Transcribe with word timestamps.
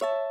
you 0.00 0.27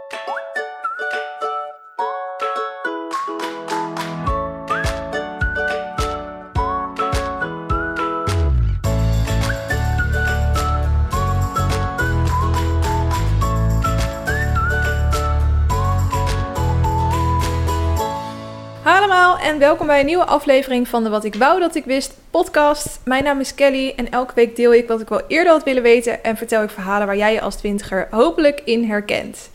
en 19.58 19.64
welkom 19.64 19.88
bij 19.88 20.00
een 20.00 20.06
nieuwe 20.06 20.26
aflevering 20.26 20.88
van 20.88 21.04
de 21.04 21.10
Wat 21.10 21.24
ik 21.24 21.36
wou 21.36 21.60
dat 21.60 21.76
ik 21.76 21.86
wist 21.86 22.14
podcast. 22.32 23.00
Mijn 23.06 23.24
naam 23.24 23.40
is 23.40 23.56
Kelly 23.56 23.94
en 23.96 24.12
elke 24.12 24.34
week 24.36 24.56
deel 24.56 24.74
ik 24.74 24.88
wat 24.88 25.02
ik 25.02 25.10
wel 25.10 25.22
eerder 25.28 25.52
had 25.52 25.64
willen 25.64 25.84
weten 25.84 26.24
en 26.24 26.38
vertel 26.38 26.64
ik 26.64 26.70
verhalen 26.70 27.08
waar 27.08 27.18
jij 27.18 27.34
je 27.34 27.42
als 27.42 27.56
twintiger 27.56 28.08
hopelijk 28.12 28.62
in 28.66 28.84
herkent. 28.84 29.50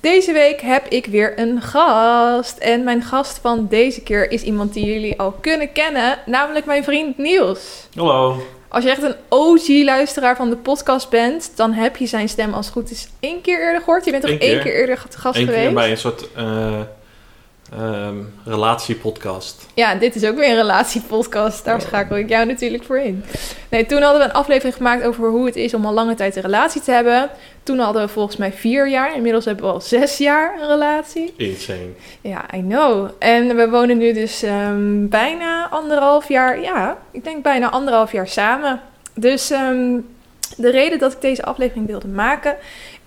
Deze 0.00 0.32
week 0.32 0.60
heb 0.60 0.86
ik 0.86 1.06
weer 1.06 1.38
een 1.38 1.62
gast 1.62 2.58
en 2.58 2.84
mijn 2.84 3.02
gast 3.02 3.38
van 3.38 3.66
deze 3.68 4.02
keer 4.02 4.30
is 4.30 4.42
iemand 4.42 4.72
die 4.72 4.84
jullie 4.84 5.18
al 5.18 5.32
kunnen 5.40 5.72
kennen, 5.72 6.18
namelijk 6.26 6.66
mijn 6.66 6.84
vriend 6.84 7.18
Niels. 7.18 7.88
Hallo. 7.94 8.42
Als 8.68 8.84
je 8.84 8.90
echt 8.90 9.02
een 9.02 9.16
OG-luisteraar 9.28 10.36
van 10.36 10.50
de 10.50 10.56
podcast 10.56 11.10
bent, 11.10 11.52
dan 11.54 11.72
heb 11.72 11.96
je 11.96 12.06
zijn 12.06 12.28
stem 12.28 12.54
als 12.54 12.66
het 12.66 12.74
goed 12.74 12.90
is 12.90 13.08
één 13.20 13.40
keer 13.40 13.60
eerder 13.60 13.80
gehoord. 13.80 14.04
Je 14.04 14.10
bent 14.10 14.22
toch 14.22 14.32
Eén 14.32 14.40
één 14.40 14.50
keer. 14.50 14.62
keer 14.62 14.74
eerder 14.74 14.98
gast 14.98 15.38
Eén 15.38 15.44
geweest? 15.44 15.64
keer 15.64 15.74
bij 15.74 15.90
een 15.90 15.96
soort 15.96 16.32
eh 16.34 16.80
ehm, 17.72 18.16
relatiepodcast. 18.44 19.66
Ja, 19.74 19.94
dit 19.94 20.14
is 20.14 20.24
ook 20.24 20.36
weer 20.36 20.48
een 20.48 20.54
relatiepodcast. 20.54 21.64
Daar 21.64 21.80
schakel 21.80 22.16
ik 22.16 22.28
jou 22.28 22.46
natuurlijk 22.46 22.84
voor 22.84 22.98
in. 22.98 23.24
Nee, 23.68 23.86
toen 23.86 24.02
hadden 24.02 24.20
we 24.20 24.26
een 24.26 24.32
aflevering 24.32 24.76
gemaakt 24.76 25.04
over 25.04 25.30
hoe 25.30 25.46
het 25.46 25.56
is 25.56 25.74
om 25.74 25.86
al 25.86 25.92
lange 25.92 26.14
tijd 26.14 26.36
een 26.36 26.42
relatie 26.42 26.80
te 26.80 26.90
hebben. 26.90 27.30
Toen 27.62 27.78
hadden 27.78 28.02
we 28.02 28.08
volgens 28.08 28.36
mij 28.36 28.52
vier 28.52 28.88
jaar. 28.88 29.14
Inmiddels 29.14 29.44
hebben 29.44 29.64
we 29.64 29.72
al 29.72 29.80
zes 29.80 30.18
jaar 30.18 30.58
een 30.60 30.68
relatie. 30.68 31.34
Insane. 31.36 31.90
Ja, 32.20 32.44
I 32.54 32.60
know. 32.60 33.08
En 33.18 33.56
we 33.56 33.68
wonen 33.68 33.98
nu 33.98 34.12
dus 34.12 34.42
ehm, 34.42 35.08
bijna 35.08 35.68
anderhalf 35.68 36.28
jaar. 36.28 36.60
Ja, 36.60 36.98
ik 37.10 37.24
denk 37.24 37.42
bijna 37.42 37.70
anderhalf 37.70 38.12
jaar 38.12 38.28
samen. 38.28 38.80
Dus 39.14 39.50
ehm, 39.50 39.98
de 40.56 40.70
reden 40.70 40.98
dat 40.98 41.12
ik 41.12 41.20
deze 41.20 41.44
aflevering 41.44 41.86
wilde 41.86 42.08
maken 42.08 42.56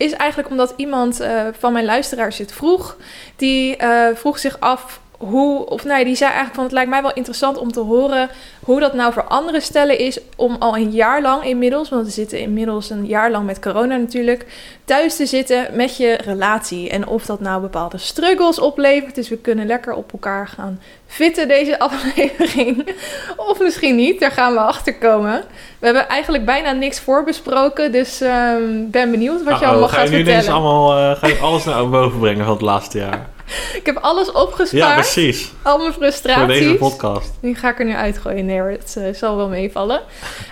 is 0.02 0.12
eigenlijk 0.12 0.50
omdat 0.50 0.74
iemand 0.76 1.20
eh, 1.20 1.48
van 1.60 1.74
mijn 1.74 1.86
luisteraars 1.86 2.38
het 2.38 2.54
vroeg. 2.54 2.98
Die 3.36 3.78
eh, 3.78 4.16
vroeg 4.16 4.40
zich 4.40 4.60
af 4.60 5.02
hoe, 5.30 5.66
of 5.66 5.84
nee, 5.84 6.06
die 6.06 6.16
zei 6.16 6.30
eigenlijk 6.30 6.56
van 6.56 6.64
het 6.64 6.74
lijkt 6.74 6.90
mij 6.90 7.02
wel 7.02 7.14
interessant 7.14 7.58
om 7.58 7.72
te 7.72 7.80
horen 7.80 8.30
hoe 8.64 8.80
dat 8.80 8.94
nou 8.94 9.14
voor 9.14 9.24
andere 9.24 9.60
stellen 9.60 9.98
is 9.98 10.20
om 10.36 10.56
al 10.60 10.76
een 10.76 10.92
jaar 10.92 11.22
lang 11.22 11.44
inmiddels, 11.44 11.90
want 11.90 12.06
we 12.06 12.12
zitten 12.12 12.40
inmiddels 12.40 12.90
een 12.90 13.06
jaar 13.06 13.32
lang 13.32 13.46
met 13.46 13.60
corona 13.60 13.96
natuurlijk, 13.96 14.46
thuis 14.86 15.16
te 15.16 15.26
zitten 15.26 15.68
met 15.74 15.98
je 15.98 16.18
relatie. 16.24 16.90
En 16.90 17.08
of 17.08 17.26
dat 17.26 17.40
nou 17.40 17.62
bepaalde 17.62 17.98
struggles 17.98 18.60
oplevert. 18.60 19.16
Dus 19.16 19.30
we 19.30 19.38
kunnen 19.38 19.66
lekker 19.66 19.94
op 19.94 20.12
elkaar 20.12 20.48
gaan 20.48 20.82
fitten 21.08 21.48
deze 21.48 21.80
aflevering. 21.90 22.96
Of 23.36 23.60
misschien 23.60 23.96
niet, 23.96 24.20
daar 24.20 24.32
gaan 24.32 24.54
we 24.54 24.60
achter 24.60 24.96
komen. 24.96 25.44
We 25.80 25.86
hebben 25.86 26.08
eigenlijk 26.08 26.46
bijna 26.46 26.72
niks 26.72 27.00
voorbesproken, 27.00 27.92
dus 27.92 28.22
ehm 28.22 28.90
ben 28.92 29.12
benieuwd 29.12 29.44
wat 29.44 29.54
je 29.54 29.66
Uh-oh, 29.66 29.70
allemaal 29.70 29.88
ga 29.90 29.98
gaat 29.98 30.10
je 30.10 30.10
nu 30.10 30.16
vertellen. 30.16 30.44
ineens 30.44 30.56
allemaal, 30.56 30.98
eh, 30.98 31.18
ga 31.18 31.28
je 31.28 31.38
alles 31.38 31.64
naar 31.64 31.90
boven 31.90 32.20
brengen 32.20 32.46
van 32.46 32.54
het 32.54 32.62
laatste 32.62 32.98
jaar? 32.98 33.30
Ik 33.80 33.86
heb 33.86 33.98
alles 33.98 34.32
opgespaard, 34.32 34.72
Ja, 34.72 34.94
precies. 34.94 35.52
al 35.62 35.78
mijn 35.78 35.94
Voor 35.94 36.02
deze 36.02 36.18
frustraties. 36.22 36.78
podcast. 36.78 37.32
Die 37.42 37.56
ga 37.56 37.70
ik 37.70 37.80
er 37.80 37.86
nu 37.86 37.94
uitgooien. 37.94 38.46
Nee 38.46 38.60
hoor, 38.60 38.70
het 38.70 38.96
eh, 38.98 39.14
zal 39.14 39.36
wel 39.36 39.48
meevallen. 39.48 40.02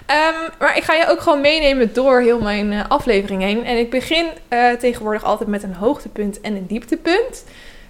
Ehm, 0.06 0.34
maar 0.60 0.78
ik 0.78 0.84
ga 0.84 0.94
je 0.94 1.08
ook 1.10 1.22
gewoon 1.22 1.42
meenemen 1.42 1.94
door 1.94 2.22
heel 2.22 2.40
mijn 2.40 2.72
eh, 2.72 2.80
aflevering 2.88 3.42
heen. 3.42 3.66
En 3.66 3.78
ik 3.78 3.90
begin 3.90 4.26
eh, 4.48 4.72
tegenwoordig 4.72 5.24
altijd 5.24 5.50
met 5.50 5.64
een 5.64 5.74
hoogtepunt 5.74 6.42
en 6.42 6.56
een 6.56 6.68
dieptepunt. 6.68 7.44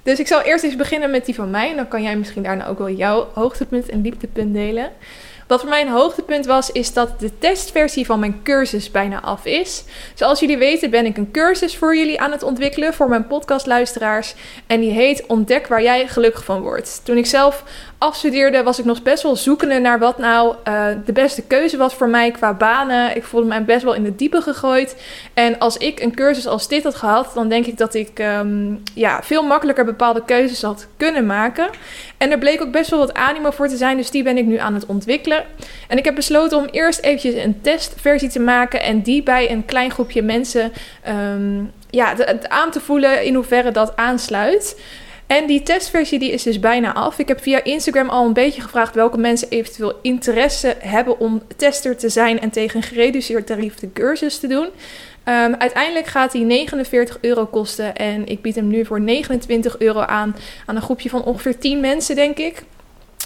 Dus 0.04 0.20
ik 0.20 0.28
zal 0.28 0.42
eerst 0.42 0.64
eens 0.64 0.76
beginnen 0.76 1.12
met 1.12 1.26
die 1.26 1.36
van 1.36 1.50
mij. 1.50 1.70
En 1.70 1.76
dan 1.76 1.88
kan 1.88 2.04
jij 2.04 2.16
misschien 2.18 2.44
daarna 2.44 2.68
ook 2.68 2.78
wel 2.78 2.90
jouw 2.90 3.28
hoogtepunt 3.34 3.90
en 3.90 4.02
dieptepunt 4.02 4.54
delen. 4.54 4.92
Wat 5.50 5.60
voor 5.60 5.70
mij 5.70 5.82
een 5.82 5.88
hoogtepunt 5.88 6.46
was, 6.46 6.72
is 6.72 6.94
dat 6.94 7.20
de 7.20 7.38
testversie 7.38 8.06
van 8.06 8.20
mijn 8.20 8.40
cursus 8.44 8.92
bijna 8.92 9.22
af 9.22 9.46
is. 9.46 9.84
Zoals 10.14 10.40
jullie 10.40 10.58
weten 10.58 10.90
ben 10.90 11.06
ik 11.06 11.18
een 11.18 11.32
cursus 11.32 11.78
voor 11.78 11.96
jullie 11.96 12.22
aan 12.22 12.32
het 12.32 12.44
ontwikkelen 12.44 12.94
voor 12.94 13.10
mijn 13.10 13.28
podcastluisteraars. 13.28 14.36
En 14.68 14.80
die 14.80 14.92
heet 14.92 15.26
Ontdek 15.26 15.68
waar 15.68 15.82
jij 15.82 16.08
gelukkig 16.08 16.44
van 16.44 16.62
wordt. 16.62 17.02
Toen 17.04 17.18
ik 17.18 17.26
zelf 17.26 17.64
afstudeerde 18.00 18.64
was 18.64 18.80
ik 18.80 18.86
nog 18.86 19.02
best 19.02 19.24
wel 19.24 19.36
zoekende 19.36 19.80
naar 19.80 20.00
wat 20.00 20.18
nou 20.18 20.56
eh, 20.64 20.86
de 21.06 21.14
beste 21.14 21.42
keuze 21.42 21.78
was 21.78 21.94
voor 21.94 22.10
mij 22.10 22.32
qua 22.32 22.54
banen. 22.54 23.16
Ik 23.16 23.24
voelde 23.24 23.48
mij 23.48 23.64
best 23.64 23.84
wel 23.84 23.94
in 23.94 24.04
de 24.04 24.16
diepe 24.16 24.42
gegooid. 24.42 24.96
En 25.34 25.60
als 25.60 25.78
ik 25.78 26.00
een 26.00 26.16
cursus 26.16 26.48
als 26.48 26.68
dit 26.68 26.84
had 26.84 26.96
gehad, 26.96 27.32
dan 27.34 27.50
denk 27.50 27.66
ik 27.66 27.78
dat 27.78 27.94
ik 27.94 28.20
ehm, 28.20 28.76
ja, 28.94 29.24
veel 29.24 29.44
makkelijker 29.44 29.86
bepaalde 29.86 30.26
keuzes 30.26 30.62
had 30.62 30.88
kunnen 30.98 31.26
maken. 31.26 31.70
En 32.18 32.32
er 32.32 32.38
bleek 32.38 32.62
ook 32.62 32.72
best 32.72 32.90
wel 32.90 33.00
wat 33.00 33.14
animo 33.14 33.52
voor 33.52 33.68
te 33.68 33.78
zijn, 33.78 33.98
dus 33.98 34.12
die 34.12 34.24
ben 34.24 34.38
ik 34.38 34.46
nu 34.46 34.58
aan 34.58 34.74
het 34.74 34.86
ontwikkelen. 34.86 35.46
En 35.88 35.98
ik 35.98 36.06
heb 36.06 36.16
besloten 36.16 36.58
om 36.58 36.66
eerst 36.66 37.00
eventjes 37.00 37.44
een 37.44 37.62
testversie 37.62 38.30
te 38.30 38.40
maken 38.40 38.82
en 38.82 39.02
die 39.02 39.24
bij 39.24 39.52
een 39.52 39.66
klein 39.66 39.92
groepje 39.92 40.22
mensen 40.22 40.72
ehm, 41.02 41.64
ja, 41.90 42.16
aan 42.48 42.72
te 42.72 42.80
voelen 42.80 43.24
in 43.24 43.36
hoeverre 43.36 43.72
dat 43.72 43.96
aansluit. 43.96 44.76
En 45.30 45.48
die 45.48 45.64
testversie 45.64 46.20
die 46.20 46.32
is 46.32 46.44
dus 46.44 46.60
bijna 46.60 46.94
af. 46.94 47.20
Ik 47.20 47.28
heb 47.28 47.42
via 47.42 47.64
Instagram 47.64 48.10
al 48.10 48.26
een 48.26 48.34
beetje 48.34 48.62
gevraagd 48.62 48.96
welke 48.96 49.18
mensen 49.18 49.50
eventueel 49.50 50.00
interesse 50.02 50.76
hebben 50.80 51.20
om 51.20 51.42
tester 51.56 51.98
te 51.98 52.10
zijn 52.10 52.40
en 52.40 52.50
tegen 52.50 52.78
een 52.78 52.84
gereduceerd 52.84 53.48
tarief 53.48 53.76
de 53.76 53.92
cursus 53.94 54.40
te 54.40 54.48
doen. 54.48 54.68
Ehm, 55.24 55.54
uiteindelijk 55.54 56.08
gaat 56.08 56.34
hij 56.34 56.42
49 56.42 57.18
euro 57.22 57.46
kosten 57.46 57.96
en 57.96 58.28
ik 58.28 58.42
bied 58.42 58.56
hem 58.56 58.68
nu 58.68 58.86
voor 58.86 59.02
29 59.02 59.80
euro 59.80 60.00
aan 60.00 60.36
aan 60.66 60.76
een 60.76 60.82
groepje 60.82 61.10
van 61.10 61.24
ongeveer 61.24 61.58
10 61.58 61.80
mensen, 61.80 62.16
denk 62.16 62.38
ik. 62.38 62.64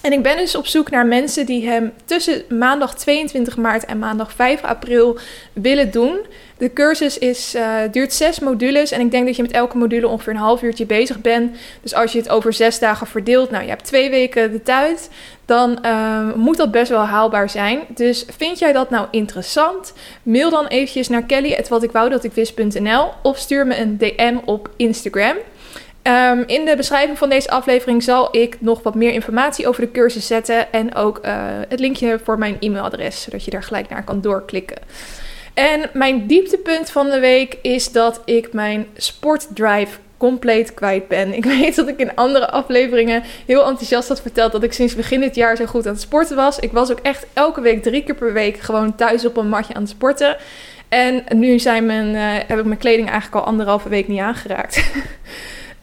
En 0.02 0.12
ik 0.12 0.24
ben 0.24 0.38
dus 0.38 0.56
op 0.56 0.68
zoek 0.68 0.90
naar 0.90 1.06
mensen 1.06 1.46
die 1.46 1.68
hem 1.68 1.94
tussen 2.06 2.44
maandag 2.50 2.96
22 2.96 3.58
maart 3.58 3.86
en 3.86 4.00
maandag 4.00 4.34
5 4.34 4.64
april 4.64 5.18
willen 5.54 5.92
doen. 5.92 6.20
De 6.64 6.74
cursus 6.74 7.18
is, 7.18 7.54
eh, 7.54 7.76
duurt 7.92 8.14
zes 8.14 8.40
modules 8.40 8.92
en 8.92 9.02
ik 9.02 9.12
denk 9.12 9.26
dat 9.26 9.36
je 9.36 9.42
met 9.42 9.52
elke 9.52 9.78
module 9.78 10.08
ongeveer 10.08 10.34
een 10.34 10.40
half 10.40 10.62
uurtje 10.62 10.86
bezig 10.86 11.22
bent. 11.22 11.58
Dus 11.82 11.94
als 11.94 12.12
je 12.12 12.18
het 12.18 12.30
over 12.30 12.54
zes 12.54 12.80
dagen 12.80 13.08
verdeelt, 13.08 13.52
nou 13.52 13.64
je 13.64 13.70
hebt 13.70 13.84
twee 13.84 14.10
weken 14.10 14.52
de 14.52 14.62
tijd, 14.62 15.10
dan 15.46 15.84
eh, 15.84 16.34
moet 16.36 16.58
dat 16.58 16.72
best 16.72 16.90
wel 16.90 17.06
haalbaar 17.06 17.50
zijn. 17.50 17.80
Dus 17.88 18.26
vind 18.38 18.60
jij 18.60 18.72
dat 18.72 18.90
nou 18.90 19.08
interessant? 19.12 19.94
Mail 20.24 20.50
dan 20.50 20.68
eventjes 20.68 21.10
naar 21.10 21.24
kelly.watikwoudat'ikwist.nl 21.24 23.12
of 23.24 23.38
stuur 23.38 23.68
me 23.68 23.78
een 23.78 23.98
DM 23.98 24.38
op 24.46 24.70
Instagram. 24.78 25.36
Ehm, 26.02 26.44
in 26.46 26.66
de 26.66 26.76
beschrijving 26.76 27.18
van 27.18 27.30
deze 27.30 27.50
aflevering 27.50 28.04
zal 28.04 28.38
ik 28.38 28.62
nog 28.62 28.84
wat 28.84 28.96
meer 28.96 29.14
informatie 29.14 29.68
over 29.68 29.82
de 29.82 29.92
cursus 29.92 30.28
zetten. 30.28 30.72
En 30.72 30.96
ook 30.96 31.18
eh, 31.18 31.34
het 31.70 31.80
linkje 31.80 32.20
voor 32.24 32.38
mijn 32.38 32.58
e-mailadres, 32.60 33.22
zodat 33.22 33.46
je 33.46 33.52
daar 33.52 33.64
gelijk 33.64 33.90
naar 33.90 34.04
kan 34.04 34.22
doorklikken. 34.22 34.78
En 35.54 35.90
mijn 35.94 36.28
dieptepunt 36.28 36.90
van 36.90 37.10
de 37.10 37.20
week 37.20 37.58
is 37.62 37.92
dat 37.92 38.22
ik 38.26 38.54
mijn 38.54 38.88
sportdrive 38.96 39.98
compleet 40.18 40.74
kwijt 40.74 41.08
ben. 41.08 41.34
Ik 41.34 41.46
weet 41.60 41.76
dat 41.76 41.88
ik 41.88 42.00
in 42.00 42.16
andere 42.16 42.50
afleveringen 42.50 43.24
heel 43.46 43.66
enthousiast 43.66 44.08
had 44.08 44.22
verteld 44.22 44.52
dat 44.52 44.64
ik 44.64 44.74
sinds 44.74 44.96
begin 44.96 45.20
dit 45.20 45.36
jaar 45.36 45.56
zo 45.56 45.66
goed 45.66 45.86
aan 45.86 45.94
het 45.94 46.02
sporten 46.02 46.36
was. 46.36 46.60
Ik 46.60 46.72
was 46.72 46.92
ook 46.92 47.00
echt 47.00 47.26
elke 47.34 47.62
week 47.62 47.84
drie 47.84 48.04
keer 48.04 48.16
per 48.16 48.34
week 48.34 48.60
gewoon 48.60 48.96
thuis 48.96 49.26
op 49.26 49.38
een 49.38 49.50
matje 49.50 49.74
aan 49.74 49.82
het 49.82 49.92
sporten. 49.92 50.38
En 50.90 51.24
nu 51.36 51.60
zijn 51.60 51.86
mijn, 51.86 52.16
eh, 52.16 52.48
heb 52.48 52.60
ik 52.60 52.66
mijn 52.66 52.78
kleding 52.78 53.10
eigenlijk 53.10 53.42
al 53.42 53.52
anderhalve 53.52 53.90
week 53.90 54.08
niet 54.08 54.20
aangeraakt. 54.20 54.84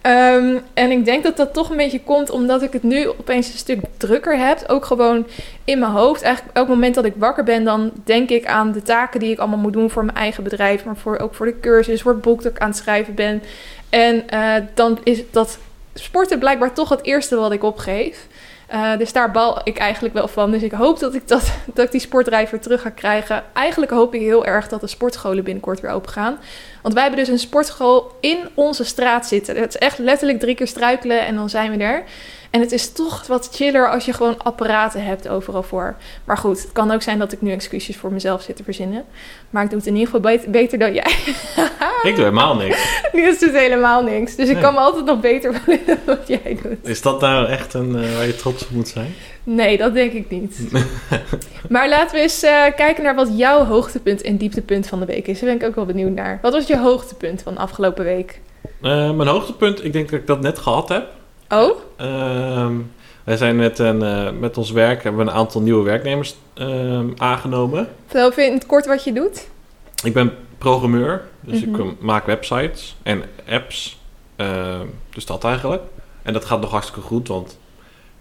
Ehm, 0.00 0.56
en 0.75 0.91
ik 0.91 1.05
denk 1.05 1.22
dat 1.22 1.37
dat 1.37 1.55
toch 1.55 1.71
een 1.71 1.77
beetje 1.77 2.03
komt 2.03 2.31
omdat 2.31 2.62
ik 2.62 2.72
het 2.72 2.83
nu 2.83 3.09
opeens 3.09 3.53
een 3.53 3.59
stuk 3.59 3.81
drukker 3.97 4.38
heb. 4.38 4.65
Ook 4.66 4.84
gewoon 4.84 5.27
in 5.65 5.78
mijn 5.78 5.93
hoofd. 5.93 6.22
Eigenlijk 6.22 6.56
elk 6.56 6.69
moment 6.69 6.94
dat 6.94 7.05
ik 7.05 7.15
wakker 7.16 7.44
ben, 7.44 7.65
dan 7.65 7.93
denk 8.05 8.31
ik 8.31 8.47
aan 8.47 8.72
de 8.72 8.83
taken 8.83 9.21
die 9.21 9.31
ik 9.31 9.38
allemaal 9.38 9.59
moet 9.59 9.72
doen 9.72 9.91
voor 9.91 10.05
mijn 10.05 10.16
eigen 10.16 10.43
bedrijf. 10.43 10.84
Maar 10.84 10.97
voor, 10.97 11.19
ook 11.19 11.34
voor 11.34 11.47
de 11.47 11.61
cursus, 11.61 12.03
voor 12.03 12.12
het 12.12 12.21
boek 12.21 12.43
dat 12.43 12.53
ik 12.53 12.59
aan 12.59 12.69
het 12.69 12.77
schrijven 12.77 13.15
ben. 13.15 13.43
En 13.88 14.29
eh, 14.29 14.55
dan 14.75 14.99
is 15.02 15.23
dat 15.31 15.58
sporten 15.94 16.38
blijkbaar 16.38 16.73
toch 16.73 16.88
het 16.88 17.05
eerste 17.05 17.37
wat 17.37 17.53
ik 17.53 17.62
opgeef. 17.62 18.26
Eh, 18.70 18.96
dus 18.99 19.12
daar 19.12 19.31
bal 19.31 19.61
ik 19.64 19.78
eigenlijk 19.78 20.14
wel 20.14 20.28
van. 20.28 20.50
Dus 20.50 20.62
ik 20.62 20.72
hoop 20.72 20.99
dat 20.99 21.14
ik, 21.14 21.28
dat, 21.28 21.52
dat 21.75 21.93
die 21.93 22.00
sportdrijf 22.00 22.50
weer 22.50 22.61
terug 22.61 22.82
ga 22.82 22.90
krijgen. 22.90 23.44
Eigenlijk 23.52 23.93
hoop 23.93 24.14
ik 24.14 24.20
heel 24.20 24.46
erg 24.46 24.69
dat 24.69 24.81
de 24.81 24.87
sportscholen 24.87 25.44
binnenkort 25.44 25.81
weer 25.81 25.90
open 25.90 26.11
gaan. 26.11 26.38
Want 26.82 26.94
wij 26.94 27.02
hebben 27.02 27.20
dus 27.20 27.32
een 27.32 27.38
sportschool 27.38 28.17
in 28.20 28.38
onze 28.55 28.84
straat 28.84 29.26
zitten. 29.26 29.56
Het 29.56 29.75
is 29.75 29.81
echt 29.81 29.99
letterlijk 29.99 30.40
drie 30.40 30.55
keer 30.55 30.67
struikelen 30.67 31.26
en 31.26 31.34
dan 31.34 31.49
zijn 31.49 31.76
we 31.76 31.84
er. 31.84 32.05
En 32.50 32.61
het 32.61 32.73
is 32.73 32.93
toch 32.93 33.26
wat 33.26 33.49
chiller 33.52 33.91
als 33.91 34.05
je 34.05 34.12
gewoon 34.12 34.38
apparaten 34.38 35.05
hebt 35.05 35.29
overal 35.29 35.62
voor. 35.62 35.97
Maar 36.25 36.37
goed, 36.37 36.62
het 36.62 36.73
kan 36.73 36.91
ook 36.91 37.02
zijn 37.02 37.19
dat 37.19 37.32
ik 37.32 37.43
nu 37.43 37.52
excuses 37.52 37.97
voor 37.97 38.12
mezelf 38.12 38.43
zit 38.43 38.56
te 38.56 38.64
verzinnen. 38.64 39.05
Maar 39.50 39.62
ik 39.62 39.70
doe 39.70 39.79
het 39.79 39.87
in 39.87 39.94
ieder 39.94 40.06
geval 40.06 40.31
beter, 40.31 40.50
beter 40.50 40.79
dan 40.79 40.94
jij. 40.94 41.14
Ik 42.02 42.14
doe 42.14 42.25
helemaal 42.25 42.56
niks. 42.56 43.02
Nu 43.12 43.29
is 43.29 43.41
het 43.41 43.52
helemaal 43.52 44.02
niks. 44.02 44.37
Dus 44.37 44.49
ik 44.49 44.61
kan 44.61 44.75
me 44.75 44.81
altijd 44.81 45.05
nog 45.05 45.20
beter 45.20 45.55
voelen 45.55 45.87
dan 45.87 45.97
wat 46.06 46.29
jij 46.29 46.58
doet. 46.62 46.88
Is 46.88 47.02
dat 47.02 47.20
nou 47.20 47.47
echt 47.47 47.75
een 47.75 47.97
eh, 47.97 48.17
waar 48.17 48.26
je 48.26 48.37
trots 48.37 48.62
op 48.62 48.70
moet 48.70 48.88
zijn? 48.88 49.14
Nee, 49.44 49.76
dat 49.76 49.94
denk 49.94 50.12
ik 50.12 50.31
niet. 50.31 50.58
maar 51.69 51.88
laten 51.88 52.17
we 52.17 52.23
eens 52.23 52.43
eh, 52.43 52.64
kijken 52.76 53.03
naar 53.03 53.14
wat 53.14 53.29
jouw 53.37 53.64
hoogtepunt 53.64 54.23
en 54.23 54.37
dieptepunt 54.37 54.87
van 54.87 55.00
de 55.00 55.06
week 55.06 55.26
is. 55.26 55.41
Daar 55.41 55.49
ben 55.49 55.61
ik 55.61 55.67
ook 55.67 55.75
wel 55.75 55.87
benieuwd 55.87 56.14
naar. 56.14 56.38
Wat 56.43 56.53
was 56.53 56.67
je 56.67 56.79
hoogtepunt 56.79 57.43
van 57.43 57.55
de 57.55 57.61
afgelopen 57.61 58.05
week? 58.05 58.41
Eh, 58.82 59.11
mijn 59.11 59.29
hoogtepunt, 59.29 59.85
ik 59.85 59.93
denk 59.93 60.11
dat 60.11 60.20
ik 60.20 60.26
dat 60.26 60.41
net 60.41 60.58
gehad 60.58 60.88
heb. 60.88 61.08
Oh? 61.50 61.70
Ehm, 61.97 62.73
wij 63.25 63.37
zijn 63.37 63.56
met, 63.56 63.79
een, 63.79 64.02
eh, 64.02 64.31
met 64.38 64.56
ons 64.58 64.70
werk 64.70 65.02
hebben 65.02 65.25
we 65.25 65.31
een 65.31 65.37
aantal 65.37 65.61
nieuwe 65.61 65.82
werknemers 65.85 66.35
ehm, 66.55 67.06
aangenomen. 67.17 67.88
Vertel 68.06 68.31
even 68.31 68.47
in 68.47 68.52
het 68.52 68.67
kort 68.67 68.87
wat 68.87 69.05
je 69.05 69.12
doet. 69.12 69.49
Ik 70.05 70.12
ben 70.12 70.32
programmeur, 70.58 71.23
dus 71.41 71.64
Mhm. 71.64 71.75
ik 71.75 71.81
eh, 71.81 71.87
maak 72.00 72.26
websites 72.26 72.97
en 73.02 73.23
apps. 73.49 73.99
Ehm, 74.37 74.87
dus 75.14 75.26
dat 75.26 75.44
eigenlijk. 75.44 75.82
En 76.23 76.32
dat 76.32 76.44
gaat 76.44 76.61
nog 76.61 76.70
hartstikke 76.70 77.00
goed, 77.00 77.29
want 77.29 77.58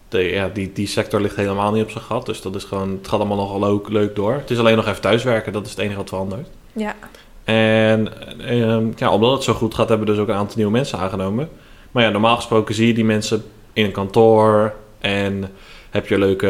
de, 0.07 0.23
ja, 0.23 0.49
die, 0.53 0.71
die 0.73 0.87
sector 0.87 1.21
ligt 1.21 1.35
helemaal 1.35 1.71
niet 1.71 1.83
op 1.83 1.89
zijn 1.91 2.03
gat. 2.03 2.25
Dus 2.25 2.41
dat 2.41 2.55
is 2.55 2.63
gewoon, 2.63 2.89
het 2.89 3.07
gaat 3.07 3.19
allemaal 3.19 3.37
nogal 3.37 3.59
leuk, 3.59 3.89
leuk 3.89 4.15
door. 4.15 4.33
Het 4.33 4.49
is 4.51 4.59
alleen 4.59 4.75
nog 4.75 4.87
even 4.87 5.01
thuiswerken, 5.01 5.53
dat 5.53 5.65
is 5.65 5.69
het 5.71 5.79
enige 5.79 5.97
wat 5.97 6.09
verandert. 6.09 6.47
Ja. 6.73 6.95
En 7.43 8.07
ehm, 8.45 8.85
ja, 8.95 9.11
omdat 9.11 9.31
het 9.31 9.43
zo 9.43 9.53
goed 9.53 9.73
gaat, 9.75 9.89
hebben 9.89 10.07
we 10.07 10.13
dus 10.13 10.21
ook 10.21 10.27
een 10.27 10.35
aantal 10.35 10.55
nieuwe 10.55 10.71
mensen 10.71 10.99
aangenomen. 10.99 11.49
Maar 11.91 12.03
ja, 12.03 12.09
normaal 12.09 12.35
gesproken 12.35 12.75
zie 12.75 12.87
je 12.87 12.93
die 12.93 13.05
mensen 13.05 13.43
in 13.73 13.85
een 13.85 13.91
kantoor 13.91 14.73
en 14.99 15.51
heb 15.89 16.07
je 16.07 16.17
leuke 16.17 16.49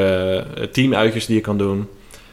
eh, 0.55 0.63
teamuitjes 0.63 1.25
die 1.25 1.35
je 1.35 1.41
kan 1.41 1.57
doen. 1.57 1.87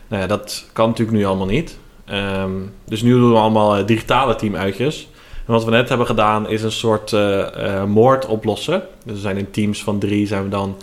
Nou 0.09 0.23
ja, 0.23 0.29
dat 0.29 0.69
kan 0.73 0.89
natuurlijk 0.89 1.17
nu 1.17 1.25
allemaal 1.25 1.47
niet. 1.47 1.79
Ehm, 2.05 2.53
dus 2.85 3.03
nu 3.03 3.11
doen 3.11 3.33
we 3.33 3.39
allemaal 3.39 3.77
eh, 3.77 3.87
digitale 3.87 4.37
teamuitjes. 4.37 5.09
En 5.47 5.53
wat 5.53 5.65
we 5.65 5.71
net 5.71 5.89
hebben 5.89 6.07
gedaan 6.07 6.49
is 6.49 6.63
een 6.63 6.73
soort 6.73 7.13
eh, 7.13 7.85
moord 7.85 8.27
oplossen. 8.27 8.83
Dus 9.05 9.15
we 9.15 9.21
zijn 9.21 9.37
in 9.37 9.51
teams 9.51 9.83
van 9.83 9.99
drie, 9.99 10.27
zijn 10.27 10.43
we 10.43 10.49
dan, 10.49 10.77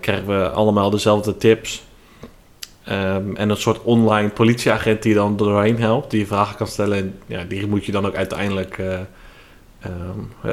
krijgen 0.00 0.26
we 0.26 0.50
allemaal 0.50 0.90
dezelfde 0.90 1.36
tips. 1.36 1.82
Ehm, 2.84 3.34
en 3.34 3.50
een 3.50 3.56
soort 3.56 3.82
online 3.82 4.28
politieagent 4.28 5.02
die 5.02 5.14
dan 5.14 5.36
doorheen 5.36 5.78
helpt, 5.78 6.10
die 6.10 6.20
je 6.20 6.26
vragen 6.26 6.56
kan 6.56 6.66
stellen. 6.66 6.98
En 6.98 7.18
ja, 7.26 7.44
die 7.44 7.66
moet 7.66 7.84
je 7.84 7.92
dan 7.92 8.06
ook 8.06 8.14
uiteindelijk 8.14 8.78
eh, 9.82 9.90
ehm, 9.90 10.18
eh, 10.42 10.50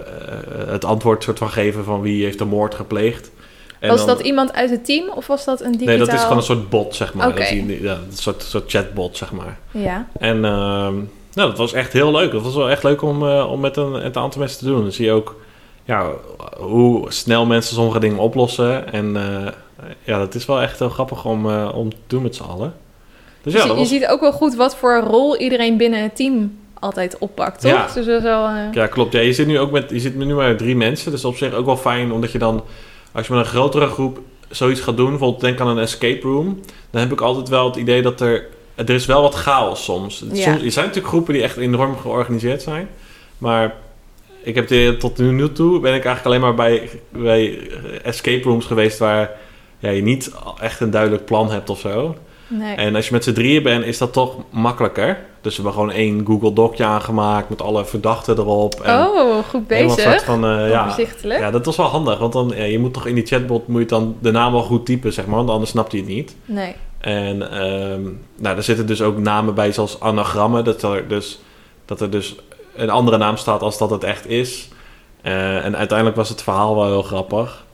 eh, 0.62 0.68
het 0.72 0.86
antwoord 0.86 1.24
soort 1.24 1.38
van 1.38 1.50
geven 1.50 1.84
van 1.84 2.02
wie 2.02 2.24
heeft 2.24 2.38
de 2.38 2.46
moord 2.46 2.76
gepleegd. 2.76 3.32
En 3.80 3.90
was 3.90 4.06
dan- 4.06 4.08
dat 4.08 4.20
iemand 4.20 4.54
uit 4.54 4.70
het 4.70 4.86
team 4.86 5.10
of 5.10 5.28
was 5.28 5.46
dat 5.46 5.62
een 5.62 5.72
digitaal... 5.72 5.96
Nee, 5.96 6.06
dat 6.06 6.14
is 6.14 6.22
gewoon 6.22 6.38
een 6.38 6.44
soort 6.44 6.70
bot, 6.70 6.96
zeg 6.96 7.14
maar. 7.14 7.36
Dat 7.36 7.50
je, 7.50 7.82
ja, 7.82 7.92
een 7.94 8.18
soort, 8.18 8.44
soort 8.44 8.72
chatbot, 8.72 9.18
zeg 9.18 9.32
maar. 9.32 9.60
Ja. 9.72 10.08
En 10.20 10.46
ehm, 10.46 10.94
nou, 11.34 11.50
dat 11.50 11.58
was 11.58 11.74
echt 11.74 11.94
heel 11.94 12.12
leuk. 12.12 12.32
Dat 12.32 12.42
was 12.42 12.56
wel 12.56 12.70
echt 12.70 12.84
leuk 12.84 13.02
om, 13.02 13.28
eh, 13.30 13.52
om 13.52 13.60
met 13.60 13.78
een, 13.78 13.92
met 13.92 14.16
een 14.16 14.22
aantal 14.22 14.40
mensen 14.40 14.60
te 14.60 14.66
doen. 14.66 14.82
Dan 14.82 14.92
zie 14.92 15.06
je 15.06 15.12
ook 15.12 15.36
ja, 15.86 16.12
hoe 16.58 17.12
snel 17.12 17.46
mensen 17.46 17.76
sommige 17.76 18.00
dingen 18.00 18.18
oplossen. 18.18 18.94
En 18.94 19.18
ja, 20.04 20.18
dat 20.18 20.36
is 20.36 20.46
wel 20.46 20.62
echt 20.62 20.80
heel 20.80 20.90
grappig 20.90 21.26
om, 21.26 21.54
om 21.56 21.90
te 21.90 21.98
doen 22.08 22.22
met 22.22 22.36
z'n 22.36 22.44
allen. 22.44 22.74
Dus 23.42 23.54
ja, 23.54 23.62
je, 23.62 23.68
dat 23.68 23.76
je 23.76 23.82
was, 23.82 23.90
ziet 23.92 24.08
ook 24.08 24.22
wel 24.22 24.32
goed 24.32 24.56
wat 24.56 24.76
voor 24.76 25.00
rol 25.00 25.38
iedereen 25.38 25.78
binnen 25.78 26.02
het 26.02 26.16
team 26.16 26.58
altijd 26.80 27.18
oppakt, 27.18 27.62
toch? 27.62 27.72
Ja. 27.72 27.84
Dus 27.86 28.06
dat 28.06 28.18
is 28.18 28.24
wel... 28.24 28.46
eh, 28.48 28.74
ja, 28.74 28.88
klopt. 28.88 29.14
Ja, 29.14 29.20
je 29.20 29.34
zit 29.34 29.48
nu 29.48 29.60
ook 29.60 29.72
met, 29.72 29.90
je 29.90 30.00
zit 30.00 30.16
nu 30.16 30.34
maar 30.34 30.56
drie 30.58 30.76
mensen. 30.76 31.12
Dus 31.12 31.26
op 31.26 31.38
zich 31.38 31.54
ook 31.54 31.66
wel 31.66 31.78
fijn, 31.78 32.12
omdat 32.12 32.32
je 32.32 32.38
dan, 32.38 32.64
als 33.12 33.28
je 33.28 33.34
met 33.34 33.42
een 33.42 33.50
grotere 33.50 33.88
groep 33.88 34.20
zoiets 34.50 34.82
gaat 34.82 34.98
doen, 34.98 35.10
bijvoorbeeld 35.10 35.42
denk 35.42 35.60
aan 35.60 35.68
een 35.68 35.78
escape 35.78 36.28
room, 36.28 36.60
dan 36.90 37.02
heb 37.02 37.12
ik 37.12 37.22
altijd 37.22 37.50
wel 37.50 37.66
het 37.66 37.76
idee 37.76 38.02
dat 38.02 38.22
er, 38.22 38.48
er 38.76 38.90
is 38.90 39.06
wel 39.06 39.22
wat 39.22 39.36
chaos 39.36 39.84
soms. 39.84 40.24
Ja. 40.32 40.44
soms 40.44 40.64
er 40.64 40.72
zijn 40.72 40.86
natuurlijk 40.86 41.14
groepen 41.14 41.34
die 41.34 41.44
echt 41.44 41.58
enorm 41.58 41.98
georganiseerd 41.98 42.62
zijn, 42.62 42.90
maar 43.38 43.76
ik 44.44 44.56
heb 44.56 44.68
de, 44.68 44.96
tot 45.00 45.18
nu 45.18 45.32
nu 45.32 45.52
toe 45.52 45.80
ben 45.80 45.94
ik 45.94 46.06
eigenlijk 46.06 46.26
alleen 46.26 46.42
maar 46.42 46.54
bij, 46.54 46.90
bij 47.10 47.60
escape 48.04 48.44
rooms 48.44 48.66
geweest 48.66 48.98
waar 49.00 49.32
ja, 49.80 49.90
je 49.90 50.02
niet 50.02 50.32
echt 50.60 50.80
een 50.80 50.92
duidelijk 50.92 51.26
plan 51.26 51.52
hebt 51.52 51.70
of 51.70 51.80
zo. 51.80 52.16
Nee. 52.50 52.76
En 52.76 52.96
als 52.96 53.08
je 53.08 53.14
met 53.14 53.24
z'n 53.24 53.34
drieën 53.34 53.64
bent, 53.64 53.86
is 53.86 53.98
dat 53.98 54.14
toch 54.14 54.36
makkelijker. 54.50 55.20
Dus 55.42 55.58
we 55.58 55.64
hebben 55.64 55.82
gewoon 55.82 55.96
één 55.96 56.26
Google 56.26 56.54
Docje 56.54 56.84
aangemaakt 56.84 57.50
met 57.50 57.62
alle 57.62 57.86
verdachten 57.86 58.38
erop. 58.38 58.82
En 58.82 58.96
oh, 58.96 59.44
goed 59.50 59.68
bezig. 59.68 60.00
soort 60.00 60.24
van, 60.24 60.46
eh, 60.46 60.70
ja, 60.70 60.96
ja, 61.24 61.52
dat 61.52 61.66
was 61.66 61.78
wel 61.78 61.86
handig. 61.86 62.20
Want 62.20 62.34
dan, 62.34 62.52
ja, 62.56 62.64
je 62.64 62.80
moet 62.80 62.94
toch 62.94 63.06
in 63.06 63.16
die 63.16 63.26
chatbot 63.26 63.68
moet 63.68 63.82
je 63.82 63.88
dan 63.88 64.18
de 64.20 64.32
naam 64.32 64.52
wel 64.52 64.62
goed 64.62 64.86
typen, 64.86 65.14
zeg 65.14 65.26
maar. 65.26 65.36
Want 65.36 65.50
anders 65.50 65.72
snapt 65.72 65.92
hij 65.92 66.02
het 66.02 66.10
niet. 66.10 66.36
Nee. 66.46 66.76
En 67.00 67.52
ehm 67.52 68.02
nou, 68.36 68.58
er 68.58 68.64
zitten 68.64 68.86
dus 68.86 69.02
ook 69.02 69.18
namen 69.18 69.54
bij 69.54 69.72
zoals 69.72 70.00
anagrammen. 70.00 70.64
Dat 70.64 70.84
er 70.84 71.08
dus, 71.08 71.40
dat 71.86 72.02
er 72.02 72.10
dus 72.10 72.36
een 72.76 72.90
andere 72.90 73.18
naam 73.18 73.38
staat 73.38 73.62
als 73.62 73.78
dat 73.78 73.90
het 73.90 74.04
echt 74.04 74.30
is. 74.30 74.70
Eh, 75.22 75.66
en 75.66 75.78
uiteindelijk 75.78 76.18
was 76.18 76.30
het 76.30 76.44
verhaal 76.44 76.76
wel 76.76 76.86
heel 76.86 77.02
grappig. 77.02 77.66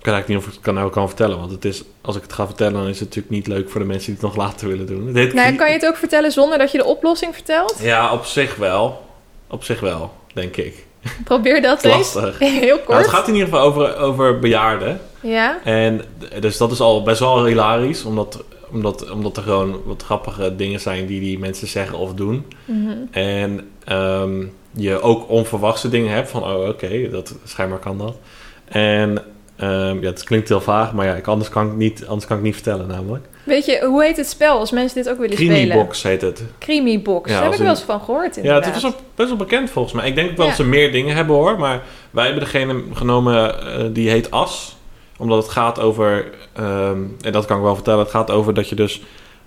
Ik 0.00 0.06
weet 0.06 0.14
eigenlijk 0.14 0.28
niet 0.28 0.38
of 0.38 0.46
ik 0.46 0.52
het 0.52 0.62
kan, 0.62 0.74
nou 0.74 0.90
kan 0.90 1.08
vertellen. 1.08 1.38
Want 1.38 1.50
het 1.50 1.64
is, 1.64 1.82
als 2.00 2.16
ik 2.16 2.22
het 2.22 2.32
ga 2.32 2.46
vertellen, 2.46 2.72
dan 2.72 2.88
is 2.88 3.00
het 3.00 3.08
natuurlijk 3.08 3.34
niet 3.34 3.46
leuk 3.46 3.70
voor 3.70 3.80
de 3.80 3.86
mensen 3.86 4.06
die 4.06 4.14
het 4.14 4.22
nog 4.22 4.46
later 4.46 4.68
willen 4.68 4.86
doen. 4.86 5.16
Heet 5.16 5.34
Nou, 5.34 5.54
kan 5.54 5.66
je 5.66 5.72
het 5.72 5.86
ook 5.86 5.96
vertellen 5.96 6.32
zonder 6.32 6.58
dat 6.58 6.72
je 6.72 6.78
de 6.78 6.84
oplossing 6.84 7.34
vertelt? 7.34 7.76
Ja, 7.80 8.12
op 8.12 8.24
zich 8.24 8.56
wel. 8.56 9.06
Op 9.48 9.64
zich 9.64 9.80
wel, 9.80 10.12
denk 10.34 10.56
ik. 10.56 10.86
Probeer 11.24 11.62
dat 11.62 11.84
eens. 11.84 12.14
Heel 12.38 12.76
kort. 12.76 12.88
Nou, 12.88 13.00
het 13.00 13.10
gaat 13.10 13.28
in 13.28 13.34
ieder 13.34 13.48
geval 13.48 13.64
over, 13.64 13.96
over 13.96 14.38
bejaarden. 14.38 15.00
Ja? 15.20 15.58
En 15.64 16.02
dus 16.40 16.56
dat 16.56 16.70
is 16.70 16.80
al 16.80 17.02
best 17.02 17.20
wel 17.20 17.44
hilarisch, 17.44 18.04
omdat, 18.04 18.44
omdat, 18.70 19.10
omdat 19.10 19.36
er 19.36 19.42
gewoon 19.42 19.82
wat 19.84 20.02
grappige 20.02 20.56
dingen 20.56 20.80
zijn 20.80 21.06
die 21.06 21.20
die 21.20 21.38
mensen 21.38 21.68
zeggen 21.68 21.98
of 21.98 22.14
doen. 22.14 22.46
Mhm. 22.64 22.96
En 23.10 23.70
ehm, 23.84 24.44
je 24.70 25.00
ook 25.00 25.28
onverwachte 25.28 25.88
dingen 25.88 26.12
hebt 26.12 26.30
van, 26.30 26.44
oh 26.44 26.68
oké, 26.68 27.10
dat 27.10 27.34
schijnbaar 27.44 27.78
kan 27.78 27.98
dat. 27.98 28.16
En 28.64 29.22
ehm, 29.60 30.00
ja, 30.00 30.06
het 30.08 30.24
klinkt 30.24 30.48
heel 30.48 30.60
vaag, 30.60 30.92
maar 30.92 31.06
ja, 31.06 31.14
ik, 31.14 31.26
anders, 31.26 31.50
kan 31.50 31.66
ik 31.66 31.76
niet, 31.76 32.06
anders 32.06 32.26
kan 32.26 32.36
ik 32.36 32.42
niet 32.42 32.54
vertellen 32.54 32.86
namelijk. 32.86 33.24
Weet 33.44 33.64
je, 33.66 33.84
hoe 33.84 34.02
heet 34.04 34.16
het 34.16 34.28
spel 34.28 34.58
als 34.58 34.70
mensen 34.70 35.02
dit 35.02 35.12
ook 35.12 35.18
willen 35.18 35.36
spelen? 35.36 35.54
Creamybox 35.54 36.02
heet 36.02 36.20
het. 36.22 36.42
Creamy 36.58 37.02
Box. 37.02 37.28
Ja, 37.30 37.34
Daar 37.34 37.44
heb 37.44 37.52
ik 37.52 37.58
wel 37.60 37.68
eens 37.70 37.80
van 37.80 38.00
gehoord 38.00 38.34
Ja, 38.34 38.40
inderdaad. 38.42 38.64
het 38.64 38.82
was 38.82 38.92
ook 38.92 38.98
best 39.14 39.28
wel 39.28 39.38
bekend 39.38 39.70
volgens 39.70 39.94
mij. 39.94 40.08
Ik 40.08 40.14
denk 40.14 40.30
ook 40.30 40.36
wel 40.36 40.46
Ja. 40.46 40.52
dat 40.52 40.60
ze 40.60 40.68
meer 40.68 40.92
dingen 40.92 41.16
hebben 41.16 41.36
hoor, 41.36 41.58
maar 41.58 41.82
wij 42.10 42.24
hebben 42.24 42.42
degene 42.44 42.82
genomen 42.94 43.62
eh, 43.74 43.84
die 43.92 44.10
heet 44.10 44.30
As. 44.30 44.76
Omdat 45.18 45.42
het 45.42 45.52
gaat 45.52 45.80
over, 45.80 46.24
ehm, 46.52 46.98
en 47.20 47.32
dat 47.32 47.44
kan 47.44 47.56
ik 47.56 47.62
wel 47.62 47.74
vertellen, 47.74 48.00
het 48.00 48.10
gaat 48.10 48.30
over 48.30 48.54
dat 48.54 48.68
je 48.68 48.74
dus 48.74 49.02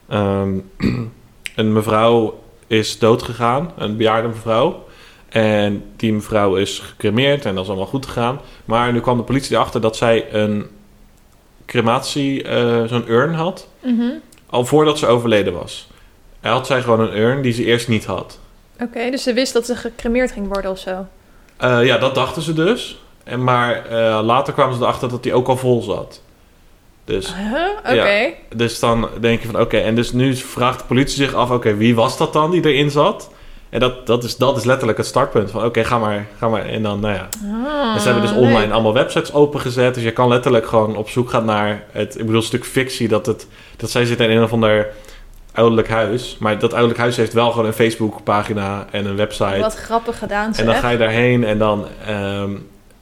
ehm, 0.09 0.49
een 1.55 1.73
mevrouw 1.73 2.39
is 2.67 2.99
doodgegaan, 2.99 3.71
een 3.77 3.97
bejaarde 3.97 4.27
mevrouw. 4.27 4.83
En 5.33 5.83
die 5.95 6.13
mevrouw 6.13 6.55
is 6.55 6.79
gecremeerd 6.79 7.45
en 7.45 7.53
dat 7.55 7.63
is 7.63 7.69
allemaal 7.69 7.87
goed 7.87 8.05
gegaan. 8.05 8.39
Maar 8.65 8.93
nu 8.93 8.99
kwam 8.99 9.17
de 9.17 9.23
politie 9.23 9.55
erachter 9.55 9.81
dat 9.81 9.95
zij 9.95 10.33
een 10.33 10.67
crematie, 11.65 12.43
eh, 12.43 12.83
zo'n 12.83 13.09
urn 13.11 13.33
had, 13.33 13.67
Mhm. 13.79 14.09
al 14.49 14.65
voordat 14.65 14.99
ze 14.99 15.07
overleden 15.07 15.53
was. 15.53 15.87
Hij 16.39 16.51
had 16.51 16.67
zij 16.67 16.81
gewoon 16.81 16.99
een 16.99 17.17
urn 17.17 17.41
die 17.41 17.53
ze 17.53 17.63
eerst 17.65 17.87
niet 17.87 18.05
had. 18.05 18.39
Oké, 18.81 19.09
dus 19.11 19.23
ze 19.23 19.33
wist 19.33 19.53
dat 19.53 19.65
ze 19.65 19.75
gecremeerd 19.75 20.31
ging 20.31 20.47
worden 20.47 20.71
of 20.71 20.79
zo. 20.79 21.05
Eh, 21.57 21.85
ja, 21.85 21.97
dat 21.97 22.15
dachten 22.15 22.41
ze 22.41 22.53
dus. 22.53 23.01
En, 23.23 23.43
maar 23.43 23.85
eh, 23.85 24.19
later 24.23 24.53
kwamen 24.53 24.75
ze 24.75 24.81
erachter 24.81 25.09
dat 25.09 25.23
die 25.23 25.33
ook 25.33 25.47
al 25.47 25.57
vol 25.57 25.81
zat. 25.81 26.21
Dus, 27.05 27.33
Huh? 27.35 27.67
Oké. 27.99 28.29
dus 28.55 28.79
dan 28.79 29.07
denk 29.19 29.41
je 29.41 29.47
van 29.47 29.61
oké, 29.61 29.77
en 29.77 29.95
dus 29.95 30.11
nu 30.11 30.35
vraagt 30.35 30.79
de 30.79 30.85
politie 30.85 31.15
zich 31.15 31.33
af, 31.33 31.49
oké, 31.51 31.75
wie 31.75 31.95
was 31.95 32.17
dat 32.17 32.33
dan 32.33 32.51
die 32.51 32.65
erin 32.65 32.91
zat? 32.91 33.29
En 33.73 33.79
dat, 33.79 34.07
dat, 34.07 34.23
is, 34.23 34.37
dat 34.37 34.57
is 34.57 34.63
letterlijk 34.63 34.97
het 34.97 35.07
startpunt 35.07 35.51
van 35.51 35.65
oké, 35.65 35.83
ga 35.83 35.97
maar, 35.97 36.25
ga 36.37 36.47
maar. 36.47 36.65
En 36.65 36.83
dan, 36.83 36.99
nou 36.99 37.13
ja. 37.13 37.27
Ah, 37.65 37.93
en 37.93 37.99
ze 37.99 38.05
hebben 38.05 38.23
dus 38.23 38.35
leuk. 38.35 38.41
online 38.41 38.73
allemaal 38.73 38.93
websites 38.93 39.33
opengezet. 39.33 39.93
Dus 39.93 40.03
je 40.03 40.11
kan 40.11 40.27
letterlijk 40.27 40.65
gewoon 40.65 40.95
op 40.95 41.09
zoek 41.09 41.29
gaan 41.29 41.45
naar 41.45 41.83
het, 41.91 42.13
ik 42.13 42.21
bedoel, 42.21 42.35
een 42.35 42.43
stuk 42.43 42.65
fictie 42.65 43.07
dat 43.07 43.25
het, 43.25 43.47
dat 43.77 43.89
zij 43.89 44.05
zitten 44.05 44.29
in 44.29 44.37
een 44.37 44.43
of 44.43 44.53
ander 44.53 44.87
ouderlijk 45.53 45.89
huis. 45.89 46.37
Maar 46.39 46.59
dat 46.59 46.71
ouderlijk 46.71 46.99
huis 46.99 47.17
heeft 47.17 47.33
wel 47.33 47.51
gewoon 47.51 47.65
een 47.65 47.73
Facebook 47.73 48.23
pagina 48.23 48.85
en 48.91 49.05
een 49.05 49.15
website. 49.15 49.59
Wat 49.59 49.75
grappig 49.75 50.17
gedaan 50.17 50.53
En 50.55 50.65
dan 50.65 50.73
zeg. 50.73 50.83
ga 50.83 50.89
je 50.89 50.97
daarheen 50.97 51.43
en 51.43 51.57
dan, 51.57 51.85
ehm, 52.05 52.51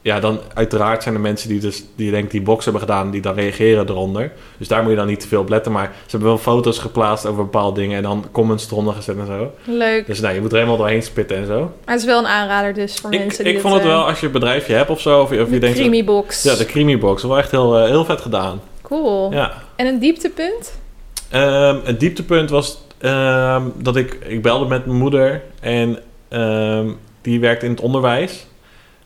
ja, 0.02 0.20
dan 0.20 0.40
uiteraard 0.54 1.02
zijn 1.02 1.14
er 1.14 1.20
mensen 1.20 1.48
die 1.48 1.60
dus, 1.60 1.82
die 1.96 2.10
denk 2.10 2.30
die 2.30 2.42
box 2.42 2.64
hebben 2.64 2.82
gedaan, 2.82 3.10
die 3.10 3.20
dan 3.20 3.34
reageren 3.34 3.88
eronder. 3.88 4.32
Dus 4.58 4.68
daar 4.68 4.80
moet 4.82 4.90
je 4.90 4.96
dan 4.96 5.06
niet 5.06 5.20
te 5.20 5.28
veel 5.28 5.40
op 5.40 5.48
letten. 5.48 5.72
Maar 5.72 5.84
ze 6.04 6.10
hebben 6.10 6.28
wel 6.28 6.38
foto's 6.38 6.78
geplaatst 6.78 7.26
over 7.26 7.42
bepaalde 7.44 7.80
dingen 7.80 7.96
en 7.96 8.02
dan 8.02 8.24
comments 8.32 8.70
eronder 8.70 8.94
gezet 8.94 9.18
en 9.18 9.26
zo. 9.26 9.50
Leuk. 9.64 10.06
Dus 10.06 10.20
nou, 10.20 10.34
je 10.34 10.40
moet 10.40 10.50
er 10.50 10.56
helemaal 10.56 10.76
doorheen 10.76 11.02
spitten 11.02 11.36
en 11.36 11.46
zo. 11.46 11.58
Maar 11.60 11.94
het 11.94 12.00
is 12.00 12.04
wel 12.06 12.18
een 12.18 12.26
aanrader 12.26 12.74
dus 12.74 12.94
voor 12.96 13.12
Ik, 13.12 13.18
mensen 13.18 13.44
die 13.44 13.52
ik 13.54 13.60
vond 13.60 13.74
het 13.74 13.82
eh, 13.82 13.88
wel, 13.88 14.04
als 14.06 14.20
je 14.20 14.26
een 14.26 14.32
bedrijfje 14.32 14.74
hebt 14.74 14.90
of 14.90 15.00
zo, 15.00 15.20
of, 15.20 15.30
je- 15.30 15.40
of 15.40 15.46
je 15.46 15.52
de 15.52 15.58
denkt... 15.58 15.78
creamy 15.78 16.04
box. 16.04 16.42
Ja, 16.42 16.54
de 16.54 16.66
creamy 16.66 16.98
box. 16.98 17.22
Wel 17.22 17.38
echt 17.38 17.50
heel, 17.50 17.78
eh, 17.78 17.86
heel 17.88 18.04
vet 18.04 18.20
gedaan. 18.20 18.60
Cool. 18.82 19.32
Ja. 19.32 19.52
En 19.76 19.86
een 19.86 19.98
dieptepunt? 19.98 20.78
Ehm, 21.30 21.76
het 21.84 22.00
dieptepunt 22.00 22.50
was 22.50 22.78
ehm, 22.98 23.62
dat 23.76 23.96
ik, 23.96 24.18
ik 24.26 24.42
belde 24.42 24.64
met 24.66 24.86
mijn 24.86 24.98
moeder 24.98 25.42
en 25.60 25.98
ehm, 26.28 26.86
die 27.22 27.40
werkt 27.40 27.62
in 27.62 27.70
het 27.70 27.80
onderwijs. 27.80 28.46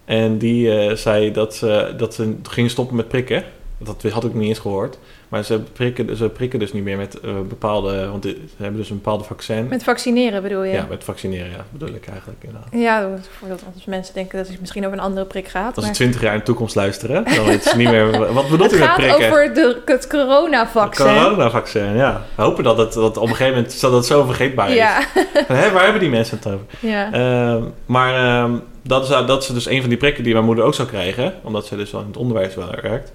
En 0.06 0.38
die 0.38 0.78
eh, 0.78 0.96
zei 0.96 1.32
dat 1.32 1.54
ze, 1.54 1.94
dat 1.96 2.14
ze 2.14 2.36
ging 2.42 2.70
stoppen 2.70 2.96
met 2.96 3.08
prikken. 3.08 3.44
Dat 3.78 4.02
had 4.02 4.25
ik 4.25 4.34
niet 4.34 4.48
eens 4.48 4.58
gehoord. 4.58 4.98
Maar 5.28 5.44
ze 5.44 5.60
prikken, 5.72 6.16
ze 6.16 6.28
prikken 6.28 6.58
dus 6.58 6.72
niet 6.72 6.84
meer 6.84 6.96
met 6.96 7.20
eh, 7.20 7.30
bepaalde... 7.48 8.08
Want 8.08 8.25
ze 8.25 8.36
hebben 8.56 8.80
dus 8.80 8.90
een 8.90 8.96
bepaalde 8.96 9.25
vaccin. 9.25 9.68
Met 9.68 9.82
vaccineren 9.84 10.42
bedoel 10.42 10.62
je? 10.62 10.72
ja. 10.72 10.86
met 10.88 11.04
vaccineren, 11.04 11.50
ja, 11.50 11.64
bedoel 11.70 11.94
ik 11.94 12.06
eigenlijk. 12.08 12.44
Inderdaad. 12.44 12.68
Ja, 12.72 13.08
voordat 13.38 13.62
als 13.75 13.84
mensen 13.84 14.14
denken 14.14 14.38
dat 14.38 14.48
het 14.48 14.60
misschien 14.60 14.84
over 14.86 14.98
een 14.98 15.04
andere 15.04 15.26
prik 15.26 15.48
gaat. 15.48 15.66
Als 15.66 15.75
ze 15.75 15.80
maar- 15.80 15.92
twintig 15.92 16.20
jaar 16.20 16.32
in 16.32 16.38
de 16.38 16.44
toekomst 16.44 16.75
luisteren, 16.75 17.25
dan 17.25 17.44
weten 17.44 17.70
ze 17.70 17.76
niet 17.76 17.90
meer... 17.90 18.32
Wat 18.32 18.48
bedoelt 18.48 18.70
het 18.70 18.80
u 18.80 18.82
met 18.82 18.88
gaat 18.88 18.96
prikken? 18.96 19.26
over 19.26 19.54
de, 19.54 19.82
het 19.84 20.06
coronavaccin. 20.06 21.06
Coronavaccin, 21.06 21.96
ja. 21.96 22.22
We 22.34 22.42
hopen 22.42 22.64
dat 22.64 22.78
het 22.78 22.92
dat 22.92 23.16
op 23.16 23.22
een 23.22 23.36
gegeven 23.36 23.54
moment 23.54 23.80
dat 23.80 23.92
het 23.92 24.06
zo 24.06 24.25
vergeetbaar 24.25 24.68
is. 24.68 24.75
Ja, 24.76 24.98
Hè, 25.46 25.70
waar 25.70 25.82
hebben 25.82 26.00
die 26.00 26.10
mensen 26.10 26.36
het 26.36 26.46
over? 26.46 26.66
ja. 26.80 27.12
Ehm, 27.12 27.62
maar 27.86 28.14
ehm, 28.14 28.54
dat, 28.86 29.02
is, 29.02 29.08
dat 29.08 29.42
is 29.42 29.48
dus 29.48 29.66
een 29.66 29.80
van 29.80 29.88
die 29.88 29.98
prikken 29.98 30.24
die 30.24 30.32
mijn 30.32 30.44
moeder 30.44 30.64
ook 30.64 30.74
zou 30.74 30.88
krijgen. 30.88 31.34
Omdat 31.42 31.66
ze 31.66 31.76
dus 31.76 31.90
wel 31.90 32.00
in 32.00 32.06
het 32.06 32.16
onderwijs 32.16 32.54
wel 32.54 32.70
werkt. 32.82 33.12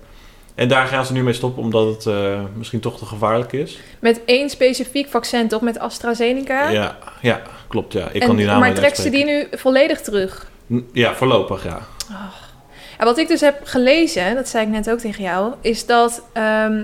En 0.56 0.68
daar 0.68 0.88
gaan 0.88 1.06
ze 1.06 1.14
nu 1.14 1.24
mee 1.24 1.34
stoppen, 1.34 1.64
omdat 1.64 1.88
het 1.88 2.06
eh, 2.06 2.40
misschien 2.54 2.80
toch 2.80 2.98
te 2.98 3.06
gevaarlijk 3.06 3.54
is. 3.54 3.80
Met 4.00 4.22
één 4.26 4.50
specifiek 4.50 5.10
vaccin, 5.10 5.48
toch? 5.48 5.62
Met 5.62 5.80
AstraZeneca. 5.80 6.70
Ja, 6.70 6.98
ja 7.22 7.42
klopt. 7.68 7.94
Ja. 7.94 8.10
Ik 8.12 8.22
En- 8.22 8.28
kan 8.28 8.36
die 8.36 8.46
naam 8.46 8.60
maar 8.60 8.74
trekt 8.74 8.98
ze 8.98 9.10
die 9.10 9.26
nu 9.26 9.48
volledig 9.52 10.02
terug? 10.02 10.50
Ja, 10.94 11.14
voorlopig, 11.16 11.64
ja. 11.64 11.80
En 12.98 13.06
wat 13.06 13.18
ik 13.18 13.28
dus 13.28 13.42
heb 13.42 13.60
gelezen, 13.64 14.36
dat 14.36 14.48
zei 14.48 14.66
ik 14.66 14.72
net 14.72 14.90
ook 14.90 15.00
tegen 15.00 15.24
jou, 15.24 15.54
is 15.62 15.86
dat 15.86 16.24
ehm, 16.34 16.84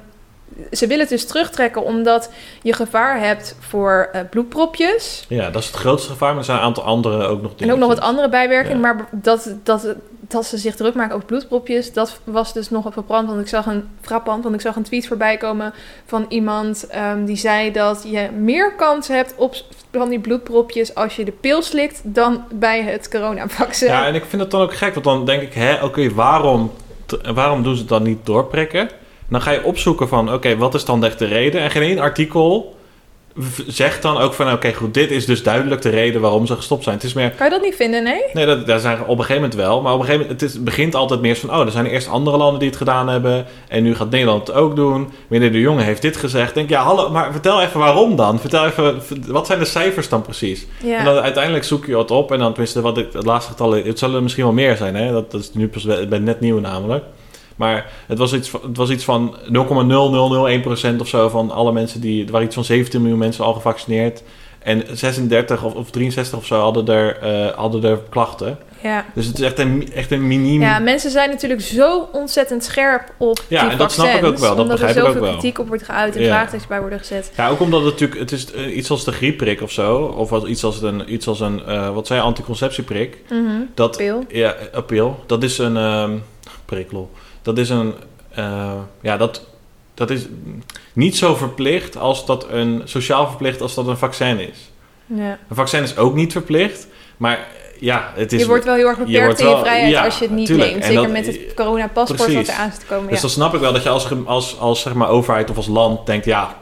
ze 0.72 0.88
willen 0.88 1.00
het 1.02 1.10
dus 1.10 1.26
terugtrekken 1.26 1.84
omdat 1.84 2.30
je 2.62 2.74
gevaar 2.74 3.20
hebt 3.20 3.56
voor 3.60 4.10
eh, 4.12 4.22
bloedpropjes. 4.30 5.26
Ja, 5.30 5.50
dat 5.50 5.62
is 5.62 5.68
het 5.68 5.76
grootste 5.78 6.10
gevaar. 6.12 6.30
Maar 6.30 6.38
er 6.40 6.46
zijn 6.46 6.58
een 6.58 6.64
aantal 6.64 6.84
andere 6.84 7.28
ook 7.28 7.42
nog 7.42 7.52
En 7.58 7.72
ook 7.72 7.78
nog 7.78 7.88
wat 7.88 8.00
andere 8.00 8.30
bijwerkingen, 8.30 8.82
Ja. 8.82 8.94
maar 8.94 9.08
dat, 9.12 9.56
dat, 9.64 9.96
dat 10.20 10.46
ze 10.46 10.58
zich 10.58 10.76
druk 10.76 10.94
maken 10.96 11.16
over 11.16 11.28
bloedpropjes, 11.28 11.94
dat 11.94 12.20
was 12.24 12.54
dus 12.54 12.70
nog 12.70 12.86
verbrand. 12.92 13.28
Want 13.28 13.42
ik 13.42 13.48
zag 13.48 13.66
een 13.66 13.90
frappant, 14.02 14.44
want 14.44 14.56
ik 14.56 14.62
zag 14.62 14.76
een 14.76 14.84
tweet 14.84 15.08
voorbij 15.08 15.38
komen 15.38 15.74
van 16.06 16.26
iemand 16.30 16.88
ehm, 16.88 17.26
die 17.26 17.38
zei 17.38 17.72
dat 17.72 18.04
je 18.08 18.30
meer 18.38 18.74
kans 18.74 19.08
hebt 19.08 19.34
op 19.36 19.56
van 19.92 20.10
die 20.10 20.20
bloedpropjes 20.20 20.96
als 20.96 21.16
je 21.16 21.26
de 21.26 21.32
pil 21.32 21.62
slikt 21.62 22.02
dan 22.04 22.44
bij 22.54 22.82
het 22.84 23.10
coronavaccin. 23.10 23.88
Ja, 23.88 24.06
en 24.08 24.16
ik 24.16 24.26
vind 24.26 24.42
het 24.42 24.52
dan 24.52 24.62
ook 24.62 24.74
gek. 24.76 24.94
Want 24.94 25.06
dan 25.06 25.26
denk 25.26 25.42
ik, 25.42 25.54
hè, 25.54 25.84
oké, 25.84 26.14
waarom, 26.14 26.72
waarom 27.34 27.64
doen 27.64 27.74
ze 27.74 27.80
het 27.80 27.90
dan 27.90 28.04
niet 28.04 28.26
doorprikken? 28.26 28.90
Dan 29.30 29.42
ga 29.42 29.52
je 29.52 29.64
opzoeken 29.64 30.08
van, 30.08 30.34
oké, 30.34 30.58
wat 30.58 30.74
is 30.74 30.86
dan 30.86 31.06
echt 31.06 31.20
de 31.20 31.26
reden? 31.26 31.62
En 31.62 31.72
geen 31.72 31.82
één 31.82 32.00
artikel 32.00 32.76
zegt 33.68 34.02
dan 34.02 34.18
ook 34.18 34.34
van, 34.34 34.52
oké, 34.52 34.74
goed, 34.74 34.94
dit 34.94 35.12
is 35.12 35.26
dus 35.26 35.44
duidelijk 35.44 35.82
de 35.82 35.90
reden 35.90 36.22
waarom 36.22 36.46
ze 36.46 36.56
gestopt 36.56 36.84
zijn. 36.84 36.96
Het 36.96 37.04
is 37.04 37.14
meer, 37.14 37.30
Kan 37.30 37.46
je 37.46 37.52
dat 37.52 37.62
niet 37.62 37.76
vinden, 37.76 38.04
nee? 38.04 38.22
nee, 38.34 38.46
dat, 38.46 38.68
daar 38.68 38.80
zijn 38.80 39.00
op 39.02 39.10
een 39.10 39.26
gegeven 39.26 39.36
moment 39.36 39.56
wel. 39.56 39.82
Maar 39.82 39.94
op 39.94 40.00
een 40.00 40.06
gegeven 40.06 40.26
moment, 40.28 40.42
het 40.42 40.52
is, 40.52 40.64
begint 40.64 40.96
altijd 40.96 41.22
meer 41.22 41.36
van, 41.36 41.50
oh, 41.50 41.66
er 41.66 41.72
zijn 41.72 41.86
eerst 41.86 42.10
andere 42.10 42.38
landen 42.38 42.60
die 42.60 42.68
het 42.68 42.78
gedaan 42.78 43.10
hebben. 43.10 43.46
En 43.68 43.84
nu 43.84 43.96
gaat 43.96 44.10
Nederland 44.10 44.48
het 44.48 44.56
ook 44.56 44.76
doen. 44.76 45.10
Meneer 45.28 45.52
de 45.52 45.60
Jonge 45.60 45.82
heeft 45.82 46.02
dit 46.02 46.18
gezegd. 46.18 46.54
Denk, 46.54 46.70
ja, 46.70 46.84
hallo, 46.84 47.10
maar 47.10 47.32
vertel 47.32 47.62
even 47.62 47.80
waarom 47.80 48.16
dan? 48.16 48.40
Vertel 48.40 48.66
even, 48.66 49.02
wat 49.28 49.48
zijn 49.48 49.60
de 49.60 49.66
cijfers 49.66 50.10
dan 50.10 50.22
precies? 50.22 50.68
Ja. 50.84 50.98
En 50.98 51.06
dan 51.06 51.16
uiteindelijk 51.18 51.64
zoek 51.64 51.86
je 51.86 51.96
wat 51.96 52.12
op. 52.12 52.32
En 52.32 52.40
dan 52.40 52.50
tenminste, 52.50 52.82
wat 52.82 52.98
ik, 52.98 53.14
het 53.14 53.26
laatste 53.26 53.52
getal, 53.52 53.72
het 53.72 54.00
zullen 54.00 54.16
er 54.16 54.24
misschien 54.24 54.44
wel 54.44 54.54
meer 54.54 54.78
zijn. 54.78 54.96
Hè? 54.96 55.12
Dat, 55.12 55.32
dat 55.32 55.42
is 55.42 55.54
nu 55.54 55.68
pas 55.68 55.84
bij 55.84 56.20
net 56.20 56.40
nieuw 56.40 56.60
namelijk. 56.60 57.04
Maar 57.58 57.90
het 58.08 58.18
was 58.18 58.34
iets 58.34 58.50
van, 58.50 58.60
het 58.64 58.78
was 58.78 58.90
iets 58.90 59.04
van 59.04 59.36
0,0001% 60.96 61.00
of 61.00 61.08
zo 61.08 61.30
van 61.30 61.52
alle 61.52 61.72
mensen 61.72 62.02
die... 62.02 62.26
Er 62.26 62.32
waren 62.32 62.46
iets 62.46 62.56
van 62.56 62.64
17 62.64 63.02
miljoen 63.02 63.20
mensen 63.20 63.46
al 63.46 63.54
gevaccineerd. 63.54 64.24
En 64.60 64.84
36 64.94 65.64
of, 65.64 65.74
of 65.74 65.90
63 65.92 66.38
of 66.40 66.46
zo 66.46 66.60
hadden 66.60 66.88
er, 66.88 67.18
eh, 67.18 67.56
hadden 67.56 67.84
er 67.84 68.00
klachten. 68.10 68.58
ja. 68.84 69.06
Dus 69.14 69.26
het 69.26 69.38
is 69.40 69.46
echt 69.46 69.60
een, 69.60 69.94
echt 69.94 70.12
een 70.12 70.28
miniem... 70.28 70.62
Ja, 70.62 70.80
mensen 70.80 71.12
zijn 71.12 71.30
natuurlijk 71.30 71.62
zo 71.62 72.10
ontzettend 72.12 72.64
scherp 72.64 73.14
op 73.18 73.40
Ja, 73.48 73.62
die 73.62 73.70
en 73.70 73.78
dat 73.78 73.92
snap 73.92 74.08
ik 74.08 74.26
ook 74.26 74.38
wel, 74.38 74.50
dat 74.56 74.60
omdat 74.60 74.68
begrijp 74.80 74.96
er 74.96 75.02
ik 75.02 75.08
ook 75.08 75.14
zoveel 75.14 75.22
wel. 75.30 75.32
kritiek 75.32 75.60
op 75.60 75.68
wordt 75.68 75.84
geuit 75.84 76.16
en 76.16 76.22
Ja. 76.22 76.28
vraagtekens 76.28 76.68
bij 76.68 76.80
worden 76.80 77.00
gezet. 77.00 77.32
Ja, 77.38 77.50
ook 77.50 77.60
omdat 77.60 77.82
het 77.84 77.92
natuurlijk... 77.92 78.20
Het 78.20 78.32
is 78.32 78.52
eh, 78.52 78.76
iets 78.78 78.90
als 78.90 79.04
de 79.04 79.12
griepprik 79.12 79.62
of 79.62 79.72
zo. 79.72 79.98
Of 79.98 80.46
iets 80.46 80.64
als 80.64 80.82
een... 80.82 81.14
Iets 81.14 81.28
als 81.28 81.40
een 81.40 81.66
eh, 81.66 81.94
wat 81.94 82.08
zei 82.08 82.20
je, 82.20 82.26
anticonceptieprik. 82.26 83.18
Mhm. 83.30 83.62
Dat, 83.74 83.98
Pil. 83.98 84.24
Ja. 84.28 84.56
Dat 85.26 85.44
is 85.44 85.58
een 85.58 85.78
ehm 85.78 86.12
prikkel. 86.66 87.12
Dat 87.48 87.58
is 87.58 87.70
een 87.70 87.94
eh, 88.30 88.72
ja, 89.02 89.18
dat, 89.18 89.46
dat 89.94 90.10
is 90.10 90.28
niet 90.94 91.18
zo 91.18 91.36
verplicht 91.36 91.98
als 91.98 92.26
dat 92.26 92.48
een 92.50 92.82
sociaal 92.86 93.28
verplicht 93.28 93.62
als 93.62 93.74
dat 93.76 93.88
een 93.88 93.98
vaccin 93.98 94.40
is. 94.40 94.72
Ja. 95.06 95.38
Een 95.50 95.56
vaccin 95.56 95.84
is 95.84 95.98
ook 95.98 96.16
niet 96.16 96.32
verplicht, 96.32 96.88
maar 97.18 97.48
ja, 97.80 98.12
het 98.16 98.34
is. 98.34 98.42
je 98.42 98.48
wordt 98.48 98.66
wel 98.66 98.76
heel 98.76 98.88
erg 98.88 98.98
je 98.98 99.04
beperkt 99.04 99.40
in 99.40 99.50
je 99.50 99.58
vrijheid 99.58 99.92
ja, 99.92 100.06
als 100.06 100.18
je 100.20 100.26
het 100.26 100.34
niet 100.34 100.46
tuurlijk. 100.46 100.70
neemt. 100.72 100.84
Zeker 100.84 101.02
dat- 101.02 101.12
met 101.12 101.26
het 101.26 101.54
coronapaspoort 101.56 102.20
wat 102.20 102.28
Precies. 102.28 102.48
er 102.54 102.60
aan 102.60 102.72
zit 102.72 102.80
te 102.80 102.86
komen. 102.86 103.06
Dus 103.08 103.16
ja. 103.16 103.22
dan 103.22 103.30
snap 103.30 103.54
ik 103.54 103.60
wel 103.60 103.74
dat 103.74 103.84
je 103.84 103.90
als, 103.90 104.08
als, 104.26 104.60
als 104.60 104.82
zeg 104.82 104.94
maar, 104.94 105.10
overheid 105.10 105.50
of 105.50 105.56
als 105.56 105.68
land 105.68 106.06
denkt, 106.06 106.26
ja, 106.26 106.56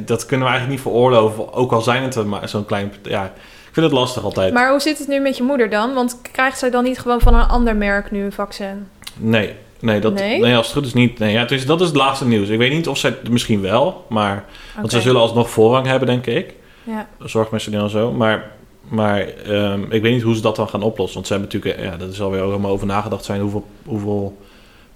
dat 0.00 0.26
kunnen 0.26 0.46
we 0.46 0.52
eigenlijk 0.52 0.68
niet 0.68 0.92
veroorloven, 0.92 1.52
ook 1.52 1.72
al 1.72 1.80
zijn 1.80 2.02
het 2.02 2.24
maar 2.24 2.48
zo'n 2.48 2.64
klein. 2.64 2.92
Ja, 3.02 3.24
ik 3.24 3.80
vind 3.80 3.86
het 3.86 3.94
lastig 3.94 4.24
altijd. 4.24 4.52
Maar 4.52 4.70
hoe 4.70 4.80
zit 4.80 4.98
het 4.98 5.08
nu 5.08 5.18
met 5.20 5.36
je 5.36 5.42
moeder 5.42 5.70
dan? 5.70 5.94
Want 5.94 6.18
krijgt 6.32 6.58
zij 6.58 6.70
dan 6.70 6.84
niet 6.84 6.98
gewoon 6.98 7.20
van 7.20 7.34
een 7.34 7.48
ander 7.48 7.76
merk 7.76 8.10
nu 8.10 8.24
een 8.24 8.32
vaccin? 8.32 8.88
Nee, 9.16 9.54
nee, 9.84 10.00
dat, 10.00 10.14
Nee? 10.14 10.40
nee? 10.40 10.56
als 10.56 10.66
het 10.66 10.76
goed 10.76 10.86
is 10.86 10.94
niet. 10.94 11.18
Nee, 11.18 11.32
ja, 11.32 11.40
het 11.40 11.50
is, 11.50 11.66
dat 11.66 11.80
is 11.80 11.86
het 11.86 11.96
laatste 11.96 12.26
nieuws. 12.26 12.48
Ik 12.48 12.58
weet 12.58 12.72
niet 12.72 12.88
of 12.88 12.98
zij 12.98 13.16
misschien 13.30 13.60
wel, 13.60 14.04
maar 14.08 14.44
want 14.76 14.90
ze 14.90 15.00
zullen 15.00 15.20
alsnog 15.20 15.50
voorrang 15.50 15.86
hebben, 15.86 16.08
denk 16.08 16.26
ik. 16.26 16.54
Ja. 16.82 17.08
Zorgpersoneel 17.18 17.82
en 17.82 17.90
zo. 17.90 18.12
Maar, 18.12 18.50
maar 18.88 19.20
ehm, 19.20 19.82
ik 19.82 20.02
weet 20.02 20.12
niet 20.12 20.22
hoe 20.22 20.34
ze 20.34 20.40
dat 20.40 20.56
dan 20.56 20.68
gaan 20.68 20.82
oplossen. 20.82 21.14
Want 21.14 21.26
ze 21.26 21.32
hebben 21.32 21.52
natuurlijk, 21.52 21.82
eh, 21.82 21.90
ja, 21.90 21.96
dat 21.96 22.12
is 22.12 22.20
alweer 22.20 22.44
helemaal 22.44 22.70
over 22.70 22.86
nagedacht 22.86 23.24
zijn 23.24 23.40
hoeveel, 23.40 23.66
hoeveel 23.84 24.36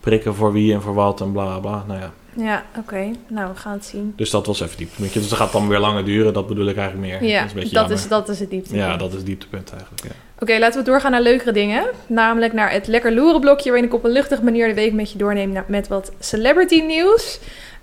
prikken 0.00 0.34
voor 0.34 0.52
wie 0.52 0.72
en 0.72 0.82
voor 0.82 0.94
wat 0.94 1.20
en 1.20 1.32
bla, 1.32 1.58
bla. 1.58 1.84
Nou 1.86 2.00
ja, 2.00 2.12
Ja, 2.44 2.64
oké. 2.76 3.10
Nou, 3.28 3.52
we 3.52 3.58
gaan 3.58 3.72
het 3.72 3.84
zien. 3.84 4.12
dus 4.16 4.30
dat 4.30 4.46
was 4.46 4.60
even 4.60 4.76
diep. 4.76 4.90
Weet 4.96 5.12
je, 5.12 5.20
Dus 5.20 5.28
dat 5.28 5.38
gaat 5.38 5.52
dan 5.52 5.68
weer 5.68 5.78
langer 5.78 6.04
duren, 6.04 6.32
dat 6.32 6.46
bedoel 6.46 6.66
ik 6.66 6.76
eigenlijk 6.76 7.08
meer. 7.08 7.30
Ja, 7.30 7.42
dat 7.42 7.62
is 7.64 7.70
dat 7.70 7.90
is, 7.90 8.08
dat 8.08 8.28
is 8.28 8.40
het 8.40 8.50
diepte. 8.50 8.76
Ja, 8.76 8.96
dat 8.96 9.08
is 9.10 9.16
het 9.16 9.26
dieptepunt 9.26 9.72
eigenlijk. 9.72 10.02
Ja. 10.02 10.10
Oké, 10.38 10.58
laten 10.58 10.78
we 10.78 10.84
doorgaan 10.84 11.10
naar 11.10 11.20
leukere 11.20 11.52
dingen. 11.52 11.84
Namelijk 12.06 12.52
naar 12.52 12.70
het 12.70 12.86
lekker 12.86 13.12
loeren 13.12 13.40
blokje... 13.40 13.70
waarin 13.70 13.88
ik 13.88 13.94
op 13.94 14.04
een 14.04 14.10
luchtige 14.10 14.44
manier 14.44 14.68
de 14.68 14.74
week 14.74 14.92
met 14.92 15.12
je 15.12 15.18
doorneem... 15.18 15.64
met 15.66 15.88
wat 15.88 16.12
celebrity 16.18 16.80
nieuws. 16.80 17.38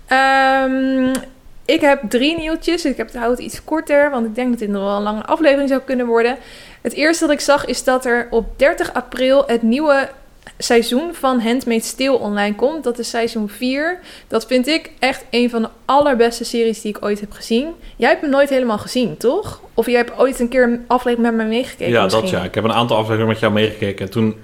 Ehm, 0.06 1.14
ik 1.64 1.80
heb 1.80 2.00
drie 2.08 2.38
nieuwtjes. 2.38 2.84
Ik 2.84 2.96
heb 2.96 3.06
het 3.06 3.16
houd 3.16 3.38
iets 3.38 3.64
korter... 3.64 4.10
want 4.10 4.26
ik 4.26 4.34
denk 4.34 4.50
dat 4.50 4.58
dit 4.58 4.68
nog 4.68 4.82
wel 4.82 4.96
een 4.96 5.02
lange 5.02 5.24
aflevering 5.24 5.68
zou 5.68 5.80
kunnen 5.80 6.06
worden. 6.06 6.36
Het 6.80 6.92
eerste 6.92 7.24
dat 7.24 7.34
ik 7.34 7.40
zag 7.40 7.64
is 7.64 7.84
dat 7.84 8.04
er 8.04 8.26
op 8.30 8.58
30 8.58 8.92
april... 8.92 9.44
het 9.46 9.62
nieuwe 9.62 10.08
seizoen 10.58 11.10
van 11.14 11.40
Handmaid's 11.40 11.94
Tale 11.94 12.18
online 12.18 12.54
komt. 12.54 12.84
Dat 12.84 12.98
is 12.98 13.08
seizoen 13.10 13.48
4. 13.48 13.98
Dat 14.28 14.46
vind 14.46 14.66
ik 14.66 14.90
echt 14.98 15.24
een 15.30 15.50
van 15.50 15.62
de 15.62 15.68
allerbeste 15.84 16.44
series 16.44 16.80
die 16.80 16.96
ik 16.96 17.04
ooit 17.04 17.20
heb 17.20 17.32
gezien. 17.32 17.66
Jij 17.96 18.08
hebt 18.08 18.20
hem 18.20 18.30
nooit 18.30 18.48
helemaal 18.48 18.78
gezien, 18.78 19.16
toch? 19.16 19.60
Of 19.74 19.86
jij 19.86 19.96
hebt 19.96 20.18
ooit 20.18 20.40
een 20.40 20.48
keer 20.48 20.62
een 20.62 20.84
aflevering 20.86 21.36
met 21.36 21.44
me 21.46 21.50
meegekeken 21.50 21.92
ja, 21.92 22.02
misschien? 22.02 22.22
dat 22.22 22.30
ja. 22.32 22.42
Ik 22.44 22.54
heb 22.54 22.64
een 22.64 22.72
aantal 22.72 22.96
afleveringen 22.96 23.28
met 23.28 23.38
jou 23.38 23.52
meegekeken. 23.52 24.04
En 24.06 24.10
toen, 24.10 24.36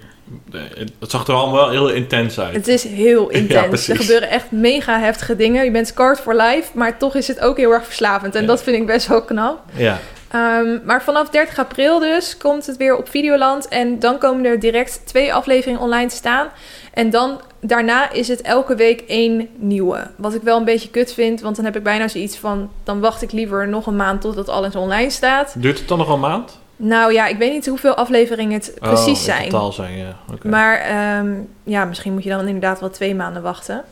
eh, 0.53 0.61
het 1.01 1.11
zag 1.11 1.27
er 1.27 1.35
allemaal 1.35 1.55
wel 1.61 1.71
heel 1.71 1.89
intens 1.91 2.41
uit. 2.41 2.55
Het 2.55 2.69
is 2.69 2.85
heel 2.85 3.29
intens. 3.41 3.89
er 3.89 3.97
gebeuren 3.97 4.31
echt 4.31 4.51
mega 4.51 4.99
heftige 5.01 5.37
dingen. 5.37 5.65
Je 5.65 5.71
bent 5.71 5.87
scarred 5.87 6.21
for 6.21 6.37
life, 6.37 6.71
maar 6.75 6.99
toch 6.99 7.15
is 7.15 7.29
het 7.29 7.41
ook 7.41 7.57
heel 7.57 7.71
erg 7.73 7.85
verslavend. 7.85 8.35
En 8.35 8.41
Ja. 8.41 8.47
dat 8.47 8.63
vind 8.63 8.77
ik 8.77 8.87
best 8.87 9.07
wel 9.07 9.23
knap. 9.23 9.61
Ja, 9.77 9.99
Ehm, 10.33 10.79
maar 10.85 11.03
vanaf 11.03 11.29
30 11.29 11.59
april 11.59 11.99
dus 11.99 12.37
komt 12.37 12.67
het 12.67 12.77
weer 12.77 12.97
op 12.97 13.09
Videoland. 13.09 13.69
En 13.69 13.99
dan 13.99 14.19
komen 14.19 14.45
er 14.45 14.61
direct 14.61 15.01
twee 15.05 15.35
afleveringen 15.35 15.81
online 15.81 16.09
te 16.09 16.15
staan. 16.17 16.49
En 16.95 17.11
dan 17.11 17.41
daarna 17.61 18.11
is 18.11 18.29
het 18.29 18.41
elke 18.41 18.75
week 18.75 19.01
één 19.01 19.49
nieuwe. 19.57 20.11
Wat 20.17 20.35
ik 20.35 20.43
wel 20.43 20.59
een 20.59 20.65
beetje 20.65 20.91
kut 20.91 21.15
vind, 21.15 21.41
want 21.41 21.57
dan 21.57 21.65
heb 21.65 21.77
ik 21.77 21.83
bijna 21.83 22.09
zoiets 22.09 22.37
van... 22.37 22.71
dan 22.85 23.01
wacht 23.01 23.23
ik 23.23 23.33
liever 23.33 23.69
nog 23.69 23.87
een 23.87 23.97
maand 23.97 24.21
totdat 24.21 24.49
alles 24.49 24.77
online 24.77 25.11
staat. 25.11 25.55
duurt 25.57 25.79
het 25.79 25.89
dan 25.89 25.99
nog 25.99 26.09
een 26.09 26.21
maand? 26.21 26.61
Nou 26.77 27.13
ja, 27.13 27.27
ik 27.27 27.37
weet 27.39 27.53
niet 27.53 27.67
hoeveel 27.67 27.95
afleveringen 27.95 28.53
het 28.53 28.75
Oh, 28.81 28.89
precies 28.89 29.07
in 29.07 29.25
zijn. 29.25 29.49
totaal 29.49 29.73
zijn, 29.73 29.97
ja. 29.97 30.17
Maar 30.43 30.79
ehm, 30.79 31.35
ja, 31.65 31.85
misschien 31.85 32.13
moet 32.13 32.23
je 32.25 32.31
dan 32.31 32.47
inderdaad 32.47 32.81
wel 32.81 32.91
twee 32.91 33.15
maanden 33.15 33.43
wachten. 33.43 33.85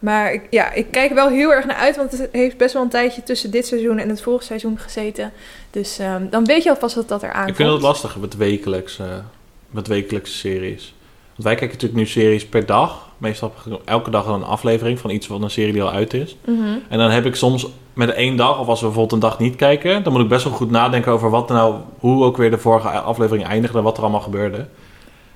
Maar 0.00 0.32
ik, 0.32 0.42
ja, 0.50 0.72
ik 0.72 0.90
kijk 0.90 1.12
wel 1.12 1.28
heel 1.28 1.52
erg 1.52 1.66
naar 1.66 1.76
uit, 1.76 1.96
want 1.96 2.12
het 2.12 2.28
heeft 2.32 2.56
best 2.56 2.74
wel 2.74 2.82
een 2.82 2.88
tijdje 2.88 3.22
tussen 3.22 3.50
dit 3.50 3.66
seizoen 3.66 3.98
en 3.98 4.08
het 4.08 4.22
vorige 4.22 4.44
seizoen 4.44 4.78
gezeten. 4.78 5.32
Dus 5.70 5.98
ehm, 5.98 6.28
dan 6.30 6.44
weet 6.44 6.62
je 6.62 6.70
alvast 6.70 6.94
dat 6.94 7.08
dat 7.08 7.22
er 7.22 7.32
aankomt. 7.32 7.48
Ik 7.48 7.56
vind 7.56 7.72
het 7.72 7.82
lastig 7.82 8.16
met 8.16 8.36
wekelijkse, 8.36 9.22
met 9.70 9.86
wekelijkse 9.86 10.32
series. 10.32 10.94
Want 11.26 11.42
wij 11.42 11.54
kijken 11.54 11.76
natuurlijk 11.76 12.00
nu 12.00 12.06
series 12.06 12.46
per 12.46 12.66
dag. 12.66 13.08
Meestal 13.18 13.52
elke 13.84 14.10
dag 14.10 14.26
een 14.26 14.44
aflevering 14.44 14.98
van 14.98 15.10
iets 15.10 15.26
van 15.26 15.42
een 15.42 15.50
serie 15.50 15.72
die 15.72 15.82
al 15.82 15.90
uit 15.90 16.14
is. 16.14 16.36
Mhm. 16.44 16.78
En 16.88 16.98
dan 16.98 17.10
heb 17.10 17.26
ik 17.26 17.34
soms 17.34 17.66
met 17.92 18.10
één 18.10 18.36
dag, 18.36 18.58
of 18.58 18.66
als 18.66 18.80
we 18.80 18.86
bijvoorbeeld 18.86 19.22
een 19.22 19.28
dag 19.28 19.38
niet 19.38 19.56
kijken, 19.56 20.02
dan 20.02 20.12
moet 20.12 20.22
ik 20.22 20.28
best 20.28 20.44
wel 20.44 20.52
goed 20.52 20.70
nadenken 20.70 21.12
over 21.12 21.30
wat 21.30 21.48
nou, 21.48 21.74
hoe 21.98 22.24
ook 22.24 22.36
weer 22.36 22.50
de 22.50 22.58
vorige 22.58 22.88
aflevering 22.88 23.46
eindigde 23.46 23.78
en 23.78 23.84
wat 23.84 23.96
er 23.96 24.02
allemaal 24.02 24.20
gebeurde. 24.20 24.66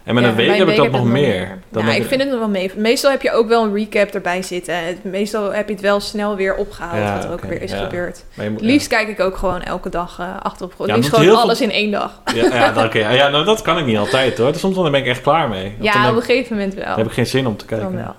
En 0.05 0.15
met 0.15 0.25
Ja, 0.25 0.31
een 0.31 0.37
week 0.37 0.49
heb 0.57 0.69
ik 0.69 0.77
dat 0.77 0.85
heb 0.85 0.93
nog 0.95 1.05
meer. 1.05 1.59
Denk 1.69 1.89
ik 1.89 2.05
vind 2.07 2.21
het 2.21 2.31
nog 2.31 2.39
wel 2.39 2.49
mee. 2.49 2.71
Meestal 2.77 3.11
heb 3.11 3.23
je 3.23 3.33
ook 3.33 3.49
wel 3.49 3.65
een 3.65 3.75
recap 3.75 4.09
erbij 4.09 4.43
zitten. 4.43 4.75
Meestal 5.03 5.53
heb 5.53 5.67
je 5.69 5.73
het 5.75 5.83
wel 5.83 6.01
snel 6.01 6.37
weer 6.37 6.55
opgehaald 6.55 6.97
Ja, 6.99 7.15
wat 7.15 7.25
er 7.25 7.33
ook 7.33 7.45
weer 7.45 7.63
is 7.63 7.71
ja. 7.71 7.77
gebeurd. 7.85 8.25
moet- 8.37 8.45
Het 8.47 8.61
liefst 8.61 8.89
kijk 8.89 9.09
ik 9.09 9.21
ook 9.21 9.37
gewoon 9.37 9.63
elke 9.63 9.89
dag 9.89 10.19
eh 10.19 10.27
achterop. 10.43 10.79
Het 10.79 10.87
Ja, 10.89 10.95
liefst 10.95 11.15
gewoon 11.15 11.37
alles 11.37 11.61
in 11.61 11.71
één 11.71 11.91
dag. 11.91 12.21
Ja, 12.35 12.45
ja, 12.55 12.73
dat, 12.73 12.85
oké. 12.85 12.99
ja, 13.09 13.29
nou, 13.29 13.45
dat 13.45 13.63
kan 13.63 13.79
ik 13.79 13.85
niet 13.87 13.97
altijd 13.99 14.39
hoor. 14.39 14.55
Soms 14.55 14.75
dan 14.75 14.91
ben 14.91 15.01
ik 15.01 15.07
echt 15.07 15.21
klaar 15.21 15.49
mee. 15.49 15.75
Ja, 15.81 16.11
op 16.11 16.17
een 16.17 16.23
gegeven 16.23 16.57
moment 16.57 16.75
wel. 16.75 16.85
dan 16.85 16.97
heb 16.99 17.07
ik 17.07 17.13
geen 17.13 17.27
zin 17.27 17.47
om 17.47 17.57
te 17.57 17.65
kijken. 17.67 17.93
Dan 17.93 17.97
wel. 17.97 18.15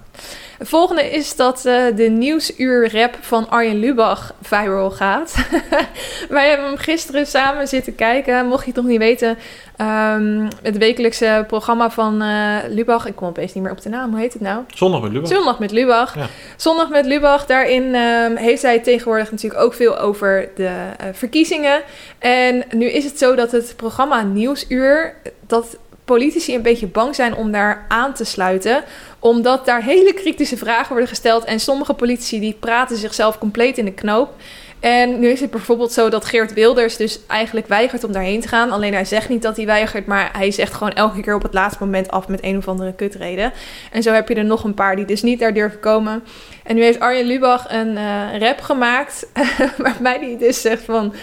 Het 0.57 0.69
volgende 0.69 1.11
is 1.11 1.35
dat 1.35 1.65
eh, 1.65 1.83
de 1.95 2.09
nieuwsuur-rap 2.09 3.17
van 3.21 3.49
Arjen 3.49 3.79
Lubach 3.79 4.33
viral 4.41 4.91
gaat. 4.91 5.35
Wij 6.29 6.49
hebben 6.49 6.67
hem 6.67 6.77
gisteren 6.77 7.27
samen 7.27 7.67
zitten 7.67 7.95
kijken. 7.95 8.45
Mocht 8.47 8.61
je 8.61 8.71
het 8.71 8.75
nog 8.75 8.85
niet 8.85 8.99
weten, 8.99 9.37
ehm, 9.75 10.47
het 10.61 10.77
wekelijkse 10.77 11.43
programma 11.47 11.89
van 11.89 12.21
eh, 12.21 12.57
Lubach. 12.69 13.05
Ik 13.05 13.15
kom 13.15 13.27
opeens 13.27 13.53
niet 13.53 13.63
meer 13.63 13.71
op 13.71 13.81
de 13.81 13.89
naam. 13.89 14.11
Hoe 14.11 14.19
heet 14.19 14.33
het 14.33 14.41
nou? 14.41 14.63
Zondag 14.73 15.01
met 15.01 15.11
Lubach. 15.11 15.29
Zondag 15.29 15.59
met 15.59 15.71
Lubach. 15.71 16.15
Ja. 16.15 16.27
Zondag 16.55 16.89
met 16.89 17.05
Lubach. 17.05 17.45
Daarin 17.45 17.95
ehm, 17.95 18.35
heeft 18.35 18.61
hij 18.61 18.79
tegenwoordig 18.79 19.31
natuurlijk 19.31 19.63
ook 19.63 19.73
veel 19.73 19.97
over 19.97 20.49
de 20.55 20.65
eh, 20.65 21.07
verkiezingen. 21.13 21.81
En 22.19 22.63
nu 22.71 22.85
is 22.85 23.03
het 23.03 23.19
zo 23.19 23.35
dat 23.35 23.51
het 23.51 23.73
programma 23.75 24.21
Nieuwsuur... 24.21 25.15
dat 25.47 25.77
politici 26.05 26.55
een 26.55 26.61
beetje 26.61 26.87
bang 26.87 27.15
zijn 27.15 27.35
om 27.35 27.51
daar 27.51 27.85
aan 27.87 28.13
te 28.13 28.23
sluiten. 28.23 28.83
Omdat 29.19 29.65
daar 29.65 29.83
hele 29.83 30.13
kritische 30.13 30.57
vragen 30.57 30.89
worden 30.89 31.07
gesteld. 31.07 31.43
En 31.43 31.59
sommige 31.59 31.93
politici 31.93 32.39
die 32.39 32.57
praten 32.59 32.97
zichzelf 32.97 33.37
compleet 33.37 33.77
in 33.77 33.85
de 33.85 33.93
knoop. 33.93 34.33
En 34.79 35.19
nu 35.19 35.27
is 35.27 35.39
het 35.39 35.51
bijvoorbeeld 35.51 35.91
zo 35.91 36.09
dat 36.09 36.25
Geert 36.25 36.53
Wilders 36.53 36.97
dus 36.97 37.19
eigenlijk 37.27 37.67
weigert 37.67 38.03
om 38.03 38.11
daarheen 38.11 38.41
te 38.41 38.47
gaan. 38.47 38.71
Alleen 38.71 38.93
hij 38.93 39.05
zegt 39.05 39.29
niet 39.29 39.41
dat 39.41 39.55
hij 39.55 39.65
weigert, 39.65 40.05
maar 40.05 40.29
hij 40.33 40.51
zegt 40.51 40.73
gewoon 40.73 40.93
elke 40.93 41.21
keer 41.21 41.35
op 41.35 41.43
het 41.43 41.53
laatste 41.53 41.83
moment 41.83 42.11
af 42.11 42.27
met 42.27 42.43
een 42.43 42.57
of 42.57 42.67
andere 42.67 42.93
kutreden. 42.93 43.53
En 43.91 44.03
zo 44.03 44.11
heb 44.11 44.27
je 44.27 44.35
er 44.35 44.45
nog 44.45 44.63
een 44.63 44.73
paar 44.73 44.95
die 44.95 45.05
dus 45.05 45.21
niet 45.21 45.39
daar 45.39 45.53
durven 45.53 45.79
komen. 45.79 46.23
En 46.65 46.75
nu 46.75 46.83
heeft 46.83 46.99
Arjen 46.99 47.25
Lubach 47.25 47.65
een 47.71 47.97
eh, 47.97 48.39
rap 48.39 48.61
gemaakt 48.61 49.27
waarbij 49.77 50.17
hij 50.19 50.37
dus 50.39 50.61
zegt 50.61 50.83
van... 50.83 51.13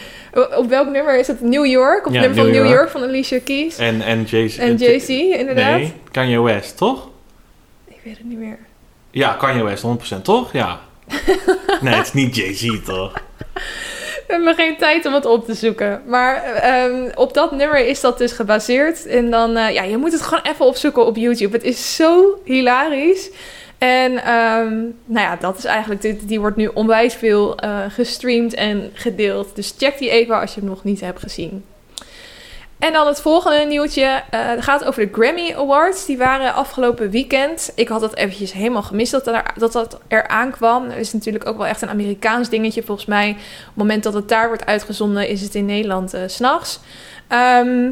Op 0.57 0.69
welk 0.69 0.89
nummer 0.89 1.19
is 1.19 1.27
het? 1.27 1.41
New 1.41 1.67
York? 1.67 2.07
Of 2.07 2.13
Ja, 2.13 2.21
nummer 2.21 2.39
van 2.39 2.47
New 2.47 2.55
New 2.55 2.65
York. 2.65 2.79
York 2.79 2.91
van 2.91 3.03
Alicia 3.03 3.39
Keys. 3.45 3.79
En, 3.79 4.03
en 4.03 4.23
Jay-Z. 4.23 4.59
En 4.59 4.77
Jay-Z, 4.77 5.09
inderdaad. 5.09 5.79
Nee, 5.79 5.95
Kanye 6.11 6.41
West, 6.41 6.77
toch? 6.77 7.09
Ik 7.85 7.99
weet 8.03 8.17
het 8.17 8.27
niet 8.27 8.39
meer. 8.39 8.59
Ja, 9.11 9.33
Kanye 9.33 9.63
West, 9.63 9.85
100%, 10.19 10.23
toch? 10.23 10.53
Ja. 10.53 10.81
nee, 11.81 11.95
het 11.95 12.07
is 12.07 12.13
niet 12.13 12.37
Jay-Z, 12.37 12.83
toch? 12.85 13.13
We 14.27 14.39
hebben 14.39 14.55
geen 14.55 14.77
tijd 14.77 15.07
om 15.07 15.15
het 15.15 15.27
op 15.27 15.45
te 15.45 15.55
zoeken. 15.55 16.03
Maar 16.07 16.43
ehm, 16.43 17.11
op 17.15 17.35
dat 17.35 17.53
nummer 17.53 17.87
is 17.87 18.01
dat 18.01 18.19
dus 18.19 18.33
gebaseerd. 18.33 19.07
En 19.07 19.31
dan, 19.31 19.57
eh, 19.57 19.75
ja, 19.75 19.83
je 19.83 19.97
moet 19.97 20.13
het 20.13 20.23
gewoon 20.23 20.45
even 20.45 20.65
opzoeken 20.65 21.07
op 21.07 21.17
YouTube. 21.17 21.57
Het 21.57 21.65
is 21.65 21.97
zo 21.97 22.41
hilarisch. 22.45 23.31
En 23.83 24.25
ehm, 24.25 24.75
nou 25.05 25.27
ja, 25.27 25.37
dat 25.37 25.59
is 25.59 25.65
eigenlijk, 25.65 26.03
die, 26.03 26.25
die 26.25 26.41
wordt 26.41 26.57
nu 26.57 26.67
onwijs 26.67 27.15
veel 27.15 27.57
eh, 27.57 27.79
gestreamd 27.89 28.55
en 28.55 28.91
gedeeld. 28.93 29.57
Dus 29.57 29.75
check 29.79 29.99
die 29.99 30.11
even 30.11 30.41
als 30.41 30.55
je 30.55 30.61
hem 30.61 30.69
nog 30.69 30.85
niet 30.85 31.01
hebt 31.01 31.21
gezien. 31.21 31.65
En 32.79 32.93
dan 32.93 33.07
het 33.07 33.21
volgende 33.21 33.65
nieuwtje 33.65 34.23
eh, 34.31 34.51
gaat 34.59 34.85
over 34.85 35.07
de 35.07 35.21
Grammy 35.21 35.55
Awards. 35.57 36.07
Die 36.07 36.19
waren 36.19 36.55
afgelopen 36.55 37.11
weekend. 37.11 37.73
Ik 37.75 37.89
had 37.89 38.01
dat 38.01 38.17
eventjes 38.17 38.53
helemaal 38.53 38.83
gemist 38.83 39.13
dat 39.13 39.25
dat, 39.25 39.73
dat 39.73 40.01
er 40.09 40.29
aankwam. 40.29 40.91
Er 40.91 40.97
is 40.97 41.13
natuurlijk 41.13 41.47
ook 41.47 41.57
wel 41.57 41.67
echt 41.67 41.83
een 41.83 41.89
Amerikaans 41.89 42.49
dingetje 42.49 42.83
volgens 42.83 43.07
mij. 43.07 43.31
Op 43.31 43.37
het 43.37 43.77
moment 43.77 44.03
dat 44.03 44.15
het 44.15 44.29
daar 44.29 44.49
wordt 44.49 44.67
uitgezonden 44.67 45.29
is 45.29 45.41
het 45.41 45.55
in 45.55 45.67
Nederland 45.67 46.11
's 46.11 46.35
s'nachts. 46.35 46.81
Ehm 47.29 47.91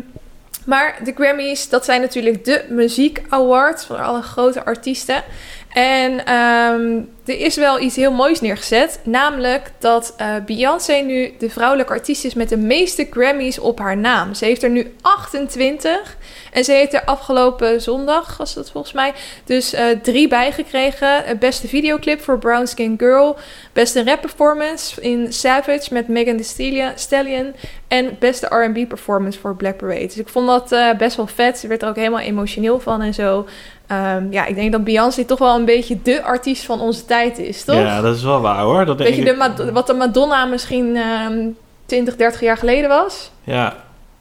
maar 0.65 0.99
de 1.05 1.13
Grammys, 1.15 1.69
dat 1.69 1.85
zijn 1.85 2.01
natuurlijk 2.01 2.45
de 2.45 2.65
muziek 2.69 3.23
awards 3.29 3.87
voor 3.87 3.97
alle 3.97 4.23
grote 4.23 4.65
artiesten. 4.65 5.23
En 5.71 6.27
ehm, 6.27 7.01
er 7.25 7.41
is 7.41 7.57
wel 7.57 7.81
iets 7.81 7.97
heel 7.97 8.13
moois 8.13 8.41
neergezet. 8.41 9.01
Namelijk 9.03 9.71
dat 9.79 10.15
eh, 10.17 10.35
Beyoncé 10.47 10.93
nu 10.93 11.33
de 11.39 11.51
vrouwelijke 11.51 11.93
artiest 11.93 12.25
is 12.25 12.35
met 12.35 12.49
de 12.49 12.57
meeste 12.57 13.07
Grammys 13.11 13.59
op 13.59 13.79
haar 13.79 13.97
naam. 13.97 14.35
Ze 14.35 14.45
heeft 14.45 14.63
er 14.63 14.71
nu 14.71 14.95
28. 15.01 16.17
En 16.53 16.65
ze 16.65 16.73
heeft 16.73 16.95
er 16.95 17.05
afgelopen 17.05 17.81
zondag, 17.83 18.37
was 18.37 18.55
dat 18.55 18.71
volgens 18.71 18.93
mij, 18.93 19.13
dus 19.45 19.73
eh, 19.73 19.85
drie 20.03 20.29
bijgekregen. 20.29 21.25
Het 21.25 21.39
beste 21.39 21.69
videoclip 21.69 22.21
voor 22.21 22.39
Brown 22.39 22.67
Skin 22.67 22.95
Girl. 22.99 23.37
Beste 23.73 24.05
rap 24.05 24.21
performance 24.21 25.01
in 25.01 25.33
Savage 25.33 25.95
met 25.95 26.09
Megan 26.09 26.37
Thee 26.37 26.89
Stallion-. 26.95 27.55
En 27.89 28.17
beste 28.19 28.47
R&B 28.47 28.89
performance 28.89 29.39
voor 29.39 29.57
Black 29.57 29.77
Parade. 29.77 30.07
Dus 30.07 30.19
ik 30.19 30.29
vond 30.29 30.47
dat 30.47 30.73
eh, 30.73 30.95
best 30.97 31.17
wel 31.17 31.27
vet. 31.27 31.59
Ze 31.59 31.67
werd 31.67 31.83
er 31.83 31.89
ook 31.89 31.97
helemaal 31.97 32.21
emotioneel 32.21 32.81
van 32.81 33.03
en 33.03 33.15
zo. 33.15 33.47
Ehm, 33.91 34.25
ja, 34.33 34.47
ik 34.47 34.55
denk 34.55 34.73
dat 34.73 34.85
Beyoncé 34.85 35.25
toch 35.25 35.39
wel 35.39 35.57
een 35.59 35.65
beetje 35.65 35.99
de 36.03 36.23
artiest 36.23 36.65
van 36.65 36.81
onze 36.81 37.05
tijd 37.05 37.39
is, 37.39 37.65
toch? 37.65 37.77
Ja, 37.77 38.01
dat 38.01 38.17
is 38.17 38.23
wel 38.23 38.41
waar 38.41 38.63
hoor. 38.63 38.85
Dat 38.85 38.99
denk 38.99 39.09
Beetje 39.11 39.25
de 39.25 39.31
ik- 39.31 39.37
Mad- 39.37 39.71
wat 39.71 39.87
de 39.87 39.95
Madonna 39.95 40.45
misschien 40.45 40.97
ehm 40.97 41.39
20, 41.87 42.17
30 42.17 42.41
jaar 42.41 42.57
geleden 42.57 42.89
was. 42.89 43.31
Ja, 43.45 43.77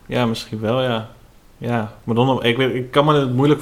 ja, 0.06 0.26
misschien 0.26 0.60
wel, 0.60 0.82
ja. 0.82 1.10
Ja, 1.58 1.92
Madonna, 2.04 2.42
ik, 2.44 2.58
weet, 2.58 2.74
ik 2.76 2.92
kan 2.92 3.06
me 3.06 3.14
het 3.20 3.34
moeilijk 3.34 3.62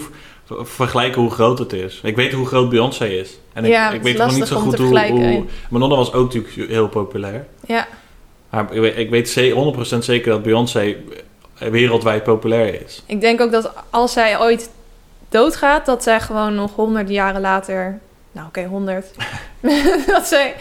vergelijken 0.61 1.21
hoe 1.21 1.31
groot 1.31 1.59
het 1.59 1.73
is. 1.73 1.99
Ik 2.03 2.15
weet 2.15 2.33
hoe 2.33 2.45
groot 2.47 2.69
Beyoncé 2.69 3.05
is. 3.05 3.39
En 3.53 3.65
ik, 3.65 3.71
Ja, 3.71 3.89
ik 3.91 4.01
weet 4.01 4.15
gewoon 4.15 4.33
niet 4.35 4.47
zo 4.47 4.55
goed 4.59 4.77
hoe, 4.77 4.99
hoe... 5.09 5.45
Madonna 5.69 5.95
was 5.95 6.13
ook 6.13 6.33
natuurlijk 6.33 6.69
heel 6.71 6.87
populair. 6.87 7.45
Ja, 7.65 7.87
Maar 8.49 8.73
ik 8.73 8.81
weet, 8.81 8.97
ik 8.97 9.09
weet 9.09 9.29
ze- 9.29 9.49
100% 9.95 10.03
zeker 10.03 10.31
dat 10.31 10.43
Beyoncé 10.43 10.95
wereldwijd 11.57 12.23
populair 12.23 12.81
is. 12.85 13.03
ik 13.05 13.21
denk 13.21 13.41
ook 13.41 13.51
dat 13.51 13.71
als 13.89 14.13
zij 14.13 14.39
ooit 14.39 14.69
doodgaat, 15.37 15.85
dat 15.85 16.03
zij 16.03 16.19
gewoon 16.19 16.55
nog 16.55 16.75
honderden 16.75 17.13
jaren 17.13 17.41
later... 17.41 17.99
Nou, 18.31 18.47
oké, 18.47 18.65
100. 18.65 19.11
dat, 20.07 20.27
zij, 20.27 20.55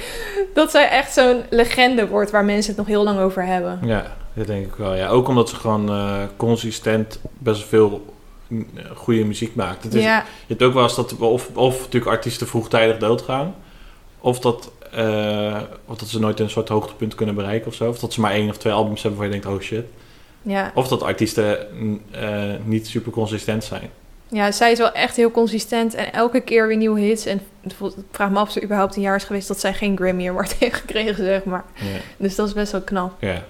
dat 0.54 0.70
zij 0.70 0.88
echt 0.88 1.12
zo'n 1.12 1.42
legende 1.50 2.08
wordt 2.08 2.30
waar 2.30 2.44
mensen 2.44 2.68
het 2.68 2.78
nog 2.78 2.86
heel 2.86 3.04
lang 3.04 3.18
over 3.18 3.44
hebben. 3.44 3.80
Ja, 3.82 4.16
dat 4.32 4.46
denk 4.46 4.66
ik 4.66 4.74
wel. 4.74 4.94
Ja. 4.94 5.08
Ook 5.08 5.28
omdat 5.28 5.48
ze 5.48 5.56
gewoon 5.56 5.88
eh, 5.88 6.22
consistent 6.36 7.20
best 7.38 7.64
veel 7.64 8.14
mm, 8.46 8.66
goede 8.94 9.24
muziek 9.24 9.54
maakt. 9.54 9.84
Het 9.84 9.94
is, 9.94 10.02
ja, 10.02 10.18
Je 10.18 10.24
hebt 10.46 10.62
ook 10.62 10.74
wel 10.74 10.82
eens 10.82 10.96
dat 10.96 11.16
of, 11.16 11.50
of 11.54 11.78
natuurlijk 11.78 12.12
artiesten 12.12 12.46
vroegtijdig 12.46 12.98
doodgaan. 12.98 13.54
Of 14.20 14.38
dat, 14.40 14.70
eh, 14.92 15.60
of 15.86 15.96
dat 15.96 16.08
ze 16.08 16.18
nooit 16.18 16.40
een 16.40 16.50
soort 16.50 16.68
hoogtepunt 16.68 17.14
kunnen 17.14 17.34
bereiken 17.34 17.68
of 17.68 17.74
zo. 17.74 17.88
Of 17.88 17.98
dat 17.98 18.12
ze 18.12 18.20
maar 18.20 18.32
één 18.32 18.48
of 18.48 18.56
twee 18.56 18.72
albums 18.72 19.02
hebben 19.02 19.20
waar 19.20 19.28
je 19.28 19.40
denkt, 19.40 19.56
oh 19.56 19.60
shit. 19.60 19.84
ja. 20.42 20.72
Of 20.74 20.88
dat 20.88 21.02
artiesten 21.02 21.66
mm, 21.72 22.02
eh, 22.10 22.54
niet 22.64 22.86
super 22.86 23.12
consistent 23.12 23.64
zijn. 23.64 23.90
Ja, 24.28 24.52
zij 24.52 24.72
is 24.72 24.78
wel 24.78 24.92
echt 24.92 25.16
heel 25.16 25.30
consistent 25.30 25.94
en 25.94 26.12
elke 26.12 26.40
keer 26.40 26.66
weer 26.66 26.76
nieuwe 26.76 27.00
hits. 27.00 27.26
En 27.26 27.40
ik 27.62 27.72
vraag 28.10 28.30
me 28.30 28.38
af 28.38 28.46
of 28.46 28.52
ze 28.52 28.62
überhaupt 28.62 28.96
een 28.96 29.02
jaar 29.02 29.16
is 29.16 29.24
geweest 29.24 29.48
dat 29.48 29.60
zij 29.60 29.74
geen 29.74 29.96
Grammy 29.96 30.28
Award 30.28 30.54
heeft 30.58 30.74
gekregen, 30.74 31.24
zeg 31.24 31.44
maar. 31.44 31.64
Ja. 31.74 31.98
Dus 32.16 32.34
dat 32.34 32.46
is 32.46 32.52
best 32.54 32.72
wel 32.72 32.82
knap. 32.82 33.12
ja. 33.20 33.42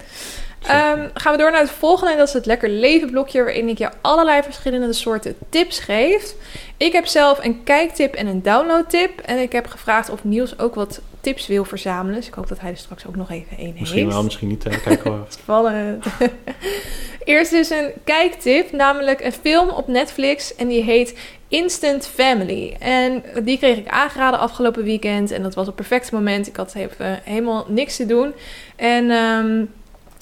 Ehm, 0.67 1.09
gaan 1.15 1.33
we 1.33 1.39
door 1.39 1.51
naar 1.51 1.61
het 1.61 1.71
volgende. 1.71 2.13
En 2.13 2.19
dat 2.19 2.29
is 2.29 2.35
het 2.35 2.47
Lekker 2.47 2.69
Leven 2.69 3.11
blokje. 3.11 3.43
Waarin 3.43 3.69
ik 3.69 3.79
je 3.79 3.91
allerlei 4.01 4.43
verschillende 4.43 4.93
soorten 4.93 5.37
tips 5.49 5.79
geef. 5.79 6.35
Ik 6.77 6.93
heb 6.93 7.07
zelf 7.07 7.45
een 7.45 7.65
kijktip 7.65 8.15
en 8.15 8.27
een 8.27 8.43
downloadtip. 8.43 9.21
En 9.21 9.39
ik 9.39 9.53
heb 9.53 9.67
gevraagd 9.67 10.11
of 10.11 10.25
Niels 10.25 10.59
ook 10.59 10.75
wat 10.75 11.01
tips 11.27 11.47
wil 11.47 11.65
verzamelen. 11.65 12.15
Dus 12.15 12.27
ik 12.27 12.35
hoop 12.35 12.49
dat 12.49 12.61
hij 12.61 12.71
er 12.71 12.77
straks 12.77 13.07
ook 13.07 13.17
nog 13.17 13.31
even 13.31 13.57
één 13.57 13.75
Misschien 13.79 14.03
heeft. 14.03 14.13
wel, 14.13 14.23
misschien 14.23 14.49
niet. 14.49 14.65
Hè. 14.65 14.81
Kijk. 14.81 15.03
Spannend. 15.29 16.05
Eerst 17.25 17.51
dus 17.51 17.71
een 17.71 17.93
kijktip, 18.05 18.73
namelijk 18.73 19.21
een 19.21 19.33
film 19.33 19.69
op 19.69 19.89
Netflix 19.89 20.55
en 20.55 20.69
die 20.69 20.83
heet 20.83 21.19
Instant 21.49 22.07
Family. 22.07 22.77
En 22.79 23.25
die 23.45 23.59
kreeg 23.59 23.77
ik 23.77 23.89
aangeraden 23.89 24.41
afgelopen 24.41 24.85
weekend 24.85 25.31
en 25.31 25.43
dat 25.43 25.55
was 25.55 25.67
het 25.67 25.75
perfecte 25.75 26.15
moment. 26.15 26.47
Ik 26.47 26.57
had 26.57 26.75
even 26.75 27.21
helemaal 27.25 27.65
niks 27.69 27.97
te 27.97 28.07
doen. 28.07 28.35
En 28.77 29.11
ehm, 29.11 29.65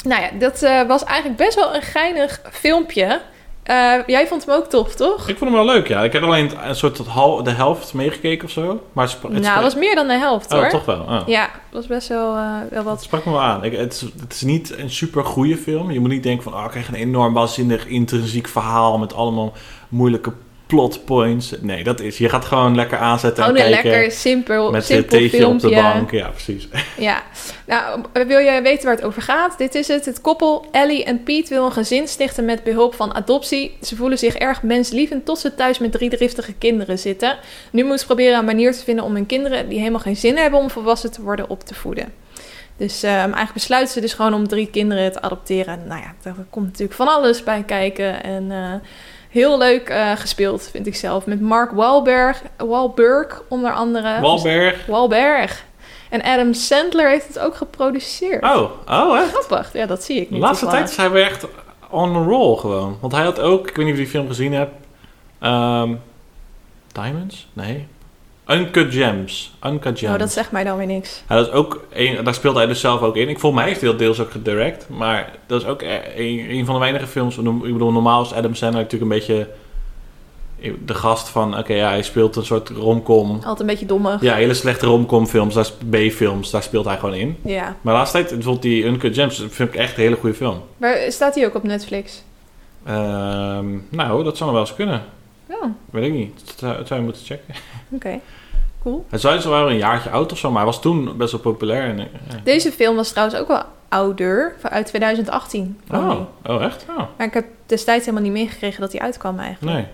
nou 0.05 0.23
ja, 0.23 0.31
dat 0.39 0.63
eh, 0.63 0.83
was 0.83 1.05
eigenlijk 1.05 1.39
best 1.39 1.55
wel 1.55 1.75
een 1.75 1.83
geinig 1.83 2.41
filmpje. 2.51 3.21
Eh, 3.65 3.95
jij 4.07 4.27
vond 4.27 4.47
hem 4.47 4.55
ook 4.55 4.67
tof, 4.67 4.95
toch? 4.95 5.29
Ik 5.29 5.39
vond 5.39 5.51
hem 5.51 5.65
wel 5.65 5.75
leuk, 5.75 5.89
ja. 5.89 6.03
Ik 6.03 6.13
heb 6.13 6.23
alleen 6.23 6.51
een 6.69 6.77
soort 6.77 6.97
de 7.45 7.51
helft 7.51 7.95
meegekeken 7.95 8.45
of 8.45 8.51
zo. 8.51 8.81
Maar 8.93 9.05
het, 9.05 9.19
het 9.23 9.33
nou, 9.33 9.55
het 9.55 9.63
was 9.63 9.75
meer 9.75 9.95
dan 9.95 10.07
de 10.07 10.19
helft 10.19 10.53
Oh, 10.53 10.59
hoor. 10.59 10.69
toch 10.69 10.85
wel. 10.85 11.01
Oh. 11.01 11.21
Ja, 11.27 11.43
het 11.43 11.73
was 11.73 11.87
best 11.87 12.09
wel, 12.09 12.37
eh, 12.37 12.51
wel 12.71 12.79
Het 12.79 12.85
wat. 12.85 13.03
sprak 13.03 13.25
me 13.25 13.33
wel 13.33 13.41
aan. 13.41 13.65
Ik, 13.65 13.77
het, 13.77 13.93
is, 13.93 14.01
het 14.21 14.33
is 14.33 14.43
niet 14.43 14.79
een 14.79 14.91
super 14.91 15.25
goede 15.25 15.57
film. 15.57 15.91
Je 15.91 16.01
moet 16.01 16.11
niet 16.11 16.23
denken 16.23 16.43
van, 16.43 16.55
oh, 16.55 16.65
ik 16.65 16.71
krijg 16.71 16.89
een 16.89 16.95
enorm 16.95 17.33
waanzinnig 17.35 17.87
intrinsiek 17.87 18.49
verhaal 18.49 18.99
met 18.99 19.15
allemaal 19.15 19.53
moeilijke 19.89 20.33
plot 20.67 21.05
points. 21.05 21.55
Nee, 21.61 21.85
dat 21.85 22.01
is. 22.01 22.19
Je 22.19 22.29
gaat 22.29 22.45
gewoon 22.45 22.75
lekker 22.75 22.99
aanzetten 22.99 23.45
Gewoon 23.45 23.59
een 23.61 23.71
kijken 23.71 23.91
lekker 23.91 24.13
simpel, 24.13 24.71
met 24.71 24.81
een 24.81 24.87
simpel 24.87 25.19
theetje 25.19 25.37
filmpje. 25.39 25.67
op 25.69 25.75
de 25.75 25.81
bank. 25.81 26.11
Ja, 26.11 26.29
precies. 26.29 26.69
Ja, 26.97 27.23
nou, 27.67 28.01
wil 28.27 28.39
je 28.39 28.61
weten 28.63 28.85
waar 28.85 28.95
het 28.95 29.05
over 29.05 29.23
gaat? 29.23 29.59
Dit 29.59 29.75
is 29.75 29.89
het. 29.89 30.05
Het 30.05 30.21
koppel 30.21 30.67
Ellie 30.71 31.05
en 31.05 31.23
Piet 31.23 31.49
wil 31.49 31.65
een 31.65 31.73
gezin 31.73 32.09
stichten 32.09 32.45
met 32.45 32.63
behulp 32.63 32.95
van 32.95 33.15
adoptie. 33.15 33.77
Ze 33.83 33.97
voelen 33.97 34.19
zich 34.19 34.35
erg 34.35 34.63
menslievend 34.63 35.25
tot 35.25 35.39
ze 35.39 35.55
thuis 35.55 35.79
met 35.79 35.93
drie 35.93 36.11
driftige 36.11 36.53
kinderen 36.53 36.99
zitten. 36.99 37.37
Nu 37.71 37.81
moeten 37.81 37.99
ze 37.99 38.07
proberen 38.07 38.39
een 38.39 38.45
manier 38.45 38.73
te 38.73 38.85
vinden 38.85 39.05
om 39.05 39.15
hun 39.15 39.27
kinderen, 39.27 39.69
die 39.69 39.79
helemaal 39.79 40.01
geen 40.01 40.17
zin 40.17 40.37
hebben 40.37 40.61
om 40.61 40.71
volwassen 40.71 41.11
te 41.11 41.23
worden, 41.23 41.51
op 41.51 41.65
te 41.65 41.75
voeden. 41.75 42.13
Dus 42.77 43.03
ehm, 43.03 43.15
eigenlijk 43.15 43.53
besluiten 43.53 43.93
ze 43.93 44.01
dus 44.01 44.13
gewoon 44.13 44.35
om 44.35 44.49
drie 44.49 44.71
kinderen 44.71 45.13
te 45.13 45.23
adopteren. 45.23 45.87
Nou 45.87 46.01
ja, 46.01 46.15
daar 46.23 46.35
komt 46.51 46.67
natuurlijk 46.67 46.95
van 46.95 47.09
alles 47.09 47.43
bij 47.43 47.63
kijken. 47.63 48.23
En 48.23 48.51
eh, 48.51 48.75
heel 49.35 49.59
leuk 49.59 49.89
eh, 49.89 50.11
gespeeld, 50.17 50.69
vind 50.71 50.87
ik 50.87 50.95
zelf. 50.95 51.27
Met 51.27 51.41
Mark 51.41 51.71
Wahlberg, 51.71 52.43
Wahlberg 52.57 53.43
onder 53.49 53.73
andere. 53.73 54.21
Walberg. 54.21 54.87
Wahlberg. 54.87 55.65
En 56.11 56.23
Adam 56.23 56.53
Sandler 56.55 57.09
heeft 57.09 57.27
het 57.29 57.39
ook 57.39 57.55
geproduceerd. 57.57 58.43
Oh, 58.45 58.71
oh 58.89 59.17
hè? 59.17 59.25
Grappig. 59.27 59.73
Ja, 59.73 59.87
dat 59.87 60.03
zie 60.05 60.21
ik 60.21 60.29
De 60.29 60.35
niet. 60.35 60.43
laatste 60.43 60.67
tijd 60.67 60.91
zijn 60.91 61.11
we 61.13 61.21
echt 61.21 61.47
on 61.91 62.17
a 62.17 62.23
roll 62.23 62.57
gewoon. 62.57 62.99
Want 63.01 63.13
hij 63.13 63.25
had 63.25 63.41
ook, 63.41 63.69
ik 63.69 63.77
weet 63.77 63.85
niet 63.85 63.95
of 63.95 63.99
je 64.01 64.05
die 64.05 64.13
film 64.15 64.27
gezien 64.27 64.53
hebt. 64.53 64.73
ehm, 65.39 65.95
Diamonds? 66.93 67.47
Nee. 67.53 67.87
Uncut 68.47 68.95
Gems. 68.95 69.55
Uncut 69.67 69.99
Gems. 69.99 70.13
Oh, 70.13 70.19
dat 70.19 70.33
zegt 70.33 70.53
mij 70.53 70.65
dan 70.65 70.77
weer 70.77 70.87
niks. 70.87 71.23
Ja, 71.29 71.35
dat 71.37 71.47
is 71.47 71.53
ook 71.53 71.87
een, 71.93 72.25
daar 72.25 72.35
speelt 72.35 72.57
hij 72.57 72.67
dus 72.67 72.81
zelf 72.81 73.01
ook 73.01 73.17
in. 73.17 73.29
Ik 73.29 73.39
volgens 73.39 73.61
mij 73.61 73.71
heeft 73.71 73.81
hij 73.81 73.91
dat 73.91 73.99
deels 73.99 74.21
ook 74.21 74.31
gedirect. 74.31 74.89
Maar 74.89 75.33
dat 75.47 75.63
is 75.63 75.67
ook 75.67 75.83
e- 75.83 76.01
een, 76.17 76.51
een 76.51 76.65
van 76.65 76.75
de 76.75 76.81
weinige 76.81 77.07
films. 77.07 77.37
Ik 77.39 77.73
bedoel, 77.73 77.93
normaal 77.93 78.23
is 78.23 78.33
Adam 78.33 78.55
Sandler 78.55 78.83
natuurlijk 78.83 79.13
een 79.13 79.19
beetje 79.19 79.49
de 80.85 80.95
gast 80.95 81.29
van... 81.29 81.59
Oké, 81.59 81.75
ja, 81.75 81.89
hij 81.89 82.03
speelt 82.03 82.37
een 82.37 82.45
soort 82.45 82.69
romcom. 82.69 83.31
Altijd 83.31 83.61
een 83.61 83.67
beetje 83.67 83.87
dommig. 83.87 84.21
Ja, 84.21 84.35
hele 84.35 84.55
slechte 84.55 84.87
romcom 84.87 85.27
films. 85.27 85.73
B-films. 85.91 86.51
Daar 86.51 86.63
speelt 86.63 86.85
hij 86.85 86.99
gewoon 86.99 87.15
in. 87.15 87.37
Ja. 87.43 87.77
Maar 87.81 87.95
laatst 87.95 88.13
tijd, 88.13 88.29
bijvoorbeeld 88.29 88.63
die 88.63 88.85
Uncut 88.85 89.15
Gems, 89.15 89.45
vind 89.49 89.69
ik 89.69 89.75
echt 89.75 89.97
een 89.97 90.03
hele 90.03 90.17
goede 90.17 90.35
film. 90.37 90.63
Waar 90.77 91.13
staat 91.13 91.35
die 91.35 91.47
ook 91.47 91.55
op 91.55 91.63
Netflix? 91.63 92.23
Ehm, 92.85 93.67
nou, 93.89 94.25
dat 94.25 94.37
zou 94.37 94.51
nog 94.51 94.59
wel 94.59 94.67
eens 94.69 94.75
kunnen. 94.75 95.03
Oh, 95.65 95.71
Weet 95.91 96.05
ik 96.05 96.13
niet. 96.13 96.61
Dat 96.61 96.87
zou, 96.87 97.01
je 97.01 97.07
moeten 97.07 97.25
checken. 97.25 97.55
oké. 97.91 98.21
Cool. 98.83 99.07
Het 99.09 99.21
zou 99.21 99.49
wel 99.49 99.71
een 99.71 99.77
jaartje 99.77 100.11
oud 100.11 100.33
of 100.33 100.39
zo, 100.39 100.49
maar 100.49 100.57
hij 100.57 100.67
was 100.67 100.81
toen 100.81 101.17
best 101.17 101.33
wel 101.33 101.41
populair. 101.41 101.83
En, 101.83 101.99
eh, 101.99 102.05
ja. 102.31 102.41
Deze 102.45 102.73
film 102.73 102.97
was 102.97 103.11
trouwens 103.11 103.39
ook 103.39 103.49
wel 103.49 103.63
ouder, 103.89 104.55
uit 104.63 104.87
2018. 104.87 105.81
kwam 105.89 106.09
die. 106.09 106.19
Oh, 106.19 106.57
oh, 106.57 106.65
echt? 106.65 106.87
Oh, 106.91 106.97
Maar 107.17 107.27
ik 107.27 107.35
heb 107.35 107.45
destijds 107.67 108.05
helemaal 108.05 108.29
niet 108.31 108.39
meegekregen 108.39 108.81
dat 108.81 108.93
hij 108.93 109.01
uitkwam 109.01 109.39
eigenlijk. 109.39 109.77
nee. 109.77 109.87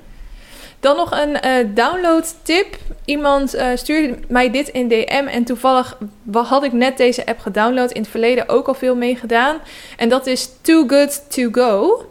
Dan 0.81 0.97
nog 0.97 1.11
een 1.11 1.41
eh 1.41 1.67
download 1.75 2.35
tip. 2.43 2.77
Iemand 3.05 3.55
eh, 3.55 3.67
stuurde 3.75 4.19
mij 4.29 4.51
dit 4.51 4.69
in 4.69 4.89
DM 4.89 5.27
en 5.31 5.45
toevallig 5.45 5.99
had 6.33 6.65
ik 6.65 6.73
net 6.73 6.97
deze 6.97 7.27
app 7.27 7.39
gedownload. 7.39 7.91
In 7.91 8.01
het 8.01 8.11
verleden 8.11 8.49
ook 8.49 8.69
al 8.69 8.75
veel 8.75 8.97
mee 8.97 9.17
gedaan. 9.17 9.57
En 9.97 10.09
dat 10.09 10.27
is 10.27 10.51
Too 10.61 10.87
Good 10.87 11.31
To 11.33 11.49
Go. 11.53 12.05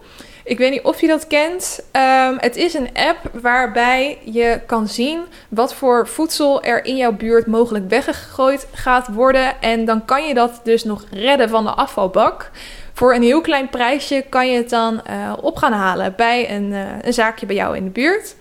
Ik 0.50 0.58
weet 0.58 0.72
niet 0.72 0.82
of 0.82 1.02
je 1.02 1.08
dat 1.08 1.28
kent. 1.28 1.80
Ehm, 1.92 2.36
het 2.38 2.56
is 2.56 2.74
een 2.74 2.90
app 2.94 3.18
waarbij 3.42 4.18
je 4.24 4.60
kan 4.66 4.88
zien 4.88 5.20
wat 5.50 5.74
voor 5.74 6.08
voedsel 6.08 6.64
er 6.64 6.86
in 6.86 6.98
jouw 6.98 7.12
buurt 7.12 7.46
mogelijk 7.46 7.90
weggegooid 7.90 8.68
gaat 8.72 9.08
worden. 9.08 9.62
En 9.62 9.86
dan 9.86 10.06
kan 10.06 10.28
je 10.28 10.34
dat 10.34 10.62
dus 10.64 10.84
nog 10.84 11.06
redden 11.12 11.50
van 11.50 11.64
de 11.64 11.70
afvalbak. 11.70 12.52
Voor 12.94 13.14
een 13.14 13.22
heel 13.22 13.42
klein 13.42 13.70
prijsje 13.70 14.26
kan 14.30 14.52
je 14.52 14.58
het 14.58 14.70
dan 14.70 15.06
eh, 15.06 15.34
op 15.42 15.58
gaan 15.58 15.74
halen 15.74 16.14
bij 16.18 16.56
een, 16.56 16.74
eh, 16.74 16.82
een 17.02 17.14
zaakje 17.14 17.46
bij 17.46 17.56
jou 17.56 17.76
in 17.76 17.84
de 17.84 17.90
buurt. 17.90 18.36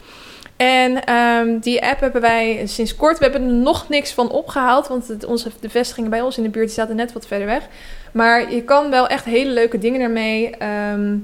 En 0.57 1.05
ehm, 1.05 1.59
die 1.59 1.85
app 1.85 2.01
hebben 2.01 2.21
wij 2.21 2.63
sinds 2.67 2.97
kort. 2.97 3.19
We 3.19 3.25
hebben 3.25 3.43
er 3.43 3.55
nog 3.55 3.89
niks 3.89 4.13
van 4.13 4.31
opgehaald. 4.31 4.89
Want 4.89 5.09
het, 5.09 5.25
onze, 5.25 5.51
de 5.61 5.71
vestigingen 5.71 6.11
bij 6.11 6.21
ons 6.21 6.37
in 6.37 6.43
de 6.43 6.49
buurt 6.49 6.71
zaten 6.71 6.97
net 6.97 7.13
wat 7.13 7.27
verder 7.27 7.47
weg. 7.47 7.63
Maar 8.13 8.53
je 8.53 8.63
kan 8.63 8.91
wel 8.91 9.07
echt 9.07 9.25
hele 9.25 9.51
leuke 9.51 9.79
dingen 9.79 10.01
ermee. 10.01 10.57
Ehm, 10.57 11.17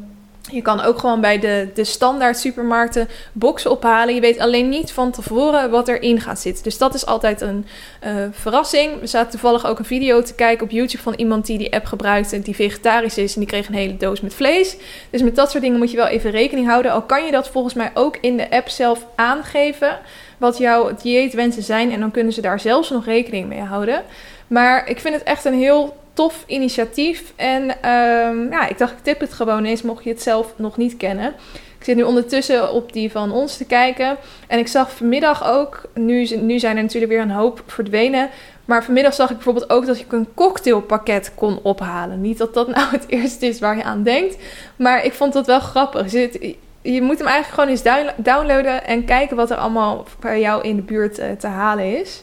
je 0.53 0.63
kan 0.63 0.81
ook 0.81 0.99
gewoon 0.99 1.21
bij 1.21 1.39
de, 1.39 1.69
de 1.75 1.85
standaard 1.85 2.39
supermarkten 2.39 3.09
boxen 3.33 3.71
ophalen. 3.71 4.15
Je 4.15 4.21
weet 4.21 4.39
alleen 4.39 4.69
niet 4.69 4.93
van 4.93 5.11
tevoren 5.11 5.71
wat 5.71 5.89
erin 5.89 6.21
gaat 6.21 6.41
zitten. 6.41 6.65
Dus 6.65 6.79
dat 6.79 6.95
is 6.95 7.07
altijd 7.07 7.41
een 7.41 7.67
eh, 8.01 8.15
verrassing. 8.31 9.01
We 9.01 9.07
zaten 9.07 9.31
toevallig 9.31 9.67
ook 9.67 9.79
een 9.79 9.85
video 9.85 10.23
te 10.23 10.35
kijken 10.35 10.65
op 10.65 10.71
YouTube 10.71 11.03
van 11.03 11.15
iemand 11.15 11.47
die 11.47 11.59
die 11.59 11.75
app 11.75 11.85
gebruikte. 11.85 12.41
Die 12.41 12.55
vegetarisch 12.55 13.19
is 13.19 13.35
en 13.35 13.41
die 13.41 13.49
kreeg 13.49 13.69
een 13.69 13.75
hele 13.75 13.97
doos 13.97 14.21
met 14.21 14.35
vlees. 14.35 14.77
Dus 15.11 15.23
met 15.23 15.37
dat 15.37 15.51
soort 15.51 15.63
dingen 15.63 15.79
moet 15.79 15.91
je 15.91 15.97
wel 15.97 16.07
even 16.07 16.31
rekening 16.31 16.67
houden. 16.67 16.93
Al 16.93 17.03
kan 17.03 17.25
je 17.25 17.31
dat 17.31 17.49
volgens 17.49 17.75
mij 17.75 17.91
ook 17.95 18.19
in 18.21 18.37
de 18.37 18.51
app 18.51 18.69
zelf 18.69 19.07
aangeven. 19.15 19.99
Wat 20.39 20.59
jouw 20.59 20.95
dieetwensen 21.03 21.63
zijn. 21.63 21.93
En 21.93 22.01
dan 22.01 22.11
kunnen 22.11 22.33
ze 22.33 22.41
daar 22.41 22.61
zelfs 22.61 22.91
nog 22.91 23.05
rekening 23.05 23.49
mee 23.49 23.61
houden. 23.61 24.03
Maar 24.47 24.89
ik 24.89 25.01
vind 25.01 25.15
het 25.15 25.23
echt 25.23 25.45
een 25.45 25.59
heel 25.59 25.97
tof 26.15 26.45
initiatief. 26.47 27.33
En 27.37 27.83
ehm, 27.83 28.51
ja, 28.51 28.69
ik 28.69 28.79
dacht, 28.79 28.93
ik 28.93 29.03
tip 29.03 29.21
het 29.21 29.33
gewoon 29.33 29.65
eens, 29.65 29.83
mocht 29.83 30.05
je 30.05 30.11
het 30.11 30.23
zelf 30.23 30.53
nog 30.57 30.77
niet 30.77 30.97
kennen. 30.97 31.35
Ik 31.79 31.91
zit 31.91 31.97
nu 31.97 32.03
ondertussen 32.03 32.73
op 32.73 32.93
die 32.93 33.11
van 33.11 33.33
ons 33.33 33.57
te 33.57 33.65
kijken. 33.65 34.17
En 34.47 34.59
ik 34.59 34.69
zag 34.69 34.93
vanmiddag 34.93 35.49
ook, 35.51 35.83
nu, 35.95 36.27
nu 36.37 36.59
zijn 36.59 36.77
er 36.77 36.83
natuurlijk 36.83 37.13
weer 37.13 37.21
een 37.21 37.31
hoop 37.31 37.63
verdwenen. 37.67 38.31
Maar 38.65 38.85
vanmiddag 38.85 39.15
zag 39.15 39.29
ik 39.31 39.35
bijvoorbeeld 39.35 39.71
ook 39.71 39.87
dat 39.87 39.99
ik 39.99 40.13
een 40.13 40.29
cocktailpakket 40.35 41.33
kon 41.35 41.59
ophalen. 41.63 42.21
Niet 42.21 42.39
dat 42.39 42.55
dat 42.55 42.69
nou 42.75 42.91
het 42.91 43.05
eerste 43.09 43.47
is 43.47 43.59
waar 43.59 43.77
je 43.77 43.83
aan 43.83 44.03
denkt. 44.03 44.37
Maar 44.77 45.05
ik 45.05 45.13
vond 45.13 45.33
dat 45.33 45.47
wel 45.47 45.61
grappig. 45.61 46.13
Je, 46.83 47.03
moet 47.03 47.19
hem 47.19 47.27
eigenlijk 47.27 47.47
gewoon 47.47 47.69
eens 47.69 47.83
down- 47.83 48.23
downloaden 48.23 48.85
en 48.85 49.05
kijken 49.05 49.37
wat 49.37 49.51
er 49.51 49.57
allemaal 49.57 50.05
bij 50.21 50.41
jou 50.41 50.63
in 50.63 50.77
de 50.77 50.83
buurt 50.83 51.19
eh, 51.19 51.31
te 51.31 51.47
halen 51.47 52.01
is. 52.01 52.23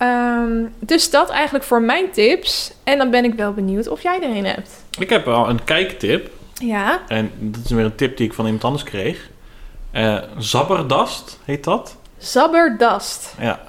Ehm, 0.00 0.64
dus 0.78 1.10
dat 1.10 1.30
eigenlijk 1.30 1.64
voor 1.64 1.82
mijn 1.82 2.10
tips. 2.10 2.72
En 2.84 2.98
dan 2.98 3.10
ben 3.10 3.24
ik 3.24 3.34
wel 3.34 3.52
benieuwd 3.52 3.88
of 3.88 4.02
jij 4.02 4.22
er 4.22 4.36
een 4.36 4.44
hebt. 4.44 4.84
Ik 4.98 5.10
heb 5.10 5.24
wel 5.24 5.48
een 5.48 5.64
kijktip. 5.64 6.30
Ja, 6.54 7.00
En 7.08 7.30
dat 7.38 7.64
is 7.64 7.70
weer 7.70 7.84
een 7.84 7.94
tip 7.94 8.16
die 8.16 8.26
ik 8.26 8.32
van 8.32 8.44
iemand 8.44 8.64
anders 8.64 8.82
kreeg. 8.82 9.28
Eh 9.90 10.16
Zabberdast 10.38 11.38
heet 11.44 11.64
dat. 11.64 11.96
Zabberdast. 12.18 13.34
Ja. 13.40 13.60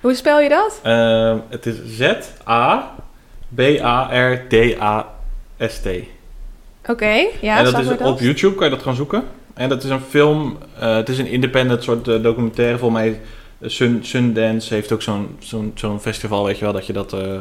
Hoe 0.00 0.14
spel 0.14 0.40
je 0.40 0.48
dat? 0.48 0.80
Ehm, 0.82 1.38
het 1.48 1.66
is 1.66 1.76
Z-A-B-A-R-D-A-S-T. 4.78 5.86
Oké, 6.86 7.26
ja, 7.40 7.58
en 7.58 7.64
dat 7.64 7.78
is 7.78 7.88
op 7.98 8.20
YouTube, 8.20 8.54
kan 8.54 8.64
je 8.64 8.74
dat 8.74 8.82
gaan 8.82 8.94
zoeken. 8.94 9.24
En 9.54 9.68
dat 9.68 9.84
is 9.84 9.90
een 9.90 10.00
film, 10.00 10.58
eh, 10.78 10.94
het 10.94 11.08
is 11.08 11.18
een 11.18 11.26
independent 11.26 11.82
soort 11.82 12.08
eh, 12.08 12.22
documentaire. 12.22 12.78
Volgens 12.78 13.00
mij, 13.00 13.20
Sun, 13.62 14.04
Sundance 14.04 14.74
heeft 14.74 14.92
ook 14.92 15.02
zo'n 15.02 15.36
zo'n 15.38 15.72
zo'n 15.74 16.00
festival, 16.00 16.44
weet 16.44 16.58
je 16.58 16.64
wel, 16.64 16.72
dat 16.72 16.86
je 16.86 16.92
dat... 16.92 17.12
eh, 17.12 17.38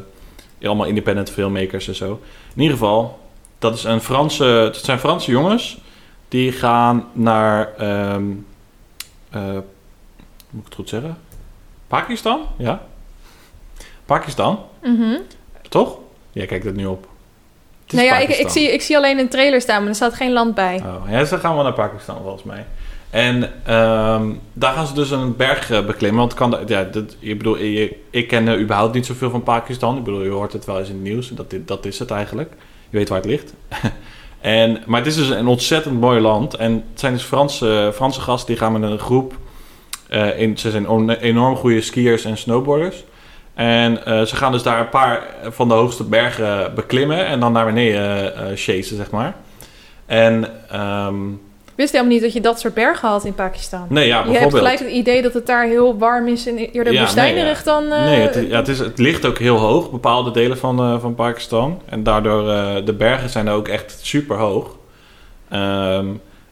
allemaal 0.63 0.86
independent 0.86 1.29
filmmakers 1.29 1.88
en 1.88 1.95
zo. 1.95 2.19
In 2.55 2.62
ieder 2.62 2.77
geval, 2.77 3.19
dat 3.60 3.75
is 3.75 3.84
een 3.84 4.01
Franse... 4.01 4.43
Het 4.43 4.75
zijn 4.75 4.99
Franse 4.99 5.31
jongens, 5.31 5.77
die 6.27 6.51
gaan 6.51 7.07
naar... 7.13 7.73
eh, 7.77 8.15
moet 10.49 10.60
ik 10.62 10.65
het 10.65 10.75
goed 10.75 10.89
zeggen? 10.89 11.17
Pakistan? 11.88 12.39
Ja. 12.57 12.81
Pakistan, 14.05 14.60
Mhm. 14.84 15.17
toch? 15.69 15.97
Jij 16.31 16.45
kijkt 16.45 16.65
het 16.65 16.75
nu 16.75 16.86
op. 16.86 17.07
Het 17.86 17.93
Nou 17.93 18.05
ja, 18.05 18.17
ik, 18.17 18.29
ik, 18.29 18.49
zie, 18.49 18.71
ik 18.73 18.81
zie 18.81 18.97
alleen 18.97 19.19
een 19.19 19.29
trailer 19.29 19.62
staan, 19.62 19.79
maar 19.79 19.89
er 19.89 19.95
staat 19.95 20.13
geen 20.13 20.31
land 20.34 20.55
bij. 20.55 20.81
Oh, 20.86 21.10
ja, 21.10 21.25
ze 21.25 21.38
gaan 21.38 21.53
wel 21.55 21.63
naar 21.63 21.73
Pakistan 21.73 22.17
volgens 22.21 22.43
mij. 22.43 22.65
En 23.12 23.52
ehm, 23.65 24.30
daar 24.54 24.74
gaan 24.74 24.88
ze 24.88 24.93
dus 24.93 25.12
een 25.12 25.36
berg 25.36 25.71
eh, 25.71 25.86
beklimmen. 25.86 26.19
Want 26.19 26.34
kan, 26.34 26.58
ja, 26.65 26.84
dat, 26.84 27.15
ik 27.19 27.38
bedoel, 27.38 27.58
ik, 28.10 28.28
ken 28.28 28.47
eh, 28.47 28.60
überhaupt 28.60 28.93
niet 28.93 29.06
zoveel 29.06 29.30
van 29.30 29.43
Pakistan. 29.43 29.97
Ik 29.97 30.04
bedoel, 30.04 30.24
je 30.24 30.30
hoort 30.30 30.54
het 30.54 30.65
wel 30.65 30.80
eens 30.80 30.89
in 30.89 30.95
het 30.95 31.04
nieuws. 31.04 31.30
Dat, 31.30 31.54
dat 31.65 31.86
is 31.86 32.00
het 32.00 32.12
eigenlijk. 32.12 32.54
Je 32.89 32.97
weet 32.97 33.10
waar 33.10 33.17
het 33.17 33.28
ligt. 33.28 33.54
en, 34.41 34.84
maar 34.86 35.00
het 35.00 35.08
is 35.08 35.15
dus 35.15 35.30
een 35.30 35.47
ontzettend 35.47 36.00
mooi 36.00 36.19
land. 36.19 36.54
En 36.54 36.74
het 36.74 37.00
zijn 37.00 37.13
dus 37.13 37.24
Franse, 37.24 37.91
Franse 37.93 38.21
gasten 38.21 38.47
die 38.47 38.58
gaan 38.58 38.80
met 38.80 38.91
een 38.91 39.00
groep. 39.00 39.34
eh, 40.10 40.39
in, 40.39 40.58
ze 40.58 40.71
zijn 40.71 41.10
enorm 41.10 41.56
goede 41.56 41.82
skiers 41.82 42.26
en 42.26 42.38
snowboarders. 42.38 43.04
En 43.54 44.00
ze 44.28 44.36
gaan 44.36 44.52
dus 44.52 44.63
daar 44.63 44.80
een 44.80 44.89
paar 44.89 45.24
van 45.50 45.67
de 45.67 45.74
hoogste 45.74 46.04
bergen 46.04 46.76
beklimmen. 46.76 47.26
En 47.26 47.39
dan 47.39 47.52
naar 47.52 47.65
beneden 47.65 48.58
chasen, 48.58 48.95
zeg 48.95 49.12
maar. 49.12 49.36
En 50.06 50.47
ehm, 50.69 51.15
wist 51.75 51.91
helemaal 51.91 52.13
niet 52.13 52.21
dat 52.21 52.34
je 52.34 52.41
dat 52.41 52.60
soort 52.60 52.73
bergen 52.73 53.10
had 53.10 53.25
in 53.25 53.34
Pakistan. 53.34 53.86
nee, 53.89 54.07
ja, 54.07 54.10
je 54.10 54.13
hebt 54.23 54.31
bijvoorbeeld. 54.31 54.62
gelijk 54.63 54.79
het 54.79 54.89
idee 54.89 55.21
dat 55.21 55.34
het 55.34 55.45
daar 55.45 55.65
heel 55.65 55.97
warm 55.97 56.27
is 56.27 56.47
en 56.47 56.57
eerder 56.57 56.93
Ja, 56.93 56.99
woestijnerig 57.01 57.63
dan... 57.63 57.91
eh, 57.91 58.03
Nee, 58.05 58.19
het, 58.19 58.47
ja, 58.49 58.57
het, 58.57 58.67
is, 58.67 58.79
het 58.79 58.97
ligt 58.99 59.25
ook 59.25 59.38
heel 59.39 59.57
hoog, 59.57 59.91
bepaalde 59.91 60.31
delen 60.31 60.57
van, 60.57 60.79
eh, 60.79 60.99
van 60.99 61.15
Pakistan. 61.15 61.81
En 61.86 62.03
daardoor, 62.03 62.49
eh 62.51 62.86
de 62.86 62.93
bergen 62.93 63.29
zijn 63.29 63.49
ook 63.49 63.67
echt 63.67 63.99
super 64.01 64.38
hoog. 64.38 64.77
Ehm, 65.49 66.05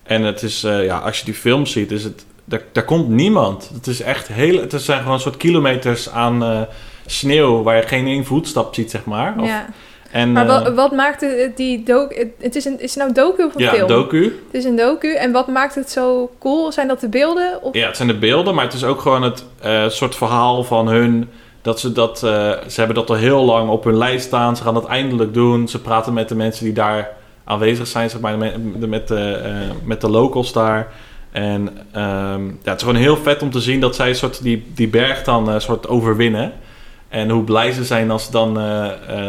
en 0.04 0.22
het 0.24 0.42
is, 0.42 0.64
eh, 0.64 0.86
ja, 0.86 0.98
als 0.98 1.20
je 1.20 1.26
die 1.26 1.34
film 1.34 1.66
ziet, 1.66 1.92
is 1.92 2.04
het, 2.04 2.26
daar, 2.46 2.62
daar 2.72 2.86
komt 2.86 3.10
niemand. 3.10 3.70
Het 3.74 3.88
is 3.88 4.02
echt 4.02 4.28
heel, 4.28 4.60
het 4.62 4.74
zijn 4.82 5.00
gewoon 5.00 5.14
een 5.14 5.20
soort 5.20 5.38
kilometers 5.38 6.10
aan 6.10 6.44
eh, 6.44 6.62
sneeuw 7.06 7.64
waar 7.64 7.76
je 7.76 7.82
geen 7.82 8.08
één 8.08 8.26
voetstap 8.26 8.74
ziet, 8.76 8.92
zeg 8.92 9.06
maar. 9.06 9.34
Of- 9.40 9.48
ja. 9.48 9.66
En, 10.12 10.32
Maar 10.32 10.48
eh, 10.48 10.64
wat, 10.64 10.74
wat 10.74 10.92
maakt 10.92 11.22
het, 11.22 11.58
die 11.58 11.84
docu... 11.84 12.32
Het 12.40 12.56
is, 12.56 12.66
een, 12.66 12.80
is 12.80 12.96
het 12.96 13.04
nou 13.04 13.14
docu 13.14 13.44
of 13.44 13.56
een 13.56 13.62
ja, 13.62 13.74
film? 13.74 13.88
docu. 13.88 14.24
Het 14.24 14.54
is 14.54 14.66
een 14.66 14.76
docu. 14.76 15.14
En 15.14 15.32
wat 15.32 15.48
maakt 15.48 15.76
het 15.76 15.92
zo 15.92 16.32
cool? 16.40 16.72
Zijn 16.72 16.88
dat 16.88 17.00
de 17.00 17.10
beelden? 17.10 17.64
Of... 17.64 17.76
Ja, 17.76 17.88
het 17.88 17.96
zijn 17.96 18.08
de 18.08 18.18
beelden, 18.18 18.56
maar 18.56 18.66
het 18.66 18.74
is 18.74 18.84
ook 18.84 19.02
gewoon 19.02 19.22
het 19.22 19.46
eh, 19.62 19.90
soort 19.90 20.16
verhaal 20.16 20.64
van 20.64 20.88
hun. 20.88 21.30
Dat 21.62 21.80
ze 21.80 21.92
dat, 21.92 22.24
eh, 22.24 22.32
ze 22.68 22.76
hebben 22.76 22.96
dat 22.96 23.10
al 23.10 23.16
heel 23.16 23.44
lang 23.44 23.70
op 23.70 23.84
hun 23.84 23.98
lijst 23.98 24.26
staan. 24.26 24.58
Ze 24.58 24.64
gaan 24.64 24.74
dat 24.74 24.88
eindelijk 24.88 25.34
doen. 25.34 25.68
Ze 25.68 25.82
praten 25.82 26.14
met 26.14 26.30
de 26.30 26.36
mensen 26.36 26.66
die 26.66 26.74
daar 26.74 27.18
aanwezig 27.44 27.88
zijn, 27.88 28.10
zeg 28.10 28.22
maar, 28.22 28.38
met, 28.38 29.08
de, 29.08 29.18
eh, 29.18 29.52
met 29.84 30.02
de 30.02 30.10
locals 30.10 30.54
daar. 30.54 30.88
En 31.32 31.70
ehm, 31.92 32.46
ja, 32.46 32.72
het 32.72 32.76
is 32.76 32.82
gewoon 32.82 32.96
heel 32.96 33.18
vet 33.18 33.42
om 33.42 33.52
te 33.52 33.60
zien 33.60 33.80
dat 33.80 33.96
zij 33.96 34.14
soort 34.14 34.44
die, 34.44 34.66
die 34.74 34.88
berg 34.88 35.24
dan 35.24 35.50
eh, 35.50 35.60
soort 35.60 35.88
overwinnen. 35.88 36.54
En 37.10 37.30
hoe 37.30 37.44
blij 37.44 37.72
ze 37.72 37.84
zijn 37.84 38.12
als 38.12 38.26
ze 38.26 38.32
dan 38.32 38.60
eh, 38.60 38.86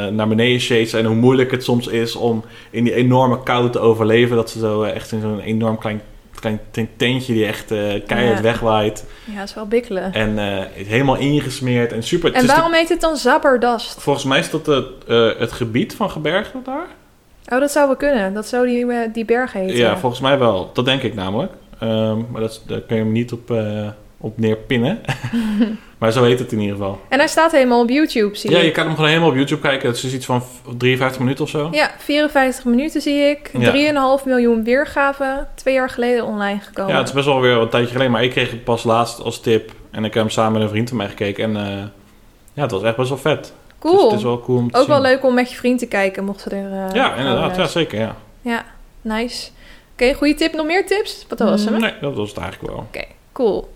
eh, 0.07 0.12
naar 0.12 0.29
beneden 0.29 0.61
chasen. 0.61 0.99
En 0.99 1.05
hoe 1.05 1.14
moeilijk 1.16 1.51
het 1.51 1.64
soms 1.64 1.87
is 1.87 2.16
om 2.16 2.45
in 2.71 2.85
die 2.85 2.95
enorme 2.95 3.43
kou 3.43 3.71
te 3.71 3.79
overleven. 3.79 4.37
Dat 4.37 4.51
ze 4.51 4.59
zo 4.59 4.83
eh, 4.83 4.95
echt 4.95 5.12
in 5.12 5.21
zo'n 5.21 5.40
enorm 5.40 5.79
klein, 5.79 6.01
klein 6.40 6.61
tentje 6.97 7.33
die 7.33 7.47
echt 7.47 7.66
keihard 8.07 8.37
Ja. 8.37 8.43
wegwaait. 8.43 9.05
Ja, 9.25 9.38
dat 9.38 9.49
is 9.49 9.55
wel 9.55 9.66
bikkelen. 9.66 10.12
En 10.12 10.38
helemaal 10.73 11.16
ingesmeerd 11.16 11.93
en 11.93 12.03
super. 12.03 12.33
En 12.33 12.47
waarom 12.47 12.73
heet 12.73 12.88
het 12.88 13.01
dan 13.01 13.16
Zabberdast? 13.16 13.95
de- 13.95 14.01
volgens 14.01 14.25
mij 14.25 14.38
is 14.38 14.51
dat 14.51 14.66
het, 14.66 14.87
het 15.38 15.53
gebied 15.53 15.95
van 15.95 16.11
gebergte 16.11 16.59
daar. 16.64 16.87
Oh, 17.53 17.61
dat 17.61 17.71
zou 17.71 17.87
wel 17.87 17.97
kunnen. 17.97 18.35
Dat 18.35 18.47
zou 18.47 18.66
die, 18.66 18.87
die 19.12 19.25
berg 19.25 19.53
heten. 19.53 19.77
Ja, 19.77 19.97
volgens 19.99 20.21
mij 20.21 20.38
wel. 20.38 20.71
Dat 20.73 20.85
denk 20.85 21.03
ik 21.03 21.14
namelijk. 21.14 21.53
Ehm, 21.79 22.19
maar 22.31 22.40
dat, 22.40 22.62
daar 22.66 22.81
kun 22.81 22.97
je 22.97 23.03
hem 23.03 23.12
niet 23.12 23.33
op, 23.33 23.51
op 24.20 24.38
neerpinnen. 24.38 25.00
maar 25.98 26.12
zo 26.12 26.24
heet 26.24 26.38
het 26.38 26.52
in 26.52 26.59
ieder 26.61 26.76
geval. 26.76 27.00
En 27.09 27.18
hij 27.18 27.28
staat 27.28 27.52
helemaal 27.52 27.80
op 27.83 27.88
YouTube, 27.88 28.37
zie 28.37 28.50
Ja, 28.50 28.59
ik. 28.59 28.64
je 28.64 28.70
kan 28.70 28.85
hem 28.85 28.94
gewoon 28.94 29.09
helemaal 29.11 29.28
op 29.30 29.35
YouTube 29.37 29.61
kijken. 29.61 29.88
Het 29.88 30.02
is 30.02 30.14
iets 30.14 30.26
van 30.26 30.42
53 30.76 31.18
minuten 31.20 31.44
of 31.44 31.50
zo. 31.50 31.68
Ja, 31.70 31.90
54 31.98 32.64
minuten 32.64 33.00
zie 33.00 33.20
ik. 33.20 33.50
Ja. 33.59 34.18
3,5 34.20 34.24
miljoen 34.24 34.64
weergaven. 34.64 35.48
Twee 35.54 35.74
jaar 35.74 35.90
geleden 35.90 36.24
online 36.24 36.61
gekomen. 36.61 36.92
Ja, 36.92 36.98
het 36.98 37.09
is 37.09 37.14
best 37.14 37.26
wel 37.26 37.40
weer 37.40 37.56
een 37.56 37.68
tijdje 37.68 37.90
geleden. 37.92 38.12
Maar 38.12 38.24
ik 38.24 38.30
kreeg 38.30 38.50
het 38.50 38.64
pas 38.64 38.85
laatst 38.85 39.20
als 39.22 39.40
tip. 39.40 39.70
En 39.90 40.04
ik 40.04 40.14
heb 40.14 40.22
hem 40.22 40.33
samen 40.33 40.52
met 40.52 40.62
een 40.62 40.68
vriend 40.68 40.88
van 40.88 40.96
mij 40.98 41.09
gekeken. 41.09 41.44
En 41.44 41.66
eh, 41.66 41.83
ja, 42.52 42.62
het 42.62 42.70
was 42.70 42.83
echt 42.83 42.96
best 42.96 43.09
wel 43.09 43.18
vet. 43.18 43.52
cool. 43.78 43.94
Dus 43.94 44.04
het 44.04 44.12
is 44.18 44.22
wel 44.22 44.40
cool 44.40 44.59
om 44.59 44.70
te 44.70 44.76
Ook 44.78 44.85
zien. 44.85 44.92
wel 44.92 45.02
leuk 45.02 45.24
om 45.24 45.35
met 45.35 45.50
je 45.50 45.56
vriend 45.56 45.78
te 45.78 45.87
kijken, 45.87 46.24
mocht 46.24 46.40
ze 46.40 46.50
er... 46.50 46.87
eh, 46.88 46.94
Ja, 46.94 47.14
inderdaad. 47.14 47.56
Ja, 47.56 47.66
zeker. 47.66 47.98
Ja. 47.98 48.16
Ja, 48.42 48.64
nice. 49.00 49.50
Oké, 49.92 50.14
goede 50.14 50.35
tip. 50.35 50.52
Nog 50.54 50.66
meer 50.66 50.87
tips? 50.87 51.24
Wat 51.28 51.38
was 51.38 51.64
hem? 51.64 51.80
Nee, 51.80 51.92
dat 52.00 52.14
was 52.16 52.28
het 52.28 52.38
eigenlijk 52.38 52.72
wel. 52.72 52.87
Cool. 53.33 53.72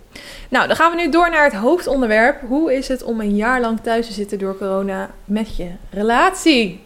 Nou, 0.49 0.67
dan 0.67 0.77
gaan 0.77 0.91
we 0.91 1.03
nu 1.03 1.11
door 1.11 1.31
naar 1.31 1.45
het 1.45 1.55
hoofdonderwerp. 1.55 2.41
Hoe 2.49 2.75
is 2.75 2.89
het 2.89 3.03
om 3.03 3.21
een 3.21 3.37
jaar 3.37 3.61
lang 3.61 3.81
thuis 3.83 4.07
te 4.07 4.13
zitten 4.13 4.39
door 4.39 4.59
corona 4.59 5.11
met 5.25 5.57
je 5.57 5.71
relatie? 5.91 6.83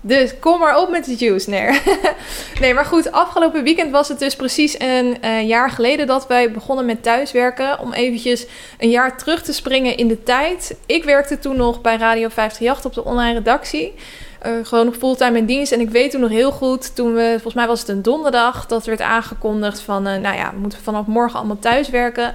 Dus 0.00 0.38
kom 0.38 0.58
maar 0.58 0.80
op 0.80 0.90
met 0.90 1.04
de 1.04 1.14
juice, 1.14 1.50
nee. 1.50 1.80
nee, 2.60 2.74
maar 2.74 2.84
goed, 2.84 3.12
afgelopen 3.12 3.62
weekend 3.62 3.90
was 3.90 4.08
het 4.08 4.18
dus 4.18 4.36
precies 4.36 4.80
een 4.80 5.22
eh, 5.22 5.48
jaar 5.48 5.70
geleden 5.70 6.06
dat 6.06 6.26
wij 6.26 6.50
begonnen 6.50 6.86
met 6.86 7.02
thuiswerken. 7.02 7.78
Om 7.78 7.92
eventjes 7.92 8.46
een 8.78 8.90
jaar 8.90 9.18
terug 9.18 9.42
te 9.42 9.52
springen 9.52 9.96
in 9.96 10.08
de 10.08 10.22
tijd. 10.22 10.76
Ik 10.86 11.04
werkte 11.04 11.38
toen 11.38 11.56
nog 11.56 11.80
bij 11.80 11.96
Radio 11.96 12.28
538 12.28 12.84
op 12.84 12.94
de 12.94 13.04
online 13.10 13.34
redactie. 13.34 13.94
Eh, 14.38 14.52
gewoon 14.62 14.84
nog 14.84 14.96
fulltime 14.96 15.38
in 15.38 15.46
dienst. 15.46 15.72
En 15.72 15.80
ik 15.80 15.90
weet 15.90 16.10
toen 16.10 16.20
nog 16.20 16.30
heel 16.30 16.50
goed, 16.50 16.96
toen 16.96 17.14
we, 17.14 17.28
volgens 17.30 17.54
mij 17.54 17.66
was 17.66 17.80
het 17.80 17.88
een 17.88 18.02
donderdag, 18.02 18.66
dat 18.66 18.84
werd 18.84 19.00
aangekondigd 19.00 19.80
van, 19.80 20.06
eh, 20.06 20.20
nou 20.20 20.36
ja, 20.36 20.50
we 20.54 20.60
moeten 20.60 20.78
vanaf 20.78 21.06
morgen 21.06 21.38
allemaal 21.38 21.58
thuiswerken. 21.58 22.34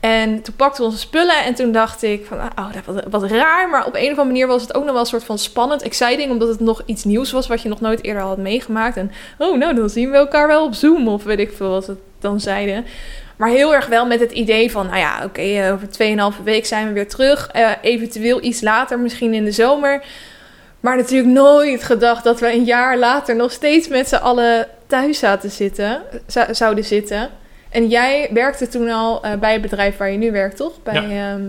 En 0.00 0.42
toen 0.42 0.54
pakten 0.54 0.80
we 0.80 0.88
onze 0.88 1.00
spullen 1.00 1.44
en 1.44 1.54
toen 1.54 1.72
dacht 1.72 2.02
ik 2.02 2.26
van, 2.26 2.38
oh, 2.38 2.72
dat 2.72 2.84
wat, 2.84 3.04
wat 3.10 3.30
raar. 3.30 3.68
Maar 3.68 3.86
op 3.86 3.94
een 3.94 4.02
of 4.02 4.08
andere 4.08 4.26
manier 4.26 4.46
was 4.46 4.62
het 4.62 4.74
ook 4.74 4.82
nog 4.82 4.92
wel 4.92 5.00
een 5.00 5.06
soort 5.06 5.24
van 5.24 5.38
spannend, 5.38 5.82
exciting, 5.82 6.30
omdat 6.30 6.48
het 6.48 6.60
nog 6.60 6.82
iets 6.86 7.04
nieuws 7.04 7.32
was 7.32 7.46
wat 7.46 7.62
je 7.62 7.68
nog 7.68 7.80
nooit 7.80 8.04
eerder 8.04 8.22
had 8.22 8.38
meegemaakt. 8.38 8.96
En, 8.96 9.12
oh, 9.38 9.58
nou, 9.58 9.74
dan 9.74 9.90
zien 9.90 10.10
we 10.10 10.16
elkaar 10.16 10.46
wel 10.46 10.64
op 10.64 10.74
Zoom 10.74 11.08
of 11.08 11.24
weet 11.24 11.38
ik 11.38 11.52
veel 11.52 11.70
wat 11.70 11.86
we 11.86 11.96
dan 12.18 12.40
zeiden. 12.40 12.84
Maar 13.36 13.48
heel 13.48 13.74
erg 13.74 13.86
wel 13.86 14.06
met 14.06 14.20
het 14.20 14.32
idee 14.32 14.70
van, 14.70 14.86
nou 14.86 14.98
ja, 14.98 15.20
oké, 15.24 15.40
eh, 15.40 15.72
over 15.72 15.88
2,5 15.88 16.42
week 16.44 16.66
zijn 16.66 16.86
we 16.86 16.92
weer 16.92 17.08
terug. 17.08 17.50
Eventueel 17.82 18.42
iets 18.42 18.60
later, 18.60 18.98
misschien 18.98 19.34
in 19.34 19.44
de 19.44 19.52
zomer. 19.52 20.02
Maar 20.84 20.96
natuurlijk 20.96 21.32
nooit 21.32 21.84
gedacht 21.84 22.24
dat 22.24 22.40
we 22.40 22.52
een 22.52 22.64
jaar 22.64 22.98
later 22.98 23.36
nog 23.36 23.50
steeds 23.50 23.88
met 23.88 24.08
z'n 24.08 24.14
allen 24.14 24.66
thuis 24.86 25.18
zaten 25.18 25.50
zitten, 25.50 26.02
zou- 26.26 26.54
zouden 26.54 26.84
zitten. 26.84 27.30
En 27.70 27.88
jij 27.88 28.30
werkte 28.32 28.68
toen 28.68 28.88
al 28.90 29.22
eh, 29.22 29.34
bij 29.34 29.52
het 29.52 29.62
bedrijf 29.62 29.96
waar 29.96 30.10
je 30.10 30.18
nu 30.18 30.32
werkt, 30.32 30.56
toch? 30.56 30.72
Bij, 30.82 30.94
Ja. 30.94 31.00
ehm, 31.32 31.42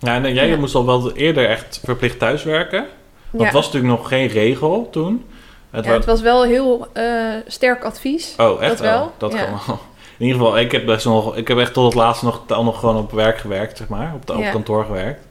Ja, 0.00 0.14
en 0.24 0.34
jij 0.34 0.48
Ja. 0.48 0.56
moest 0.56 0.74
al 0.74 0.86
wel 0.86 1.12
eerder 1.12 1.48
echt 1.48 1.80
verplicht 1.84 2.18
thuiswerken. 2.18 2.84
Ja. 3.30 3.44
het 3.44 3.52
was 3.52 3.66
natuurlijk 3.66 3.92
nog 3.98 4.08
geen 4.08 4.26
regel 4.26 4.88
toen. 4.90 5.24
Het 5.70 5.84
Ja, 5.84 5.90
wa- 5.90 5.96
het 5.96 6.06
was 6.06 6.20
wel 6.20 6.42
heel 6.44 6.86
eh, 6.92 7.04
sterk 7.46 7.84
advies. 7.84 8.34
Oh, 8.38 8.62
echt 8.62 8.70
dat 8.70 8.80
wel? 8.80 9.02
Oh, 9.02 9.08
dat 9.18 9.30
kan 9.34 9.40
wel. 9.66 9.78
In 10.18 10.26
ieder 10.26 10.40
geval, 10.40 10.58
ik 10.58 10.72
heb 10.72 10.86
best 10.86 11.04
nog, 11.04 11.36
ik 11.36 11.48
heb 11.48 11.58
echt 11.58 11.72
tot 11.72 11.84
het 11.84 11.94
laatste 11.94 12.24
nog, 12.24 12.42
nog 12.48 12.78
gewoon 12.80 12.96
op 12.96 13.10
werk 13.12 13.38
gewerkt, 13.38 13.76
zeg 13.78 13.88
maar. 13.88 14.12
Op, 14.14 14.26
de, 14.26 14.36
op 14.36 14.44
kantoor 14.52 14.84
gewerkt. 14.84 15.26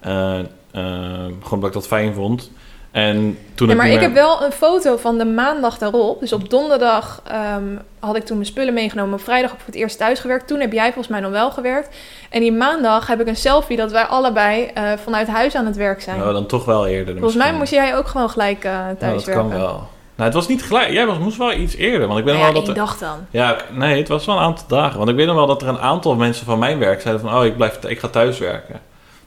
Eh, 0.00 0.38
eh, 0.38 0.44
gewoon 0.72 1.50
omdat 1.50 1.68
ik 1.68 1.72
dat 1.74 1.86
fijn 1.86 2.14
vond. 2.14 2.50
En 2.90 3.38
toen 3.54 3.66
Ja, 3.66 3.72
ik 3.72 3.78
maar 3.78 3.88
ik 3.88 3.92
meer- 3.92 4.02
heb 4.02 4.12
wel 4.14 4.42
een 4.44 4.52
foto 4.52 4.96
van 4.96 5.18
de 5.18 5.24
maandag 5.24 5.78
daarop. 5.78 6.20
Dus 6.20 6.32
op 6.32 6.50
donderdag 6.50 7.22
ehm, 7.26 7.62
had 7.98 8.16
ik 8.16 8.24
toen 8.24 8.36
mijn 8.36 8.48
spullen 8.48 8.74
meegenomen. 8.74 9.14
Op 9.14 9.20
vrijdag 9.20 9.50
heb 9.50 9.58
ik 9.58 9.64
voor 9.64 9.72
het 9.74 9.82
eerst 9.82 9.98
thuis 9.98 10.20
gewerkt. 10.20 10.46
Toen 10.48 10.60
heb 10.60 10.72
jij 10.72 10.84
volgens 10.84 11.08
mij 11.08 11.20
nog 11.20 11.30
wel 11.30 11.50
gewerkt. 11.50 11.96
En 12.30 12.40
die 12.40 12.52
maandag 12.52 13.06
heb 13.06 13.20
ik 13.20 13.26
een 13.26 13.36
selfie 13.36 13.76
dat 13.76 13.90
wij 13.90 14.04
allebei 14.04 14.64
eh, 14.74 14.92
vanuit 15.04 15.28
huis 15.28 15.54
aan 15.54 15.66
het 15.66 15.76
werk 15.76 16.02
zijn. 16.02 16.18
Nou, 16.18 16.32
dan 16.32 16.46
toch 16.46 16.64
wel 16.64 16.86
eerder. 16.86 17.14
volgens 17.14 17.34
mij 17.42 17.52
moest 17.52 17.72
jij 17.72 17.96
ook 17.96 18.06
gewoon 18.08 18.30
gelijk 18.30 18.64
eh 18.64 18.72
Nou, 18.72 18.96
thuis 18.96 19.24
dat 19.24 19.34
kan 19.34 19.48
wel. 19.48 19.88
Nou, 20.14 20.32
het 20.32 20.34
was 20.34 20.48
niet 20.48 20.62
gelijk. 20.64 20.90
Jij 20.92 21.06
was, 21.06 21.18
moest 21.18 21.36
wel 21.38 21.52
iets 21.52 21.76
eerder. 21.76 22.06
Want 22.06 22.18
ik 22.18 22.24
weet 22.24 22.34
Nou 22.34 22.46
nog 22.46 22.54
ja, 22.56 22.60
wel 22.66 22.74
dat... 22.74 22.76
één 22.76 22.86
er- 22.86 22.86
dag 22.86 22.98
dan. 22.98 23.26
Ja, 23.30 23.56
nee, 23.72 23.98
het 23.98 24.08
was 24.08 24.24
wel 24.26 24.36
een 24.36 24.42
aantal 24.42 24.64
dagen. 24.68 24.98
Want 24.98 25.10
ik 25.10 25.16
weet 25.16 25.26
nog 25.26 25.34
wel 25.36 25.46
dat 25.46 25.62
er 25.62 25.68
een 25.68 25.78
aantal 25.78 26.14
mensen 26.14 26.46
van 26.46 26.58
mijn 26.58 26.78
werk 26.78 27.00
zeiden 27.00 27.22
van... 27.28 27.38
Oh, 27.38 27.44
ik, 27.44 27.56
blijf, 27.56 27.84
ik 27.84 27.98
ga 27.98 28.08
thuiswerken. 28.08 28.74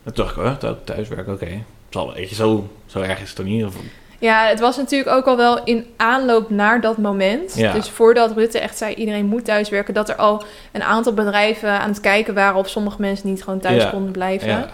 En 0.03 0.13
toen 0.13 0.25
dacht 0.25 0.37
ik, 0.37 0.43
oh, 0.43 0.51
thu- 0.53 0.75
thuiswerken, 0.83 1.33
oké. 1.33 1.63
Zal 1.93 2.05
wel, 2.05 2.15
weet 2.15 2.29
je, 2.29 2.35
zo, 2.35 2.67
zo 2.85 2.99
erg 3.01 3.21
is 3.21 3.27
het 3.27 3.35
toch 3.35 3.45
niet? 3.45 3.65
Of- 3.65 3.75
Ja, 4.19 4.45
het 4.47 4.59
was 4.59 4.77
natuurlijk 4.77 5.15
ook 5.15 5.25
al 5.25 5.37
wel 5.37 5.63
in 5.63 5.85
aanloop 5.97 6.49
naar 6.49 6.81
dat 6.81 6.97
moment. 6.97 7.55
Ja. 7.55 7.73
Dus 7.73 7.89
voordat 7.89 8.35
Rutte 8.35 8.59
echt 8.59 8.77
zei 8.77 8.93
iedereen 8.95 9.25
moet 9.25 9.45
thuiswerken, 9.45 9.93
dat 9.93 10.09
er 10.09 10.15
al 10.15 10.43
een 10.71 10.83
aantal 10.83 11.13
bedrijven 11.13 11.69
aan 11.79 11.89
het 11.89 11.99
kijken 11.99 12.33
waren 12.33 12.55
of 12.55 12.69
sommige 12.69 13.01
mensen 13.01 13.29
niet 13.29 13.43
gewoon 13.43 13.59
thuis 13.59 13.83
Ja. 13.83 13.89
konden 13.89 14.11
blijven. 14.11 14.47
Ja. 14.47 14.69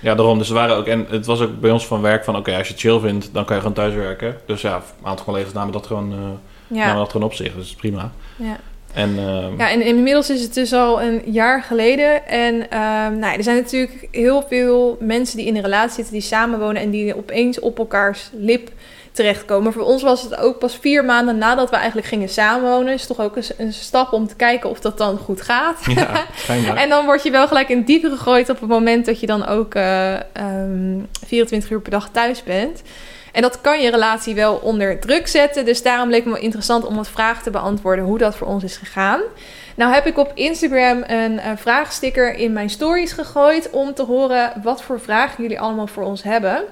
ja, 0.00 0.14
daarom. 0.14 0.38
Dus 0.38 0.48
er 0.48 0.54
waren 0.54 0.76
ook... 0.76 0.86
En 0.86 1.06
het 1.10 1.26
was 1.26 1.40
ook 1.40 1.60
bij 1.60 1.70
ons 1.70 1.86
van 1.86 2.00
werk 2.00 2.24
van... 2.24 2.36
Oké, 2.36 2.56
als 2.56 2.68
je 2.68 2.74
chill 2.76 2.98
vindt, 2.98 3.28
dan 3.32 3.44
kan 3.44 3.54
je 3.56 3.62
gewoon 3.62 3.76
thuiswerken. 3.76 4.36
Dus 4.46 4.60
ja, 4.60 4.74
een 4.74 5.06
aantal 5.06 5.24
collega's 5.24 5.52
namen 5.52 5.72
dat 5.72 5.86
gewoon, 5.86 6.12
eh, 6.12 6.76
namen 6.78 6.96
dat 6.96 7.10
gewoon 7.10 7.26
op 7.26 7.34
zich. 7.34 7.54
Dus 7.54 7.74
prima. 7.74 8.10
ja. 8.36 8.56
En 8.94 9.18
ehm, 9.18 9.58
ja, 9.58 9.70
en 9.70 9.82
inmiddels 9.82 10.30
is 10.30 10.42
het 10.42 10.54
dus 10.54 10.72
al 10.72 11.02
een 11.02 11.22
jaar 11.24 11.62
geleden. 11.62 12.26
En 12.26 12.70
ehm, 12.70 13.18
nou, 13.18 13.36
er 13.36 13.42
zijn 13.42 13.56
natuurlijk 13.56 14.08
heel 14.10 14.44
veel 14.48 14.96
mensen 15.00 15.36
die 15.36 15.46
in 15.46 15.56
een 15.56 15.62
relatie 15.62 15.94
zitten, 15.94 16.12
die 16.12 16.22
samenwonen 16.22 16.82
en 16.82 16.90
die 16.90 17.16
opeens 17.16 17.60
op 17.60 17.78
elkaars 17.78 18.30
lip 18.32 18.70
terechtkomen. 19.12 19.72
Voor 19.72 19.82
ons 19.82 20.02
was 20.02 20.22
het 20.22 20.36
ook 20.36 20.58
pas 20.58 20.76
vier 20.76 21.04
maanden 21.04 21.38
nadat 21.38 21.70
we 21.70 21.76
eigenlijk 21.76 22.06
gingen 22.06 22.28
samenwonen. 22.28 22.92
Is 22.92 23.06
toch 23.06 23.20
ook 23.20 23.36
een, 23.36 23.44
een 23.56 23.72
stap 23.72 24.12
om 24.12 24.26
te 24.26 24.36
kijken 24.36 24.70
of 24.70 24.80
dat 24.80 24.98
dan 24.98 25.18
goed 25.18 25.42
gaat. 25.42 25.84
ja. 25.94 26.24
En 26.82 26.88
dan 26.88 27.04
word 27.04 27.22
je 27.22 27.30
wel 27.30 27.48
gelijk 27.48 27.68
in 27.68 27.82
diepe 27.82 28.10
gegooid 28.10 28.50
op 28.50 28.60
het 28.60 28.68
moment 28.68 29.06
dat 29.06 29.20
je 29.20 29.26
dan 29.26 29.46
ook 29.46 29.74
eh, 29.74 30.14
ehm, 30.14 30.98
24 31.26 31.70
uur 31.70 31.80
per 31.80 31.90
dag 31.90 32.08
thuis 32.12 32.42
bent. 32.42 32.82
En 33.32 33.42
dat 33.42 33.60
kan 33.60 33.80
je 33.80 33.90
relatie 33.90 34.34
wel 34.34 34.54
onder 34.54 35.00
druk 35.00 35.26
zetten. 35.26 35.64
Dus 35.64 35.82
daarom 35.82 36.10
leek 36.10 36.24
me 36.24 36.30
wel 36.30 36.42
interessant 36.42 36.84
om 36.84 36.96
wat 36.96 37.08
vragen 37.08 37.42
te 37.42 37.50
beantwoorden 37.50 38.04
hoe 38.04 38.18
dat 38.18 38.36
voor 38.36 38.46
ons 38.46 38.64
is 38.64 38.76
gegaan. 38.76 39.20
Nou 39.74 39.92
heb 39.92 40.06
ik 40.06 40.18
op 40.18 40.32
Instagram 40.34 41.02
een 41.06 41.38
eh, 41.38 41.52
vraagsticker 41.56 42.34
in 42.34 42.52
mijn 42.52 42.70
stories 42.70 43.12
gegooid 43.12 43.70
om 43.70 43.94
te 43.94 44.02
horen 44.02 44.52
wat 44.62 44.82
voor 44.82 45.00
vragen 45.00 45.42
jullie 45.42 45.60
allemaal 45.60 45.86
voor 45.86 46.02
ons 46.02 46.22
hebben. 46.22 46.64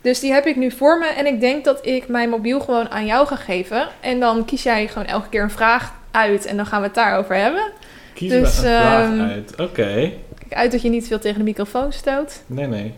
Dus 0.00 0.20
die 0.20 0.32
heb 0.32 0.46
ik 0.46 0.56
nu 0.56 0.70
voor 0.70 0.98
me 0.98 1.06
en 1.06 1.26
ik 1.26 1.40
denk 1.40 1.64
dat 1.64 1.86
ik 1.86 2.08
mijn 2.08 2.28
mobiel 2.28 2.60
gewoon 2.60 2.90
aan 2.90 3.06
jou 3.06 3.26
ga 3.26 3.36
geven. 3.36 3.88
En 4.00 4.20
dan 4.20 4.44
kies 4.44 4.62
jij 4.62 4.88
gewoon 4.88 5.06
elke 5.06 5.28
keer 5.28 5.42
een 5.42 5.50
vraag 5.50 5.92
uit 6.10 6.46
en 6.46 6.56
dan 6.56 6.66
gaan 6.66 6.80
we 6.80 6.86
het 6.86 6.94
daarover 6.94 7.36
hebben. 7.36 7.70
Kies 8.14 8.30
dus, 8.30 8.40
dus, 8.40 8.56
een 8.56 8.62
vraag 8.62 9.10
ehm, 9.10 9.20
uit. 9.20 9.60
Oké. 9.60 10.12
Kijk 10.38 10.54
uit 10.54 10.72
dat 10.72 10.82
je 10.82 10.88
niet 10.88 11.06
veel 11.06 11.18
tegen 11.18 11.38
de 11.38 11.44
microfoon 11.44 11.92
stoot. 11.92 12.42
Nee, 12.46 12.66
nee. 12.66 12.94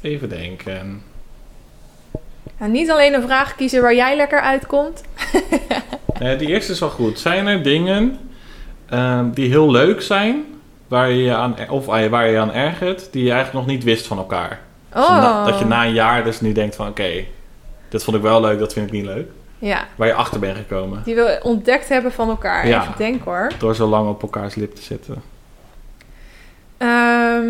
Even 0.00 0.28
denken. 0.28 1.02
Nou, 2.58 2.70
niet 2.72 2.90
alleen 2.90 3.14
een 3.14 3.22
vraag 3.22 3.54
kiezen 3.54 3.82
waar 3.82 3.94
jij 3.94 4.16
lekker 4.16 4.40
uitkomt. 4.40 5.02
Nee, 6.18 6.36
die 6.36 6.48
eerste 6.48 6.72
is 6.72 6.80
wel 6.80 6.90
goed. 6.90 7.18
Zijn 7.18 7.46
er 7.46 7.62
dingen 7.62 8.18
ehm, 8.88 9.30
die 9.30 9.48
heel 9.48 9.70
leuk 9.70 10.02
zijn, 10.02 10.44
waar 10.88 11.10
je 11.10 11.22
je 11.22 11.34
aan, 11.34 11.56
of 11.70 11.88
ah, 11.88 12.06
waar 12.10 12.28
je 12.30 12.38
aan 12.38 12.52
ergert, 12.52 13.08
die 13.12 13.24
je 13.24 13.30
eigenlijk 13.32 13.66
nog 13.66 13.74
niet 13.76 13.84
wist 13.84 14.06
van 14.06 14.18
elkaar? 14.18 14.60
Dus 14.92 15.02
Oh. 15.04 15.10
na- 15.22 15.44
dat 15.44 15.58
je 15.58 15.64
na 15.64 15.84
een 15.84 15.92
jaar 15.92 16.24
dus 16.24 16.40
nu 16.40 16.52
denkt 16.52 16.76
van, 16.76 16.88
oké, 16.88 17.24
dit 17.88 18.04
vond 18.04 18.16
ik 18.16 18.22
wel 18.22 18.40
leuk, 18.40 18.58
dat 18.58 18.72
vind 18.72 18.86
ik 18.86 18.92
niet 18.92 19.04
leuk. 19.04 19.28
Ja, 19.58 19.86
Waar 19.96 20.06
je 20.08 20.14
achter 20.14 20.40
bent 20.40 20.56
gekomen. 20.56 21.02
die 21.04 21.14
we 21.14 21.40
ontdekt 21.42 21.88
hebben 21.88 22.12
van 22.12 22.28
elkaar. 22.28 22.66
Ja. 22.66 22.80
Even 22.82 22.94
denken 22.96 23.24
hoor. 23.24 23.50
Door 23.58 23.74
zo 23.74 23.86
lang 23.86 24.08
op 24.08 24.22
elkaars 24.22 24.54
lip 24.54 24.74
te 24.74 24.82
zitten. 24.82 25.22
Ehm, 26.76 27.46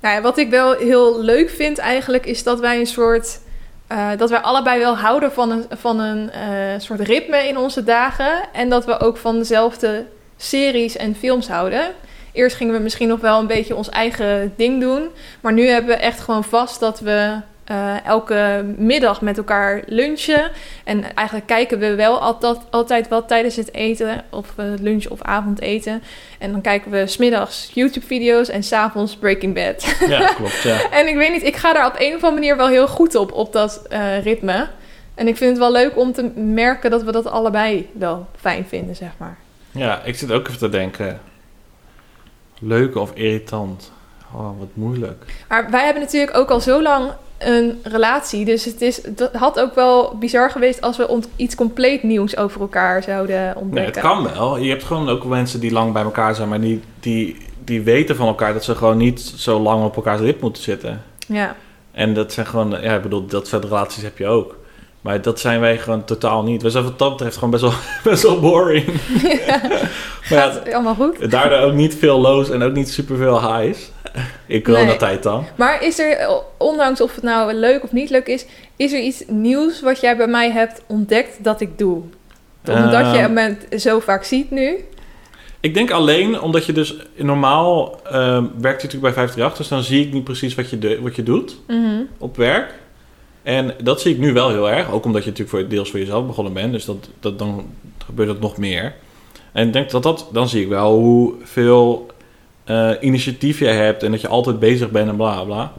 nou 0.00 0.14
ja, 0.14 0.20
wat 0.20 0.38
ik 0.38 0.50
wel 0.50 0.72
heel 0.76 1.20
leuk 1.22 1.50
vind 1.50 1.78
eigenlijk 1.78 2.26
is 2.26 2.42
dat 2.42 2.60
wij 2.60 2.78
een 2.78 2.86
soort... 2.86 3.40
eh, 3.86 4.08
dat 4.16 4.30
wij 4.30 4.40
allebei 4.40 4.78
wel 4.78 4.96
houden 4.96 5.32
van 5.32 5.50
een, 5.50 5.64
van 5.70 6.00
een 6.00 6.30
eh, 6.30 6.40
soort 6.78 7.00
ritme 7.00 7.48
in 7.48 7.58
onze 7.58 7.84
dagen. 7.84 8.32
En 8.52 8.68
dat 8.68 8.84
we 8.84 9.00
ook 9.00 9.16
van 9.16 9.38
dezelfde 9.38 10.06
series 10.36 10.96
en 10.96 11.14
films 11.14 11.48
houden. 11.48 11.94
Eerst 12.32 12.56
gingen 12.56 12.74
we 12.74 12.80
misschien 12.80 13.08
nog 13.08 13.20
wel 13.20 13.38
een 13.38 13.46
beetje 13.46 13.76
ons 13.76 13.88
eigen 13.88 14.52
ding 14.56 14.80
doen. 14.80 15.08
Maar 15.40 15.52
nu 15.52 15.68
hebben 15.68 15.96
we 15.96 16.02
echt 16.02 16.20
gewoon 16.20 16.44
vast 16.44 16.80
dat 16.80 17.00
we 17.00 17.36
eh, 17.66 18.04
elke 18.04 18.64
middag 18.76 19.20
met 19.20 19.36
elkaar 19.36 19.82
lunchen. 19.86 20.50
En 20.84 21.14
eigenlijk 21.14 21.46
kijken 21.46 21.78
we 21.78 21.94
wel 21.94 22.20
altijd, 22.20 22.58
altijd 22.70 23.08
wat 23.08 23.28
tijdens 23.28 23.56
het 23.56 23.74
eten. 23.74 24.24
Of 24.30 24.52
eh, 24.56 24.64
lunch 24.80 25.06
of 25.06 25.22
avondeten. 25.22 26.02
En 26.38 26.52
dan 26.52 26.60
kijken 26.60 26.90
we 26.90 27.06
smiddags 27.06 27.70
YouTube-video's 27.74 28.48
en 28.48 28.62
s'avonds 28.62 29.16
Breaking 29.16 29.54
Bad. 29.54 29.96
Ja, 30.08 30.32
klopt, 30.36 30.62
ja. 30.62 30.90
en 30.90 31.08
ik 31.08 31.14
weet 31.14 31.32
niet, 31.32 31.42
ik 31.42 31.56
ga 31.56 31.72
daar 31.72 31.86
op 31.86 31.94
een 31.98 32.14
of 32.14 32.22
andere 32.22 32.32
manier 32.32 32.56
wel 32.56 32.68
heel 32.68 32.88
goed 32.88 33.14
op, 33.14 33.32
op 33.32 33.52
dat 33.52 33.82
eh, 33.88 34.22
ritme. 34.22 34.68
En 35.14 35.28
ik 35.28 35.36
vind 35.36 35.50
het 35.50 35.58
wel 35.58 35.72
leuk 35.72 35.96
om 35.96 36.12
te 36.12 36.22
merken 36.34 36.90
dat 36.90 37.02
we 37.02 37.12
dat 37.12 37.26
allebei 37.26 37.88
wel 37.92 38.26
fijn 38.40 38.64
vinden, 38.68 38.96
zeg 38.96 39.10
maar. 39.16 39.36
Ja, 39.70 40.02
ik 40.02 40.16
zit 40.16 40.32
ook 40.32 40.46
even 40.46 40.58
te 40.58 40.68
denken. 40.68 41.20
Leuk 42.58 42.96
of 42.96 43.10
irritant? 43.14 43.92
Oh, 44.34 44.58
wat 44.58 44.68
moeilijk. 44.72 45.24
Maar 45.48 45.70
wij 45.70 45.84
hebben 45.84 46.02
natuurlijk 46.02 46.36
ook 46.36 46.50
al 46.50 46.60
zo 46.60 46.82
lang 46.82 47.12
een 47.38 47.80
relatie. 47.82 48.44
Dus 48.44 48.64
het 48.64 48.80
is, 48.80 49.00
dat 49.08 49.32
had 49.32 49.60
ook 49.60 49.74
wel 49.74 50.16
bizar 50.18 50.50
geweest 50.50 50.80
als 50.80 50.96
we 50.96 51.20
iets 51.36 51.54
compleet 51.54 52.02
nieuws 52.02 52.36
over 52.36 52.60
elkaar 52.60 53.02
zouden 53.02 53.40
Nee, 53.44 53.56
ontdekken. 53.56 53.92
het 53.92 54.02
kan 54.02 54.22
wel. 54.34 54.56
Je 54.58 54.70
hebt 54.70 54.84
gewoon 54.84 55.08
ook 55.08 55.24
mensen 55.24 55.60
die 55.60 55.72
lang 55.72 55.92
bij 55.92 56.02
elkaar 56.02 56.34
zijn, 56.34 56.48
maar 56.48 56.60
die, 56.60 56.80
die 57.00 57.36
die 57.66 57.82
weten 57.82 58.16
van 58.16 58.26
elkaar 58.26 58.52
dat 58.52 58.64
ze 58.64 58.74
gewoon 58.74 58.96
niet 58.96 59.20
zo 59.36 59.60
lang 59.60 59.84
op 59.84 59.96
elkaars 59.96 60.20
lip 60.20 60.40
moeten 60.40 60.62
zitten. 60.62 61.02
Ja. 61.26 61.56
En 61.92 62.14
dat 62.14 62.32
zijn 62.32 62.46
gewoon, 62.46 62.70
ja, 62.70 62.94
ik 62.94 63.02
bedoel, 63.02 63.26
dat 63.26 63.46
soort 63.48 63.64
relaties 63.64 64.02
heb 64.02 64.18
je 64.18 64.26
ook. 64.26 64.56
Maar 65.00 65.22
dat 65.22 65.40
zijn 65.40 65.60
wij 65.60 65.78
gewoon 65.78 66.04
totaal 66.04 66.42
niet. 66.42 66.62
We 66.62 66.70
zijn 66.70 66.84
wat 66.84 66.98
dat 66.98 67.10
betreft 67.10 67.34
gewoon 67.34 67.50
best 67.50 67.62
wel, 67.62 67.72
best 68.12 68.22
wel 68.22 68.40
boring. 68.40 68.84
maar 70.30 70.60
ja, 70.64 70.72
allemaal 70.72 70.94
goed? 70.94 71.30
daardoor 71.30 71.58
ook 71.58 71.72
niet 71.72 71.94
veel 71.94 72.20
lows 72.20 72.50
en 72.50 72.62
ook 72.62 72.72
niet 72.72 72.90
superveel 72.90 73.40
highs. 73.56 73.90
In 74.46 74.62
coronatijd 74.62 75.22
dan. 75.22 75.44
Maar 75.56 75.82
is 75.84 75.98
er, 75.98 76.28
ondanks 76.56 77.00
of 77.00 77.14
het 77.14 77.24
nou 77.24 77.52
leuk 77.52 77.82
of 77.82 77.92
niet 77.92 78.10
leuk 78.10 78.26
is, 78.26 78.46
is 78.76 78.92
er 78.92 79.00
iets 79.00 79.22
nieuws 79.26 79.80
wat 79.80 80.00
jij 80.00 80.16
bij 80.16 80.26
mij 80.26 80.50
hebt 80.50 80.82
ontdekt 80.86 81.44
dat 81.44 81.60
ik 81.60 81.78
doe? 81.78 82.02
Omdat 82.68 83.14
je 83.14 83.18
Ehm, 83.18 83.32
me 83.32 83.56
zo 83.78 84.00
vaak 84.00 84.24
ziet 84.24 84.50
nu. 84.50 84.84
Ik 85.60 85.74
denk 85.74 85.90
alleen 85.90 86.40
omdat 86.40 86.66
je 86.66 86.72
dus 86.72 86.96
normaal 87.16 88.00
ehm, 88.04 88.44
werkt 88.60 88.82
je 88.82 88.86
natuurlijk 88.86 89.02
bij 89.02 89.12
538, 89.12 89.56
dus 89.58 89.68
dan 89.68 89.82
zie 89.82 90.06
ik 90.06 90.12
niet 90.12 90.24
precies 90.24 90.54
wat 90.54 90.70
je, 90.70 90.78
de, 90.78 91.00
wat 91.02 91.16
je 91.16 91.22
doet 91.22 91.56
Mhm. 91.66 92.02
op 92.18 92.36
werk. 92.36 92.74
En 93.42 93.74
dat 93.82 94.00
zie 94.00 94.12
ik 94.12 94.18
nu 94.18 94.32
wel 94.32 94.48
heel 94.50 94.70
erg, 94.70 94.90
ook 94.90 95.04
omdat 95.04 95.24
je 95.24 95.30
natuurlijk 95.30 95.58
voor, 95.58 95.68
deels 95.68 95.90
voor 95.90 95.98
jezelf 95.98 96.26
begonnen 96.26 96.52
bent, 96.52 96.72
dus 96.72 96.84
dat, 96.84 97.08
dat, 97.20 97.38
dan 97.38 97.66
gebeurt 98.06 98.28
dat 98.28 98.40
nog 98.40 98.56
meer. 98.56 98.94
En 99.52 99.66
ik 99.66 99.72
denk 99.72 99.90
dat 99.90 100.02
dat, 100.02 100.28
dan 100.32 100.48
zie 100.48 100.62
ik 100.62 100.68
wel 100.68 100.94
hoeveel 100.98 102.06
eh 102.66 102.90
initiatief 103.00 103.58
jij 103.58 103.76
hebt 103.76 104.02
en 104.02 104.10
dat 104.10 104.20
je 104.20 104.28
altijd 104.28 104.58
bezig 104.58 104.90
bent 104.90 105.08
en 105.08 105.16
bla 105.16 105.42
bla. 105.44 105.72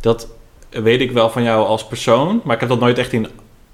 Dat 0.00 0.28
weet 0.70 1.00
ik 1.00 1.10
wel 1.12 1.30
van 1.30 1.42
jou 1.42 1.66
als 1.66 1.86
persoon, 1.86 2.40
maar 2.44 2.54
ik 2.54 2.60
heb 2.60 2.68
dat 2.68 2.80
nooit 2.80 2.98
echt 2.98 3.12
in, 3.12 3.26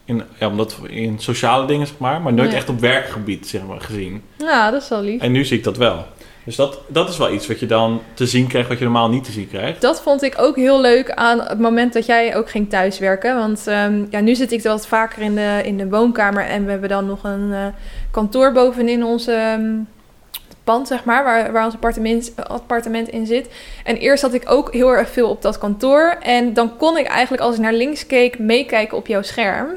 in, 0.05 0.23
ja, 0.39 0.49
omdat, 0.49 0.77
in 0.89 1.19
sociale 1.19 1.67
dingen, 1.67 1.87
zeg 1.87 1.99
maar, 1.99 2.21
maar 2.21 2.33
nooit 2.33 2.49
Nee. 2.49 2.57
echt 2.57 2.69
op 2.69 2.81
werkgebied 2.81 3.49
zeg 3.49 3.63
maar, 3.67 3.81
gezien. 3.81 4.23
Nou, 4.39 4.73
dat 4.73 4.83
is 4.83 4.89
wel 4.89 5.03
lief. 5.03 5.21
En 5.21 5.33
nu 5.33 5.45
zie 5.45 5.59
ik 5.59 5.65
dat 5.65 5.77
wel. 5.77 6.07
Dus 6.45 6.57
dat, 6.57 6.81
dat 6.87 7.09
is 7.09 7.17
wel 7.17 7.33
iets 7.33 7.47
wat 7.47 7.61
je 7.61 7.67
dan 7.67 8.01
te 8.15 8.27
zien 8.27 8.47
krijgt, 8.47 8.69
wat 8.69 8.79
je 8.79 8.85
normaal 8.85 9.09
niet 9.09 9.25
te 9.25 9.33
zien 9.33 9.49
krijgt. 9.49 9.81
Dat 9.81 10.03
vond 10.03 10.23
ik 10.23 10.35
ook 10.39 10.57
heel 10.57 10.81
leuk 10.81 11.11
aan 11.11 11.41
het 11.41 11.59
moment 11.59 11.93
dat 11.93 12.07
jij 12.07 12.37
ook 12.37 12.51
ging 12.51 12.71
thuiswerken. 12.71 13.37
Want 13.37 13.67
ehm, 13.67 14.05
ja, 14.11 14.21
nu 14.21 14.35
zit 14.35 14.53
ik 14.53 14.63
wat 14.63 14.87
vaker 14.87 15.23
in 15.23 15.35
de, 15.35 15.61
in 15.65 15.77
de 15.77 15.89
woonkamer. 15.89 16.45
En 16.45 16.65
we 16.65 16.71
hebben 16.71 16.89
dan 16.89 17.07
nog 17.07 17.25
een 17.25 17.53
eh, 17.53 17.67
kantoor 18.11 18.53
bovenin 18.53 19.05
onze 19.05 19.33
ehm, 19.33 19.71
zeg 20.87 21.05
maar. 21.05 21.25
Waar, 21.25 21.53
waar 21.53 21.65
ons 21.65 21.75
appartement, 21.75 22.33
appartement 22.37 23.09
in 23.09 23.27
zit. 23.27 23.49
En 23.85 23.97
eerst 23.97 24.21
zat 24.21 24.35
ik 24.35 24.51
ook 24.51 24.73
heel 24.73 24.91
erg 24.91 25.11
veel 25.11 25.29
op 25.29 25.43
dat 25.43 25.59
kantoor. 25.59 26.17
En 26.23 26.53
dan 26.53 26.77
kon 26.77 26.99
ik 26.99 27.07
eigenlijk 27.07 27.43
als 27.43 27.55
ik 27.55 27.61
naar 27.61 27.73
links 27.73 28.07
keek 28.07 28.39
meekijken 28.39 28.97
op 28.97 29.07
jouw 29.07 29.23
scherm. 29.23 29.69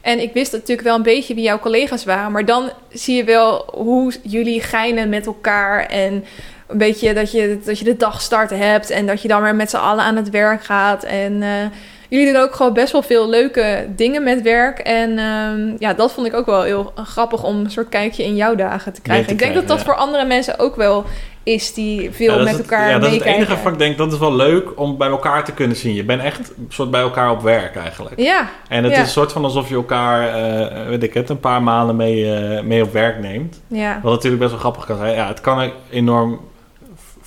En 0.00 0.20
ik 0.20 0.32
wist 0.32 0.52
natuurlijk 0.52 0.88
wel 0.88 0.96
een 0.96 1.02
beetje 1.02 1.34
wie 1.34 1.44
jouw 1.44 1.58
collega's 1.58 2.04
waren. 2.04 2.32
Maar 2.32 2.44
dan 2.44 2.70
zie 2.88 3.16
je 3.16 3.24
wel 3.24 3.68
hoe 3.72 4.12
jullie 4.22 4.60
geinen 4.60 5.08
met 5.08 5.26
elkaar. 5.26 5.86
En 5.86 6.24
een 6.66 6.78
beetje 6.78 7.14
dat 7.14 7.32
je, 7.32 7.58
dat 7.64 7.78
je 7.78 7.84
de 7.84 7.96
dagstart 7.96 8.50
hebt. 8.50 8.90
En 8.90 9.06
dat 9.06 9.22
je 9.22 9.28
dan 9.28 9.42
weer 9.42 9.54
met 9.54 9.70
z'n 9.70 9.76
allen 9.76 10.04
aan 10.04 10.16
het 10.16 10.30
werk 10.30 10.64
gaat. 10.64 11.04
En 11.04 11.42
eh, 11.42 11.66
jullie 12.08 12.32
doen 12.32 12.42
ook 12.42 12.54
gewoon 12.54 12.72
best 12.72 12.92
wel 12.92 13.02
veel 13.02 13.28
leuke 13.28 13.86
dingen 13.96 14.22
met 14.22 14.42
werk. 14.42 14.78
En 14.78 15.18
ehm, 15.18 15.74
ja, 15.78 15.94
dat 15.94 16.12
vond 16.12 16.26
ik 16.26 16.34
ook 16.34 16.46
wel 16.46 16.62
heel 16.62 16.92
grappig 16.94 17.44
om 17.44 17.56
een 17.58 17.70
soort 17.70 17.88
kijkje 17.88 18.24
in 18.24 18.36
jouw 18.36 18.54
dagen 18.54 18.92
te 18.92 19.00
krijgen. 19.00 19.26
te 19.26 19.32
ik 19.32 19.38
denk 19.38 19.54
dat 19.54 19.62
krijgen, 19.64 19.68
dat 19.68 19.86
ja. 19.86 19.92
voor 19.92 20.02
andere 20.02 20.24
mensen 20.24 20.58
ook 20.58 20.76
wel 20.76 21.04
is 21.42 21.74
die 21.74 22.10
veel 22.12 22.36
Ja, 22.36 22.42
met 22.42 22.52
het- 22.52 22.60
elkaar 22.60 22.88
Ja, 22.90 22.98
dat 22.98 23.08
is 23.08 23.14
het 23.14 23.24
meekijken. 23.24 23.46
enige 23.54 23.68
ik 23.70 23.78
denk, 23.78 23.98
dat 23.98 24.12
is 24.12 24.18
wel 24.18 24.34
leuk 24.34 24.68
om 24.80 24.96
bij 24.96 25.08
elkaar 25.08 25.44
te 25.44 25.52
kunnen 25.52 25.76
zien. 25.76 25.94
Je 25.94 26.04
bent 26.04 26.22
echt 26.22 26.38
een 26.38 26.66
soort 26.68 26.90
bij 26.90 27.00
elkaar 27.00 27.30
op 27.30 27.40
werk 27.42 27.76
eigenlijk. 27.76 28.20
Ja, 28.20 28.48
En 28.68 28.82
het 28.84 28.92
Ja. 28.92 28.98
is 28.98 29.04
een 29.04 29.12
soort 29.12 29.32
van 29.32 29.44
alsof 29.44 29.68
je 29.68 29.74
elkaar, 29.74 30.28
eh, 30.34 30.86
weet 30.88 31.02
ik 31.02 31.14
het, 31.14 31.28
een 31.28 31.40
paar 31.40 31.62
maanden 31.62 31.96
mee, 31.96 32.34
eh, 32.34 32.62
mee 32.62 32.82
op 32.82 32.92
werk 32.92 33.18
neemt. 33.20 33.60
ja. 33.66 34.00
Wat 34.02 34.12
natuurlijk 34.12 34.40
best 34.40 34.50
wel 34.52 34.60
grappig 34.60 34.84
kan 34.86 34.96
zijn. 34.96 35.14
Ja, 35.14 35.26
het 35.28 35.40
kan 35.40 35.70
enorm 35.90 36.40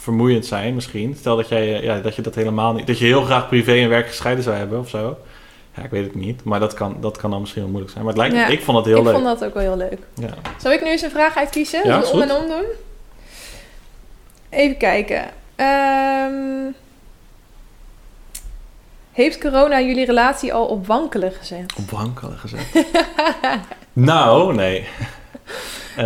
vermoeiend 0.01 0.45
zijn 0.45 0.75
misschien. 0.75 1.15
Stel 1.19 1.35
dat, 1.35 1.47
jij, 1.47 1.77
eh, 1.77 1.83
ja, 1.83 1.99
dat 1.99 2.15
je 2.15 2.21
dat 2.21 2.35
helemaal 2.35 2.73
niet... 2.73 2.87
Dat 2.87 2.99
je 2.99 3.05
heel 3.05 3.21
graag 3.21 3.47
privé 3.47 3.73
en 3.73 3.89
werk 3.89 4.07
gescheiden 4.07 4.43
zou 4.43 4.55
hebben 4.55 4.79
of 4.79 4.89
zo. 4.89 5.17
Ja, 5.75 5.83
ik 5.83 5.89
weet 5.89 6.03
het 6.03 6.15
niet. 6.15 6.43
Maar 6.43 6.59
dat 6.59 6.73
kan, 6.73 6.97
dat 6.99 7.17
kan 7.17 7.29
dan 7.31 7.39
misschien 7.39 7.61
wel 7.61 7.69
moeilijk 7.71 7.93
zijn. 7.93 8.05
Maar 8.05 8.13
het 8.13 8.21
lijkt, 8.21 8.35
Ja. 8.47 8.53
ik 8.53 8.61
vond 8.63 8.77
het 8.77 8.85
heel 8.85 8.97
ik 8.97 9.03
leuk. 9.03 9.13
vond 9.13 9.25
dat 9.25 9.43
ook 9.43 9.53
wel 9.53 9.63
heel 9.63 9.77
leuk. 9.77 9.99
Ja. 10.13 10.33
Zal 10.57 10.71
ik 10.71 10.81
nu 10.83 10.89
eens 10.89 11.01
een 11.01 11.09
vraag 11.09 11.35
uitkiezen? 11.37 11.87
Ja, 11.87 12.01
om 12.03 12.21
en 12.21 12.31
om 12.31 12.47
doen? 12.47 12.65
Even 14.49 14.77
kijken. 14.77 15.29
Ehm, 15.55 16.71
heeft 19.11 19.37
corona 19.39 19.81
jullie 19.81 20.05
relatie 20.05 20.53
al 20.53 20.65
op 20.65 20.87
wankelen 20.87 21.31
gezet? 21.31 21.73
Op 21.77 21.89
wankelen 21.89 22.37
gezet. 22.37 22.85
nou, 23.93 24.53
nee. 24.55 24.87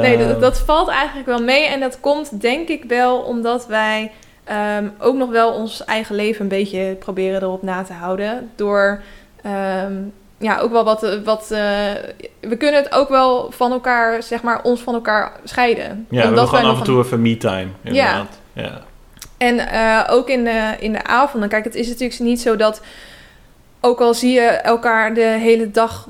Nee, 0.01 0.17
dat, 0.17 0.29
Ehm, 0.29 0.39
dat 0.39 0.59
valt 0.59 0.87
eigenlijk 0.87 1.27
wel 1.27 1.43
mee. 1.43 1.65
En 1.65 1.79
dat 1.79 1.99
komt 1.99 2.41
denk 2.41 2.67
ik 2.67 2.83
wel 2.87 3.17
omdat 3.19 3.67
wij 3.67 4.11
ehm, 4.43 4.87
ook 4.99 5.15
nog 5.15 5.29
wel 5.29 5.51
ons 5.51 5.85
eigen 5.85 6.15
leven 6.15 6.41
een 6.41 6.47
beetje 6.47 6.95
proberen 6.99 7.41
erop 7.41 7.61
na 7.63 7.83
te 7.83 7.93
houden. 7.93 8.49
Door 8.55 9.01
ehm, 9.43 9.93
ja, 10.37 10.59
ook 10.59 10.71
wel 10.71 10.83
wat. 10.83 11.19
wat 11.23 11.51
eh, 11.51 11.59
we 12.39 12.55
kunnen 12.57 12.83
het 12.83 12.91
ook 12.93 13.09
wel 13.09 13.51
van 13.51 13.71
elkaar, 13.71 14.23
zeg 14.23 14.41
maar, 14.41 14.61
ons 14.63 14.81
van 14.81 14.93
elkaar 14.93 15.31
scheiden. 15.43 16.05
Ja, 16.09 16.21
we 16.21 16.27
Omdat 16.27 16.49
wij 16.49 16.59
gewoon 16.59 16.75
af 16.75 16.81
en 16.81 16.87
een- 16.87 16.93
toe 16.95 17.03
even 17.03 17.21
me-time, 17.21 17.67
inderdaad. 17.83 18.39
Ja. 18.53 18.81
En 19.37 19.59
eh, 19.59 20.03
ook 20.09 20.29
in 20.29 20.43
de, 20.43 20.73
in 20.79 20.91
de 20.91 21.03
avonden. 21.03 21.49
Kijk, 21.49 21.63
het 21.63 21.75
is 21.75 21.87
natuurlijk 21.87 22.19
niet 22.19 22.41
zo 22.41 22.55
dat. 22.55 22.81
Ook 23.85 24.01
al 24.01 24.13
zie 24.13 24.31
je 24.31 24.41
elkaar 24.41 25.13
de 25.13 25.21
hele 25.21 25.71
dag 25.71 26.07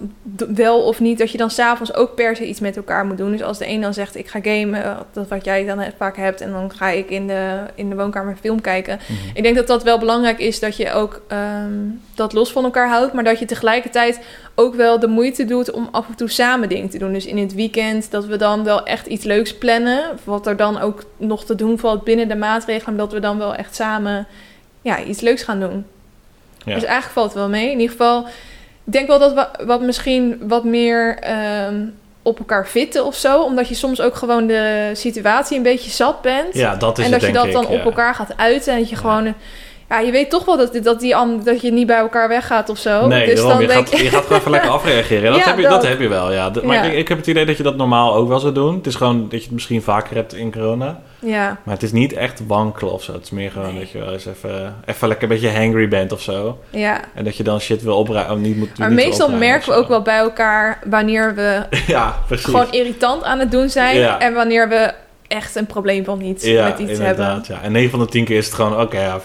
wel 0.55 0.81
of 0.81 0.99
niet, 0.99 1.17
dat 1.17 1.31
je 1.31 1.37
dan 1.37 1.49
s'avonds 1.49 1.93
ook 1.93 2.15
per 2.15 2.35
se 2.35 2.47
iets 2.47 2.59
met 2.59 2.77
elkaar 2.77 3.05
moet 3.05 3.17
doen. 3.17 3.31
Dus 3.31 3.43
als 3.43 3.57
de 3.57 3.69
een 3.69 3.81
dan 3.81 3.93
zegt: 3.93 4.15
Ik 4.15 4.27
ga 4.27 4.39
gamen, 4.41 4.83
eh, 4.83 4.97
dat 5.11 5.27
wat 5.27 5.45
jij 5.45 5.65
dan 5.65 5.83
vaak 5.97 6.17
hebt, 6.17 6.41
en 6.41 6.51
dan 6.51 6.71
ga 6.75 6.89
ik 6.89 7.09
in 7.09 7.27
de, 7.27 7.59
in 7.75 7.89
de 7.89 7.95
woonkamer 7.95 8.31
een 8.31 8.37
film 8.37 8.61
kijken. 8.61 8.99
Mhm. 9.01 9.29
Ik 9.33 9.43
denk 9.43 9.55
dat 9.55 9.67
dat 9.67 9.83
wel 9.83 9.99
belangrijk 9.99 10.39
is 10.39 10.59
dat 10.59 10.77
je 10.77 10.91
ook 10.91 11.21
ehm, 11.27 11.73
dat 12.13 12.33
los 12.33 12.51
van 12.51 12.63
elkaar 12.63 12.89
houdt, 12.89 13.13
maar 13.13 13.23
dat 13.23 13.39
je 13.39 13.45
tegelijkertijd 13.45 14.19
ook 14.55 14.75
wel 14.75 14.99
de 14.99 15.07
moeite 15.07 15.45
doet 15.45 15.71
om 15.71 15.87
af 15.91 16.07
en 16.07 16.15
toe 16.15 16.29
samen 16.29 16.69
dingen 16.69 16.89
te 16.89 16.97
doen. 16.97 17.13
Dus 17.13 17.25
in 17.25 17.37
het 17.37 17.53
weekend 17.53 18.11
dat 18.11 18.25
we 18.25 18.37
dan 18.37 18.63
wel 18.63 18.85
echt 18.85 19.07
iets 19.07 19.23
leuks 19.23 19.57
plannen, 19.57 20.03
wat 20.23 20.47
er 20.47 20.57
dan 20.57 20.79
ook 20.79 21.03
nog 21.17 21.45
te 21.45 21.55
doen 21.55 21.79
valt 21.79 22.03
binnen 22.03 22.27
de 22.27 22.35
maatregelen, 22.35 22.97
dat 22.97 23.11
we 23.11 23.19
dan 23.19 23.37
wel 23.37 23.55
echt 23.55 23.75
samen 23.75 24.27
ja, 24.81 25.03
iets 25.03 25.21
leuks 25.21 25.43
gaan 25.43 25.59
doen. 25.59 25.85
Ja. 26.65 26.73
Dus 26.73 26.83
eigenlijk 26.83 27.13
valt 27.13 27.27
het 27.27 27.37
wel 27.37 27.49
mee. 27.49 27.71
In 27.71 27.79
ieder 27.79 27.95
geval, 27.95 28.25
ik 28.85 28.93
denk 28.93 29.07
wel 29.07 29.19
dat 29.19 29.33
we 29.33 29.65
wat 29.65 29.81
misschien 29.81 30.37
wat 30.47 30.63
meer 30.63 31.17
ehm, 31.19 31.85
op 32.21 32.39
elkaar 32.39 32.67
fitten 32.67 33.05
of 33.05 33.15
zo, 33.15 33.41
omdat 33.41 33.67
je 33.67 33.75
soms 33.75 34.01
ook 34.01 34.15
gewoon 34.15 34.47
de 34.47 34.91
situatie 34.93 35.57
een 35.57 35.63
beetje 35.63 35.91
zat 35.91 36.21
bent 36.21 36.53
ja, 36.53 36.75
dat 36.75 36.97
is 36.97 37.05
en 37.05 37.11
het, 37.11 37.21
dat 37.21 37.29
je 37.29 37.35
dat 37.35 37.51
dan 37.51 37.67
op 37.67 37.85
elkaar 37.85 38.15
gaat 38.15 38.37
uiten. 38.37 38.73
En 38.73 38.79
dat 38.79 38.89
je 38.89 38.95
gewoon... 38.95 39.33
Ja, 39.89 39.99
je 39.99 40.11
weet 40.11 40.29
toch 40.29 40.45
wel 40.45 40.57
dat, 40.57 40.79
dat, 40.83 40.99
die, 40.99 41.15
dat 41.43 41.61
je 41.61 41.71
niet 41.71 41.87
bij 41.87 41.97
elkaar 41.97 42.27
weggaat 42.27 42.69
of 42.69 42.77
zo. 42.77 43.07
Nee, 43.07 43.25
dus 43.25 43.35
daarom, 43.35 43.51
dan 43.51 43.61
je, 43.61 43.67
denk 43.67 43.87
gaat, 43.89 43.99
je... 43.99 44.09
gaat 44.09 44.23
gewoon 44.23 44.37
even 44.39 44.51
lekker 44.51 44.69
afreageren. 44.79 45.31
Dat, 45.31 45.39
Ja, 45.39 45.45
heb 45.47 45.55
je, 45.57 45.61
dat 45.61 45.71
dat. 45.71 45.87
heb 45.87 45.99
je 45.99 46.07
wel, 46.07 46.31
ja. 46.33 46.51
Maar 46.63 46.75
Ja. 46.75 46.81
ik, 46.83 46.93
ik 46.93 47.07
heb 47.07 47.17
het 47.17 47.27
idee 47.27 47.45
dat 47.45 47.57
je 47.57 47.63
dat 47.63 47.75
normaal 47.75 48.15
ook 48.15 48.27
wel 48.27 48.39
zou 48.39 48.53
doen. 48.53 48.75
Het 48.75 48.87
is 48.87 48.95
gewoon 48.95 49.21
dat 49.21 49.31
je 49.31 49.45
het 49.45 49.51
misschien 49.51 49.81
vaker 49.81 50.15
hebt 50.15 50.33
in 50.33 50.51
corona. 50.51 50.99
Ja, 51.19 51.57
Maar 51.63 51.73
het 51.73 51.83
is 51.83 51.91
niet 51.91 52.13
echt 52.13 52.41
wankelen 52.47 52.93
of 52.93 53.03
zo. 53.03 53.13
Het 53.13 53.23
is 53.23 53.29
meer 53.29 53.51
gewoon 53.51 53.71
Nee. 53.71 53.79
dat 53.79 53.89
je 53.89 53.99
wel 53.99 54.11
eens 54.13 54.25
even, 54.25 54.75
even 54.85 55.07
lekker 55.07 55.31
een 55.31 55.39
beetje 55.39 55.57
hangry 55.59 55.87
bent 55.87 56.11
of 56.11 56.21
zo. 56.21 56.59
ja. 56.69 56.99
En 57.13 57.23
dat 57.23 57.37
je 57.37 57.43
dan 57.43 57.59
shit 57.59 57.81
wil 57.83 57.97
opruimen. 57.97 58.41
Niet 58.41 58.57
moet, 58.57 58.77
Maar 58.77 58.87
niet 58.91 58.97
meestal 59.05 59.29
merken 59.29 59.69
we 59.69 59.75
ook 59.75 59.87
wel 59.87 60.01
bij 60.01 60.17
elkaar 60.17 60.79
wanneer 60.85 61.35
we 61.35 61.61
ja, 61.87 62.15
gewoon 62.29 62.71
irritant 62.71 63.23
aan 63.23 63.39
het 63.39 63.51
doen 63.51 63.69
zijn. 63.69 64.19
En 64.19 64.33
wanneer 64.33 64.69
we 64.69 64.93
echt 65.27 65.55
een 65.55 65.65
probleem 65.65 66.03
van 66.03 66.21
iets 66.21 66.43
ja, 66.43 66.63
met 66.63 66.79
iets 66.79 66.89
hebben. 66.89 67.07
inderdaad. 67.07 67.47
Ja. 67.47 67.61
En 67.61 67.71
9 67.71 67.89
van 67.89 67.99
de 67.99 68.05
10 68.05 68.25
keer 68.25 68.37
is 68.37 68.45
het 68.45 68.53
gewoon, 68.53 68.81
oké, 68.81 69.01
ja, 69.01 69.19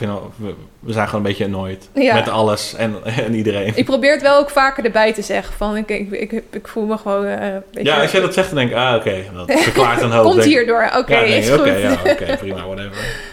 we, 0.80 0.92
zijn 0.92 1.06
gewoon 1.06 1.24
een 1.24 1.28
beetje 1.30 1.44
annoyed. 1.44 1.88
Ja. 1.94 2.14
Met 2.14 2.28
alles 2.28 2.74
en, 2.74 2.94
en 3.26 3.34
iedereen. 3.34 3.72
Ik 3.76 3.84
probeer 3.84 4.12
het 4.12 4.22
wel 4.22 4.38
ook 4.38 4.50
vaker 4.50 4.84
erbij 4.84 5.12
te 5.12 5.22
zeggen. 5.22 5.54
Van, 5.54 5.76
ik, 5.76 5.88
ik, 5.88 6.10
ik, 6.10 6.42
ik 6.50 6.68
voel 6.68 6.86
me 6.86 6.96
gewoon... 6.98 7.24
eh, 7.26 7.56
ja, 7.70 8.00
als 8.00 8.10
jij 8.10 8.20
dat 8.20 8.34
zegt, 8.34 8.48
dan 8.48 8.58
denk 8.58 8.70
ik, 8.70 8.76
ah, 8.76 8.94
oké, 8.94 9.24
dat 9.34 9.52
verklaart 9.70 10.02
een 10.02 10.10
hoop. 10.10 10.24
Komt 10.24 10.36
Denk- 10.36 10.48
hierdoor. 10.48 10.90
Oké, 10.96 11.18
ja, 11.18 11.26
denk 11.26 11.42
is 11.42 11.50
goed. 11.50 11.58
Oké, 11.58 11.76
ja, 11.76 11.92
oké, 11.92 12.36
prima, 12.40 12.66
whatever. 12.66 13.28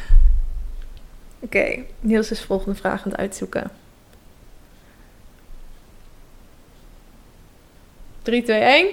Oké, 1.39 1.77
Niels 1.99 2.31
is 2.31 2.39
de 2.39 2.45
volgende 2.45 2.75
vraag 2.75 3.05
aan 3.05 3.11
het 3.11 3.19
uitzoeken. 3.19 3.71
3, 8.21 8.43
2, 8.43 8.59
1. 8.59 8.87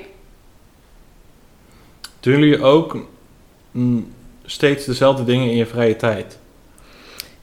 Doen 2.20 2.38
jullie 2.38 2.62
ook 2.62 3.06
steeds 4.44 4.84
dezelfde 4.84 5.24
dingen 5.24 5.50
in 5.50 5.56
je 5.56 5.66
vrije 5.66 5.96
tijd? 5.96 6.38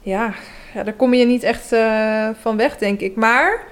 Ja, 0.00 0.34
ja, 0.74 0.82
daar 0.82 0.94
kom 0.94 1.14
je 1.14 1.24
niet 1.24 1.42
echt 1.42 1.72
eh, 1.72 2.28
van 2.40 2.56
weg, 2.56 2.78
denk 2.78 3.00
ik. 3.00 3.16
Maar 3.16 3.66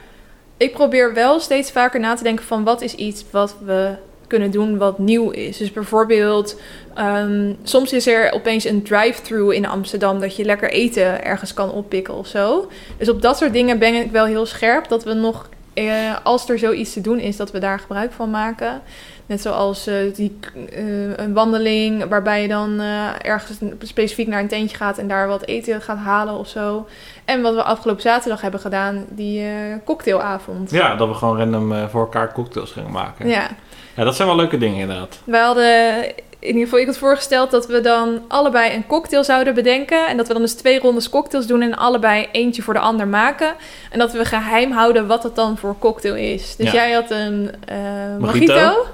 ik 0.56 0.72
probeer 0.72 1.14
wel 1.14 1.40
steeds 1.40 1.70
vaker 1.70 2.00
na 2.00 2.14
te 2.14 2.22
denken 2.22 2.44
van 2.44 2.64
wat 2.64 2.82
is 2.82 2.94
iets 2.94 3.24
wat 3.30 3.56
we 3.64 3.94
kunnen 4.26 4.50
doen 4.50 4.78
wat 4.78 4.98
nieuw 4.98 5.30
is. 5.30 5.56
Dus 5.56 5.72
bijvoorbeeld, 5.72 6.60
ehm, 6.94 7.52
soms 7.62 7.92
is 7.92 8.06
er 8.06 8.32
opeens 8.32 8.64
een 8.64 8.82
drive-thru 8.82 9.54
in 9.54 9.66
Amsterdam 9.66 10.20
dat 10.20 10.36
je 10.36 10.44
lekker 10.44 10.70
eten 10.70 11.24
ergens 11.24 11.54
kan 11.54 11.72
oppikken 11.72 12.14
of 12.14 12.26
zo. 12.26 12.70
Dus 12.96 13.08
op 13.08 13.22
dat 13.22 13.38
soort 13.38 13.52
dingen 13.52 13.78
ben 13.78 13.94
ik 13.94 14.10
wel 14.10 14.24
heel 14.24 14.46
scherp 14.46 14.88
dat 14.88 15.04
we 15.04 15.12
nog, 15.12 15.48
eh, 15.74 16.16
als 16.22 16.48
er 16.48 16.58
zoiets 16.58 16.92
te 16.92 17.00
doen 17.00 17.18
is, 17.18 17.36
dat 17.36 17.50
we 17.50 17.58
daar 17.58 17.78
gebruik 17.78 18.12
van 18.12 18.30
maken. 18.30 18.82
Net 19.30 19.40
zoals 19.40 19.86
eh, 19.86 19.94
die, 20.14 20.38
eh, 20.72 21.16
een 21.16 21.32
wandeling 21.32 22.08
waarbij 22.08 22.42
je 22.42 22.48
dan 22.48 22.80
eh, 22.80 23.06
ergens 23.22 23.58
specifiek 23.82 24.26
naar 24.26 24.40
een 24.40 24.48
tentje 24.48 24.76
gaat 24.76 24.98
en 24.98 25.08
daar 25.08 25.28
wat 25.28 25.46
eten 25.46 25.82
gaat 25.82 25.98
halen 25.98 26.34
of 26.34 26.48
zo. 26.48 26.86
En 27.24 27.42
wat 27.42 27.54
we 27.54 27.62
afgelopen 27.62 28.02
zaterdag 28.02 28.40
hebben 28.40 28.60
gedaan, 28.60 29.04
die 29.08 29.46
cocktailavond. 29.84 30.70
Ja, 30.70 30.96
dat 30.96 31.08
we 31.08 31.14
gewoon 31.14 31.38
random 31.38 31.88
voor 31.88 32.00
elkaar 32.00 32.32
cocktails 32.32 32.70
gingen 32.70 32.90
maken. 32.90 33.28
Ja. 33.28 33.48
Ja, 33.96 34.04
dat 34.04 34.16
zijn 34.16 34.28
wel 34.28 34.36
leuke 34.36 34.58
dingen 34.58 34.78
inderdaad. 34.80 35.20
wij 35.24 35.40
hadden 35.40 36.04
in 36.38 36.48
ieder 36.48 36.62
geval 36.62 36.78
ik 36.78 36.86
had 36.86 36.98
voorgesteld 36.98 37.50
dat 37.50 37.66
we 37.66 37.80
dan 37.80 38.20
allebei 38.28 38.74
een 38.74 38.86
cocktail 38.86 39.24
zouden 39.24 39.54
bedenken. 39.54 40.06
En 40.08 40.16
dat 40.16 40.26
we 40.26 40.32
dan 40.32 40.42
dus 40.42 40.54
twee 40.54 40.80
rondes 40.80 41.08
cocktails 41.08 41.46
doen 41.46 41.62
en 41.62 41.76
allebei 41.76 42.28
eentje 42.32 42.62
voor 42.62 42.74
de 42.74 42.80
ander 42.80 43.08
maken. 43.08 43.54
En 43.90 43.98
dat 43.98 44.12
we 44.12 44.24
geheim 44.24 44.72
houden 44.72 45.06
wat 45.06 45.22
het 45.22 45.34
dan 45.34 45.58
voor 45.58 45.76
cocktail 45.78 46.14
is. 46.14 46.56
Dus 46.56 46.66
Ja. 46.66 46.72
jij 46.72 46.92
had 46.92 47.10
een 47.10 47.50
eh 47.64 47.76
Mojito. 48.18 48.86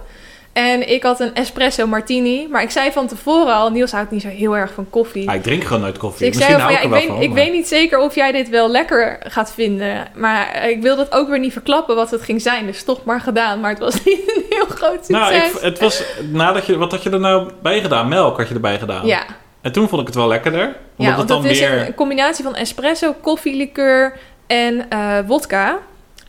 En 0.57 0.89
ik 0.89 1.03
had 1.03 1.21
een 1.21 1.35
espresso 1.35 1.87
martini. 1.87 2.47
Maar 2.51 2.63
ik 2.63 2.71
zei 2.71 2.93
van 2.93 3.07
tevoren 3.07 3.55
al, 3.55 3.71
Niels 3.71 3.93
houdt 3.93 4.11
niet 4.11 4.23
zo 4.23 4.29
heel 4.29 4.57
erg 4.57 4.73
van 4.73 4.87
koffie. 4.91 5.29
Ah, 5.29 5.35
ik 5.35 5.43
drink 5.43 5.65
gewoon 5.65 5.81
nooit 5.81 5.93
Dus 5.95 6.03
koffie. 6.03 6.27
ik 6.27 6.35
zei 6.35 6.45
Misschien 6.53 6.67
al 6.67 6.73
van, 6.73 6.91
ja, 6.91 6.97
ik 6.97 7.01
weet, 7.03 7.13
van. 7.13 7.23
ik 7.23 7.29
maar- 7.29 7.37
weet 7.39 7.53
niet 7.53 7.69
zeker 7.69 7.99
of 7.99 8.15
jij 8.15 8.33
dit 8.33 8.49
wel 8.49 8.71
lekker 8.71 9.17
gaat 9.21 9.53
vinden. 9.53 10.07
Maar 10.15 10.69
ik 10.69 10.83
wil 10.83 10.97
dat 10.97 11.13
ook 11.13 11.29
weer 11.29 11.39
niet 11.39 11.53
verklappen 11.53 11.97
wat 11.97 12.11
het 12.11 12.23
ging 12.23 12.43
zijn. 12.43 12.67
Dus 12.67 12.83
toch 12.85 13.05
maar 13.05 13.21
gedaan. 13.21 13.61
Maar 13.61 13.71
het 13.71 13.79
was 13.79 14.03
niet 14.05 14.33
een 14.37 14.43
heel 14.49 14.67
groot 14.67 15.09
Nou, 15.09 15.35
succes. 15.35 15.53
ik, 15.53 15.61
het 15.61 15.79
was 15.79 16.03
nadat 16.31 16.67
je, 16.67 16.77
wat 16.79 16.91
had 16.91 17.03
je 17.03 17.11
er 17.11 17.21
nou 17.21 17.51
bij 17.63 17.81
gedaan? 17.81 18.09
Melk 18.09 18.37
had 18.37 18.49
je 18.49 18.55
erbij 18.55 18.79
gedaan. 18.79 19.07
ja, 19.07 19.23
En 19.61 19.73
toen 19.73 19.89
vond 19.89 20.01
ik 20.01 20.07
het 20.07 20.17
wel 20.17 20.29
lekkerder. 20.29 20.65
Omdat 20.67 20.77
ja 20.97 21.07
het 21.07 21.17
want 21.17 21.29
dan 21.29 21.43
het 21.43 21.51
is 21.51 21.61
een 21.61 21.95
combinatie 21.95 22.45
van 22.45 22.55
espresso, 22.55 23.15
koffielikeur 23.21 24.13
en 24.47 24.87
eh 24.89 25.19
wodka. 25.27 25.79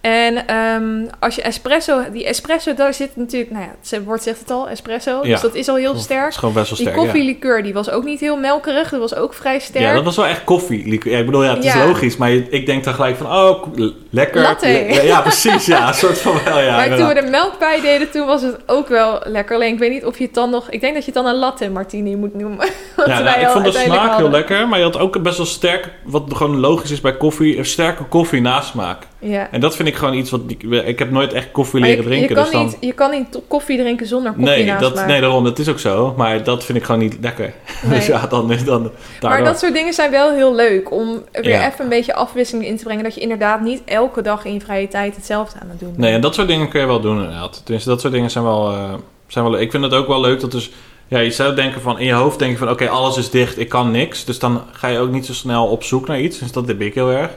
En 0.02 0.48
ehm, 0.48 1.06
als 1.20 1.36
je 1.36 1.42
espresso... 1.42 2.12
Die 2.12 2.26
espresso, 2.26 2.74
daar 2.74 2.94
zit 2.94 3.16
natuurlijk... 3.16 3.52
Nou 3.52 3.64
ja, 3.64 3.96
het 3.96 4.04
woord 4.04 4.24
zegt 4.24 4.40
het 4.40 4.52
al, 4.52 4.70
espresso. 4.70 5.20
Ja. 5.24 5.32
Dus 5.32 5.42
dat 5.42 5.56
is 5.56 5.68
al 5.68 5.76
heel 5.76 5.96
sterk. 5.96 6.30
is 6.30 6.36
gewoon 6.36 6.54
best 6.54 6.70
wel 6.70 6.78
Die 6.78 6.88
sterk, 6.88 7.00
ja. 7.00 7.12
koffielikeur, 7.12 7.64
die 7.64 7.74
was 7.74 7.90
ook 7.90 8.04
niet 8.04 8.20
heel 8.20 8.38
melkerig. 8.38 8.90
Dat 8.90 9.00
was 9.00 9.16
ook 9.16 9.34
vrij 9.34 9.60
sterk. 9.60 9.86
Ja, 9.86 9.94
dat 9.94 10.04
was 10.04 10.16
wel 10.16 10.26
echt 10.26 10.44
koffie. 10.44 11.02
Ja, 11.10 11.18
ik 11.18 11.26
bedoel, 11.26 11.44
ja, 11.44 11.56
het 11.56 11.64
is 11.64 11.74
Ja. 11.74 11.86
logisch. 11.86 12.18
Maar 12.18 12.32
ik 12.32 12.66
denk 12.66 12.84
dan 12.84 12.94
gelijk 12.94 13.18
van, 13.18 13.26
oh, 13.26 13.64
lekker. 14.10 14.42
Latte. 14.42 14.68
Ja, 14.68 15.02
ja, 15.02 15.22
precies. 15.22 15.66
Ja, 15.66 15.88
een 15.88 15.94
soort 15.94 16.18
van 16.18 16.36
wel, 16.46 16.60
ja. 16.60 16.76
maar 16.76 16.98
toen 16.98 17.08
we 17.08 17.14
er 17.14 17.30
melk 17.30 17.60
bij 17.60 17.82
deden, 17.82 18.12
toen 18.12 18.26
was 18.26 18.42
het 18.42 18.58
ook 18.66 18.88
wel 18.88 19.22
lekker. 19.24 19.56
Alleen 19.56 19.74
ik 19.74 19.80
weet 19.80 19.92
niet 19.92 20.06
of 20.06 20.18
je 20.18 20.24
het 20.24 20.34
dan 20.34 20.50
nog... 20.50 20.70
Ik 20.70 20.82
denk 20.82 20.94
dat 20.94 21.06
je 21.06 21.12
het 21.12 21.24
dan 21.24 21.34
een 21.34 21.40
latte 21.40 21.70
martini 21.70 22.16
moet 22.16 22.34
noemen. 22.34 22.68
Ja, 23.06 23.20
nou, 23.20 23.40
ik 23.40 23.48
vond 23.48 23.66
de 23.66 23.72
smaak 23.72 24.18
heel 24.18 24.30
lekker. 24.30 24.68
Maar 24.68 24.78
je 24.80 24.84
had 24.86 24.98
ook 24.98 25.22
best 25.22 25.38
wel 25.38 25.46
sterk, 25.46 25.90
wat 26.04 26.24
gewoon 26.28 26.60
logisch 26.60 26.92
is 26.92 27.02
bij 27.02 27.18
koffie, 27.18 27.58
een 27.58 27.66
sterke 27.66 28.04
koffie 28.04 28.42
nasmaak. 28.42 29.04
Ja. 29.20 29.48
En 29.52 29.60
dat 29.60 29.76
vind 29.76 29.88
ik 29.88 29.96
gewoon 29.96 30.14
iets 30.14 30.30
wat... 30.32 30.42
Ik, 30.48 30.64
ik 30.64 31.00
heb 31.00 31.12
nooit 31.12 31.34
echt 31.34 31.52
koffie 31.52 31.80
leren 31.82 31.98
je, 31.98 32.04
drinken. 32.04 32.28
je, 32.30 32.34
kan 32.36 32.44
dus 32.44 32.54
dan... 32.54 32.66
niet, 32.66 32.78
je 32.80 32.94
kan 32.94 33.12
niet 33.12 33.40
koffie 33.48 33.78
drinken 33.78 34.08
zonder 34.08 34.32
koffie 34.32 34.50
Nee, 34.50 34.66
naast 34.66 34.82
dat, 34.82 34.94
maken. 34.96 35.10
nee, 35.10 35.22
daarom, 35.22 35.44
dat 35.44 35.60
is 35.60 35.70
ook 35.70 35.80
zo. 35.80 36.14
Maar 36.18 36.44
dat 36.44 36.64
vind 36.64 36.78
ik 36.78 36.84
gewoon 36.84 37.02
niet 37.02 37.18
lekker. 37.22 37.54
Nee. 37.84 37.96
dus 37.98 38.08
ja, 38.08 38.28
dan, 38.28 38.52
dan 38.66 38.92
Maar 39.22 39.44
dat 39.44 39.60
soort 39.60 39.74
dingen 39.74 39.94
zijn 39.94 40.12
wel 40.12 40.34
heel 40.34 40.56
leuk 40.56 40.92
om 40.92 41.24
weer 41.32 41.48
Ja. 41.50 41.68
even 41.68 41.84
een 41.84 41.90
beetje 41.90 42.14
afwisseling 42.14 42.66
in 42.68 42.78
te 42.78 42.84
brengen. 42.84 43.04
Dat 43.04 43.16
je 43.16 43.22
inderdaad 43.22 43.62
niet 43.62 43.82
elke 43.86 44.22
dag 44.22 44.46
in 44.46 44.54
je 44.54 44.60
vrije 44.60 44.88
tijd 44.88 45.16
hetzelfde 45.16 45.60
aan 45.60 45.70
het 45.70 45.80
doen 45.80 45.90
bent. 45.90 46.00
Nee, 46.02 46.14
en 46.14 46.22
dat 46.22 46.36
soort 46.36 46.48
dingen 46.48 46.70
kun 46.70 46.80
je 46.80 46.86
wel 46.88 47.02
doen 47.02 47.18
inderdaad. 47.18 47.62
Tenminste, 47.64 47.90
dat 47.90 48.02
soort 48.02 48.14
dingen 48.14 48.30
zijn 48.32 48.44
wel, 48.44 48.72
eh, 48.72 48.94
zijn 49.28 49.44
wel 49.44 49.54
leuk. 49.54 49.62
Ik 49.62 49.72
vind 49.72 49.84
het 49.84 49.94
ook 49.94 50.08
wel 50.08 50.22
leuk 50.22 50.40
dat 50.40 50.52
dus... 50.52 50.72
Ja, 51.08 51.20
je 51.20 51.32
zou 51.32 51.56
denken 51.56 51.82
van... 51.82 52.00
In 52.00 52.06
je 52.06 52.14
hoofd 52.14 52.40
denk 52.40 52.52
je 52.52 52.58
van... 52.58 52.70
Oké, 52.70 52.90
alles 52.90 53.18
is 53.18 53.30
dicht. 53.30 53.60
Ik 53.60 53.70
kan 53.70 53.92
niks. 53.92 54.26
Dus 54.26 54.40
dan 54.40 54.62
ga 54.72 54.88
je 54.88 55.00
ook 55.00 55.12
niet 55.12 55.26
zo 55.26 55.34
snel 55.34 55.66
op 55.68 55.84
zoek 55.84 56.08
naar 56.08 56.20
iets. 56.20 56.40
Dus 56.40 56.52
dat 56.52 56.68
heb 56.68 56.82
ik 56.82 56.94
heel 56.94 57.12
erg. 57.12 57.32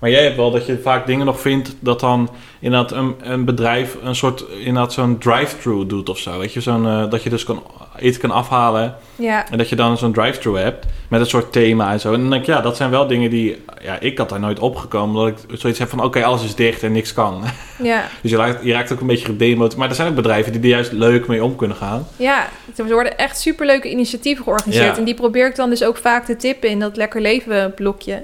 Maar 0.00 0.10
jij 0.10 0.22
hebt 0.22 0.36
wel 0.36 0.50
dat 0.50 0.66
je 0.66 0.78
vaak 0.78 1.06
dingen 1.06 1.26
nog 1.26 1.40
vindt... 1.40 1.74
Dat 1.80 2.00
dan 2.00 2.30
inderdaad 2.60 2.92
een, 2.92 3.14
een 3.22 3.44
bedrijf... 3.44 3.96
Een 4.02 4.14
soort... 4.14 4.44
Inderdaad 4.58 4.92
zo'n 4.92 5.18
drive-thru 5.18 5.86
doet 5.86 6.08
of 6.08 6.18
zo. 6.18 6.38
Weet 6.38 6.52
je? 6.52 6.60
Zo'n, 6.60 6.86
eh, 6.86 7.10
dat 7.10 7.22
je 7.22 7.30
dus 7.30 7.44
kan, 7.44 7.62
eten 7.98 8.20
kan 8.20 8.30
afhalen. 8.30 8.94
Ja, 9.16 9.50
En 9.50 9.58
dat 9.58 9.68
je 9.68 9.76
dan 9.76 9.98
zo'n 9.98 10.12
drive-thru 10.12 10.58
hebt. 10.58 10.86
Met 11.08 11.20
een 11.20 11.26
soort 11.26 11.52
thema 11.52 11.92
en 11.92 12.00
zo. 12.00 12.12
En 12.12 12.20
dan 12.20 12.30
denk 12.30 12.42
ik... 12.42 12.48
Ja, 12.48 12.60
dat 12.60 12.76
zijn 12.76 12.90
wel 12.90 13.06
dingen 13.06 13.30
die... 13.30 13.62
Ja, 13.82 13.98
ik 14.00 14.18
had 14.18 14.28
daar 14.28 14.40
nooit 14.40 14.58
opgekomen. 14.58 15.24
Dat 15.24 15.44
ik 15.48 15.58
zoiets 15.60 15.78
heb 15.78 15.88
van... 15.88 16.04
Oké, 16.04 16.24
alles 16.24 16.44
is 16.44 16.54
dicht 16.54 16.82
en 16.82 16.92
niks 16.92 17.12
kan. 17.12 17.44
ja, 17.82 18.04
Dus 18.22 18.30
je 18.30 18.36
raakt, 18.36 18.64
je 18.64 18.72
raakt 18.72 18.92
ook 18.92 19.00
een 19.00 19.06
beetje 19.06 19.24
gedemotiveerd. 19.24 19.76
Maar 19.76 19.88
er 19.88 19.94
zijn 19.94 20.08
ook 20.08 20.14
bedrijven 20.14 20.52
die 20.52 20.60
er 20.60 20.68
juist 20.68 20.92
leuk 20.92 21.26
mee 21.26 21.44
om 21.44 21.56
kunnen 21.56 21.76
gaan. 21.76 22.06
ja. 22.16 22.48
Er 22.76 22.92
worden 22.92 23.18
echt 23.18 23.40
superleuke 23.40 23.90
initiatieven 23.90 24.44
georganiseerd. 24.44 24.86
Ja. 24.86 24.96
En 24.96 25.04
die 25.04 25.14
probeer 25.14 25.46
ik 25.46 25.56
dan 25.56 25.70
dus 25.70 25.84
ook 25.84 25.96
vaak 25.96 26.24
te 26.24 26.36
tippen 26.36 26.68
in 26.70 26.78
dat 26.78 26.96
lekker 26.96 27.20
leven 27.20 27.74
blokje. 27.74 28.22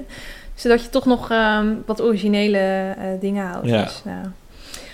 Zodat 0.57 0.83
je 0.83 0.89
toch 0.89 1.05
nog 1.05 1.31
ehm, 1.31 1.73
wat 1.85 2.01
originele 2.01 2.57
eh, 2.57 3.05
dingen 3.19 3.45
houdt. 3.45 3.67
Ja. 3.67 3.83
Dus, 3.83 4.01
nou. 4.03 4.25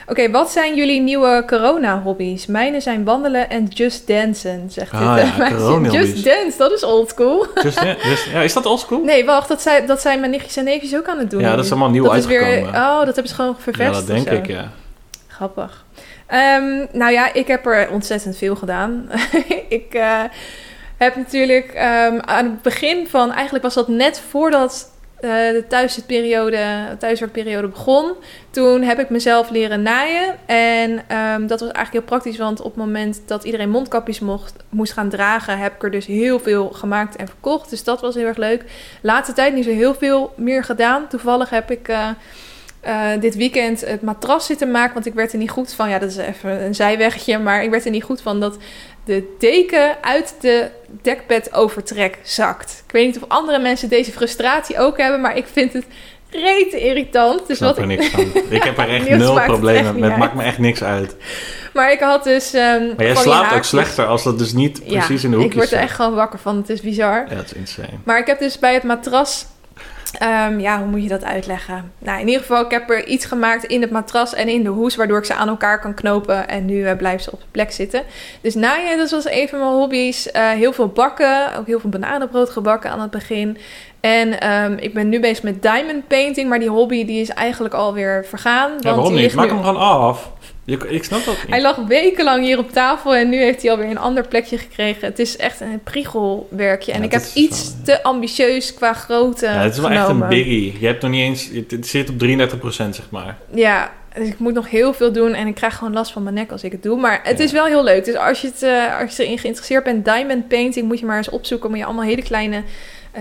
Oké, 0.07 0.31
wat 0.31 0.51
zijn 0.51 0.75
jullie 0.75 1.01
nieuwe 1.01 1.43
corona-hobby's? 1.47 2.45
Mijne 2.45 2.79
zijn 2.79 3.03
wandelen 3.03 3.49
en 3.49 3.65
just 3.65 4.07
dansen, 4.07 4.65
zegt 4.69 4.91
Ah 4.91 5.15
dit. 5.15 5.25
ja. 5.35 5.91
Just 5.99 6.23
dance, 6.23 6.57
dat 6.57 6.71
is 6.71 6.83
old 6.83 7.09
school. 7.09 7.45
Ja, 7.55 7.61
dus, 8.09 8.25
ja, 8.31 8.41
is 8.41 8.53
dat 8.53 8.65
oldschool? 8.65 9.03
Nee, 9.03 9.25
wacht, 9.25 9.47
dat 9.47 9.61
zijn, 9.61 9.85
dat 9.87 10.01
zijn 10.01 10.19
mijn 10.19 10.31
nichtjes 10.31 10.57
en 10.57 10.63
neefjes 10.63 10.95
ook 10.95 11.07
aan 11.07 11.17
het 11.17 11.31
doen. 11.31 11.41
Ja, 11.41 11.55
dat 11.55 11.65
is 11.65 11.71
allemaal 11.71 11.89
nieuw 11.89 12.03
dat 12.03 12.15
is 12.15 12.25
weer, 12.25 12.43
uitgekomen. 12.43 12.81
Oh, 12.81 12.97
dat 12.97 13.05
hebben 13.05 13.27
ze 13.27 13.35
gewoon 13.35 13.55
Ja, 13.57 13.63
vervest 13.63 13.93
dat 13.93 14.07
denk 14.07 14.29
ik, 14.29 14.47
ja. 14.47 14.71
Grappig. 15.27 15.85
Ehm, 16.25 16.85
nou 16.91 17.11
ja, 17.11 17.33
ik 17.33 17.47
heb 17.47 17.65
er 17.65 17.89
ontzettend 17.89 18.37
veel 18.37 18.55
gedaan. 18.55 19.09
ik 19.69 19.93
eh, 19.93 20.21
heb 20.97 21.15
natuurlijk 21.15 21.71
ehm, 21.73 22.19
aan 22.21 22.45
het 22.45 22.61
begin 22.61 23.07
van... 23.07 23.31
Eigenlijk 23.31 23.63
was 23.63 23.73
dat 23.73 23.87
net 23.87 24.21
voordat 24.29 24.91
de 25.27 25.63
thuisperiode, 25.67 26.95
thuiswerkperiode 26.99 27.67
begon. 27.67 28.11
Toen 28.49 28.81
heb 28.81 28.99
ik 28.99 29.09
mezelf 29.09 29.49
leren 29.49 29.81
naaien. 29.81 30.35
En 30.45 31.01
ehm, 31.07 31.47
dat 31.47 31.59
was 31.59 31.71
eigenlijk 31.71 31.91
heel 31.91 32.01
praktisch. 32.01 32.37
Want 32.37 32.59
op 32.59 32.65
het 32.65 32.75
moment 32.75 33.21
dat 33.25 33.43
iedereen 33.43 33.69
mondkapjes 33.69 34.19
mocht, 34.19 34.55
moest 34.69 34.93
gaan 34.93 35.09
dragen... 35.09 35.57
heb 35.57 35.73
ik 35.73 35.83
er 35.83 35.91
dus 35.91 36.05
heel 36.05 36.39
veel 36.39 36.69
gemaakt 36.69 37.15
en 37.15 37.27
verkocht. 37.27 37.69
Dus 37.69 37.83
dat 37.83 38.01
was 38.01 38.15
heel 38.15 38.27
erg 38.27 38.37
leuk. 38.37 38.63
Laatste 39.01 39.33
tijd 39.33 39.53
niet 39.53 39.65
zo 39.65 39.71
heel 39.71 39.93
veel 39.95 40.33
meer 40.35 40.63
gedaan. 40.63 41.07
Toevallig 41.07 41.49
heb 41.49 41.71
ik... 41.71 41.87
eh, 41.87 42.09
eh, 42.83 43.21
dit 43.21 43.35
weekend 43.35 43.81
het 43.81 44.01
matras 44.01 44.45
zitten 44.45 44.71
maken. 44.71 44.93
Want 44.93 45.05
ik 45.05 45.13
werd 45.13 45.31
er 45.31 45.37
niet 45.37 45.49
goed 45.49 45.73
van. 45.73 45.89
Ja, 45.89 45.99
dat 45.99 46.09
is 46.09 46.17
even 46.17 46.63
een 46.63 46.75
zijweggetje. 46.75 47.39
Maar 47.39 47.63
ik 47.63 47.69
werd 47.69 47.85
er 47.85 47.91
niet 47.91 48.03
goed 48.03 48.21
van 48.21 48.39
dat 48.39 48.57
de 49.05 49.35
deken 49.39 49.95
uit 50.03 50.35
de 50.39 50.69
dekbed 51.01 51.53
overtrek 51.53 52.17
zakt. 52.23 52.83
Ik 52.87 52.91
weet 52.91 53.05
niet 53.05 53.23
of 53.23 53.29
andere 53.29 53.59
mensen 53.59 53.89
deze 53.89 54.11
frustratie 54.11 54.79
ook 54.79 54.97
hebben. 54.97 55.21
Maar 55.21 55.37
ik 55.37 55.45
vind 55.51 55.73
het 55.73 55.85
rete 56.29 56.79
irritant. 56.79 57.39
Ik 57.41 57.47
Dus 57.47 57.57
snap 57.57 57.69
wat 57.75 57.85
er 57.85 57.91
ik, 57.91 57.99
niks 57.99 58.09
van. 58.11 58.25
Ik 58.49 58.63
heb 58.63 58.77
er 58.77 58.89
echt 58.95 59.09
nul 59.09 59.35
het 59.35 59.45
problemen 59.45 59.99
met. 59.99 60.09
Het 60.09 60.19
maakt 60.19 60.33
me 60.35 60.43
echt 60.43 60.57
niks 60.57 60.83
uit. 60.83 61.15
maar 61.73 61.91
ik 61.91 61.99
had 61.99 62.23
dus... 62.23 62.53
ehm, 62.53 62.87
Maar 62.97 63.05
jij 63.05 63.15
slaapt 63.15 63.53
ook 63.55 63.63
slechter 63.63 64.05
als 64.05 64.23
dat 64.23 64.37
dus 64.39 64.53
niet 64.53 64.85
precies 64.85 65.21
ja, 65.21 65.27
in 65.27 65.31
de 65.31 65.37
hoekjes 65.37 65.45
ik 65.45 65.53
word 65.53 65.71
er 65.71 65.77
zit. 65.77 65.79
echt 65.87 65.95
gewoon 65.95 66.13
wakker 66.13 66.39
van. 66.39 66.57
Het 66.57 66.69
is 66.69 66.81
bizar. 66.81 67.25
Ja, 67.29 67.35
dat 67.35 67.45
is 67.45 67.53
insane. 67.53 67.97
Maar 68.03 68.19
ik 68.19 68.27
heb 68.27 68.39
dus 68.39 68.59
bij 68.59 68.73
het 68.73 68.83
matras. 68.83 69.45
Ehm, 70.19 70.59
ja, 70.59 70.79
hoe 70.79 70.87
moet 70.87 71.03
je 71.03 71.09
dat 71.09 71.23
uitleggen? 71.23 71.91
Nou, 71.99 72.19
in 72.19 72.27
ieder 72.27 72.41
geval, 72.41 72.65
ik 72.65 72.71
heb 72.71 72.89
er 72.89 73.05
iets 73.05 73.25
gemaakt 73.25 73.63
in 73.63 73.81
het 73.81 73.91
matras 73.91 74.33
en 74.33 74.47
in 74.47 74.63
de 74.63 74.69
hoes, 74.69 74.95
waardoor 74.95 75.17
ik 75.17 75.25
ze 75.25 75.33
aan 75.33 75.47
elkaar 75.47 75.79
kan 75.79 75.93
knopen. 75.93 76.47
En 76.47 76.65
nu 76.65 76.85
eh, 76.85 76.97
blijven 76.97 77.23
ze 77.23 77.31
op 77.31 77.39
de 77.39 77.45
plek 77.51 77.71
zitten. 77.71 78.03
Dus 78.41 78.55
naaien, 78.55 78.97
dat 78.97 79.11
was 79.11 79.29
een 79.29 79.49
van 79.49 79.59
mijn 79.59 79.71
hobby's. 79.71 80.31
Eh, 80.31 80.49
heel 80.49 80.73
veel 80.73 80.87
bakken, 80.87 81.55
ook 81.57 81.67
heel 81.67 81.79
veel 81.79 81.89
bananenbrood 81.89 82.49
gebakken 82.49 82.89
aan 82.89 83.01
het 83.01 83.11
begin. 83.11 83.57
En 84.03 84.39
ehm, 84.39 84.73
ik 84.79 84.93
ben 84.93 85.09
nu 85.09 85.19
bezig 85.19 85.43
met 85.43 85.61
diamond 85.61 86.07
painting, 86.07 86.49
maar 86.49 86.59
die 86.59 86.69
hobby 86.69 87.05
die 87.05 87.21
is 87.21 87.29
eigenlijk 87.29 87.73
alweer 87.73 88.25
vergaan. 88.29 88.69
Ja, 88.69 88.75
want 88.81 88.83
waarom 88.95 89.13
niet? 89.15 89.33
Maak 89.33 89.45
nu- 89.45 89.51
hem 89.53 89.63
gewoon 89.63 89.77
af. 89.81 90.31
Je, 90.65 90.77
ik 90.89 91.03
snap 91.03 91.25
dat 91.25 91.35
niet. 91.37 91.49
hij 91.49 91.61
lag 91.61 91.75
wekenlang 91.75 92.43
hier 92.45 92.57
op 92.57 92.71
tafel 92.71 93.15
en 93.15 93.29
nu 93.29 93.37
heeft 93.37 93.61
hij 93.61 93.71
alweer 93.71 93.89
een 93.89 93.97
ander 93.97 94.27
plekje 94.27 94.57
gekregen. 94.57 95.07
Het 95.07 95.19
is 95.19 95.37
echt 95.37 95.61
een 95.61 95.79
priegelwerkje. 95.83 96.91
En 96.91 96.99
Ja, 96.99 97.05
ik 97.05 97.11
heb 97.11 97.23
iets 97.33 97.73
te 97.83 98.03
ambitieus 98.03 98.73
qua 98.73 98.93
grootte 98.93 99.45
ja, 99.45 99.51
het 99.51 99.73
is 99.73 99.79
wel 99.79 99.89
echt 99.89 100.07
een 100.07 100.27
biggie. 100.27 100.77
Je 100.79 100.85
hebt 100.85 101.01
nog 101.01 101.11
niet 101.11 101.21
eens... 101.21 101.49
Het, 101.69 101.87
zit 101.87 102.09
op 102.09 102.15
33% 102.23 102.59
zeg 102.69 103.09
maar. 103.09 103.37
Ja, 103.53 103.91
dus 104.15 104.27
ik 104.27 104.39
moet 104.39 104.53
nog 104.53 104.69
heel 104.69 104.93
veel 104.93 105.11
doen 105.11 105.33
en 105.33 105.47
ik 105.47 105.55
krijg 105.55 105.75
gewoon 105.77 105.93
last 105.93 106.11
van 106.11 106.23
mijn 106.23 106.35
nek 106.35 106.51
als 106.51 106.63
ik 106.63 106.71
het 106.71 106.83
doe. 106.83 106.99
Maar 106.99 107.19
het 107.23 107.37
Ja. 107.37 107.43
is 107.43 107.51
wel 107.51 107.65
heel 107.65 107.83
leuk. 107.83 108.05
Dus 108.05 108.15
als 108.15 108.41
je, 108.41 108.47
het, 108.47 108.63
eh, 108.63 108.99
als 109.01 109.15
je 109.17 109.23
erin 109.25 109.37
geïnteresseerd 109.39 109.83
bent, 109.83 110.05
diamond 110.05 110.47
painting, 110.47 110.87
moet 110.87 110.99
je 110.99 111.05
maar 111.05 111.17
eens 111.17 111.29
opzoeken. 111.29 111.69
Moet 111.69 111.79
je 111.79 111.85
allemaal 111.85 112.03
hele 112.03 112.21
kleine 112.23 112.63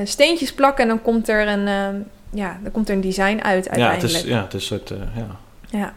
steentjes 0.05 0.53
plakken 0.55 0.82
en 0.82 0.88
dan 0.88 1.03
komt 1.03 1.28
er 1.28 1.49
een, 1.49 1.66
eh, 1.66 2.01
ja, 2.40 2.59
dan 2.62 2.72
komt 2.72 2.88
er 2.88 2.95
een 2.95 3.01
design 3.01 3.38
uit 3.43 3.64
Ja, 3.64 3.70
uiteindelijk. 3.70 4.03
het 4.03 4.11
is, 4.11 4.22
ja, 4.22 4.43
het 4.43 4.55
is 4.55 4.70
een 4.70 4.78
soort... 4.78 4.90
eh, 4.90 4.99
ja. 5.16 5.38
Ja. 5.78 5.93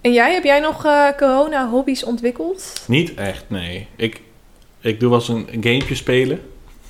En 0.00 0.12
jij, 0.12 0.32
heb 0.32 0.44
jij 0.44 0.60
nog 0.60 0.84
eh, 0.84 1.06
corona-hobby's 1.16 2.04
ontwikkeld? 2.04 2.82
Niet 2.86 3.14
echt, 3.14 3.44
nee. 3.48 3.86
Ik, 3.96 4.20
ik 4.80 5.00
doe 5.00 5.10
wel 5.10 5.18
eens 5.18 5.28
een 5.28 5.46
gamepje 5.60 5.94
spelen. 5.94 6.40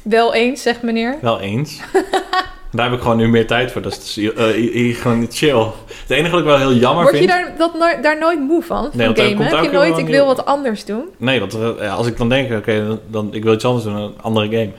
Wel 0.03 0.34
eens, 0.34 0.62
zegt 0.62 0.82
meneer. 0.82 1.18
Wel 1.20 1.40
eens. 1.40 1.80
Daar 2.72 2.84
heb 2.84 2.94
ik 2.94 3.02
gewoon 3.02 3.16
nu 3.16 3.28
meer 3.28 3.46
tijd 3.46 3.72
voor. 3.72 3.82
Dat 3.82 3.92
is 3.92 4.14
dus, 4.14 4.34
eh, 4.34 4.96
gewoon 4.96 5.26
chill. 5.30 5.66
Het 5.86 6.10
enige 6.10 6.30
wat 6.30 6.40
ik 6.40 6.46
wel 6.46 6.58
heel 6.58 6.74
jammer 6.74 7.02
Word 7.02 7.18
je 7.18 7.28
vind... 7.28 7.30
daar, 7.30 7.54
dat 7.58 7.74
no- 7.74 8.00
daar 8.02 8.18
nooit 8.18 8.40
moe 8.40 8.62
van, 8.62 8.90
van 8.92 9.04
want 9.04 9.18
er 9.18 9.28
gamen? 9.28 9.46
Heb 9.46 9.64
je 9.64 9.70
nooit, 9.70 9.98
ik 9.98 10.06
wil 10.06 10.26
wat 10.26 10.44
anders 10.44 10.84
doen? 10.84 11.04
Nee, 11.16 11.40
want 11.40 11.54
eh, 11.54 11.70
ja, 11.80 11.94
als 11.94 12.06
ik 12.06 12.16
dan 12.16 12.28
denk, 12.28 12.52
oké, 12.52 12.86
dan, 12.86 13.00
dan 13.06 13.34
ik 13.34 13.42
wil 13.42 13.52
iets 13.52 13.64
anders 13.64 13.84
doen, 13.84 13.94
een 13.94 14.14
andere 14.20 14.46
game. 14.46 14.70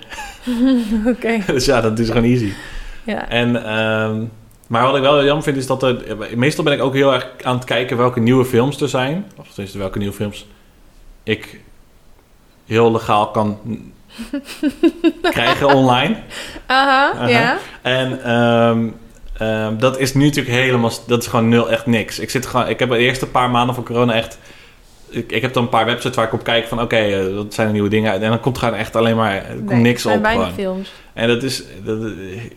Oké, 1.14 1.40
dus 1.54 1.66
ja, 1.66 1.82
dat 1.82 2.00
is 2.00 2.08
gewoon 2.08 2.24
easy. 2.24 2.52
ja. 3.04 3.30
En, 3.30 3.66
ehm, 3.66 4.24
maar 4.68 4.84
wat 4.84 4.96
ik 4.96 5.02
wel 5.02 5.16
heel 5.16 5.26
jammer 5.26 5.44
vind, 5.44 5.58
is 5.58 5.68
dat 5.68 5.84
er... 5.84 6.18
Meestal 6.36 6.64
ben 6.64 6.74
ik 6.74 6.82
ook 6.82 6.94
heel 6.94 7.14
erg 7.14 7.30
aan 7.42 7.56
het 7.56 7.66
kijken 7.66 7.98
welke 7.98 8.20
nieuwe 8.20 8.46
films 8.46 8.82
er 8.82 8.90
zijn. 8.90 9.26
Of 9.38 9.48
tenminste, 9.48 9.78
welke 9.78 9.98
nieuwe 9.98 10.14
films 10.14 10.46
ik 11.24 11.60
heel 12.66 12.92
legaal 12.92 13.32
kan 13.32 13.58
krijgen 15.22 15.68
online. 15.68 16.16
Aha, 16.66 17.28
ja. 17.28 17.58
En 17.82 18.24
ehm, 18.24 18.88
ehm, 19.38 19.78
dat 19.78 20.00
is 20.00 20.14
nu 20.14 20.26
natuurlijk 20.26 20.56
helemaal... 20.56 20.92
Dat 21.08 21.22
is 21.22 21.28
gewoon 21.28 21.50
nul, 21.50 21.70
echt 21.70 21.86
niks. 21.86 22.20
Ik, 22.20 22.30
zit 22.30 22.46
gewoon, 22.46 22.68
ik 22.68 22.80
heb 22.80 22.90
de 22.90 22.98
eerste 22.98 23.28
paar 23.28 23.50
maanden 23.50 23.76
van 23.76 23.84
corona 23.84 24.14
echt... 24.14 24.38
Ik, 25.10 25.32
ik 25.32 25.42
heb 25.42 25.54
dan 25.54 25.64
een 25.64 25.70
paar 25.70 25.86
websites 25.86 26.16
waar 26.16 26.26
ik 26.26 26.34
op 26.34 26.44
kijk 26.44 26.68
van... 26.68 26.82
Oké, 26.82 26.98
eh, 26.98 27.36
wat 27.36 27.54
zijn 27.54 27.68
er 27.68 27.74
nieuwe 27.74 27.90
dingen 27.90 28.12
uit? 28.12 28.22
En 28.22 28.30
dan 28.30 28.40
komt 28.40 28.56
er 28.56 28.64
gewoon 28.64 28.80
echt 28.80 28.96
alleen 28.96 29.16
maar... 29.16 29.46
Komt 29.56 29.70
Nee, 29.70 29.80
niks 29.80 30.06
op 30.06 30.26
gewoon. 30.26 30.54
films. 30.54 30.92
En 31.14 31.28
dat 31.28 31.44
is, 31.44 31.64
dat, 31.84 31.98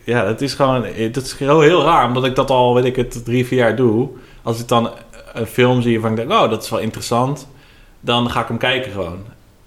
ja, 0.03 0.25
dat 0.25 0.41
is 0.41 0.53
gewoon, 0.53 0.85
dat 1.11 1.23
is 1.23 1.33
heel, 1.37 1.61
heel 1.61 1.83
raar, 1.83 2.07
omdat 2.07 2.25
ik 2.25 2.35
dat 2.35 2.49
al, 2.49 2.73
weet 2.73 2.85
ik 2.85 2.95
het, 2.95 3.25
drie, 3.25 3.45
vier 3.45 3.59
jaar 3.59 3.75
doe. 3.75 4.09
Als 4.43 4.59
ik 4.59 4.67
dan 4.67 4.89
een 5.33 5.45
film 5.45 5.81
zie 5.81 5.99
van 5.99 6.09
ik 6.09 6.15
denk, 6.15 6.31
oh, 6.31 6.49
dat 6.49 6.63
is 6.63 6.69
wel 6.69 6.79
interessant, 6.79 7.47
dan 7.99 8.29
ga 8.29 8.41
ik 8.41 8.47
hem 8.47 8.57
kijken 8.57 8.91
gewoon. 8.91 9.25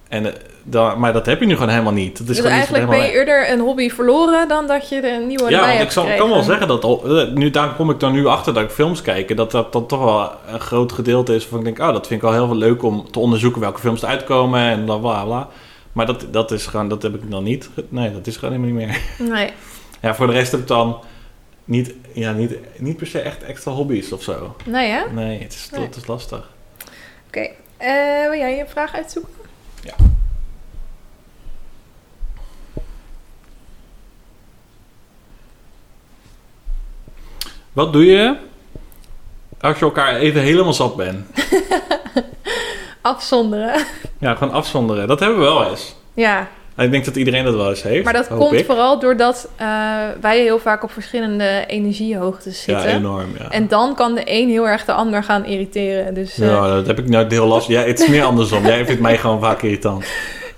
En, 0.09 0.27
eh, 0.27 0.33
dan, 0.63 0.99
maar 0.99 1.13
dat 1.13 1.27
heb 1.27 1.41
je 1.41 1.47
nu 1.47 1.55
gewoon 1.55 1.69
helemaal 1.69 1.93
niet. 1.93 2.19
Dat 2.19 2.29
is 2.29 2.37
Dus 2.37 2.45
eigenlijk 2.45 2.89
ben 2.89 2.99
je 2.99 3.13
eerder 3.13 3.51
een 3.51 3.61
hobby 3.61 3.91
verloren 3.91 4.49
dan 4.49 4.67
dat 4.67 4.89
je 4.89 4.97
er 4.97 5.21
een 5.21 5.27
nieuwe 5.27 5.51
ja, 5.51 5.67
want 5.67 5.81
ik 5.81 5.91
zal, 5.91 6.07
kan 6.17 6.29
wel 6.29 6.43
zeggen 6.43 6.69
dat, 6.69 6.85
eh, 6.85 7.29
nu, 7.35 7.51
daar 7.51 7.75
kom 7.75 7.91
ik 7.91 8.01
dan 8.01 8.13
nu 8.13 8.27
achter 8.27 8.55
dat 8.55 8.63
ik 8.63 8.71
films 8.71 9.03
kijk, 9.03 9.37
dat 9.37 9.51
dat 9.51 9.73
dan 9.73 9.87
toch 9.87 10.05
wel 10.05 10.31
een 10.55 10.61
groot 10.61 10.93
gedeelte 10.93 11.35
is 11.35 11.45
van 11.45 11.59
ik 11.59 11.65
denk, 11.65 11.79
oh, 11.79 11.93
dat 11.93 12.07
vind 12.07 12.23
ik 12.23 12.29
wel 12.29 12.37
heel 12.37 12.47
veel 12.47 12.57
leuk 12.57 12.83
om 12.83 13.11
te 13.11 13.19
onderzoeken 13.19 13.61
welke 13.61 13.81
films 13.81 14.03
er 14.03 14.09
uitkomen 14.09 14.61
en 14.61 14.85
bla 14.85 14.97
bla 14.97 15.25
bla. 15.25 15.49
Maar 15.93 16.07
dat, 16.07 16.27
dat 16.31 16.51
is 16.51 16.67
gewoon, 16.67 16.89
dat 16.89 17.03
heb 17.03 17.15
ik 17.15 17.31
dan 17.31 17.43
niet. 17.43 17.69
Nee, 17.89 18.13
dat 18.13 18.27
is 18.27 18.37
gewoon 18.37 18.55
helemaal 18.55 18.77
niet 18.79 18.87
meer. 18.89 19.01
Nee. 19.35 19.51
Ja, 20.01 20.15
voor 20.15 20.27
de 20.27 20.33
rest 20.33 20.51
heb 20.51 20.61
ik 20.61 20.67
dan 20.67 20.99
niet, 21.65 21.95
ja, 22.13 22.33
niet, 22.33 22.59
niet 22.79 22.97
per 22.97 23.07
se 23.07 23.21
echt 23.21 23.43
extra 23.43 23.73
hobby's 23.73 24.13
of 24.13 24.23
zo. 24.23 24.57
Nee, 24.65 24.91
hè? 24.91 25.01
Nee, 25.13 25.43
het 25.43 25.53
is, 25.53 25.69
Nee. 25.73 25.81
het 25.85 25.97
is 25.97 26.07
lastig. 26.07 26.51
Oké. 27.27 27.49
Eh, 27.77 28.29
wil 28.29 28.39
jij 28.39 28.57
je 28.57 28.65
vraag 28.69 28.95
uitzoeken? 28.95 29.33
Ja. 29.83 29.95
Wat 37.73 37.93
doe 37.93 38.07
je 38.07 38.37
als 39.61 39.79
je 39.79 39.85
elkaar 39.85 40.15
even 40.17 40.41
helemaal 40.41 40.73
zat 40.73 40.97
bent? 40.97 41.27
Afzonderen. 43.03 43.85
Ja, 44.19 44.35
gewoon 44.35 44.53
afzonderen. 44.53 45.09
Dat 45.09 45.21
hebben 45.21 45.39
we 45.39 45.45
wel 45.45 45.71
eens. 45.71 45.95
ja, 46.15 46.49
Ik 46.77 46.91
denk 46.91 47.05
dat 47.05 47.17
iedereen 47.17 47.45
dat 47.45 47.55
wel 47.55 47.69
eens 47.69 47.83
heeft. 47.83 48.05
maar 48.05 48.13
dat 48.13 48.29
komt 48.29 48.53
ik. 48.53 48.65
vooral 48.67 48.99
doordat 48.99 49.49
eh, 49.57 49.67
wij 50.21 50.41
heel 50.41 50.59
vaak 50.59 50.83
op 50.83 50.93
verschillende 50.93 51.65
energiehoogtes 51.67 52.65
Ja, 52.65 52.81
zitten. 52.81 52.97
enorm. 52.99 53.29
Ja. 53.39 53.51
en 53.51 53.69
dan 53.69 53.95
kan 53.95 54.15
de 54.15 54.23
een 54.25 54.49
heel 54.49 54.69
erg 54.69 54.85
de 54.85 54.93
ander 54.93 55.23
gaan 55.25 55.45
irriteren. 55.45 56.15
Dus 56.15 56.39
eh, 56.39 56.49
ja, 56.49 56.67
dat 56.75 56.87
heb 56.87 56.99
ik 56.99 57.09
nou 57.09 57.27
heel 57.29 57.47
last. 57.47 57.69
Ja, 57.69 57.83
het 57.83 58.01
is 58.01 58.09
meer 58.09 58.25
andersom. 58.25 58.67
Jij 58.73 58.87
vindt 58.87 59.01
mij 59.01 59.19
gewoon 59.19 59.41
vaak 59.41 59.63
irritant. 59.63 60.05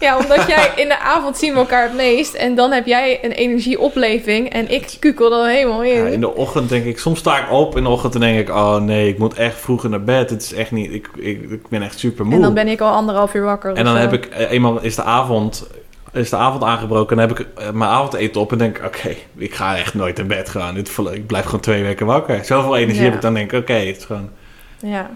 Ja, 0.03 0.19
omdat 0.19 0.47
jij 0.47 0.71
in 0.77 0.89
de 0.89 0.99
avond 0.99 1.37
zien 1.39 1.53
we 1.53 1.59
elkaar 1.59 1.83
het 1.83 1.95
meest. 1.95 2.35
En 2.35 2.55
dan 2.55 2.73
heb 2.73 2.87
jij 2.87 3.19
een 3.25 3.31
energieopleving. 3.31 4.51
En 4.51 4.71
ik 4.71 4.97
kukel 4.99 5.43
er 5.45 5.51
helemaal 5.51 5.83
in. 5.83 6.05
Ja, 6.05 6.07
in 6.07 6.21
de 6.21 6.35
ochtend 6.35 6.69
denk 6.69 6.85
ik, 6.85 6.99
soms 6.99 7.19
sta 7.19 7.39
ik 7.39 7.53
op 7.53 7.77
in 7.77 7.83
de 7.83 7.89
ochtend 7.89 8.15
en 8.15 8.21
denk 8.21 8.39
ik, 8.39 8.49
oh 8.49 8.77
nee, 8.77 9.09
ik 9.09 9.19
moet 9.19 9.35
echt 9.35 9.61
vroeger 9.61 9.91
naar 9.91 10.03
bed. 10.03 10.31
Het 10.31 10.43
is 10.43 10.53
echt 10.53 10.71
niet, 10.71 10.93
ik, 10.93 11.09
ik, 11.17 11.51
ik 11.51 11.69
ben 11.69 11.83
echt 11.83 11.99
super 11.99 12.25
moe. 12.25 12.35
en 12.35 12.41
dan 12.41 12.55
ben 12.55 12.69
ik 12.69 12.81
al 12.81 12.93
anderhalf 12.93 13.35
uur 13.35 13.45
wakker. 13.45 13.75
En 13.75 13.85
dan 13.85 13.95
zo. 13.95 14.01
heb 14.01 14.13
ik, 14.13 14.27
eh, 14.27 14.51
eenmaal 14.51 14.81
is 14.81 14.95
de 14.95 15.03
avond, 15.03 15.67
is 16.13 16.31
de 16.31 16.37
avond 16.37 16.63
aangebroken 16.63 17.19
en 17.19 17.29
dan 17.29 17.37
heb 17.37 17.47
ik 17.47 17.59
eh, 17.59 17.71
mijn 17.71 17.91
avondeten 17.91 18.41
op 18.41 18.53
en 18.53 18.59
denk 18.59 18.79
ik, 18.79 18.85
oké, 18.85 19.15
ik 19.37 19.55
ga 19.55 19.77
echt 19.77 19.95
nooit 19.95 20.19
in 20.19 20.27
bed 20.27 20.49
gaan. 20.49 20.75
Dit, 20.75 20.99
ik 21.13 21.27
blijf 21.27 21.45
gewoon 21.45 21.61
twee 21.61 21.83
weken 21.83 22.07
wakker. 22.07 22.45
Zoveel 22.45 22.77
energie 22.77 22.99
Ja. 22.99 23.05
heb 23.05 23.15
ik 23.15 23.21
dan 23.21 23.35
denk 23.35 23.53
ik, 23.53 23.61
oké, 23.61 23.73
het 23.73 23.97
is 23.97 24.05
gewoon... 24.05 24.31
Ja. 24.79 25.11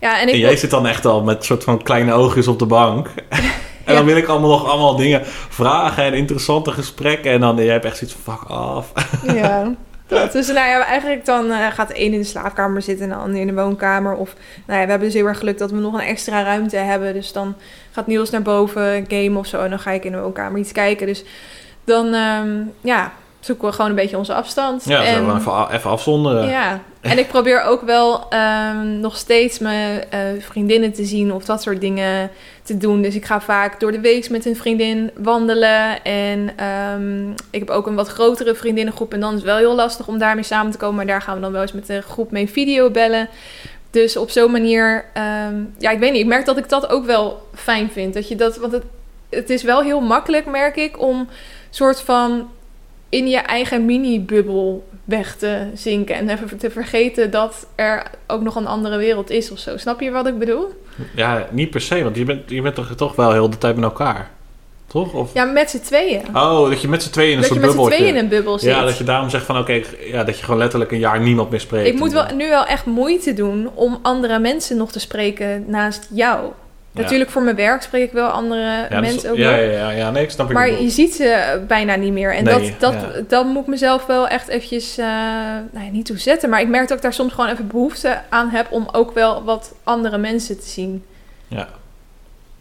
Ja, 0.00 0.20
en 0.20 0.28
ik... 0.28 0.34
En 0.34 0.40
jij 0.40 0.56
zit 0.56 0.70
dan 0.70 0.86
echt 0.86 1.06
al 1.06 1.22
met 1.22 1.44
soort 1.44 1.64
van 1.64 1.82
kleine 1.82 2.12
oogjes 2.12 2.48
op 2.48 2.58
de 2.58 2.66
bank. 2.66 3.08
en 3.86 3.94
dan 3.94 4.04
wil 4.04 4.16
ik 4.16 4.26
allemaal 4.26 4.50
nog 4.50 4.68
allemaal 4.70 4.96
dingen 4.96 5.20
vragen 5.48 6.04
en 6.04 6.14
interessante 6.14 6.70
gesprekken. 6.72 7.30
En 7.32 7.40
dan, 7.40 7.56
jij 7.56 7.66
hebt 7.72 7.84
echt 7.84 7.96
zoiets 7.96 8.16
van, 8.22 8.34
fuck 8.38 8.50
off. 8.58 8.92
Ja. 9.40 9.72
Dat. 10.08 10.32
Dus 10.32 10.46
nou 10.46 10.68
ja, 10.68 10.84
eigenlijk 10.84 11.24
dan 11.24 11.50
eh, 11.50 11.66
gaat 11.72 11.90
een 11.90 11.96
in 12.12 12.18
de 12.18 12.24
slaapkamer 12.24 12.82
zitten 12.82 13.04
en 13.04 13.10
de 13.10 13.16
ander 13.18 13.40
in 13.40 13.46
de 13.46 13.54
woonkamer. 13.54 14.14
Of 14.14 14.34
nou 14.66 14.78
ja, 14.78 14.84
we 14.84 14.90
hebben 14.90 15.08
dus 15.08 15.16
heel 15.16 15.26
erg 15.26 15.38
geluk 15.38 15.58
dat 15.58 15.70
we 15.70 15.76
nog 15.76 15.94
een 15.94 16.00
extra 16.00 16.42
ruimte 16.42 16.76
hebben. 16.76 17.12
Dus 17.12 17.32
dan 17.32 17.54
gaat 17.92 18.06
Niels 18.06 18.30
naar 18.30 18.42
boven 18.42 19.04
game 19.08 19.38
of 19.38 19.46
zo. 19.46 19.60
En 19.62 19.70
dan 19.70 19.78
ga 19.78 19.90
ik 19.90 20.04
in 20.04 20.12
de 20.12 20.20
woonkamer 20.20 20.58
iets 20.60 20.72
kijken. 20.72 21.06
Dus 21.06 21.24
dan 21.84 22.14
ehm, 22.14 22.48
ja, 22.80 23.12
zoeken 23.40 23.68
we 23.68 23.74
gewoon 23.74 23.90
een 23.90 23.96
beetje 23.96 24.18
onze 24.18 24.34
afstand. 24.34 24.84
Ja, 24.84 25.04
en, 25.04 25.24
zo 25.24 25.36
even, 25.36 25.52
a- 25.52 25.68
even 25.72 25.90
afzonderen. 25.90 26.48
Ja, 26.48 26.80
en 27.00 27.18
ik 27.18 27.28
probeer 27.28 27.62
ook 27.62 27.82
wel 27.82 28.28
ehm, 28.30 29.00
nog 29.00 29.16
steeds 29.16 29.58
mijn 29.58 30.04
eh, 30.10 30.20
vriendinnen 30.38 30.92
te 30.92 31.04
zien 31.04 31.32
of 31.32 31.44
dat 31.44 31.62
soort 31.62 31.80
dingen 31.80 32.30
te 32.66 32.76
doen. 32.76 33.02
Dus 33.02 33.14
ik 33.14 33.24
ga 33.24 33.40
vaak 33.40 33.80
door 33.80 33.92
de 33.92 34.00
week 34.00 34.30
met 34.30 34.44
een 34.44 34.56
vriendin 34.56 35.10
wandelen. 35.16 36.04
En 36.04 36.50
ehm, 36.56 37.30
ik 37.30 37.58
heb 37.58 37.70
ook 37.70 37.86
een 37.86 37.94
wat 37.94 38.08
grotere 38.08 38.54
vriendinnengroep. 38.54 39.12
En 39.12 39.20
dan 39.20 39.30
is 39.30 39.36
het 39.36 39.44
wel 39.44 39.56
heel 39.56 39.74
lastig 39.74 40.08
om 40.08 40.18
daarmee 40.18 40.44
samen 40.44 40.72
te 40.72 40.78
komen. 40.78 40.96
Maar 40.96 41.06
daar 41.06 41.22
gaan 41.22 41.34
we 41.34 41.40
dan 41.40 41.52
wel 41.52 41.62
eens 41.62 41.72
met 41.72 41.86
de 41.86 42.02
groep 42.02 42.30
mee 42.30 42.48
videobellen. 42.48 43.28
Dus 43.90 44.16
op 44.16 44.30
zo'n 44.30 44.50
manier, 44.50 45.04
ehm, 45.12 45.54
ja, 45.78 45.90
ik 45.90 45.98
weet 45.98 46.12
niet. 46.12 46.20
Ik 46.20 46.26
merk 46.26 46.44
dat 46.44 46.58
ik 46.58 46.68
dat 46.68 46.88
ook 46.88 47.04
wel 47.04 47.48
fijn 47.54 47.90
vind. 47.90 48.14
Dat 48.14 48.28
je 48.28 48.36
dat, 48.36 48.56
want 48.56 48.72
het, 48.72 48.84
het 49.28 49.50
is 49.50 49.62
wel 49.62 49.82
heel 49.82 50.00
makkelijk, 50.00 50.46
merk 50.46 50.76
ik, 50.76 51.00
om 51.00 51.28
soort 51.70 52.00
van 52.00 52.48
in 53.08 53.28
je 53.28 53.38
eigen 53.38 53.84
mini-bubbel 53.84 54.88
weg 55.04 55.36
te 55.36 55.66
zinken. 55.74 56.14
En 56.14 56.28
even 56.28 56.58
te 56.58 56.70
vergeten 56.70 57.30
dat 57.30 57.66
er 57.74 58.10
ook 58.26 58.42
nog 58.42 58.56
een 58.56 58.66
andere 58.66 58.96
wereld 58.96 59.30
is 59.30 59.50
of 59.50 59.58
zo. 59.58 59.76
Snap 59.76 60.00
je 60.00 60.10
wat 60.10 60.26
ik 60.26 60.38
bedoel? 60.38 60.84
Ja, 61.14 61.46
niet 61.50 61.70
per 61.70 61.80
se, 61.80 62.02
want 62.02 62.16
je 62.16 62.24
bent, 62.24 62.50
je 62.50 62.62
bent 62.62 62.74
toch, 62.74 62.94
toch 62.96 63.16
wel 63.16 63.32
heel 63.32 63.50
de 63.50 63.58
tijd 63.58 63.74
met 63.74 63.84
elkaar. 63.84 64.30
Toch? 64.86 65.12
Of... 65.12 65.34
Ja, 65.34 65.44
met 65.44 65.70
z'n 65.70 65.80
tweeën. 65.80 66.22
Oh, 66.34 66.68
dat 66.68 66.80
je 66.80 66.88
met 66.88 67.02
z'n 67.02 67.10
tweeën 67.10 67.30
in 67.30 67.36
een 67.36 67.40
dat 67.40 67.48
je 67.48 67.60
soort 67.60 67.76
met 67.76 67.84
z'n 67.84 67.90
tweeën 67.90 68.14
in 68.14 68.22
een 68.22 68.28
bubbel 68.28 68.58
zit. 68.58 68.70
Ja, 68.70 68.84
dat 68.84 68.98
je 68.98 69.04
daarom 69.04 69.30
zegt 69.30 69.44
van 69.44 69.58
oké, 69.58 69.82
ja, 70.00 70.24
dat 70.24 70.38
je 70.38 70.44
gewoon 70.44 70.60
letterlijk 70.60 70.92
een 70.92 70.98
jaar 70.98 71.20
niemand 71.20 71.50
meer 71.50 71.60
spreekt. 71.60 71.88
Ik 71.88 71.98
moet 71.98 72.12
wel, 72.12 72.26
nu 72.34 72.48
wel 72.48 72.64
echt 72.64 72.86
moeite 72.86 73.34
doen 73.34 73.70
om 73.74 73.98
andere 74.02 74.38
mensen 74.38 74.76
nog 74.76 74.92
te 74.92 75.00
spreken 75.00 75.64
naast 75.66 76.06
jou. 76.10 76.52
Natuurlijk 77.02 77.30
voor 77.30 77.42
mijn 77.42 77.56
werk 77.56 77.82
spreek 77.82 78.02
ik 78.04 78.12
wel 78.12 78.28
andere 78.28 78.86
mensen 78.90 79.30
ook 79.30 79.36
ja, 79.36 79.56
ja, 79.56 79.90
ja, 79.90 80.10
nee, 80.10 80.22
ik 80.22 80.30
snap 80.30 80.52
Maar 80.52 80.70
je 80.82 80.90
ziet 80.90 81.14
ze 81.14 81.60
bijna 81.66 81.94
niet 81.94 82.12
meer. 82.12 82.34
En 82.34 82.44
Nee, 82.44 82.74
dat, 82.78 82.92
dat, 82.92 83.28
dat 83.30 83.44
moet 83.46 83.62
ik 83.62 83.68
mezelf 83.68 84.06
wel 84.06 84.28
echt 84.28 84.48
eventjes, 84.48 84.98
eh, 84.98 85.06
nou 85.72 85.84
ja, 85.84 85.90
niet 85.90 86.06
toe 86.06 86.18
zetten. 86.18 86.50
Maar 86.50 86.60
ik 86.60 86.68
merk 86.68 86.88
dat 86.88 86.96
ik 86.96 87.02
daar 87.02 87.12
soms 87.12 87.32
gewoon 87.32 87.50
even 87.50 87.66
behoefte 87.66 88.20
aan 88.28 88.48
heb 88.50 88.66
om 88.70 88.88
ook 88.92 89.14
wel 89.14 89.44
wat 89.44 89.74
andere 89.84 90.18
mensen 90.18 90.60
te 90.60 90.68
zien. 90.68 91.04
Ja. 91.48 91.68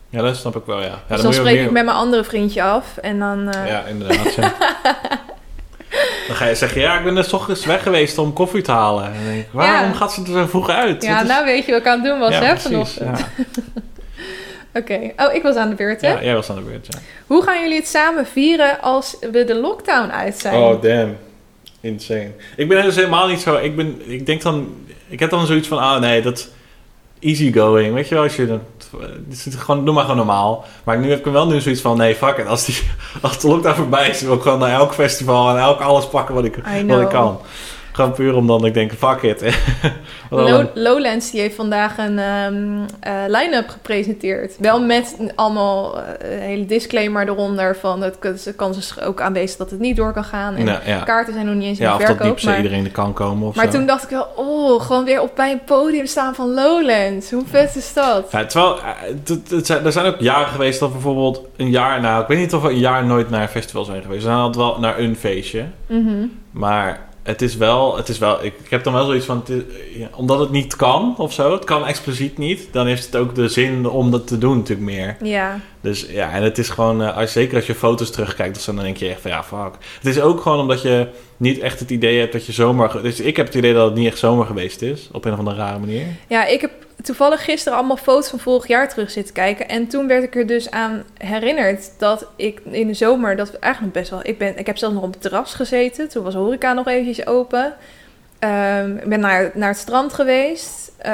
ja, 0.09 0.21
dat 0.21 0.35
snap 0.35 0.55
ik 0.55 0.65
wel, 0.65 0.79
ja. 0.81 0.85
ja 0.85 0.99
dus 1.07 1.21
dan 1.21 1.33
spreek 1.33 1.55
meer- 1.55 1.63
ik 1.63 1.71
met 1.71 1.85
mijn 1.85 1.97
andere 1.97 2.23
vriendje 2.23 2.61
af. 2.63 2.97
En 2.97 3.19
dan, 3.19 3.49
eh, 3.51 3.67
Ja, 3.67 3.83
inderdaad. 3.85 4.33
ja. 4.35 4.53
dan 6.27 6.35
ga 6.35 6.45
je 6.45 6.55
zeggen, 6.55 6.81
ja, 6.81 6.97
ik 6.97 7.03
ben 7.03 7.17
er 7.17 7.23
's 7.23 7.33
ochtends 7.33 7.65
weg 7.65 7.83
geweest 7.83 8.17
om 8.17 8.33
koffie 8.33 8.61
te 8.61 8.71
halen. 8.71 9.05
En 9.05 9.13
dan 9.13 9.23
denk 9.23 9.39
ik, 9.39 9.47
waarom 9.51 9.89
Ja. 9.91 9.95
gaat 9.95 10.13
ze 10.13 10.21
er 10.21 10.27
zo 10.27 10.45
vroeg 10.45 10.69
uit? 10.69 11.03
ja, 11.03 11.21
is- 11.21 11.27
nou 11.27 11.45
weet 11.45 11.65
je 11.65 11.71
wat 11.71 11.81
ik 11.81 11.87
aan 11.87 11.99
het 12.01 12.09
doen 12.09 12.19
was, 12.19 12.37
hè, 12.37 12.57
vanochtend. 12.57 13.19
Oké, 14.77 15.11
oh, 15.17 15.33
ik 15.33 15.43
was 15.43 15.55
aan 15.55 15.69
de 15.69 15.75
beurt, 15.75 16.01
hè? 16.01 16.07
ja, 16.07 16.23
jij 16.23 16.33
was 16.33 16.49
aan 16.49 16.55
de 16.55 16.61
beurt, 16.61 16.87
ja. 16.89 16.99
Hoe 17.27 17.43
gaan 17.43 17.61
jullie 17.61 17.77
het 17.77 17.87
samen 17.87 18.25
vieren 18.25 18.81
als 18.81 19.17
we 19.31 19.43
de 19.43 19.55
lockdown 19.55 20.09
uit 20.09 20.39
zijn? 20.39 20.55
Oh, 20.55 20.81
damn. 20.81 21.17
Insane. 21.81 22.31
Ik 22.55 22.67
ben 22.67 22.83
dus 22.83 22.95
helemaal 22.95 23.27
niet 23.27 23.39
zo... 23.39 23.55
Ik, 23.55 23.75
ben, 23.75 24.01
ik 24.11 24.25
denk 24.25 24.41
dan... 24.41 24.75
Ik 25.07 25.19
heb 25.19 25.29
dan 25.29 25.45
zoiets 25.45 25.67
van... 25.67 25.79
Ah, 25.79 25.99
nee, 25.99 26.21
dat... 26.21 26.49
Easygoing. 27.19 27.93
Weet 27.93 28.07
je 28.07 28.15
wel, 28.15 28.23
als 28.23 28.35
je... 28.35 28.59
is 29.29 29.47
gewoon, 29.55 29.85
doe 29.85 29.93
maar 29.93 30.03
gewoon 30.03 30.17
normaal. 30.17 30.65
Maar 30.83 30.99
nu 30.99 31.09
heb 31.09 31.25
ik 31.25 31.31
wel 31.31 31.47
nu 31.47 31.61
zoiets 31.61 31.81
van... 31.81 31.97
Nee, 31.97 32.15
fuck 32.15 32.37
it. 32.37 32.47
Als, 32.47 32.65
die, 32.65 32.81
als 33.21 33.39
de 33.39 33.47
lockdown 33.47 33.75
voorbij 33.75 34.09
is... 34.09 34.21
wil 34.21 34.33
ik 34.33 34.41
gewoon 34.41 34.59
naar 34.59 34.73
elk 34.73 34.93
festival... 34.93 35.49
en 35.49 35.57
elk 35.57 35.79
alles 35.79 36.07
pakken 36.07 36.35
wat 36.35 36.45
ik, 36.45 36.55
wat 36.55 36.73
ik 36.73 36.85
know. 36.85 37.09
kan. 37.09 37.39
Gewoon 37.95 38.11
puur 38.13 38.35
omdat 38.35 38.65
ik 38.65 38.73
denk... 38.73 38.91
Fuck 38.93 39.21
it. 39.21 39.43
Low- 40.29 40.65
Lowlands 40.73 41.31
die 41.31 41.41
heeft 41.41 41.55
vandaag 41.55 41.97
een 41.97 42.19
eh, 42.19 43.13
line-up 43.27 43.69
gepresenteerd. 43.69 44.55
Wel 44.59 44.81
met 44.81 45.17
allemaal 45.35 45.99
eh, 46.01 46.31
een 46.33 46.39
hele 46.39 46.65
disclaimer 46.65 47.27
eronder 47.27 47.75
van 47.75 48.01
het 48.01 48.17
de 48.43 48.53
kans 48.55 48.77
is 48.77 49.01
ook 49.01 49.21
aanwezig 49.21 49.57
dat 49.57 49.69
het 49.71 49.79
niet 49.79 49.95
door 49.95 50.13
kan 50.13 50.23
gaan. 50.23 50.55
En 50.55 50.65
Nou, 50.65 50.79
ja. 50.85 50.99
kaarten 50.99 51.33
zijn 51.33 51.45
nog 51.45 51.55
niet 51.55 51.63
eens 51.63 51.79
in 51.79 51.85
ja, 51.85 51.89
de 51.91 51.95
of 52.01 52.07
dat 52.07 52.15
verkoop. 52.15 52.33
per 52.33 52.41
se 52.43 52.47
Maar, 52.49 52.57
iedereen 52.57 52.85
er 52.85 52.91
kan 52.91 53.13
komen 53.13 53.47
of 53.47 53.55
maar 53.55 53.65
zo. 53.65 53.71
toen 53.71 53.85
dacht 53.85 54.03
ik 54.03 54.09
wel, 54.09 54.27
oh, 54.35 54.81
gewoon 54.81 55.03
weer 55.05 55.21
op 55.21 55.31
bij 55.35 55.51
een 55.51 55.63
podium 55.65 56.05
staan 56.05 56.35
van 56.35 56.53
Lowlands. 56.53 57.31
Hoe 57.31 57.43
vet 57.49 57.75
is 57.75 57.93
dat? 57.93 58.27
Ja, 58.31 58.45
terwijl, 58.45 58.79
eh, 58.79 59.85
er 59.85 59.91
zijn 59.91 60.05
ook 60.05 60.19
jaren 60.19 60.47
geweest 60.47 60.79
dat 60.79 60.91
bijvoorbeeld 60.91 61.41
een 61.57 61.69
jaar... 61.69 62.01
Nou, 62.01 62.21
ik 62.21 62.27
weet 62.27 62.37
niet 62.37 62.53
of 62.53 62.61
we 62.61 62.69
een 62.69 62.79
jaar 62.79 63.05
nooit 63.05 63.29
naar 63.29 63.41
een 63.41 63.47
festival 63.47 63.83
zijn 63.83 64.01
geweest. 64.01 64.21
We 64.23 64.27
zijn 64.27 64.37
altijd 64.41 64.55
wel 64.65 64.79
naar 64.79 64.99
een 64.99 65.15
feestje. 65.15 65.65
Mhm. 65.87 66.25
Maar 66.51 66.99
het 67.25 67.41
is 67.41 67.55
wel, 67.55 67.97
het 67.97 68.09
is 68.09 68.17
wel 68.17 68.43
ik, 68.43 68.53
ik 68.63 68.69
heb 68.69 68.83
dan 68.83 68.93
wel 68.93 69.05
zoiets 69.05 69.25
van, 69.25 69.37
het 69.37 69.49
is- 69.49 69.61
ja, 69.97 70.07
omdat 70.15 70.39
het 70.39 70.49
niet 70.51 70.75
kan 70.75 71.13
of 71.17 71.33
zo, 71.33 71.51
het 71.51 71.63
kan 71.63 71.85
expliciet 71.85 72.37
niet, 72.37 72.67
dan 72.71 72.87
heeft 72.87 73.05
het 73.05 73.15
ook 73.15 73.35
de 73.35 73.47
zin 73.49 73.89
om 73.89 74.11
dat 74.11 74.27
te 74.27 74.37
doen 74.37 74.57
natuurlijk 74.57 74.87
meer. 74.87 75.17
Ja, 75.21 75.59
Dus 75.81 76.05
ja, 76.09 76.31
en 76.31 76.43
het 76.43 76.57
is 76.57 76.69
gewoon, 76.69 77.13
als, 77.15 77.31
zeker 77.31 77.55
als 77.55 77.65
je 77.65 77.75
foto's 77.75 78.09
terugkijkt 78.11 78.57
of 78.57 78.61
zo, 78.63 78.73
dan 78.73 78.83
denk 78.83 78.97
je 78.97 79.09
echt 79.09 79.21
van 79.21 79.31
ja, 79.31 79.43
fuck. 79.43 79.73
Het 79.97 80.05
is 80.15 80.19
ook 80.21 80.41
gewoon 80.41 80.59
omdat 80.59 80.81
je 80.81 81.07
niet 81.37 81.59
echt 81.59 81.79
het 81.79 81.89
idee 81.91 82.19
hebt 82.19 82.31
dat 82.33 82.45
je 82.45 82.51
zomer, 82.51 82.89
ge- 82.89 83.01
dus 83.01 83.19
ik 83.19 83.37
heb 83.37 83.45
het 83.45 83.55
idee 83.55 83.73
dat 83.73 83.85
het 83.85 83.95
niet 83.95 84.07
echt 84.07 84.17
zomer 84.17 84.45
geweest 84.45 84.81
is, 84.81 85.09
op 85.11 85.25
een 85.25 85.33
of 85.33 85.39
andere 85.39 85.57
rare 85.57 85.79
manier. 85.79 86.05
ja 86.27 86.45
ik 86.45 86.61
heb 86.61 86.71
toevallig 87.05 87.43
gisteren 87.43 87.77
allemaal 87.77 87.97
foto's 87.97 88.29
van 88.29 88.39
vorig 88.39 88.67
jaar 88.67 88.89
terug 88.89 89.11
zitten 89.11 89.33
kijken. 89.33 89.69
En 89.69 89.87
toen 89.87 90.07
werd 90.07 90.23
ik 90.23 90.35
er 90.35 90.47
dus 90.47 90.71
aan 90.71 91.03
herinnerd 91.17 91.91
dat 91.97 92.27
ik 92.35 92.61
in 92.71 92.87
de 92.87 92.93
zomer, 92.93 93.35
dat 93.35 93.51
we 93.51 93.59
eigenlijk 93.59 93.93
best 93.93 94.09
wel... 94.09 94.19
Ik, 94.23 94.37
ben, 94.37 94.57
ik 94.57 94.65
heb 94.65 94.77
zelfs 94.77 94.95
nog 94.95 95.03
op 95.03 95.11
het 95.11 95.21
terras 95.21 95.53
gezeten. 95.53 96.09
Toen 96.09 96.23
was 96.23 96.33
horeca 96.33 96.73
nog 96.73 96.87
eventjes 96.87 97.27
open. 97.27 97.75
Ehm, 98.45 98.97
ik 98.97 99.09
ben 99.09 99.19
naar, 99.19 99.51
naar 99.53 99.69
het 99.69 99.77
strand 99.77 100.13
geweest. 100.13 100.83
Uh, 100.99 101.11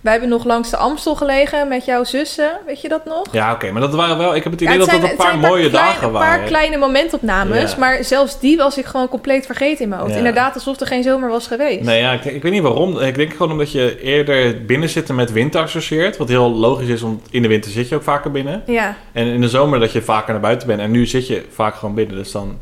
wij 0.00 0.12
hebben 0.12 0.28
nog 0.28 0.44
langs 0.44 0.70
de 0.70 0.76
Amstel 0.76 1.14
gelegen 1.14 1.68
met 1.68 1.84
jouw 1.84 2.04
zussen. 2.04 2.50
Weet 2.66 2.80
je 2.80 2.88
dat 2.88 3.04
nog? 3.04 3.32
Ja, 3.32 3.52
oké. 3.52 3.70
maar 3.70 3.80
dat 3.80 3.94
waren 3.94 4.18
wel... 4.18 4.34
Ik 4.34 4.42
heb 4.42 4.52
het 4.52 4.60
idee 4.60 4.78
dat 4.78 4.90
dat 4.90 5.02
een 5.02 5.16
paar 5.16 5.38
mooie 5.38 5.70
dagen 5.70 6.12
waren. 6.12 6.32
Een 6.32 6.38
paar 6.38 6.46
kleine 6.48 6.76
momentopnames. 6.76 7.70
Ja. 7.70 7.78
Maar 7.78 8.04
zelfs 8.04 8.40
die 8.40 8.56
was 8.56 8.78
ik 8.78 8.84
gewoon 8.84 9.08
compleet 9.08 9.46
vergeten 9.46 9.82
in 9.82 9.88
mijn 9.88 10.00
hoofd. 10.00 10.16
Inderdaad, 10.16 10.54
alsof 10.54 10.80
er 10.80 10.86
geen 10.86 11.02
zomer 11.02 11.28
was 11.28 11.46
geweest. 11.46 11.84
Nee, 11.84 12.00
ja, 12.00 12.12
ik, 12.12 12.24
ik, 12.24 12.42
weet 12.42 12.52
niet 12.52 12.62
waarom. 12.62 12.98
Ik 12.98 13.14
denk 13.14 13.32
gewoon 13.32 13.52
omdat 13.52 13.72
je 13.72 14.00
eerder 14.00 14.64
binnen 14.64 14.88
zitten 14.88 15.14
met 15.14 15.32
winter 15.32 15.62
associeert. 15.62 16.16
Wat 16.16 16.28
heel 16.28 16.50
logisch 16.50 16.88
is, 16.88 17.00
want 17.00 17.26
in 17.30 17.42
de 17.42 17.48
winter 17.48 17.70
zit 17.70 17.88
je 17.88 17.94
ook 17.94 18.02
vaker 18.02 18.30
binnen. 18.30 18.62
Ja. 18.66 18.96
En 19.12 19.26
in 19.26 19.40
de 19.40 19.48
zomer 19.48 19.80
dat 19.80 19.92
je 19.92 20.02
vaker 20.02 20.32
naar 20.32 20.42
buiten 20.42 20.66
bent. 20.66 20.80
En 20.80 20.90
nu 20.90 21.06
zit 21.06 21.26
je 21.26 21.44
vaak 21.50 21.74
gewoon 21.74 21.94
binnen. 21.94 22.16
Dus 22.16 22.32
dan 22.32 22.58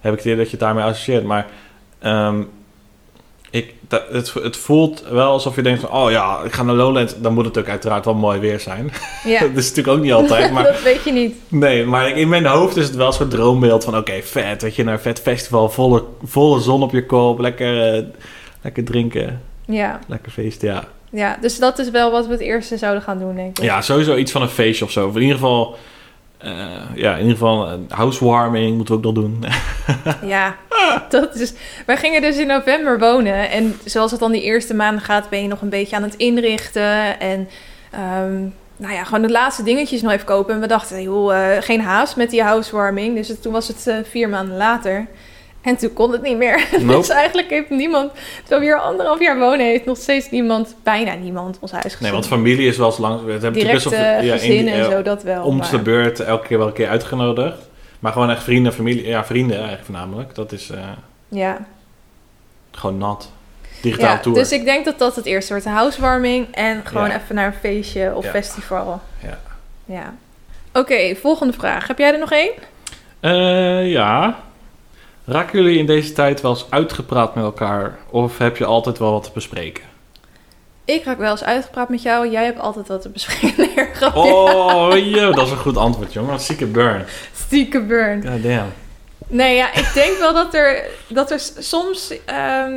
heb 0.00 0.12
ik 0.12 0.18
het 0.18 0.26
idee 0.26 0.38
dat 0.38 0.50
je 0.50 0.56
het 0.56 0.60
daarmee 0.60 0.84
associeert. 0.84 1.24
Maar... 1.24 1.46
Um, 2.02 2.48
ik, 3.50 3.74
dat, 3.88 4.02
het, 4.10 4.32
het 4.32 4.56
voelt 4.56 5.02
wel 5.10 5.30
alsof 5.30 5.56
je 5.56 5.62
denkt 5.62 5.80
van... 5.80 5.90
oh 5.92 6.10
ja, 6.10 6.40
ik 6.44 6.52
ga 6.52 6.62
naar 6.62 6.74
Lowlands. 6.74 7.14
Dan 7.20 7.34
moet 7.34 7.44
het 7.44 7.58
ook 7.58 7.68
uiteraard 7.68 8.04
wel 8.04 8.14
mooi 8.14 8.40
weer 8.40 8.60
zijn. 8.60 8.92
Ja. 9.24 9.40
dat 9.54 9.56
is 9.56 9.68
natuurlijk 9.68 9.96
ook 9.96 10.02
niet 10.02 10.12
altijd. 10.12 10.50
Maar, 10.52 10.64
dat 10.64 10.82
weet 10.82 11.04
je 11.04 11.12
niet. 11.12 11.36
Nee, 11.48 11.84
maar 11.84 12.08
in 12.16 12.28
mijn 12.28 12.46
hoofd 12.46 12.76
is 12.76 12.86
het 12.86 12.96
wel 12.96 13.12
zo'n 13.12 13.28
droombeeld 13.28 13.84
van... 13.84 13.96
oké, 13.96 14.22
vet, 14.22 14.62
weet 14.62 14.76
je, 14.76 14.84
naar 14.84 14.94
een 14.94 15.00
vet 15.00 15.20
festival. 15.20 15.68
Volle, 15.68 16.04
volle 16.24 16.60
zon 16.60 16.82
op 16.82 16.92
je 16.92 17.06
kop. 17.06 17.38
Lekker, 17.38 17.96
uh, 17.96 18.04
lekker 18.62 18.84
drinken. 18.84 19.42
Ja. 19.66 19.98
Lekker 20.06 20.32
feest, 20.32 20.62
ja. 20.62 20.84
Ja, 21.10 21.38
dus 21.40 21.58
dat 21.58 21.78
is 21.78 21.90
wel 21.90 22.10
wat 22.10 22.26
we 22.26 22.32
het 22.32 22.40
eerste 22.40 22.76
zouden 22.76 23.02
gaan 23.02 23.18
doen, 23.18 23.34
denk 23.34 23.58
ik. 23.58 23.64
Ja, 23.64 23.82
sowieso 23.82 24.16
iets 24.16 24.32
van 24.32 24.42
een 24.42 24.48
feestje 24.48 24.84
of 24.84 24.90
zo. 24.90 25.06
Of 25.06 25.14
in 25.14 25.20
ieder 25.20 25.36
geval... 25.36 25.76
Uh, 26.44 26.52
ja, 26.94 27.12
in 27.12 27.20
ieder 27.20 27.36
geval 27.36 27.68
uh, 27.68 27.74
housewarming 27.88 28.76
moeten 28.76 29.00
we 29.00 29.08
ook 29.08 29.14
nog 29.14 29.24
doen. 29.24 29.44
ja, 30.34 30.56
dat 31.08 31.34
is... 31.34 31.52
Wij 31.86 31.96
gingen 31.96 32.22
dus 32.22 32.36
in 32.36 32.46
november 32.46 32.98
wonen. 32.98 33.50
En 33.50 33.78
zoals 33.84 34.10
het 34.10 34.20
dan 34.20 34.32
die 34.32 34.42
eerste 34.42 34.74
maanden 34.74 35.04
gaat, 35.04 35.28
ben 35.28 35.42
je 35.42 35.48
nog 35.48 35.60
een 35.60 35.68
beetje 35.68 35.96
aan 35.96 36.02
het 36.02 36.14
inrichten. 36.14 37.20
En 37.20 37.48
um, 38.24 38.54
nou 38.76 38.94
ja, 38.94 39.04
gewoon 39.04 39.22
de 39.22 39.30
laatste 39.30 39.62
dingetjes 39.62 40.02
nog 40.02 40.12
even 40.12 40.26
kopen. 40.26 40.54
En 40.54 40.60
we 40.60 40.66
dachten, 40.66 41.02
joh, 41.02 41.34
uh, 41.34 41.56
geen 41.60 41.80
haast 41.80 42.16
met 42.16 42.30
die 42.30 42.42
housewarming. 42.42 43.14
Dus 43.16 43.40
toen 43.40 43.52
was 43.52 43.68
het 43.68 44.06
vier 44.08 44.28
maanden 44.28 44.56
later. 44.56 45.06
En 45.62 45.76
toen 45.76 45.92
kon 45.92 46.12
het 46.12 46.22
niet 46.22 46.36
meer. 46.36 46.66
Nope. 46.80 46.98
dus 46.98 47.08
eigenlijk 47.08 47.50
heeft 47.50 47.70
niemand, 47.70 48.12
terwijl 48.40 48.60
we 48.60 48.66
hier 48.66 48.80
anderhalf 48.80 49.20
jaar 49.20 49.38
wonen, 49.38 49.66
heeft 49.66 49.84
nog 49.84 49.96
steeds 49.96 50.30
niemand, 50.30 50.76
bijna 50.82 51.14
niemand, 51.14 51.58
ons 51.60 51.70
huis 51.70 51.84
gezien. 51.84 52.02
Nee, 52.02 52.12
want 52.12 52.26
familie 52.26 52.68
is 52.68 52.76
wel 52.76 52.86
eens 52.86 52.98
lang. 52.98 53.24
We 53.24 53.30
hebben 53.30 53.52
Direct, 53.52 53.72
best 53.72 53.90
wel 53.90 54.22
ja, 54.22 54.36
gezinnen 54.36 54.74
en 54.74 54.90
zo, 54.90 55.02
dat 55.02 55.22
wel. 55.22 55.44
Om 55.44 55.56
maar... 55.56 55.70
de 55.70 55.78
beurt 55.78 56.20
elke 56.20 56.46
keer 56.46 56.58
wel 56.58 56.66
een 56.66 56.72
keer 56.72 56.88
uitgenodigd. 56.88 57.68
Maar 57.98 58.12
gewoon 58.12 58.30
echt 58.30 58.42
vrienden, 58.42 58.72
familie. 58.72 59.06
Ja, 59.06 59.24
vrienden 59.24 59.56
eigenlijk 59.56 59.84
voornamelijk. 59.84 60.34
Dat 60.34 60.52
is 60.52 60.70
uh, 60.70 60.78
ja. 61.28 61.66
gewoon 62.70 62.98
nat. 62.98 63.30
Digitaal 63.82 64.10
ja, 64.10 64.18
tour. 64.18 64.38
Dus 64.38 64.52
ik 64.52 64.64
denk 64.64 64.84
dat 64.84 64.98
dat 64.98 65.16
het 65.16 65.26
eerste 65.26 65.52
wordt. 65.52 65.66
Housewarming 65.68 66.46
en 66.54 66.82
gewoon 66.84 67.08
Ja. 67.08 67.16
even 67.16 67.34
naar 67.34 67.46
een 67.46 67.52
feestje 67.52 68.12
of 68.14 68.24
Ja. 68.24 68.30
festival. 68.30 69.00
Ja. 69.22 69.38
Ja. 69.84 70.14
Oké, 70.72 71.14
volgende 71.14 71.52
vraag. 71.52 71.86
Heb 71.86 71.98
jij 71.98 72.12
er 72.12 72.18
nog 72.18 72.32
één? 72.32 72.52
Eh, 73.20 73.90
ja. 73.90 74.38
Raken 75.24 75.62
jullie 75.62 75.78
in 75.78 75.86
deze 75.86 76.12
tijd 76.12 76.40
wel 76.40 76.50
eens 76.50 76.66
uitgepraat 76.70 77.34
met 77.34 77.44
elkaar? 77.44 77.98
Of 78.10 78.38
heb 78.38 78.56
je 78.56 78.64
altijd 78.64 78.98
wel 78.98 79.12
wat 79.12 79.22
te 79.24 79.30
bespreken? 79.34 79.84
Ik 80.84 81.04
raak 81.04 81.18
wel 81.18 81.30
eens 81.30 81.44
uitgepraat 81.44 81.88
met 81.88 82.02
jou. 82.02 82.30
Jij 82.30 82.44
hebt 82.44 82.60
altijd 82.60 82.88
wat 82.88 83.02
te 83.02 83.08
bespreken. 83.08 83.68
Nee, 83.76 83.86
grapje. 83.92 84.20
Oh, 84.20 84.96
yo, 84.96 85.32
dat 85.32 85.46
is 85.46 85.52
een 85.52 85.58
goed 85.58 85.76
antwoord, 85.76 86.12
jongen. 86.12 86.40
Zieke 86.40 86.66
burn. 86.66 87.04
Stiekem 87.34 87.86
burn. 87.86 88.26
God 88.28 88.42
damn. 88.42 88.72
Nee, 89.26 89.56
ja, 89.56 89.74
ik 89.74 89.90
denk 89.94 90.18
wel 90.18 90.32
dat 90.34 90.54
er, 90.54 90.84
dat 91.08 91.30
er 91.30 91.40
soms... 91.58 92.12
ehm, 92.24 92.74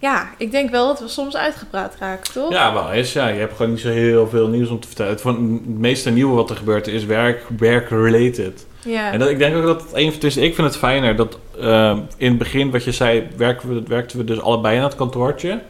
ja, 0.00 0.30
ik 0.38 0.50
denk 0.50 0.70
wel 0.70 0.86
dat 0.86 1.00
we 1.00 1.08
soms 1.08 1.36
uitgepraat 1.36 1.96
raken, 1.98 2.32
toch? 2.32 2.52
Ja, 2.52 2.72
wel 2.72 2.90
eens. 2.90 3.12
Ja, 3.12 3.28
je 3.28 3.38
hebt 3.38 3.56
gewoon 3.56 3.70
niet 3.70 3.80
zo 3.80 3.88
heel 3.88 4.28
veel 4.28 4.48
nieuws 4.48 4.68
om 4.68 4.80
te 4.80 4.86
vertellen. 4.86 5.12
Het, 5.12 5.20
van, 5.20 5.60
het 5.64 5.78
meeste 5.78 6.10
nieuwe 6.10 6.34
wat 6.34 6.50
er 6.50 6.56
gebeurt 6.56 6.86
is 6.86 7.04
werk, 7.04 7.44
werk-related. 7.58 8.66
Ja. 8.84 9.12
En 9.12 9.18
dat, 9.18 9.28
ik 9.28 9.38
denk 9.38 9.56
ook 9.56 9.62
dat 9.62 9.82
het 9.82 9.90
een 9.94 10.10
van... 10.10 10.20
Dus 10.20 10.36
ik 10.36 10.54
vind 10.54 10.66
het 10.66 10.76
fijner 10.76 11.16
dat 11.16 11.38
eh, 11.60 11.98
in 12.16 12.28
het 12.28 12.38
begin, 12.38 12.70
wat 12.70 12.84
je 12.84 12.92
zei, 12.92 13.28
werken 13.36 13.74
we, 13.74 13.82
werkten 13.86 14.18
we 14.18 14.24
dus 14.24 14.40
allebei 14.40 14.76
in 14.76 14.82
het 14.82 14.94
kantoortje. 14.94 15.60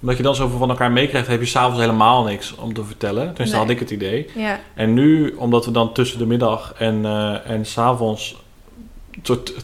Omdat 0.00 0.16
je 0.16 0.22
dan 0.22 0.34
zoveel 0.34 0.58
van 0.58 0.68
elkaar 0.70 0.92
meekrijgt, 0.92 1.28
heb 1.28 1.40
je 1.40 1.46
s'avonds 1.46 1.80
helemaal 1.80 2.24
niks 2.24 2.54
om 2.54 2.74
te 2.74 2.84
vertellen. 2.84 3.26
Tenminste, 3.26 3.56
Nee. 3.56 3.64
had 3.66 3.70
ik 3.70 3.78
het 3.78 3.90
idee. 3.90 4.30
ja. 4.34 4.60
En 4.74 4.94
nu, 4.94 5.34
omdat 5.38 5.64
we 5.64 5.70
dan 5.70 5.92
tussen 5.92 6.18
de 6.18 6.26
middag 6.26 6.74
en, 6.78 7.04
eh 7.04 7.50
en 7.50 7.66
s'avonds 7.66 8.42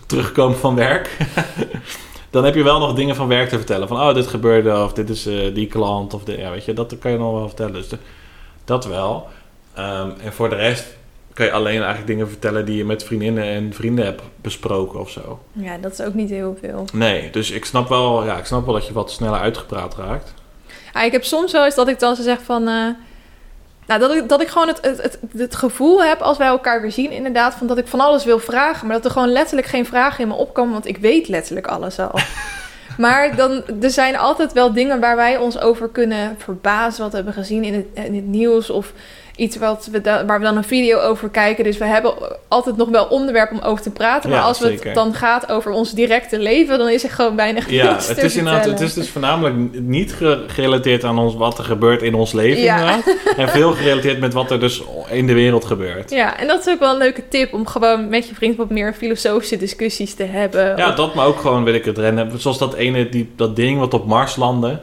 terugkomen 0.06 0.58
van 0.58 0.74
werk... 0.74 1.10
dan 2.30 2.44
heb 2.44 2.54
je 2.54 2.62
wel 2.62 2.78
nog 2.78 2.94
dingen 2.94 3.16
van 3.16 3.28
werk 3.28 3.48
te 3.48 3.56
vertellen. 3.56 3.88
Van, 3.88 4.00
oh, 4.00 4.14
dit 4.14 4.26
gebeurde, 4.26 4.82
of 4.84 4.92
dit 4.92 5.10
is 5.10 5.26
eh, 5.26 5.54
die 5.54 5.66
klant, 5.66 6.14
of 6.14 6.24
dit, 6.24 6.38
ja, 6.38 6.50
weet 6.50 6.64
je, 6.64 6.72
dat 6.72 6.98
kan 6.98 7.10
je 7.10 7.18
nog 7.18 7.32
wel 7.32 7.46
vertellen. 7.46 7.72
Dus 7.72 7.88
de- 7.88 7.98
dat 8.64 8.84
wel. 8.86 9.26
Ehm, 9.74 10.10
en 10.24 10.32
voor 10.32 10.48
de 10.48 10.54
rest 10.56 10.86
kan 11.32 11.46
je 11.46 11.52
alleen 11.52 11.76
eigenlijk 11.78 12.06
dingen 12.06 12.28
vertellen 12.28 12.64
die 12.64 12.76
je 12.76 12.84
met 12.84 13.04
vriendinnen 13.04 13.44
en 13.44 13.72
vrienden 13.72 14.04
hebt 14.04 14.22
besproken 14.36 15.00
of 15.00 15.10
zo. 15.10 15.38
ja, 15.52 15.76
dat 15.78 15.92
is 15.92 16.00
ook 16.02 16.14
niet 16.14 16.30
heel 16.30 16.56
veel. 16.60 16.84
Nee, 16.92 17.30
dus 17.30 17.50
ik 17.50 17.64
snap 17.64 17.88
wel, 17.88 18.24
ja, 18.24 18.38
ik 18.38 18.44
snap 18.44 18.64
wel 18.64 18.74
dat 18.74 18.86
je 18.86 18.92
wat 18.92 19.10
sneller 19.10 19.40
uitgepraat 19.40 19.96
raakt. 19.96 20.34
Ja, 20.94 21.02
ik 21.02 21.12
heb 21.12 21.24
soms 21.24 21.52
wel 21.52 21.64
eens 21.64 21.74
dat 21.74 21.88
ik 21.88 21.98
dan 21.98 22.16
zo 22.16 22.22
zeg 22.22 22.38
van... 22.42 22.68
eh, 22.68 22.86
nou, 23.90 24.02
dat 24.02 24.14
ik, 24.14 24.28
dat 24.28 24.40
ik 24.40 24.48
gewoon 24.48 24.68
het, 24.68 24.78
het, 24.80 25.02
het, 25.02 25.18
het 25.36 25.54
gevoel 25.54 26.02
heb 26.04 26.20
als 26.20 26.38
wij 26.38 26.46
elkaar 26.46 26.80
weer 26.80 26.92
zien, 26.92 27.10
inderdaad, 27.10 27.54
van 27.54 27.66
dat 27.66 27.78
ik 27.78 27.86
van 27.86 28.00
alles 28.00 28.24
wil 28.24 28.38
vragen. 28.38 28.86
Maar 28.86 28.96
dat 28.96 29.04
er 29.04 29.10
gewoon 29.10 29.32
letterlijk 29.32 29.66
geen 29.66 29.86
vragen 29.86 30.20
in 30.20 30.28
me 30.28 30.34
opkomen, 30.34 30.72
want 30.72 30.86
ik 30.86 30.96
weet 30.96 31.28
letterlijk 31.28 31.66
alles 31.66 31.98
al. 31.98 32.18
maar 32.98 33.36
dan, 33.36 33.62
er 33.82 33.90
zijn 33.90 34.16
altijd 34.16 34.52
wel 34.52 34.72
dingen 34.72 35.00
waar 35.00 35.16
wij 35.16 35.36
ons 35.36 35.60
over 35.60 35.88
kunnen 35.88 36.34
verbazen, 36.38 37.02
wat 37.02 37.10
we 37.10 37.16
hebben 37.16 37.34
gezien 37.34 37.64
in 37.64 37.74
het, 37.74 37.86
in 38.06 38.14
het 38.14 38.26
nieuws. 38.26 38.70
Of 38.70 38.92
iets 39.40 39.56
wat 39.56 39.88
we 39.92 40.00
da- 40.00 40.24
waar 40.24 40.38
we 40.38 40.44
dan 40.44 40.56
een 40.56 40.64
video 40.64 40.98
over 40.98 41.28
kijken. 41.28 41.64
Dus 41.64 41.78
we 41.78 41.84
hebben 41.84 42.14
altijd 42.48 42.76
nog 42.76 42.88
wel 42.88 43.04
onderwerp 43.04 43.50
om 43.52 43.58
over 43.62 43.82
te 43.82 43.90
praten. 43.90 44.30
Maar 44.30 44.38
Ja, 44.38 44.44
als 44.44 44.58
het 44.58 44.90
dan 44.94 45.14
gaat 45.14 45.50
over 45.50 45.70
ons 45.72 45.92
directe 45.92 46.38
leven, 46.38 46.78
dan 46.78 46.88
is 46.88 47.04
er 47.04 47.10
gewoon 47.10 47.36
weinig 47.36 47.70
Ja, 47.70 47.94
het 47.94 48.22
is 48.22 48.36
inderdaad, 48.36 48.64
het 48.64 48.80
is 48.80 48.94
dus 48.94 49.08
voornamelijk 49.10 49.54
niet 49.80 50.12
ge- 50.12 50.44
gerelateerd 50.46 51.04
aan 51.04 51.18
ons, 51.18 51.34
wat 51.34 51.58
er 51.58 51.64
gebeurt 51.64 52.02
in 52.02 52.14
ons 52.14 52.32
leven 52.32 52.62
Ja. 52.62 52.78
inderdaad. 52.78 53.16
En 53.36 53.48
veel 53.58 53.72
gerelateerd 53.72 54.20
met 54.20 54.32
wat 54.32 54.50
er 54.50 54.60
dus 54.60 54.82
in 55.10 55.26
de 55.26 55.32
wereld 55.34 55.64
gebeurt. 55.64 56.10
Ja, 56.10 56.38
en 56.38 56.46
dat 56.46 56.66
is 56.66 56.72
ook 56.72 56.78
wel 56.80 56.90
een 56.92 56.98
leuke 56.98 57.22
tip 57.28 57.52
om 57.54 57.66
gewoon 57.66 58.08
met 58.08 58.28
je 58.28 58.34
vriend 58.34 58.56
wat 58.56 58.70
meer 58.70 58.94
filosofische 58.94 59.56
discussies 59.56 60.14
te 60.14 60.24
hebben. 60.24 60.76
Ja, 60.76 60.88
Of- 60.88 60.94
dat 60.94 61.14
maar 61.14 61.26
ook 61.26 61.40
gewoon, 61.40 61.64
weet 61.64 61.74
ik 61.74 61.84
het, 61.84 61.98
rennen. 61.98 62.40
Zoals 62.40 62.58
dat 62.58 62.74
ene, 62.74 63.08
die, 63.08 63.30
dat 63.36 63.56
ding 63.56 63.78
wat 63.78 63.94
op 63.94 64.06
Mars 64.06 64.36
landde. 64.36 64.78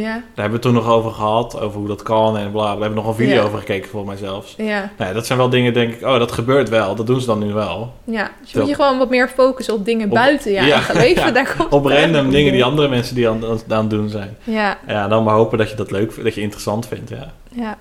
Ja, 0.00 0.12
Daar 0.12 0.22
hebben 0.34 0.52
we 0.52 0.58
toen 0.58 0.74
nog 0.74 0.88
over 0.88 1.10
gehad, 1.10 1.60
over 1.60 1.78
hoe 1.78 1.88
dat 1.88 2.02
kan 2.02 2.36
en 2.36 2.50
bla. 2.50 2.74
We 2.74 2.80
hebben 2.80 2.94
nog 2.98 3.06
een 3.06 3.14
video 3.14 3.34
Ja. 3.34 3.42
over 3.42 3.58
gekeken, 3.58 3.90
volgens 3.90 4.20
mij 4.20 4.28
zelfs. 4.28 4.54
ja, 4.56 4.90
Nou 4.96 5.08
ja, 5.08 5.12
dat 5.12 5.26
zijn 5.26 5.38
wel 5.38 5.48
dingen, 5.48 5.72
denk 5.74 5.92
ik, 5.94 6.02
oh, 6.06 6.18
dat 6.18 6.32
gebeurt 6.32 6.68
wel. 6.68 6.94
Dat 6.94 7.06
doen 7.06 7.20
ze 7.20 7.26
dan 7.26 7.38
nu 7.38 7.52
wel. 7.52 7.92
ja. 8.04 8.30
Dus 8.40 8.52
je 8.52 8.58
moet 8.58 8.68
je 8.68 8.74
gewoon 8.74 8.98
wat 8.98 9.10
meer 9.10 9.28
focussen 9.28 9.74
op 9.74 9.84
dingen 9.84 10.08
Op- 10.08 10.14
buiten 10.14 10.50
je 10.52 10.56
ja, 10.62 10.72
eigen 10.74 10.96
leven. 11.06 11.24
ja. 11.26 11.30
Daar 11.30 11.54
komt 11.58 11.72
Op 11.72 11.84
random 11.86 12.30
dingen 12.30 12.52
die 12.52 12.64
andere 12.64 12.88
mensen 12.88 13.14
die 13.14 13.28
aan, 13.28 13.44
aan 13.68 13.80
het 13.80 13.90
doen 13.90 14.08
zijn. 14.08 14.36
Ja, 14.44 14.78
Ja, 14.86 15.08
dan 15.08 15.24
maar 15.24 15.34
hopen 15.34 15.58
dat 15.58 15.70
je 15.70 15.76
dat 15.76 15.90
leuk 15.90 16.08
vindt, 16.12 16.24
dat 16.24 16.34
je 16.34 16.40
interessant 16.40 16.86
vindt, 16.88 17.10
ja. 17.10 17.32
ja. 17.50 17.78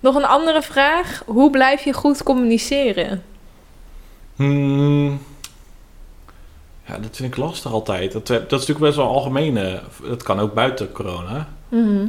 Nog 0.00 0.14
een 0.14 0.24
andere 0.26 0.62
vraag. 0.62 1.22
Hoe 1.26 1.50
blijf 1.50 1.84
je 1.84 1.92
goed 1.92 2.22
communiceren? 2.22 3.22
Hmm. 4.36 5.20
Ja, 6.90 6.98
dat 6.98 7.16
vind 7.16 7.32
ik 7.32 7.38
lastig 7.38 7.72
altijd. 7.72 8.12
Dat, 8.12 8.26
dat 8.26 8.40
is 8.42 8.48
natuurlijk 8.50 8.78
best 8.80 8.96
wel 8.96 9.06
algemeen. 9.08 9.56
eh, 9.56 9.72
Dat 10.08 10.22
kan 10.22 10.40
ook 10.40 10.54
buiten 10.54 10.92
corona. 10.92 11.48
Mhm. 11.68 12.04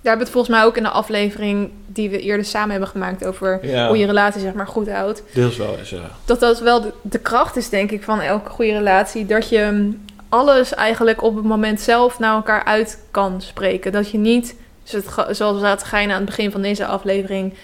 Daar 0.00 0.14
hebben 0.14 0.26
we 0.26 0.32
het 0.32 0.42
volgens 0.42 0.56
mij 0.56 0.64
ook 0.64 0.76
in 0.76 0.82
de 0.82 0.88
aflevering 0.88 1.70
die 1.86 2.10
we 2.10 2.20
eerder 2.20 2.44
samen 2.44 2.70
hebben 2.70 2.88
gemaakt 2.88 3.24
over 3.24 3.66
Ja, 3.66 3.88
hoe 3.88 3.98
je 3.98 4.06
relatie 4.06 4.40
zeg 4.40 4.52
maar 4.52 4.66
goed 4.66 4.90
houdt. 4.90 5.22
deels 5.34 5.56
wel 5.56 5.76
eens, 5.78 5.90
ja. 5.90 6.10
dat 6.24 6.40
dat 6.40 6.60
wel 6.60 6.80
de, 6.80 6.92
de 7.02 7.18
kracht 7.18 7.56
is, 7.56 7.68
denk 7.68 7.90
ik, 7.90 8.02
van 8.02 8.20
elke 8.20 8.50
goede 8.50 8.72
relatie. 8.72 9.26
Dat 9.26 9.48
je 9.48 9.68
mm, 9.72 10.04
alles 10.28 10.74
eigenlijk 10.74 11.22
op 11.22 11.34
het 11.36 11.44
moment 11.44 11.80
zelf 11.80 12.18
naar 12.18 12.34
elkaar 12.34 12.64
uit 12.64 12.98
kan 13.10 13.40
spreken. 13.40 13.92
Dat 13.92 14.10
je 14.10 14.18
niet, 14.18 14.54
zoals 15.30 15.38
we 15.54 15.58
zaten 15.60 15.86
geinen 15.86 16.14
aan 16.14 16.20
het 16.20 16.30
begin 16.30 16.50
van 16.50 16.62
deze 16.62 16.86
aflevering, 16.86 17.54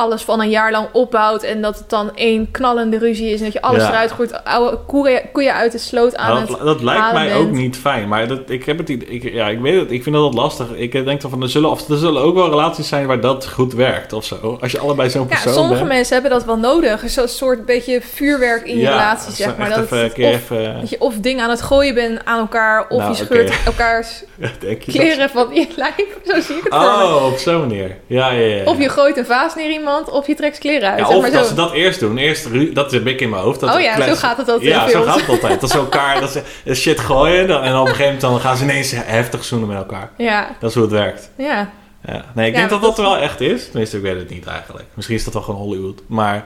alles 0.00 0.22
van 0.22 0.40
een 0.40 0.50
jaar 0.50 0.70
lang 0.70 0.86
opbouwt 0.92 1.42
en 1.42 1.62
dat 1.62 1.78
het 1.78 1.88
dan 1.90 2.14
één 2.16 2.50
knallende 2.50 2.98
ruzie 2.98 3.30
is 3.30 3.38
en 3.38 3.44
dat 3.44 3.52
je 3.52 3.62
alles 3.62 3.82
Ja. 3.82 3.88
eruit 3.88 4.12
gooit, 4.12 4.44
oude 4.44 4.78
koeien, 4.86 5.22
koeien 5.32 5.54
uit 5.54 5.72
de 5.72 5.78
sloot 5.78 6.16
aan 6.16 6.40
dat, 6.40 6.48
het 6.48 6.58
dat 6.66 6.82
lijkt 6.82 7.12
mij 7.12 7.28
bent. 7.28 7.40
ook 7.40 7.50
niet 7.50 7.76
fijn. 7.76 8.08
Maar 8.08 8.28
dat, 8.28 8.40
ik 8.50 8.64
heb 8.64 8.78
het 8.78 8.88
ik, 8.88 9.32
ja, 9.32 9.48
ik 9.48 9.60
weet 9.60 9.80
het. 9.80 9.90
Ik 9.90 10.02
vind 10.02 10.14
dat 10.14 10.34
lastig. 10.34 10.66
Ik 10.74 10.92
denk 10.92 11.20
dan 11.20 11.30
van 11.30 11.42
er 11.42 11.48
zullen, 11.48 11.70
of 11.70 11.88
er 11.88 11.96
zullen 11.98 12.22
ook 12.22 12.34
wel 12.34 12.48
relaties 12.48 12.88
zijn 12.88 13.06
waar 13.06 13.20
dat 13.20 13.48
goed 13.48 13.72
werkt 13.72 14.12
of 14.12 14.24
zo. 14.24 14.58
Als 14.60 14.72
je 14.72 14.78
allebei 14.78 15.10
zo'n 15.10 15.22
Ja, 15.22 15.28
persoon 15.28 15.52
sommige 15.52 15.74
bent. 15.78 15.88
mensen 15.88 16.12
hebben 16.12 16.30
dat 16.32 16.44
wel 16.44 16.56
nodig. 16.58 17.02
Zo'n 17.06 17.28
soort 17.28 17.66
beetje 17.66 18.00
vuurwerk 18.00 18.66
in 18.66 18.74
je 18.76 18.80
Ja, 18.82 18.90
relatie, 18.90 19.32
zeg 19.32 19.56
maar. 19.56 19.68
Dat, 19.68 19.78
even, 19.78 19.98
het- 19.98 20.06
een 20.06 20.12
keer 20.12 20.28
of, 20.28 20.34
even, 20.34 20.80
dat 20.80 20.90
je 20.90 21.00
of 21.00 21.14
dingen 21.14 21.44
aan 21.44 21.50
het 21.50 21.62
gooien 21.62 21.94
bent 21.94 22.24
aan 22.24 22.38
elkaar, 22.38 22.86
of 22.88 22.98
Nou, 22.98 23.10
je 23.10 23.16
scheurt 23.16 23.52
elkaars 23.66 24.22
denk 24.60 24.82
je 24.82 24.92
dat? 24.92 25.00
kleren 25.00 25.30
van 25.30 25.46
je 25.54 25.66
lijf. 25.76 25.94
Zo 26.24 26.40
zie 26.40 26.56
ik 26.56 26.62
het 26.64 26.74
voor 26.74 26.80
me. 26.98 27.04
Oh, 27.04 27.26
op 27.26 27.38
zo'n 27.38 27.58
manier. 27.60 27.96
Ja, 28.06 28.30
ja, 28.30 28.46
ja. 28.56 28.64
Of 28.64 28.78
je 28.78 28.88
gooit 28.88 29.16
een 29.16 29.26
vaas 29.26 29.54
neer 29.54 29.70
iemand, 29.70 29.89
of 30.10 30.26
je 30.26 30.34
trekt 30.34 30.58
kleren 30.58 30.90
uit. 30.90 30.98
Ja, 30.98 31.06
zeg 31.06 31.16
of 31.16 31.22
maar 31.22 31.30
dat 31.30 31.42
zo. 31.42 31.48
ze 31.48 31.54
dat 31.54 31.72
eerst 31.72 32.00
doen. 32.00 32.18
Eerst, 32.18 32.74
dat 32.74 32.90
heb 32.90 33.06
ik 33.06 33.20
in 33.20 33.28
mijn 33.30 33.42
hoofd. 33.42 33.60
Dat 33.60 33.74
oh 33.74 33.80
ja, 33.80 33.94
klets- 33.94 34.10
zo 34.20 34.26
gaat 34.28 34.36
het 34.36 34.48
altijd 34.48 34.68
Ja, 34.70 34.88
zo 34.88 35.02
gaat 35.02 35.20
het 35.20 35.28
altijd. 35.28 35.60
Dat 35.60 35.70
ze 35.70 35.78
elkaar 35.86 36.20
dat 36.20 36.30
ze 36.30 36.74
shit 36.74 37.00
gooien 37.00 37.48
dan, 37.48 37.62
en 37.62 37.72
op 37.74 37.80
een 37.80 37.86
gegeven 37.86 38.04
moment 38.04 38.20
dan 38.20 38.40
gaan 38.40 38.56
ze 38.56 38.62
ineens 38.64 38.92
heftig 38.96 39.44
zoenen 39.44 39.68
met 39.68 39.76
elkaar. 39.76 40.10
Ja, 40.16 40.48
Dat 40.60 40.68
is 40.70 40.74
hoe 40.74 40.84
het 40.84 40.92
werkt. 40.92 41.30
ja. 41.36 41.70
Ja. 42.06 42.24
Nee, 42.34 42.46
ik 42.48 42.52
Ja, 42.54 42.58
denk 42.58 42.70
dat 42.70 42.82
dat 42.82 42.96
dat 42.96 43.06
wel 43.06 43.16
echt 43.16 43.40
is. 43.40 43.64
Tenminste, 43.68 43.96
ik 43.96 44.02
weet 44.02 44.16
het 44.18 44.30
niet 44.30 44.46
eigenlijk. 44.46 44.84
Misschien 44.94 45.16
is 45.16 45.24
dat 45.24 45.32
wel 45.34 45.42
gewoon 45.42 45.60
Hollywood. 45.60 46.02
Maar 46.06 46.44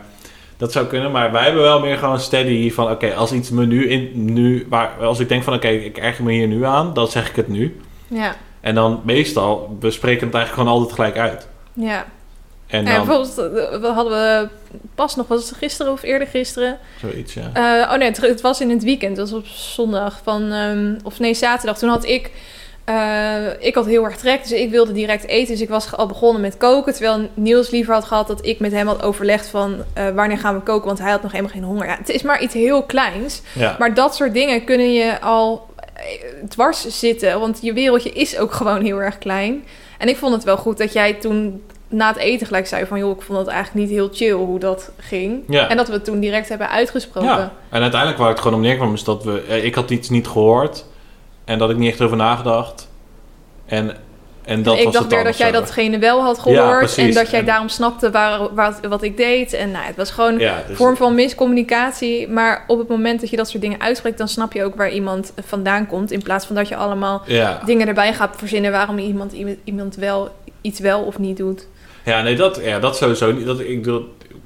dat 0.57 0.73
zou 0.73 0.87
kunnen. 0.87 1.11
Maar 1.11 1.33
wij 1.33 1.43
hebben 1.45 1.63
wel 1.63 1.81
meer 1.81 1.99
gewoon 1.99 2.21
steady 2.21 2.73
van... 2.73 2.91
Oké, 2.91 3.15
als 3.15 3.33
iets 3.33 3.51
me 3.51 3.67
nu... 3.67 3.89
In, 3.89 4.11
nu 4.15 4.67
waar, 4.69 4.91
als 5.01 5.19
ik 5.21 5.29
denk 5.29 5.43
van... 5.43 5.55
Oké, 5.55 5.69
ik 5.69 5.99
erger 5.99 6.25
me 6.25 6.33
hier 6.33 6.47
nu 6.47 6.65
aan. 6.65 6.95
Dan 6.95 7.09
zeg 7.09 7.29
ik 7.29 7.37
het 7.37 7.49
nu. 7.49 7.81
Ja, 8.09 8.35
En 8.61 8.75
dan 8.75 9.01
meestal... 9.05 9.77
We 9.81 9.91
spreken 9.91 10.27
het 10.27 10.35
eigenlijk 10.35 10.67
gewoon 10.69 10.81
altijd 10.81 10.95
gelijk 11.01 11.19
uit. 11.31 11.49
ja. 11.73 12.05
En 12.75 12.87
En 12.87 12.95
dan... 12.95 13.07
bijvoorbeeld, 13.07 13.35
we 13.81 13.87
hadden 13.87 14.13
we 14.13 14.49
pas 14.95 15.17
nog, 15.17 15.27
was 15.27 15.49
het 15.49 15.59
gisteren 15.59 15.93
of 15.93 16.03
eerder 16.03 16.29
gisteren? 16.29 16.79
zoiets, 17.01 17.35
ja. 17.35 17.51
Eh, 17.53 17.93
oh 17.93 17.99
nee, 17.99 18.09
het, 18.09 18.21
het 18.21 18.41
was 18.41 18.61
in 18.61 18.71
het 18.71 18.83
weekend, 18.83 19.17
dat 19.17 19.31
was 19.31 19.39
op 19.39 19.47
zondag 19.47 20.21
van, 20.23 20.53
ehm, 20.53 20.95
of 21.03 21.19
nee, 21.19 21.35
zaterdag. 21.35 21.79
Toen 21.79 21.89
had 21.89 22.05
ik, 22.05 22.31
eh, 22.85 23.47
ik 23.59 23.75
had 23.75 23.87
heel 23.87 24.05
erg 24.05 24.17
trek, 24.17 24.43
dus 24.43 24.53
ik 24.53 24.71
wilde 24.71 24.93
direct 24.93 25.27
eten. 25.27 25.53
Dus 25.53 25.61
ik 25.61 25.69
was 25.69 25.93
al 25.93 26.07
begonnen 26.07 26.41
met 26.43 26.57
koken, 26.57 26.93
terwijl 26.93 27.29
Niels 27.35 27.71
liever 27.71 27.95
had 27.95 28.05
gehad 28.05 28.27
dat 28.27 28.47
ik 28.47 28.61
met 28.61 28.73
hem 28.73 28.87
had 28.87 29.03
overlegd 29.03 29.49
van 29.49 29.85
eh, 29.93 30.09
wanneer 30.09 30.39
gaan 30.39 30.55
we 30.55 30.61
koken, 30.61 30.87
want 30.87 30.99
hij 30.99 31.11
had 31.11 31.23
nog 31.23 31.33
helemaal 31.33 31.53
geen 31.53 31.65
honger. 31.65 31.87
Ja, 31.87 31.97
het 31.97 32.09
is 32.09 32.23
maar 32.23 32.43
iets 32.43 32.55
heel 32.55 32.83
kleins, 32.83 33.43
ja. 33.53 33.77
maar 33.79 33.95
dat 33.95 34.15
soort 34.15 34.35
dingen 34.35 34.65
kunnen 34.65 34.93
je 34.93 35.21
al 35.21 35.67
dwars 36.49 36.99
zitten, 36.99 37.41
want 37.41 37.59
je 37.63 37.73
wereldje 37.73 38.11
is 38.11 38.39
ook 38.39 38.53
gewoon 38.53 38.83
heel 38.83 38.99
erg 39.03 39.19
klein. 39.19 39.65
En 39.99 40.09
ik 40.09 40.17
vond 40.17 40.35
het 40.35 40.45
wel 40.45 40.57
goed 40.57 40.79
dat 40.79 40.93
jij 40.93 41.15
toen 41.15 41.63
na 41.95 42.09
het 42.09 42.17
eten 42.17 42.47
gelijk 42.47 42.67
zei 42.67 42.87
van... 42.87 42.99
joh, 42.99 43.17
ik 43.17 43.23
vond 43.23 43.39
het 43.39 43.47
eigenlijk 43.49 43.87
niet 43.87 43.97
heel 43.97 44.09
chill 44.13 44.33
hoe 44.33 44.59
dat 44.59 44.91
ging. 44.99 45.43
Ja. 45.49 45.69
En 45.69 45.77
dat 45.77 45.87
we 45.87 45.93
het 45.93 46.05
toen 46.05 46.21
direct 46.21 46.49
hebben 46.49 46.71
uitgesproken. 46.71 47.29
Ja, 47.31 47.53
en 47.71 47.81
uiteindelijk 47.83 48.21
waar 48.21 48.29
het 48.31 48.39
gewoon 48.41 48.55
om 48.57 48.61
neerkwam 48.63 48.95
is 48.95 49.05
dat 49.05 49.25
we... 49.25 49.45
eh, 49.49 49.65
Ik 49.65 49.75
had 49.75 49.91
iets 49.91 50.09
niet 50.09 50.27
gehoord 50.27 50.85
en 51.45 51.59
dat 51.59 51.71
ik 51.71 51.77
niet 51.77 51.91
echt 51.91 52.01
over 52.01 52.17
nagedacht. 52.17 52.89
En, 53.67 53.97
en 54.45 54.63
dat 54.63 54.79
ik 54.79 54.85
was 54.85 54.93
dacht 54.93 55.07
weer 55.13 55.25
dat 55.25 55.37
jij 55.37 55.51
datgene 55.51 55.99
wel 55.99 56.23
had 56.23 56.39
gehoord. 56.39 56.99
en 56.99 57.13
dat 57.13 57.31
jij 57.31 57.41
En- 57.41 57.47
daarom 57.47 57.69
snapte 57.69 58.11
waar, 58.11 58.55
waar- 58.55 58.79
wat 58.89 59.03
ik 59.03 59.17
deed. 59.17 59.53
En 59.53 59.71
nou, 59.71 59.85
het 59.85 59.97
was 59.97 60.11
gewoon 60.11 60.39
Ja, 60.39 60.57
een 60.57 60.63
dus- 60.67 60.77
vorm 60.77 60.97
van 60.97 61.15
miscommunicatie. 61.15 62.29
Maar 62.29 62.65
op 62.67 62.79
het 62.79 62.89
moment 62.89 63.21
dat 63.21 63.31
je 63.31 63.37
dat 63.37 63.49
soort 63.49 63.63
dingen 63.63 63.81
uitspreekt... 63.81 64.19
dan 64.19 64.29
snap 64.29 64.53
je 64.53 64.65
ook 64.65 64.75
waar 64.75 64.91
iemand 64.91 65.33
vandaan 65.47 65.87
komt. 65.87 66.11
In 66.11 66.23
plaats 66.23 66.47
van 66.47 66.57
dat 66.57 66.69
je 66.69 66.77
allemaal 66.77 67.23
dingen 67.65 67.89
erbij 67.89 68.15
gaat 68.15 68.37
verzinnen... 68.37 68.71
waarom 68.73 68.99
iemand, 68.99 69.33
iemand 69.65 69.95
wel 69.97 70.31
iets 70.61 70.81
wel 70.81 71.03
of 71.03 71.19
niet 71.19 71.37
doet. 71.37 71.67
Ja, 72.05 72.23
nee, 72.23 72.37
dat, 72.37 72.61
ja, 72.65 72.79
dat 72.79 72.97
sowieso 72.97 73.33
niet. 73.33 73.47
Dat, 73.47 73.61
ik, 73.61 73.85
doe, 73.85 74.03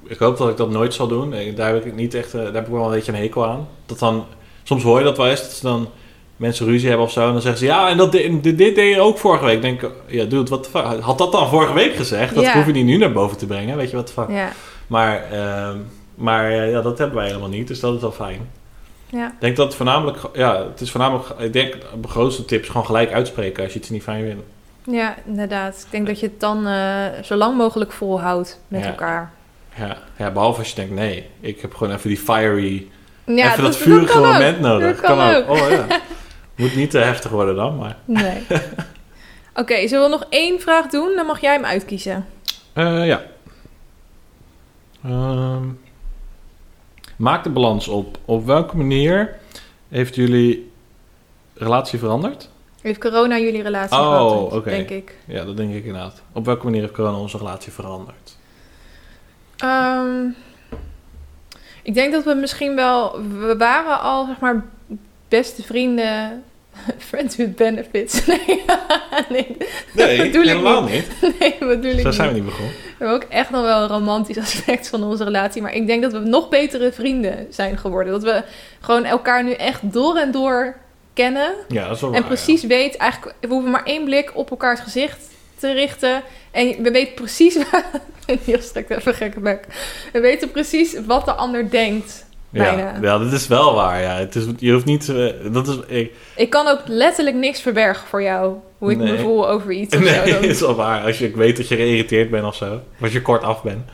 ik 0.06 0.18
hoop 0.18 0.36
dat 0.36 0.48
ik 0.48 0.56
dat 0.56 0.70
nooit 0.70 0.94
zal 0.94 1.06
doen. 1.08 1.32
Eh, 1.34 1.56
Daar 1.56 1.72
heb 1.74 1.86
ik 1.86 1.94
niet 1.94 2.14
echt, 2.14 2.34
eh, 2.34 2.42
daar 2.42 2.52
heb 2.54 2.66
ik 2.66 2.72
wel 2.72 2.84
een 2.84 2.90
beetje 2.90 3.12
een 3.12 3.18
hekel 3.18 3.46
aan. 3.46 3.68
Dat 3.86 3.98
dan, 3.98 4.24
soms 4.62 4.82
hoor 4.82 4.98
je 4.98 5.04
dat 5.04 5.16
wel 5.16 5.26
eens, 5.28 5.40
dat 5.42 5.50
ze 5.52 5.62
dan 5.62 5.88
mensen 6.36 6.66
ruzie 6.66 6.88
hebben 6.88 7.06
of 7.06 7.12
zo. 7.12 7.26
En 7.26 7.32
dan 7.32 7.40
zeggen 7.40 7.60
ze, 7.60 7.66
ja, 7.66 7.88
en 7.88 7.96
dat, 7.96 8.12
dit, 8.12 8.42
dit 8.42 8.58
deed 8.58 8.76
je 8.94 9.00
ook 9.00 9.18
vorige 9.18 9.44
week. 9.44 9.54
Ik 9.54 9.62
denk, 9.62 9.90
ja, 10.06 10.24
dude, 10.24 10.50
wat? 10.50 10.68
Had 11.00 11.18
dat 11.18 11.32
dan 11.32 11.48
vorige 11.48 11.72
week 11.72 11.94
gezegd? 11.94 12.34
Dat 12.34 12.44
Ja. 12.44 12.52
hoef 12.54 12.66
je 12.66 12.72
niet 12.72 12.84
nu 12.84 12.96
naar 12.96 13.12
boven 13.12 13.36
te 13.38 13.46
brengen, 13.46 13.76
weet 13.76 13.90
je 13.90 13.96
wat 13.96 14.06
de 14.06 14.12
fuck? 14.12 14.28
Ja, 14.30 14.52
Maar, 14.86 15.22
ehm, 15.32 15.76
maar 16.14 16.50
eh, 16.50 16.70
ja, 16.70 16.80
dat 16.80 16.98
hebben 16.98 17.16
wij 17.16 17.26
helemaal 17.26 17.48
niet, 17.48 17.68
dus 17.68 17.80
dat 17.80 17.94
is 17.94 18.00
wel 18.00 18.12
fijn. 18.12 18.50
ja. 19.10 19.26
Ik 19.26 19.40
denk 19.40 19.56
dat 19.56 19.66
het 19.66 19.74
voornamelijk, 19.74 20.18
ja, 20.34 20.66
het 20.70 20.80
is 20.80 20.90
voornamelijk, 20.90 21.26
ik 21.38 21.52
denk, 21.52 21.72
de 22.02 22.08
grootste 22.08 22.44
tip 22.44 22.62
is 22.62 22.68
gewoon 22.68 22.86
gelijk 22.86 23.12
uitspreken 23.12 23.64
als 23.64 23.72
je 23.72 23.78
iets 23.78 23.90
niet 23.90 24.02
fijn 24.02 24.24
vindt. 24.24 24.42
Ja 24.90 25.14
inderdaad. 25.26 25.82
Ik 25.84 25.90
denk 25.90 26.06
dat 26.06 26.20
je 26.20 26.26
het 26.26 26.40
dan 26.40 26.66
eh, 26.66 27.04
zo 27.22 27.34
lang 27.34 27.56
mogelijk 27.56 27.92
volhoudt 27.92 28.60
met 28.68 28.80
Ja. 28.82 28.86
elkaar. 28.88 29.32
Ja, 29.76 29.96
ja, 30.16 30.30
behalve 30.30 30.58
als 30.58 30.68
je 30.68 30.74
denkt, 30.74 30.94
nee, 30.94 31.30
ik 31.40 31.60
heb 31.60 31.74
gewoon 31.74 31.94
even 31.94 32.08
die 32.08 32.18
fiery 32.18 32.86
Ja, 33.24 33.34
Even 33.34 33.62
dat, 33.62 33.72
dat 33.72 33.76
vurige 33.76 34.12
kan 34.12 34.24
ook. 34.24 34.32
moment 34.32 34.60
nodig. 34.60 35.00
Dat 35.00 35.16
kan 35.16 35.34
ook. 35.34 35.48
Oh 35.48 35.70
ja. 35.70 35.86
Moet 36.54 36.74
niet 36.76 36.90
te 36.90 36.98
heftig 36.98 37.30
worden 37.30 37.54
dan, 37.54 37.76
maar... 37.76 37.96
Nee. 38.04 38.42
Oké, 39.54 39.88
zullen 39.88 40.04
we 40.04 40.10
nog 40.10 40.26
één 40.30 40.60
vraag 40.60 40.86
doen? 40.86 41.12
Dan 41.16 41.26
mag 41.26 41.40
jij 41.40 41.52
hem 41.52 41.64
uitkiezen. 41.64 42.26
Eh, 42.72 43.06
ja. 43.06 43.22
Ehm, 45.04 45.62
maak 47.16 47.44
de 47.44 47.50
balans 47.50 47.88
op. 47.88 48.18
Op 48.24 48.46
welke 48.46 48.76
manier 48.76 49.36
heeft 49.88 50.14
jullie 50.14 50.70
relatie 51.54 51.98
veranderd? 51.98 52.50
Heeft 52.82 53.00
corona 53.00 53.38
jullie 53.38 53.62
relatie 53.62 53.96
Oh, 53.98 54.02
veranderd, 54.04 54.52
oké. 54.52 54.70
denk 54.70 54.88
ik. 54.90 55.14
Ja, 55.24 55.44
dat 55.44 55.56
denk 55.56 55.74
ik 55.74 55.84
inderdaad. 55.84 56.22
Op 56.32 56.44
welke 56.44 56.64
manier 56.64 56.80
heeft 56.80 56.92
corona 56.92 57.16
onze 57.18 57.36
relatie 57.38 57.72
veranderd? 57.72 58.36
Ehm, 59.56 60.26
ik 61.82 61.94
denk 61.94 62.12
dat 62.12 62.24
we 62.24 62.34
misschien 62.34 62.74
wel... 62.74 63.18
We 63.38 63.54
waren 63.58 64.00
al, 64.00 64.26
zeg 64.26 64.38
maar, 64.40 64.64
beste 65.28 65.62
vrienden... 65.62 66.42
Friends 67.08 67.36
with 67.36 67.56
benefits. 67.56 68.20
Nee, 68.26 68.66
nee, 69.28 69.56
Nee, 69.92 70.16
bedoel 70.26 70.42
ik 70.42 70.48
helemaal 70.48 70.82
niet. 70.82 70.90
niet. 71.22 71.38
nee 71.40 71.56
bedoel 71.58 71.90
ik 71.90 72.00
Zo 72.00 72.10
zijn 72.10 72.28
we 72.28 72.34
niet 72.34 72.44
begonnen. 72.44 72.72
We 72.74 73.04
hebben 73.04 73.14
ook 73.16 73.30
echt 73.30 73.50
nog 73.50 73.62
wel 73.62 73.82
een 73.82 73.88
romantisch 73.88 74.38
aspect 74.38 74.88
van 74.88 75.02
onze 75.04 75.24
relatie. 75.24 75.62
Maar 75.62 75.74
ik 75.74 75.86
denk 75.86 76.02
dat 76.02 76.12
we 76.12 76.18
nog 76.18 76.48
betere 76.48 76.92
vrienden 76.92 77.46
zijn 77.50 77.78
geworden. 77.78 78.12
Dat 78.12 78.22
we 78.22 78.42
gewoon 78.80 79.04
elkaar 79.04 79.44
nu 79.44 79.52
echt 79.52 79.92
door 79.92 80.16
en 80.16 80.30
door 80.30 80.76
kennen. 81.18 81.54
Ja, 81.68 81.86
dat 81.86 81.94
is 81.96 82.00
wel 82.00 82.12
En 82.12 82.20
waar, 82.20 82.28
precies 82.30 82.64
weet, 82.64 82.96
eigenlijk, 82.96 83.34
we 83.40 83.48
hoeven 83.48 83.70
maar 83.70 83.84
één 83.84 84.04
blik 84.04 84.30
op 84.34 84.50
elkaars 84.50 84.80
gezicht 84.80 85.18
te 85.58 85.72
richten. 85.72 86.22
En 86.50 86.82
we 86.82 86.90
weten 86.90 87.14
precies, 87.14 87.58
Niels 88.44 88.64
strekt 88.64 88.90
even 88.90 89.14
gekke 89.14 89.40
bek. 89.40 89.66
We 90.12 90.20
weten 90.20 90.50
precies 90.50 90.96
wat 91.06 91.24
de 91.24 91.32
ander 91.32 91.70
denkt. 91.70 92.26
Ja, 92.50 92.62
bijna. 92.62 92.82
ja, 92.82 92.98
ja, 93.02 93.18
dat 93.18 93.32
is 93.32 93.46
wel 93.46 93.74
waar. 93.74 94.00
Ja. 94.00 94.16
Het 94.16 94.34
is, 94.34 94.44
je 94.58 94.72
hoeft 94.72 94.84
niet... 94.84 95.12
dat 95.52 95.68
is... 95.68 95.76
Ik, 95.86 96.12
Ik 96.36 96.50
kan 96.50 96.66
ook 96.66 96.80
letterlijk 96.86 97.36
niks 97.36 97.60
verbergen 97.60 98.08
voor 98.08 98.22
jou. 98.22 98.56
Hoe 98.78 98.90
ik 98.90 98.98
me 98.98 99.18
voel 99.18 99.48
over 99.48 99.72
iets 99.72 99.96
of 99.96 100.02
Nee. 100.10 100.32
Dan- 100.32 100.44
is 100.44 100.60
wel 100.60 100.74
waar. 100.74 101.04
Als 101.04 101.18
je 101.18 101.26
ik 101.26 101.36
weet 101.36 101.56
dat 101.56 101.68
je 101.68 101.76
geïrriteerd 101.76 102.30
bent 102.30 102.44
of 102.44 102.54
zo, 102.54 102.80
als 103.00 103.12
je 103.12 103.22
kort 103.22 103.42
af 103.42 103.62
bent, 103.62 103.88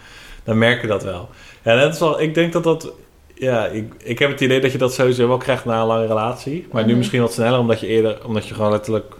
dan 0.45 0.59
merk 0.59 0.81
je 0.81 0.87
dat 0.87 1.03
wel. 1.03 1.29
Ja, 1.65 1.81
dat 1.81 1.95
is 1.95 2.01
wel, 2.01 2.21
ik 2.21 2.35
denk 2.35 2.53
dat 2.53 2.65
dat, 2.65 2.93
ja, 3.35 3.67
ik, 3.67 3.93
ik 3.99 4.19
heb 4.19 4.31
het 4.31 4.41
idee 4.41 4.61
dat 4.61 4.73
je 4.73 4.79
dat 4.79 4.95
sowieso 4.95 5.29
wel 5.29 5.37
krijgt 5.37 5.65
na 5.65 5.81
een 5.81 5.87
lange 5.87 6.07
relatie. 6.07 6.67
Maar 6.73 6.83
nu 6.83 6.89
Mhm. 6.89 6.99
misschien 6.99 7.21
wat 7.21 7.33
sneller, 7.33 7.59
omdat 7.59 7.81
je 7.81 7.87
eerder, 7.87 8.19
omdat 8.27 8.47
je 8.49 8.55
gewoon 8.55 8.71
letterlijk 8.71 9.15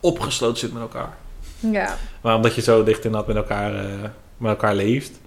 opgesloten 0.00 0.58
zit 0.58 0.72
met 0.72 0.82
elkaar. 0.82 1.16
Ja, 1.72 1.96
Maar 2.20 2.36
omdat 2.36 2.54
je 2.54 2.60
zo 2.62 2.84
dicht 2.84 3.04
inderdaad 3.04 3.26
met 3.28 3.36
elkaar, 3.36 3.74
eh, 3.74 3.84
met 4.36 4.50
elkaar 4.50 4.74
leeft. 4.74 5.20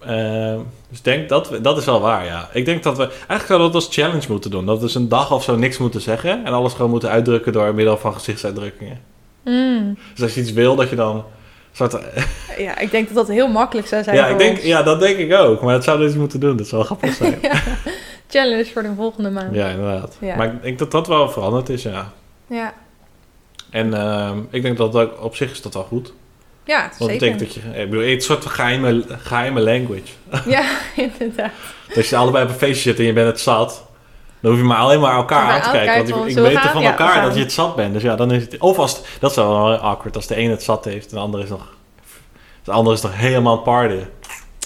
Ehm, 0.00 0.58
dus 0.88 0.98
ik 0.98 1.04
denk 1.04 1.28
dat, 1.28 1.48
we- 1.48 1.60
dat 1.60 1.76
is 1.78 1.84
wel 1.84 2.00
waar, 2.00 2.24
ja. 2.24 2.48
Ik 2.52 2.64
denk 2.64 2.82
dat 2.82 2.96
we, 2.96 3.02
eigenlijk 3.02 3.46
zouden 3.46 3.66
we 3.66 3.72
dat 3.72 3.82
als 3.84 3.94
challenge 3.94 4.26
moeten 4.28 4.50
doen. 4.50 4.66
Dat 4.66 4.76
we 4.78 4.84
dus 4.84 4.94
een 4.94 5.08
dag 5.08 5.32
of 5.32 5.42
zo 5.44 5.56
niks 5.56 5.78
moeten 5.78 6.00
zeggen 6.00 6.44
en 6.44 6.52
alles 6.52 6.72
gewoon 6.72 6.90
moeten 6.90 7.08
uitdrukken 7.10 7.52
door 7.52 7.74
middel 7.74 7.96
van 7.98 8.14
gezichtsuitdrukkingen. 8.14 9.00
Mm. 9.44 9.98
Dus 10.14 10.22
als 10.22 10.34
je 10.34 10.40
iets 10.40 10.52
wil, 10.52 10.76
dat 10.76 10.90
je 10.90 10.96
dan 10.96 11.24
soort 11.76 11.96
ja 12.58 12.78
ik 12.78 12.90
denk 12.90 13.06
dat 13.06 13.16
dat 13.16 13.28
heel 13.36 13.48
makkelijk 13.48 13.86
zou 13.86 14.02
zijn 14.02 14.16
Ja, 14.16 14.26
ik 14.26 14.38
denk, 14.38 14.56
ons. 14.56 14.64
ja, 14.66 14.82
dat 14.82 15.00
denk 15.00 15.16
ik 15.18 15.32
ook. 15.34 15.62
Maar 15.62 15.74
dat 15.74 15.84
zouden 15.84 16.06
we 16.06 16.12
eens 16.12 16.20
moeten 16.20 16.40
doen. 16.40 16.56
Dat 16.56 16.66
zou 16.66 16.76
wel 16.76 16.96
grappig 16.96 17.14
zijn. 17.16 17.38
Ja. 17.42 17.60
Challenge 18.28 18.64
voor 18.72 18.82
de 18.82 18.92
volgende 18.96 19.30
maand. 19.30 19.54
ja, 19.54 19.68
inderdaad. 19.68 20.16
Ja. 20.20 20.36
Maar 20.36 20.46
ik 20.46 20.62
denk 20.62 20.78
dat 20.78 20.90
dat 20.90 21.06
wel 21.06 21.28
veranderd 21.30 21.68
is, 21.68 21.82
ja. 21.82 22.12
Ja, 22.46 22.74
En 23.70 23.94
ehm, 23.94 24.38
ik 24.50 24.62
denk 24.62 24.76
dat 24.76 24.92
dat 24.92 25.18
op 25.18 25.36
zich 25.36 25.50
is 25.50 25.62
dat 25.62 25.74
wel 25.74 25.82
goed. 25.82 26.12
ja 26.64 26.78
Want 26.80 26.98
dat 26.98 27.08
zeker. 27.08 27.18
betekent 27.18 27.38
dat 27.38 27.54
je... 27.74 27.80
Ik 27.80 27.90
bedoel, 27.90 28.00
het 28.04 28.08
is 28.10 28.14
een 28.14 28.20
soort 28.20 28.46
geheime, 28.46 29.04
geheime 29.08 29.60
language. 29.60 30.12
Ja, 30.46 30.64
inderdaad. 30.96 31.50
Als 31.96 32.08
je 32.08 32.16
allebei 32.16 32.44
op 32.44 32.50
een 32.50 32.56
feestje 32.56 32.90
zit 32.90 32.98
en 32.98 33.04
je 33.04 33.12
bent 33.12 33.26
het 33.26 33.40
zat... 33.40 33.84
Dan 34.44 34.52
hoef 34.52 34.62
je 34.62 34.68
maar 34.68 34.78
alleen 34.78 35.00
maar 35.00 35.14
elkaar 35.14 35.50
aan 35.50 35.62
te 35.62 35.70
kijken. 35.70 36.14
Want 36.14 36.30
ik, 36.30 36.36
weet 36.36 36.54
er 36.56 36.70
van 36.70 36.82
elkaar 36.82 37.22
dat 37.22 37.34
je 37.34 37.40
het 37.40 37.52
zat 37.52 37.76
bent. 37.76 37.92
Dus 37.92 38.02
ja, 38.02 38.16
dan 38.16 38.32
is 38.32 38.42
het... 38.42 38.58
Of 38.58 38.78
als 38.78 39.00
dat 39.20 39.30
is 39.30 39.36
wel 39.36 39.74
awkward. 39.74 40.16
Als 40.16 40.26
de 40.26 40.34
ene 40.34 40.50
het 40.50 40.62
zat 40.62 40.84
heeft 40.84 41.10
en 41.10 41.14
de 41.16 41.22
andere 41.22 41.42
is 41.42 41.48
nog... 41.48 41.74
De 42.64 42.72
andere 42.72 42.96
is 42.96 43.02
nog 43.02 43.16
helemaal 43.16 43.58
party. 43.58 43.98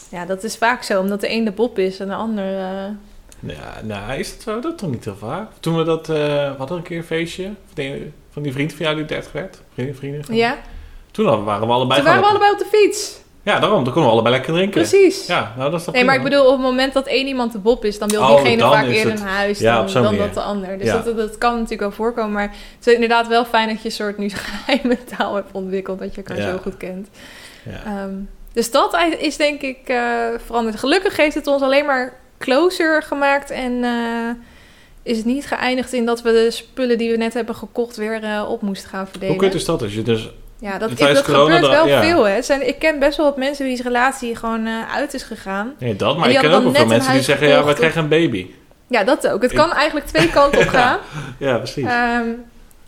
Ja, 0.08 0.24
dat 0.24 0.44
is 0.44 0.56
vaak 0.56 0.82
zo, 0.82 1.00
omdat 1.00 1.20
de 1.20 1.30
een 1.30 1.44
de 1.44 1.50
Bob 1.50 1.78
is 1.78 2.00
en 2.00 2.06
de 2.08 2.14
ander... 2.14 2.44
eh, 2.44 3.52
Ja, 3.54 3.80
nou, 3.82 4.12
is 4.18 4.32
dat 4.32 4.42
zo? 4.42 4.60
Dat 4.60 4.78
toch 4.78 4.90
niet 4.90 5.04
heel 5.04 5.16
vaak? 5.16 5.50
Toen 5.60 5.76
we 5.76 5.84
dat... 5.84 6.06
we 6.06 6.54
hadden 6.58 6.76
een 6.76 6.82
keer 6.82 6.98
een 6.98 7.04
feestje 7.04 7.44
van 7.44 7.74
die, 7.74 8.12
van 8.30 8.42
die 8.42 8.52
vriend 8.52 8.72
van 8.72 8.84
jou 8.84 8.96
die 8.96 9.04
30 9.04 9.32
werd. 9.32 9.60
Vrienden, 9.74 9.96
vrienden. 9.96 10.34
Ja, 10.34 10.56
Toen 11.10 11.44
waren 11.44 11.66
we 11.66 11.72
allebei 11.72 12.00
toen 12.00 12.08
waren 12.08 12.22
we 12.22 12.28
allebei 12.28 12.52
op 12.52 12.58
de 12.58 12.68
fiets. 12.78 13.20
Ja, 13.48 13.58
daarom. 13.60 13.84
Dan 13.84 13.92
kunnen 13.92 14.10
we 14.10 14.14
allebei 14.16 14.34
lekker 14.34 14.52
drinken. 14.52 14.80
Precies. 14.88 15.26
Ja, 15.26 15.52
nou 15.56 15.70
dat 15.70 15.78
is 15.80 15.84
toch 15.86 15.94
Nee, 15.94 16.04
maar 16.04 16.14
ik 16.14 16.22
bedoel, 16.22 16.44
op 16.44 16.52
het 16.52 16.60
moment 16.60 16.92
dat 16.92 17.06
één 17.06 17.26
iemand 17.26 17.52
de 17.52 17.58
Bob 17.58 17.84
is, 17.84 17.98
dan 17.98 18.08
wil 18.08 18.20
Oh, 18.20 18.28
diegene 18.36 18.56
dan 18.56 18.72
vaak 18.72 18.86
eerder 18.86 19.12
het- 19.12 19.20
naar 19.22 19.28
huis 19.34 19.58
Ja, 19.58 19.82
dan, 19.82 20.02
dan 20.02 20.16
dat 20.16 20.34
de 20.34 20.40
ander. 20.40 20.78
Dus 20.78 20.86
Ja. 20.86 20.98
dat, 21.02 21.16
dat 21.16 21.38
kan 21.38 21.52
natuurlijk 21.52 21.80
wel 21.80 21.90
voorkomen. 21.90 22.32
Maar 22.32 22.50
het 22.78 22.86
is 22.86 22.92
inderdaad 22.94 23.26
wel 23.26 23.44
fijn 23.44 23.68
dat 23.68 23.78
je 23.82 23.84
een 23.84 23.94
soort 23.94 24.18
nu 24.18 24.28
geheime 24.34 24.98
taal 25.16 25.34
hebt 25.34 25.48
ontwikkeld, 25.52 25.98
dat 25.98 26.14
je 26.14 26.22
elkaar 26.22 26.36
Ja. 26.44 26.50
zo 26.50 26.58
goed 26.62 26.76
kent. 26.76 27.08
Ja. 27.62 27.82
Ehm, 27.84 28.14
dus 28.52 28.70
dat 28.70 28.96
is 29.18 29.36
denk 29.36 29.60
ik 29.60 29.78
eh, 29.88 30.00
veranderd. 30.46 30.76
Gelukkig 30.78 31.16
heeft 31.16 31.34
het 31.34 31.46
ons 31.46 31.62
alleen 31.62 31.84
maar 31.86 32.16
closer 32.38 33.02
gemaakt 33.02 33.50
en 33.50 33.84
eh, 33.84 33.90
is 35.02 35.16
het 35.16 35.26
niet 35.26 35.46
geëindigd 35.46 35.92
in 35.92 36.04
dat 36.06 36.22
we 36.22 36.30
de 36.32 36.50
spullen 36.50 36.98
die 36.98 37.10
we 37.10 37.16
net 37.16 37.34
hebben 37.34 37.54
gekocht 37.54 37.96
weer 37.96 38.22
eh, 38.22 38.44
op 38.50 38.62
moesten 38.62 38.88
gaan 38.88 39.06
verdelen. 39.08 39.34
Hoe 39.34 39.42
kut 39.44 39.54
is 39.54 39.64
dat 39.64 39.82
als 39.82 39.94
je 39.94 40.02
dus... 40.02 40.30
Ja, 40.60 40.78
dat, 40.78 40.90
ik, 40.90 40.98
gebeurt 40.98 41.66
wel 41.66 41.86
ja. 41.86 42.02
veel. 42.02 42.24
Hè. 42.24 42.42
Zijn, 42.42 42.68
ik 42.68 42.78
ken 42.78 42.98
best 42.98 43.16
wel 43.16 43.26
wat 43.26 43.36
mensen 43.36 43.64
wie's 43.66 43.80
relatie 43.82 44.36
gewoon 44.36 44.66
eh, 44.66 44.94
uit 44.94 45.14
is 45.14 45.22
gegaan. 45.22 45.74
Nee, 45.78 45.96
dat. 45.96 46.16
Maar 46.16 46.30
ik 46.30 46.38
ken 46.38 46.52
ook 46.52 46.62
wel 46.62 46.74
veel 46.74 46.86
mensen 46.86 47.12
die 47.12 47.22
zeggen... 47.22 47.48
Ja, 47.48 47.64
we 47.64 47.74
krijgen 47.74 48.02
een 48.02 48.08
baby. 48.08 48.46
Ja, 48.88 49.04
dat 49.04 49.28
ook. 49.28 49.42
Het 49.42 49.50
Ik- 49.50 49.56
kan 49.56 49.72
eigenlijk 49.72 50.06
twee 50.06 50.30
kanten 50.30 50.60
op 50.60 50.68
gaan. 50.78 50.98
Ja, 51.38 51.56
precies. 51.56 51.84
Ehm, 51.84 52.24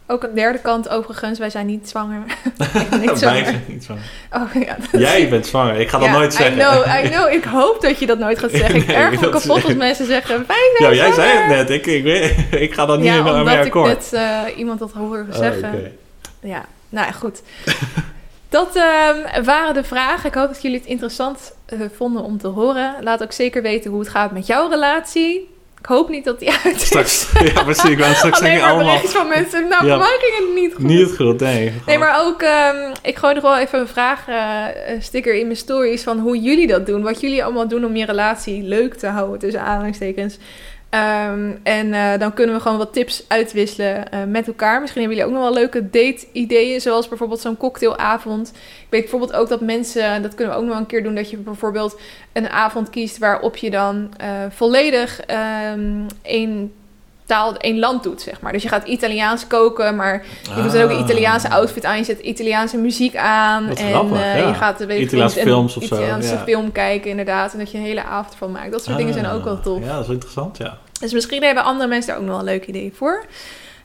ook 0.06 0.22
een 0.22 0.34
derde 0.34 0.58
kant 0.58 0.88
overigens. 0.88 1.38
Wij 1.38 1.50
zijn 1.50 1.66
niet 1.66 1.88
zwanger. 1.88 2.22
Ik 2.82 2.88
ben 2.90 3.00
niet 3.00 3.08
Wij 3.10 3.16
zwanger. 3.16 3.44
zijn 3.44 3.64
niet 3.66 3.84
zwanger. 3.84 4.02
Oh, 4.32 4.62
ja, 4.62 4.76
dat- 4.90 5.00
Jij 5.00 5.28
bent 5.28 5.46
zwanger. 5.46 5.76
Ik 5.80 5.88
ga 5.88 5.98
dat 5.98 6.06
Ja, 6.08 6.12
nooit 6.14 6.34
zeggen. 6.34 6.56
I 6.56 6.60
know, 6.60 7.04
I 7.04 7.08
know. 7.08 7.32
Ik 7.32 7.44
hoop 7.44 7.80
dat 7.80 7.98
je 7.98 8.06
dat 8.06 8.18
nooit 8.18 8.38
gaat 8.38 8.50
zeggen. 8.50 8.74
Ik 8.80 8.86
Nee, 8.86 8.96
erg 8.96 9.20
me 9.20 9.28
kapot 9.30 9.64
als 9.64 9.74
mensen 9.74 10.06
zeggen... 10.06 10.44
Wij 10.46 10.70
zijn 10.78 10.90
Ja, 10.94 11.02
jij 11.04 11.12
zei 11.12 11.30
het 11.38 11.46
net. 11.56 11.70
Ik, 11.70 11.86
ik, 11.86 12.02
weet- 12.02 12.34
ik 12.50 12.74
ga 12.74 12.86
dat 12.86 12.98
niet 12.98 13.10
meer 13.12 13.22
mee 13.22 13.32
omdat 13.32 13.54
ik 13.54 13.64
akkoord. 13.64 13.88
net 13.88 14.12
eh, 14.12 14.58
iemand 14.58 14.78
dat 14.78 14.90
horen 14.92 15.26
Oh, 15.30 15.36
zeggen. 15.38 15.92
Ja, 16.40 16.64
nou 16.90 17.06
ja, 17.06 17.12
goed. 17.12 17.42
Dat 18.48 18.76
ehm, 18.76 19.44
waren 19.44 19.74
de 19.74 19.84
vragen. 19.84 20.28
Ik 20.28 20.34
hoop 20.34 20.48
dat 20.48 20.62
jullie 20.62 20.78
het 20.78 20.86
interessant 20.86 21.52
eh, 21.66 21.78
vonden 21.96 22.22
om 22.22 22.38
te 22.38 22.46
horen. 22.46 22.94
Laat 23.00 23.22
ook 23.22 23.32
zeker 23.32 23.62
weten 23.62 23.90
hoe 23.90 24.00
het 24.00 24.08
gaat 24.08 24.32
met 24.32 24.46
jouw 24.46 24.68
relatie. 24.68 25.48
Ik 25.78 25.86
hoop 25.86 26.08
niet 26.08 26.24
dat 26.24 26.38
die 26.38 26.50
uit 26.64 26.76
is. 26.76 26.86
Straks, 26.86 27.32
ja, 27.54 27.62
precies. 27.62 27.90
Ik 27.90 27.98
wou 27.98 28.14
straks 28.14 28.38
Alleen 28.38 28.50
zeggen 28.50 28.60
maar 28.60 28.70
allemaal... 28.70 28.84
berichtjes 28.94 29.20
van 29.20 29.28
mensen. 29.28 29.68
Nou, 29.68 29.86
Ja. 29.86 29.96
mij 29.96 30.16
ging 30.20 30.46
het 30.48 30.54
niet 30.62 30.74
goed. 30.74 30.84
Niet 30.84 31.16
goed, 31.16 31.40
nee. 31.40 31.72
Nee, 31.86 31.98
maar 31.98 32.26
ook, 32.26 32.42
ehm, 32.42 32.92
ik 33.02 33.16
gooi 33.16 33.34
nog 33.34 33.42
wel 33.42 33.58
even 33.58 33.78
een 33.80 33.88
vraag, 33.88 34.28
eh, 34.28 34.64
sticker 35.00 35.34
in 35.34 35.44
mijn 35.46 35.56
stories 35.58 36.02
van 36.02 36.18
hoe 36.18 36.40
jullie 36.40 36.66
dat 36.66 36.86
doen. 36.86 37.02
Wat 37.02 37.20
jullie 37.20 37.44
allemaal 37.44 37.68
doen 37.68 37.84
om 37.84 37.96
je 37.96 38.04
relatie 38.04 38.62
leuk 38.62 38.94
te 38.94 39.06
houden, 39.06 39.38
tussen 39.38 39.62
aanhalingstekens. 39.62 40.38
Ehm, 40.90 41.52
en 41.62 41.94
eh, 41.94 42.18
dan 42.18 42.34
kunnen 42.34 42.54
we 42.54 42.60
gewoon 42.60 42.78
wat 42.78 42.92
tips 42.92 43.24
uitwisselen 43.28 44.12
eh, 44.12 44.24
met 44.24 44.46
elkaar. 44.46 44.80
Misschien 44.80 45.00
hebben 45.00 45.18
jullie 45.18 45.32
ook 45.34 45.40
nog 45.40 45.50
wel 45.50 45.60
leuke 45.60 45.90
date-ideeën, 45.90 46.80
zoals 46.80 47.08
bijvoorbeeld 47.08 47.40
zo'n 47.40 47.56
cocktailavond. 47.56 48.48
Ik 48.48 48.86
weet 48.88 49.00
bijvoorbeeld 49.00 49.32
ook 49.32 49.48
dat 49.48 49.60
mensen, 49.60 50.22
dat 50.22 50.34
kunnen 50.34 50.54
we 50.54 50.60
ook 50.60 50.66
nog 50.66 50.78
een 50.78 50.86
keer 50.86 51.02
doen, 51.02 51.14
dat 51.14 51.30
je 51.30 51.36
bijvoorbeeld 51.36 52.00
een 52.32 52.48
avond 52.48 52.90
kiest 52.90 53.18
waarop 53.18 53.56
je 53.56 53.70
dan 53.70 54.12
eh, 54.16 54.28
volledig 54.48 55.20
ehm 55.20 56.06
één 56.22 56.72
taal, 57.30 57.56
één 57.56 57.78
land 57.78 58.02
doet, 58.02 58.20
zeg 58.20 58.40
maar. 58.40 58.52
Dus 58.52 58.62
je 58.62 58.68
gaat 58.68 58.86
Italiaans 58.86 59.46
koken, 59.46 59.96
maar 59.96 60.24
je 60.56 60.62
doet 60.62 60.72
dan 60.72 60.82
ook 60.82 60.90
een 60.90 60.96
Ah. 60.96 61.04
Italiaanse 61.04 61.50
outfit 61.50 61.84
aan. 61.84 61.96
Je 61.96 62.04
zet 62.04 62.18
Italiaanse 62.18 62.76
muziek 62.76 63.16
aan. 63.16 63.68
Wat 63.68 63.78
en 63.78 63.88
grappig, 63.88 64.20
eh, 64.20 64.38
ja. 64.38 64.48
je 64.48 64.54
gaat 64.54 64.84
weet 64.86 65.00
Italiaanse 65.00 65.40
films 65.40 65.76
of 65.76 65.82
zo, 65.82 65.94
Italiaanse 65.94 66.34
ja. 66.34 66.42
film 66.42 66.72
kijken, 66.72 67.10
inderdaad. 67.10 67.52
En 67.52 67.58
dat 67.58 67.70
je 67.70 67.78
een 67.78 67.84
hele 67.84 68.02
avond 68.02 68.34
van 68.36 68.50
maakt. 68.50 68.72
Dat 68.72 68.84
soort 68.84 68.96
dingen 68.96 69.12
zijn 69.12 69.26
ook 69.26 69.44
wel 69.44 69.60
tof. 69.60 69.78
Ah, 69.78 69.86
Ja, 69.86 69.94
dat 69.94 70.04
is 70.04 70.10
interessant, 70.10 70.56
ja. 70.56 70.78
Dus 71.00 71.12
misschien 71.12 71.42
hebben 71.42 71.64
andere 71.64 71.88
mensen 71.88 72.10
daar 72.10 72.20
ook 72.20 72.26
nog 72.26 72.36
wel 72.36 72.46
een 72.46 72.52
leuk 72.52 72.66
idee 72.66 72.92
voor. 72.94 73.24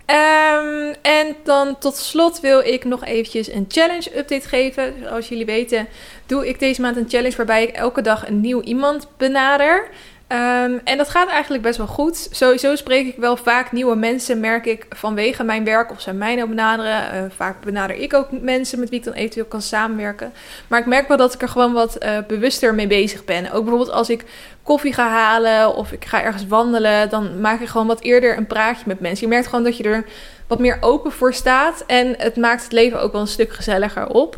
Ehm, 0.06 0.94
en 1.02 1.36
dan 1.44 1.78
tot 1.80 1.96
slot 1.96 2.40
wil 2.40 2.60
ik 2.60 2.84
nog 2.84 3.06
eventjes 3.06 3.52
een 3.52 3.66
challenge 3.68 4.18
update 4.18 4.48
geven. 4.48 4.94
Zoals 5.04 5.28
jullie 5.28 5.46
weten 5.46 5.88
doe 6.26 6.48
ik 6.48 6.60
deze 6.60 6.82
maand 6.82 6.98
een 6.98 7.10
challenge 7.10 7.36
waarbij 7.36 7.64
ik 7.64 7.76
elke 7.76 8.02
dag 8.02 8.28
een 8.28 8.42
nieuw 8.42 8.62
iemand 8.62 9.08
benader. 9.18 9.88
Ehm, 10.28 10.78
en 10.84 10.98
dat 10.98 11.10
gaat 11.10 11.30
eigenlijk 11.30 11.64
best 11.64 11.78
wel 11.78 11.88
goed. 11.88 12.28
Sowieso 12.32 12.76
spreek 12.76 13.08
ik 13.08 13.16
wel 13.18 13.38
vaak 13.38 13.72
nieuwe 13.72 13.96
mensen, 13.96 14.40
merk 14.40 14.66
ik 14.66 14.86
vanwege 14.90 15.44
mijn 15.44 15.64
werk 15.64 15.92
of 15.92 16.02
zij 16.02 16.14
mij 16.14 16.36
nou 16.36 16.50
benaderen. 16.50 17.12
Eh, 17.12 17.24
vaak 17.36 17.62
benader 17.62 17.96
ik 17.96 18.14
ook 18.14 18.28
mensen 18.32 18.80
met 18.80 18.90
wie 18.90 19.00
ik 19.00 19.06
dan 19.06 19.14
eventueel 19.14 19.46
kan 19.46 19.62
samenwerken. 19.62 20.34
Maar 20.68 20.80
ik 20.80 20.86
merk 20.86 21.08
wel 21.08 21.18
dat 21.18 21.34
ik 21.34 21.42
er 21.42 21.50
gewoon 21.50 21.74
wat 21.74 21.96
eh, 21.96 22.18
bewuster 22.28 22.76
mee 22.76 22.88
bezig 22.88 23.26
ben. 23.26 23.46
Ook 23.52 23.62
bijvoorbeeld 23.64 23.92
als 23.92 24.10
ik 24.10 24.24
koffie 24.64 24.94
ga 24.94 25.10
halen 25.10 25.76
of 25.76 25.92
ik 25.92 26.06
ga 26.06 26.24
ergens 26.24 26.48
wandelen, 26.48 27.10
dan 27.10 27.42
maak 27.42 27.60
ik 27.60 27.68
gewoon 27.68 27.88
wat 27.88 28.02
eerder 28.02 28.38
een 28.38 28.48
praatje 28.48 28.84
met 28.86 29.00
mensen. 29.00 29.28
Je 29.28 29.34
merkt 29.34 29.48
gewoon 29.48 29.64
dat 29.64 29.78
je 29.78 29.84
er 29.84 30.06
wat 30.48 30.60
meer 30.60 30.78
open 30.82 31.12
voor 31.12 31.34
staat 31.34 31.84
en 31.88 32.16
het 32.18 32.36
maakt 32.36 32.64
het 32.64 32.72
leven 32.72 33.02
ook 33.02 33.12
wel 33.12 33.22
een 33.22 33.28
stuk 33.28 33.54
gezelliger 33.54 34.08
op. 34.08 34.38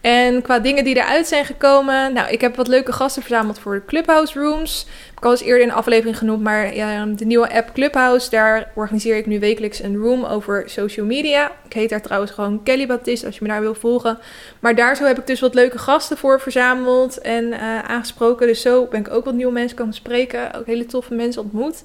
En 0.00 0.42
qua 0.42 0.58
dingen 0.58 0.84
die 0.84 0.96
eruit 0.96 1.26
zijn 1.26 1.44
gekomen, 1.44 2.12
nou, 2.12 2.30
ik 2.30 2.40
heb 2.40 2.56
wat 2.56 2.68
leuke 2.68 2.92
gasten 2.92 3.22
verzameld 3.22 3.58
voor 3.58 3.74
de 3.74 3.84
Clubhouse 3.84 4.40
Rooms. 4.40 4.86
Heb 5.08 5.18
ik 5.18 5.24
al 5.24 5.30
eens 5.30 5.40
eerder 5.40 5.62
in 5.62 5.68
de 5.68 5.74
aflevering 5.74 6.18
genoemd, 6.18 6.42
maar 6.42 6.70
de 7.16 7.24
nieuwe 7.24 7.54
app 7.54 7.70
Clubhouse, 7.72 8.30
daar 8.30 8.70
organiseer 8.74 9.16
ik 9.16 9.26
nu 9.26 9.38
wekelijks 9.38 9.82
een 9.82 9.96
room 9.96 10.24
over 10.24 10.62
social 10.66 11.06
media. 11.06 11.52
Ik 11.64 11.72
heet 11.72 11.90
daar 11.90 12.02
trouwens 12.02 12.32
gewoon 12.32 12.62
Kelly 12.62 12.86
Baptiste, 12.86 13.26
als 13.26 13.34
je 13.34 13.42
me 13.42 13.48
daar 13.48 13.60
wil 13.60 13.74
volgen. 13.74 14.18
Maar 14.60 14.74
daar 14.74 14.96
zo 14.96 15.04
heb 15.04 15.18
ik 15.18 15.26
dus 15.26 15.40
wat 15.40 15.54
leuke 15.54 15.78
gasten 15.78 16.16
voor 16.16 16.40
verzameld 16.40 17.18
en 17.18 17.52
eh, 17.52 17.78
aangesproken. 17.78 18.46
Dus 18.46 18.60
zo 18.60 18.86
ben 18.86 19.00
ik 19.00 19.10
ook 19.10 19.24
wat 19.24 19.34
nieuwe 19.34 19.52
mensen 19.52 19.76
komen 19.76 19.94
spreken. 19.94 20.54
Ook 20.54 20.66
hele 20.66 20.86
toffe 20.86 21.14
mensen 21.14 21.42
ontmoet. 21.42 21.82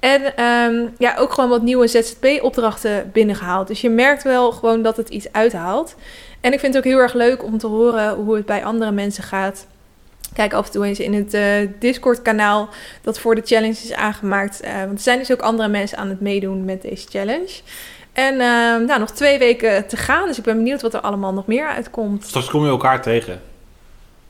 En 0.00 0.36
ehm, 0.36 0.86
ja, 0.98 1.16
ook 1.16 1.32
gewoon 1.32 1.50
wat 1.50 1.62
nieuwe 1.62 1.86
ZZP-opdrachten 1.86 3.10
binnengehaald. 3.12 3.66
Dus 3.66 3.80
je 3.80 3.90
merkt 3.90 4.22
wel 4.22 4.52
gewoon 4.52 4.82
dat 4.82 4.96
het 4.96 5.08
iets 5.08 5.32
uithaalt. 5.32 5.94
En 6.44 6.52
ik 6.52 6.60
vind 6.60 6.74
het 6.74 6.84
ook 6.84 6.92
heel 6.92 7.00
erg 7.00 7.14
leuk 7.14 7.44
om 7.44 7.58
te 7.58 7.66
horen 7.66 8.14
hoe 8.14 8.36
het 8.36 8.46
bij 8.46 8.64
andere 8.64 8.90
mensen 8.90 9.24
gaat. 9.24 9.66
Kijk 10.32 10.52
af 10.52 10.66
en 10.66 10.72
toe 10.72 10.84
eens 10.84 11.00
in 11.00 11.14
het 11.14 11.34
eh, 11.34 11.68
Discord-kanaal 11.78 12.68
dat 13.02 13.18
voor 13.18 13.34
de 13.34 13.42
challenge 13.44 13.72
is 13.84 13.92
aangemaakt. 13.92 14.60
Eh, 14.60 14.78
want 14.78 14.92
er 14.92 14.98
zijn 14.98 15.18
dus 15.18 15.32
ook 15.32 15.40
andere 15.40 15.68
mensen 15.68 15.98
aan 15.98 16.08
het 16.08 16.20
meedoen 16.20 16.64
met 16.64 16.82
deze 16.82 17.08
challenge. 17.08 17.60
En 18.12 18.32
ehm, 18.32 18.84
nou, 18.84 19.00
nog 19.00 19.10
twee 19.10 19.38
weken 19.38 19.86
te 19.86 19.96
gaan. 19.96 20.26
Dus 20.26 20.38
ik 20.38 20.44
ben 20.44 20.56
benieuwd 20.56 20.82
wat 20.82 20.94
er 20.94 21.00
allemaal 21.00 21.32
nog 21.32 21.46
meer 21.46 21.66
uitkomt. 21.66 22.24
Straks 22.24 22.50
kom 22.50 22.64
je 22.64 22.70
elkaar 22.70 23.02
tegen. 23.02 23.40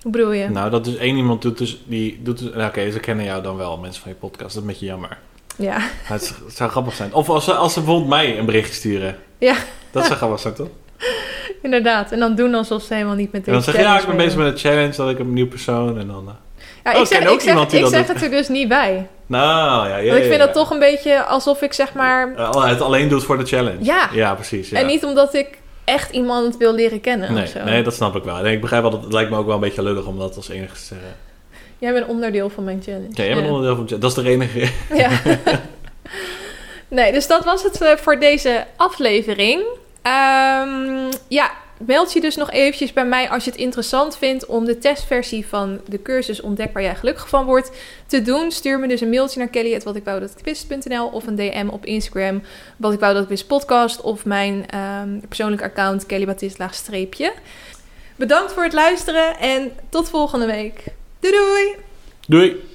Hoe 0.02 0.12
bedoel 0.12 0.32
je? 0.32 0.48
Nou, 0.48 0.70
dat 0.70 0.86
is 0.86 0.96
één 0.96 1.16
iemand 1.16 1.42
doet 1.42 1.58
dus... 1.58 1.82
Die 1.86 2.20
doet 2.22 2.38
dus, 2.38 2.52
nou, 2.52 2.68
Oké, 2.68 2.90
ze 2.90 3.00
kennen 3.00 3.24
jou 3.24 3.42
dan 3.42 3.56
wel, 3.56 3.78
mensen 3.78 4.02
van 4.02 4.10
je 4.10 4.16
podcast. 4.16 4.40
Dat 4.40 4.50
is 4.50 4.56
een 4.56 4.66
beetje 4.66 4.86
jammer. 4.86 5.18
Ja. 5.56 5.78
Maar 5.78 6.18
het, 6.18 6.34
zou 6.48 6.70
grappig 6.70 6.94
zijn. 6.94 7.14
Of 7.14 7.28
als 7.28 7.44
ze, 7.44 7.54
als 7.54 7.72
ze 7.72 7.78
bijvoorbeeld 7.78 8.10
mij 8.10 8.38
een 8.38 8.46
berichtje 8.46 8.74
sturen. 8.74 9.16
Ja. 9.38 9.56
Dat 9.90 10.04
zou 10.04 10.16
grappig 10.16 10.40
zijn, 10.40 10.54
toch? 10.54 10.68
Inderdaad. 11.64 12.12
En 12.12 12.18
dan 12.18 12.34
doen 12.34 12.54
alsof 12.54 12.82
ze 12.82 12.94
helemaal 12.94 13.14
niet 13.14 13.32
met 13.32 13.46
En 13.46 13.52
deze 13.52 13.64
dan 13.64 13.74
zeg 13.74 13.82
je, 13.82 13.88
ja, 13.88 14.00
ik 14.00 14.06
ben 14.06 14.16
bezig 14.16 14.36
met 14.36 14.46
een 14.46 14.58
challenge, 14.58 14.96
dat 14.96 15.10
ik 15.10 15.18
een 15.18 15.32
nieuw 15.32 15.48
persoon 15.48 15.98
en 15.98 16.06
dan... 16.06 16.28
eh, 16.28 16.34
Ja, 16.84 16.94
Oh, 16.94 17.00
ik 17.00 17.06
zeg, 17.06 17.30
ik 17.32 17.40
zeg, 17.40 17.72
ik 17.72 17.86
zeg 17.86 18.06
het 18.06 18.22
er 18.22 18.30
dus 18.30 18.48
niet 18.48 18.68
bij. 18.68 19.06
Nou, 19.26 19.88
ja, 19.88 19.96
ja, 19.96 20.04
Want 20.04 20.16
ik 20.18 20.22
vind 20.28 20.36
ja. 20.40 20.44
dat 20.46 20.54
toch 20.54 20.70
een 20.70 20.78
beetje 20.78 21.22
alsof 21.22 21.62
ik 21.62 21.72
zeg 21.72 21.92
maar... 21.92 22.34
Eh, 22.36 22.64
het 22.64 22.80
alleen 22.80 23.08
doet 23.08 23.24
voor 23.24 23.38
de 23.38 23.44
challenge. 23.44 23.84
Ja. 23.84 24.08
Ja, 24.12 24.34
precies. 24.34 24.68
Ja. 24.70 24.78
En 24.78 24.86
niet 24.86 25.04
omdat 25.04 25.34
ik 25.34 25.58
echt 25.84 26.10
iemand 26.10 26.56
wil 26.56 26.74
leren 26.74 27.00
kennen 27.00 27.32
nee, 27.32 27.42
of 27.42 27.48
zo. 27.48 27.64
nee, 27.64 27.82
dat 27.82 27.94
snap 27.94 28.16
ik 28.16 28.22
wel. 28.24 28.36
Nee, 28.42 28.54
ik 28.54 28.60
begrijp 28.60 28.82
wel, 28.82 28.90
dat 28.90 29.02
het 29.02 29.12
lijkt 29.12 29.30
me 29.30 29.36
ook 29.36 29.46
wel 29.46 29.54
een 29.54 29.60
beetje 29.60 29.82
lullig 29.82 30.06
om 30.06 30.18
dat 30.18 30.36
als 30.36 30.48
enige 30.48 30.74
te 30.74 30.80
zeggen. 30.84 31.16
Jij 31.78 31.92
bent 31.92 32.06
onderdeel 32.06 32.50
van 32.50 32.64
mijn 32.64 32.82
challenge. 32.84 33.08
Ja, 33.10 33.24
jij 33.24 33.34
bent 33.34 33.46
onderdeel 33.48 33.76
van 33.76 33.86
de 33.86 33.96
challenge. 33.96 34.14
Dat 34.14 34.18
is 34.18 34.24
de 34.24 34.30
enige. 34.30 34.70
Ja. 35.02 35.10
nee, 36.88 37.12
dus 37.12 37.26
dat 37.26 37.44
was 37.44 37.62
het 37.62 37.80
eh, 37.80 37.96
voor 37.96 38.20
deze 38.20 38.64
aflevering. 38.76 39.62
Ehm, 40.04 41.12
ja, 41.28 41.50
meld 41.78 42.12
je 42.12 42.20
dus 42.20 42.36
nog 42.36 42.50
eventjes 42.50 42.92
bij 42.92 43.06
mij 43.06 43.30
als 43.30 43.44
je 43.44 43.50
het 43.50 43.60
interessant 43.60 44.16
vindt 44.16 44.46
om 44.46 44.64
de 44.64 44.78
testversie 44.78 45.46
van 45.46 45.80
de 45.86 46.02
cursus 46.02 46.40
Ontdek 46.40 46.72
waar 46.72 46.82
jij 46.82 46.94
gelukkig 46.94 47.28
van 47.28 47.44
wordt 47.44 47.70
te 48.06 48.22
doen. 48.22 48.50
Stuur 48.50 48.78
me 48.78 48.88
dus 48.88 49.00
een 49.00 49.10
mailtje 49.10 49.38
naar 49.38 49.48
kelly.watikwoudatikwist.nl 49.48 51.06
of 51.06 51.26
een 51.26 51.36
DM 51.36 51.68
op 51.70 51.84
Instagram 51.84 52.42
wat 52.76 52.92
ik 52.92 53.00
wou 53.00 53.14
dat 53.14 53.28
wist 53.28 53.46
podcast 53.46 54.00
of 54.00 54.24
mijn 54.24 54.66
ehm 54.68 55.18
persoonlijk 55.28 55.62
account 55.62 56.06
kellybatist 56.06 56.58
laagstreepje. 56.58 57.32
Bedankt 58.16 58.52
voor 58.52 58.62
het 58.62 58.72
luisteren 58.72 59.38
en 59.38 59.72
tot 59.88 60.08
volgende 60.08 60.46
week. 60.46 60.84
Doei! 61.20 61.76
Doei! 62.26 62.73